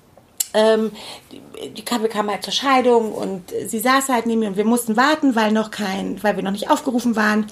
ähm, 0.54 0.92
die, 1.76 1.84
kam, 1.84 2.02
halt 2.30 2.42
zur 2.42 2.52
Scheidung 2.52 3.12
und 3.12 3.50
sie 3.66 3.78
saß 3.78 4.08
halt 4.08 4.26
neben 4.26 4.40
mir 4.40 4.48
und 4.48 4.56
wir 4.56 4.64
mussten 4.64 4.96
warten, 4.96 5.36
weil 5.36 5.52
noch 5.52 5.70
kein, 5.70 6.22
weil 6.22 6.36
wir 6.36 6.42
noch 6.42 6.50
nicht 6.50 6.70
aufgerufen 6.70 7.16
waren 7.16 7.46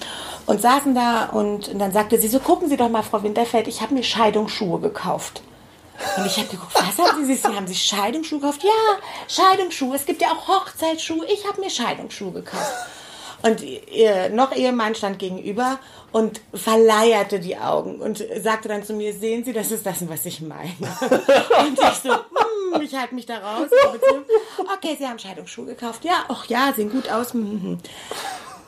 und 0.45 0.61
saßen 0.61 0.95
da 0.95 1.25
und, 1.25 1.69
und 1.69 1.79
dann 1.79 1.91
sagte 1.91 2.19
sie 2.19 2.27
so, 2.27 2.39
gucken 2.39 2.69
Sie 2.69 2.77
doch 2.77 2.89
mal, 2.89 3.03
Frau 3.03 3.23
Winterfeld, 3.23 3.67
ich 3.67 3.81
habe 3.81 3.93
mir 3.93 4.03
Scheidungsschuhe 4.03 4.79
gekauft. 4.79 5.41
Und 6.17 6.25
ich 6.25 6.37
habe 6.37 6.47
geguckt, 6.47 6.73
was 6.75 7.05
haben 7.05 7.25
Sie? 7.25 7.35
Sie 7.35 7.47
haben 7.47 7.67
sich 7.67 7.81
Scheidungsschuhe 7.83 8.39
gekauft? 8.39 8.63
Ja, 8.63 8.71
Scheidungsschuhe. 9.27 9.95
Es 9.95 10.05
gibt 10.05 10.21
ja 10.21 10.29
auch 10.29 10.47
Hochzeitsschuhe. 10.47 11.25
Ich 11.25 11.45
habe 11.45 11.59
mir 11.59 11.69
Scheidungsschuhe 11.69 12.31
gekauft. 12.31 12.73
Und 13.41 13.61
ihr 13.61 14.29
noch 14.29 14.53
Ehemann 14.53 14.95
stand 14.95 15.19
gegenüber 15.19 15.79
und 16.11 16.41
verleierte 16.53 17.39
die 17.39 17.57
Augen 17.57 18.01
und 18.01 18.23
sagte 18.41 18.67
dann 18.67 18.83
zu 18.83 18.93
mir, 18.93 19.13
sehen 19.13 19.43
Sie, 19.43 19.53
das 19.53 19.71
ist 19.71 19.85
das, 19.85 20.07
was 20.09 20.25
ich 20.25 20.41
meine. 20.41 20.73
und 21.01 21.79
ich 21.79 21.99
so, 22.03 22.11
ich 22.89 22.97
halte 22.97 23.15
mich 23.15 23.25
da 23.25 23.37
raus. 23.37 23.69
Okay, 24.75 24.95
Sie 24.97 25.07
haben 25.07 25.19
Scheidungsschuhe 25.19 25.65
gekauft. 25.65 26.03
Ja, 26.03 26.25
ach 26.27 26.45
ja, 26.47 26.73
sehen 26.75 26.91
gut 26.91 27.09
aus. 27.09 27.33
Mhm. 27.33 27.77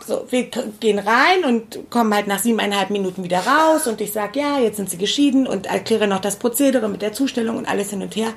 So, 0.06 0.26
wir 0.30 0.44
gehen 0.80 1.00
rein 1.00 1.46
und 1.46 1.90
kommen 1.90 2.14
halt 2.14 2.28
nach 2.28 2.40
siebeneinhalb 2.40 2.90
Minuten 2.90 3.24
wieder 3.24 3.46
raus 3.46 3.88
und 3.88 4.02
ich 4.02 4.12
sage, 4.12 4.40
ja, 4.40 4.60
jetzt 4.60 4.78
sind 4.78 4.90
sie 4.90 4.98
geschieden 4.98 5.46
und 5.48 5.68
erkläre 5.68 6.08
noch 6.08 6.20
das 6.20 6.38
Prozedere 6.38 6.90
mit 6.90 7.02
der 7.02 7.14
Zustellung 7.14 7.58
und 7.58 7.68
alles 7.68 7.92
hin 7.92 8.02
und 8.02 8.16
her. 8.16 8.34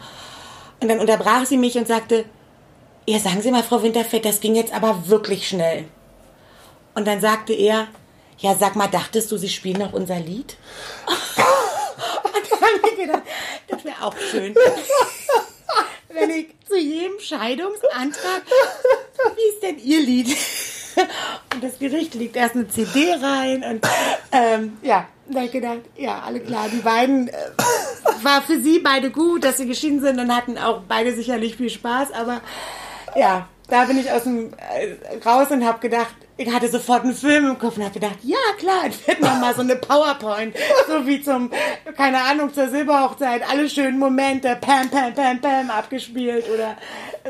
Und 0.80 0.88
dann 0.88 1.00
unterbrach 1.00 1.46
sie 1.46 1.56
mich 1.56 1.76
und 1.76 1.88
sagte, 1.88 2.26
ja, 3.06 3.18
sagen 3.18 3.42
Sie 3.42 3.50
mal, 3.50 3.62
Frau 3.62 3.82
Winterfeld, 3.82 4.24
das 4.24 4.40
ging 4.40 4.54
jetzt 4.54 4.74
aber 4.74 5.08
wirklich 5.08 5.48
schnell. 5.48 5.84
Und 6.94 7.06
dann 7.06 7.20
sagte 7.20 7.52
er, 7.52 7.88
ja, 8.38 8.54
sag 8.54 8.76
mal, 8.76 8.88
dachtest 8.88 9.30
du, 9.30 9.36
Sie 9.36 9.48
spielen 9.48 9.78
noch 9.78 9.92
unser 9.92 10.18
Lied? 10.20 10.56
und 11.06 12.50
dann 12.50 12.60
habe 12.60 12.88
ich 12.90 12.96
gedacht, 12.96 13.22
das 13.68 13.84
wäre 13.84 14.02
auch 14.02 14.16
schön. 14.30 14.54
Wenn 16.14 16.30
ich 16.30 16.46
zu 16.68 16.78
jedem 16.78 17.18
Scheidungsantrag, 17.18 18.42
wie 19.34 19.54
ist 19.54 19.62
denn 19.62 19.78
Ihr 19.78 20.00
Lied? 20.00 20.36
Und 21.52 21.64
das 21.64 21.78
Gericht 21.78 22.14
legt 22.14 22.36
erst 22.36 22.54
eine 22.54 22.68
CD 22.68 23.14
rein 23.14 23.64
und 23.64 23.86
ähm, 24.30 24.78
ja, 24.82 25.08
da 25.28 25.42
ich 25.42 25.50
gedacht, 25.50 25.80
ja, 25.96 26.22
alle 26.24 26.38
klar, 26.38 26.68
die 26.72 26.82
beiden 26.82 27.28
äh, 27.28 27.32
war 28.22 28.42
für 28.42 28.60
sie 28.60 28.78
beide 28.78 29.10
gut, 29.10 29.42
dass 29.42 29.56
sie 29.56 29.66
geschieden 29.66 30.00
sind 30.00 30.20
und 30.20 30.34
hatten 30.34 30.56
auch 30.56 30.82
beide 30.86 31.12
sicherlich 31.12 31.56
viel 31.56 31.70
Spaß, 31.70 32.12
aber 32.12 32.42
ja, 33.16 33.48
da 33.68 33.86
bin 33.86 33.98
ich 33.98 34.12
aus 34.12 34.22
dem 34.22 34.52
äh, 34.52 35.18
raus 35.26 35.50
und 35.50 35.64
habe 35.64 35.80
gedacht, 35.80 36.14
ich 36.36 36.52
hatte 36.52 36.68
sofort 36.68 37.04
einen 37.04 37.14
Film 37.14 37.46
im 37.50 37.58
Kopf 37.58 37.76
und 37.76 37.84
habe 37.84 37.94
gedacht, 37.94 38.18
ja 38.24 38.36
klar, 38.58 38.84
es 38.88 39.06
wird 39.06 39.20
noch 39.20 39.38
mal 39.38 39.54
so 39.54 39.60
eine 39.60 39.76
PowerPoint, 39.76 40.56
so 40.88 41.06
wie 41.06 41.22
zum, 41.22 41.50
keine 41.96 42.20
Ahnung, 42.22 42.52
zur 42.52 42.68
Silberhochzeit, 42.68 43.42
alle 43.48 43.68
schönen 43.70 43.98
Momente, 44.00 44.58
pam, 44.60 44.90
pam, 44.90 45.14
pam, 45.14 45.40
pam, 45.40 45.70
abgespielt 45.70 46.44
oder 46.52 46.76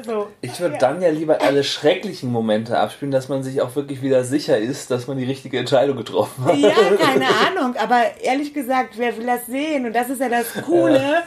so. 0.05 0.29
Ich 0.41 0.59
würde 0.59 0.79
dann 0.79 1.03
ja 1.03 1.11
lieber 1.11 1.43
alle 1.43 1.65
schrecklichen 1.65 2.33
Momente 2.33 2.79
abspielen, 2.79 3.13
dass 3.13 3.29
man 3.29 3.43
sich 3.43 3.61
auch 3.61 3.77
wirklich 3.77 4.01
wieder 4.01 4.25
sicher 4.25 4.57
ist, 4.57 4.91
dass 4.91 5.07
man 5.07 5.19
die 5.19 5.25
richtige 5.25 5.59
Entscheidung 5.59 5.99
getroffen 5.99 6.45
hat. 6.47 6.57
Ja, 6.57 6.71
keine 6.99 7.27
Ahnung, 7.27 7.77
aber 7.77 8.03
ehrlich 8.23 8.55
gesagt, 8.55 8.95
wer 8.97 9.17
will 9.19 9.27
das 9.27 9.47
sehen? 9.47 9.85
Und 9.85 9.93
das 9.93 10.09
ist 10.09 10.21
ja 10.21 10.31
das 10.31 10.47
Coole, 10.65 11.23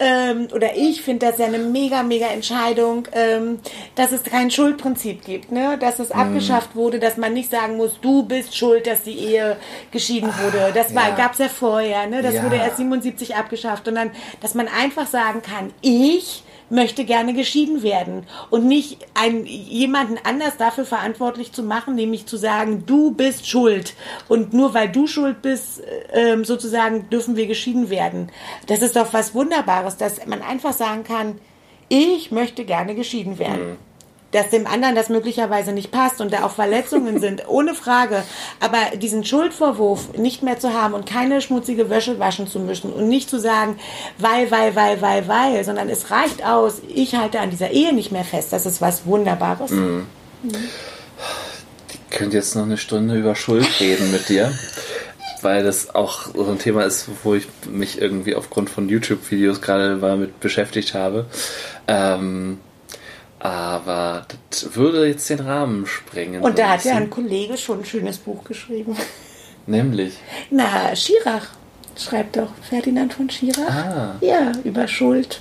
ähm, 0.00 0.48
oder 0.52 0.74
ich 0.74 1.02
finde 1.02 1.26
das 1.26 1.38
ja 1.38 1.46
eine 1.46 1.58
mega, 1.58 2.02
mega 2.02 2.26
Entscheidung, 2.26 3.06
ähm, 3.12 3.60
dass 3.94 4.10
es 4.10 4.24
kein 4.24 4.50
Schuldprinzip 4.50 5.24
gibt, 5.24 5.52
ne? 5.52 5.78
dass 5.78 6.00
es 6.00 6.10
abgeschafft 6.10 6.74
wurde, 6.74 6.98
dass 6.98 7.19
man 7.20 7.32
nicht 7.34 7.50
sagen 7.50 7.76
muss, 7.76 8.00
du 8.00 8.24
bist 8.24 8.56
schuld, 8.56 8.86
dass 8.86 9.02
die 9.02 9.18
Ehe 9.18 9.56
geschieden 9.92 10.30
wurde. 10.42 10.72
Das 10.74 10.94
war, 10.94 11.10
Ja. 11.10 11.14
gab's 11.14 11.38
ja 11.38 11.48
vorher, 11.48 12.06
ne? 12.06 12.22
das 12.22 12.34
Ja. 12.34 12.44
wurde 12.44 12.56
erst 12.56 12.78
77 12.78 13.36
abgeschafft. 13.36 13.86
Und 13.88 13.94
dann, 13.94 14.10
dass 14.40 14.54
man 14.54 14.66
einfach 14.68 15.06
sagen 15.06 15.42
kann, 15.42 15.72
ich 15.82 16.42
möchte 16.72 17.04
gerne 17.04 17.34
geschieden 17.34 17.82
werden 17.82 18.26
und 18.50 18.64
nicht 18.66 18.98
einen, 19.14 19.44
jemanden 19.44 20.18
anders 20.22 20.56
dafür 20.56 20.84
verantwortlich 20.84 21.50
zu 21.52 21.64
machen, 21.64 21.96
nämlich 21.96 22.26
zu 22.26 22.36
sagen, 22.36 22.84
du 22.86 23.10
bist 23.10 23.48
schuld 23.48 23.94
und 24.28 24.52
nur 24.52 24.72
weil 24.72 24.88
du 24.88 25.08
schuld 25.08 25.42
bist, 25.42 25.82
ähm, 26.12 26.44
sozusagen 26.44 27.10
dürfen 27.10 27.34
wir 27.34 27.48
geschieden 27.48 27.90
werden. 27.90 28.30
Das 28.68 28.82
ist 28.82 28.94
doch 28.94 29.12
was 29.12 29.34
Wunderbares, 29.34 29.96
dass 29.96 30.24
man 30.26 30.42
einfach 30.42 30.72
sagen 30.72 31.02
kann, 31.02 31.38
ich 31.88 32.30
möchte 32.30 32.64
gerne 32.64 32.94
geschieden 32.94 33.40
werden. 33.40 33.76
Dass 34.32 34.50
dem 34.50 34.66
anderen 34.66 34.94
das 34.94 35.08
möglicherweise 35.08 35.72
nicht 35.72 35.90
passt 35.90 36.20
und 36.20 36.32
da 36.32 36.44
auch 36.44 36.52
Verletzungen 36.52 37.20
sind, 37.20 37.48
ohne 37.48 37.74
Frage. 37.74 38.22
Aber 38.60 38.96
diesen 38.96 39.24
Schuldvorwurf 39.24 40.12
nicht 40.16 40.42
mehr 40.42 40.58
zu 40.58 40.72
haben 40.72 40.94
und 40.94 41.06
keine 41.06 41.40
schmutzige 41.40 41.90
Wäsche 41.90 42.18
waschen 42.18 42.46
zu 42.46 42.60
müssen 42.60 42.92
und 42.92 43.08
nicht 43.08 43.28
zu 43.28 43.40
sagen, 43.40 43.78
weil, 44.18 44.50
weil, 44.50 44.76
weil, 44.76 45.00
weil, 45.02 45.28
weil, 45.28 45.64
sondern 45.64 45.88
es 45.88 46.10
reicht 46.10 46.44
aus, 46.44 46.80
ich 46.88 47.16
halte 47.16 47.40
an 47.40 47.50
dieser 47.50 47.70
Ehe 47.70 47.92
nicht 47.94 48.12
mehr 48.12 48.24
fest. 48.24 48.52
Das 48.52 48.66
ist 48.66 48.80
was 48.80 49.06
Wunderbares. 49.06 49.72
Ich 51.92 52.16
könnte 52.16 52.36
jetzt 52.36 52.54
noch 52.54 52.64
eine 52.64 52.76
Stunde 52.76 53.16
über 53.16 53.34
Schuld 53.34 53.66
reden 53.80 54.10
mit 54.10 54.28
dir, 54.28 54.52
weil 55.42 55.62
das 55.62 55.94
auch 55.94 56.28
so 56.34 56.50
ein 56.50 56.58
Thema 56.58 56.82
ist, 56.82 57.08
wo 57.22 57.34
ich 57.34 57.46
mich 57.70 58.00
irgendwie 58.00 58.34
aufgrund 58.34 58.70
von 58.70 58.88
YouTube-Videos 58.88 59.60
gerade 59.60 59.96
mal 59.96 60.16
mit 60.16 60.40
beschäftigt 60.40 60.94
habe. 60.94 61.26
Ähm, 61.86 62.58
aber 63.40 64.26
das 64.50 64.74
würde 64.76 65.06
jetzt 65.06 65.28
den 65.30 65.40
Rahmen 65.40 65.86
sprengen. 65.86 66.42
Und 66.42 66.58
da 66.58 66.70
hat 66.70 66.84
ja 66.84 66.94
ein 66.96 67.10
Kollege 67.10 67.56
schon 67.56 67.80
ein 67.80 67.84
schönes 67.84 68.18
Buch 68.18 68.44
geschrieben. 68.44 68.96
Nämlich. 69.66 70.14
Na, 70.50 70.94
Schirach 70.94 71.48
schreibt 71.98 72.36
doch 72.36 72.50
Ferdinand 72.68 73.12
von 73.14 73.28
Schirach. 73.28 73.68
Ah. 73.68 74.14
Ja, 74.20 74.52
über 74.64 74.86
Schuld, 74.88 75.40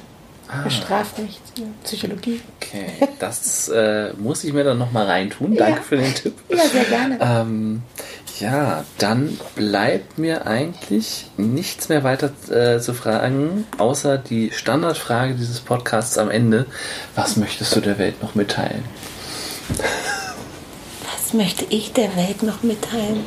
Strafrecht, 0.68 1.40
ja, 1.58 1.66
Psychologie. 1.84 2.42
Okay, 2.60 2.88
das 3.20 3.68
äh, 3.70 4.14
muss 4.18 4.44
ich 4.44 4.52
mir 4.54 4.64
dann 4.64 4.78
nochmal 4.78 5.06
reintun. 5.06 5.56
Danke 5.56 5.78
Ja. 5.80 5.84
für 5.84 5.98
den 5.98 6.14
Tipp. 6.14 6.34
Ja, 6.50 6.66
sehr 6.68 6.86
gerne. 6.86 7.18
Ähm, 7.22 7.82
ja, 8.40 8.84
dann 8.98 9.38
bleibt 9.56 10.18
mir 10.18 10.48
eigentlich 10.48 11.28
nichts 11.38 11.90
mehr 11.90 12.04
weiter 12.04 12.32
äh, 12.50 12.80
zu 12.80 12.94
fragen, 12.94 13.66
außer 13.78 14.18
die 14.18 14.52
Standardfrage 14.52 15.36
dieses 15.36 15.60
Podcasts 15.60 16.18
am 16.18 16.30
Ende. 16.30 16.66
Was 17.16 17.38
möchtest 17.38 17.76
du 17.76 17.82
der 17.82 17.98
Welt 17.98 18.22
noch 18.22 18.36
mitteilen? 18.36 18.84
Was 21.14 21.34
möchte 21.34 21.66
ich 21.70 21.94
der 21.94 22.16
Welt 22.16 22.44
noch 22.44 22.64
mitteilen? 22.64 23.24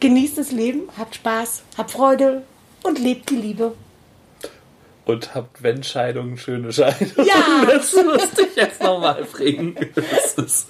Genießt 0.00 0.38
das 0.38 0.50
Leben, 0.50 0.82
habt 0.98 1.14
Spaß, 1.14 1.62
habt 1.78 1.90
Freude 1.90 2.42
und 2.82 2.98
lebt 2.98 3.30
die 3.30 3.36
Liebe. 3.36 3.74
Und 5.06 5.34
habt, 5.34 5.62
wenn 5.62 5.82
Scheidungen, 5.82 6.38
schöne 6.38 6.72
Scheidungen. 6.72 7.12
Ja. 7.26 7.66
Das 7.66 7.94
musste 7.94 8.42
ich 8.42 8.56
jetzt 8.56 8.82
nochmal 8.82 9.24
bringen. 9.30 9.76
Das 9.94 10.34
ist, 10.34 10.68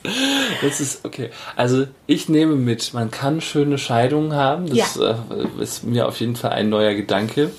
das 0.61 0.81
ist 0.81 1.05
okay. 1.05 1.31
Also 1.55 1.87
ich 2.07 2.29
nehme 2.29 2.57
mit, 2.57 2.95
man 2.95 3.11
kann 3.11 3.41
schöne 3.41 3.79
Scheidungen 3.79 4.35
haben. 4.35 4.67
Das 4.75 4.97
äh, 4.97 5.15
ist 5.61 5.85
mir 5.85 6.09
auf 6.09 6.19
jeden 6.19 6.35
Fall 6.35 6.51
ein 6.51 6.69
neuer 6.69 6.95
Gedanke, 6.95 7.51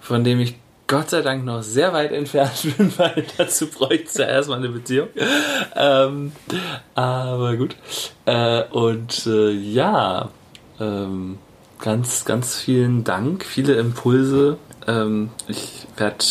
von 0.00 0.24
dem 0.24 0.40
ich 0.40 0.56
Gott 0.90 1.10
sei 1.10 1.22
Dank 1.22 1.44
noch 1.44 1.62
sehr 1.62 1.92
weit 1.92 2.10
entfernt 2.10 2.66
bin, 2.76 2.92
weil 2.98 3.24
dazu 3.36 3.68
bräuchte 3.68 4.06
es 4.06 4.14
ja 4.14 4.26
erstmal 4.26 4.58
eine 4.58 4.70
Beziehung. 4.70 5.06
Ähm, 5.76 6.32
aber 6.96 7.56
gut. 7.56 7.76
Äh, 8.26 8.64
und 8.64 9.24
äh, 9.28 9.50
ja, 9.52 10.30
ähm, 10.80 11.38
ganz, 11.78 12.24
ganz 12.24 12.56
vielen 12.56 13.04
Dank, 13.04 13.44
viele 13.44 13.74
Impulse. 13.74 14.58
Ähm, 14.90 15.30
ich 15.48 15.86
werde 15.96 16.24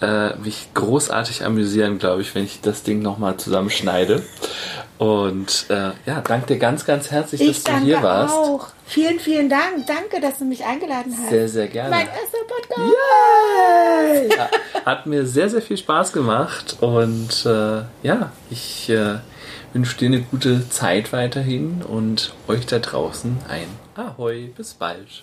äh, 0.00 0.36
mich 0.38 0.68
großartig 0.74 1.44
amüsieren, 1.44 1.98
glaube 1.98 2.22
ich, 2.22 2.34
wenn 2.34 2.44
ich 2.44 2.60
das 2.60 2.82
Ding 2.82 3.02
nochmal 3.02 3.36
zusammenschneide. 3.36 4.22
Und 4.98 5.66
äh, 5.68 5.90
ja, 6.06 6.20
danke 6.26 6.46
dir 6.48 6.58
ganz, 6.58 6.84
ganz 6.84 7.10
herzlich, 7.10 7.40
Ich 7.40 7.62
dass 7.62 7.74
du 7.80 7.84
hier 7.84 8.02
warst. 8.02 8.34
auch. 8.34 8.68
Vielen, 8.86 9.20
vielen 9.20 9.48
Dank. 9.48 9.86
Danke, 9.86 10.20
dass 10.20 10.38
du 10.38 10.44
mich 10.44 10.64
eingeladen 10.64 11.14
hast. 11.16 11.28
Sehr, 11.30 11.48
sehr 11.48 11.68
gerne. 11.68 11.90
Mein 11.90 12.06
erster 12.08 12.38
Podcast. 12.48 14.36
Ja, 14.36 14.48
Hat 14.84 15.06
mir 15.06 15.26
sehr, 15.26 15.50
sehr 15.50 15.62
viel 15.62 15.76
Spaß 15.76 16.12
gemacht 16.12 16.76
und 16.80 17.44
äh, 17.46 17.82
ja, 18.02 18.32
ich 18.50 18.88
äh, 18.90 19.18
wünsche 19.72 19.96
dir 19.98 20.06
eine 20.06 20.22
gute 20.22 20.68
Zeit 20.70 21.12
weiterhin 21.12 21.82
und 21.86 22.32
euch 22.48 22.66
da 22.66 22.78
draußen 22.78 23.36
ein 23.48 23.66
Ahoi, 23.94 24.48
bis 24.56 24.74
bald. 24.74 25.22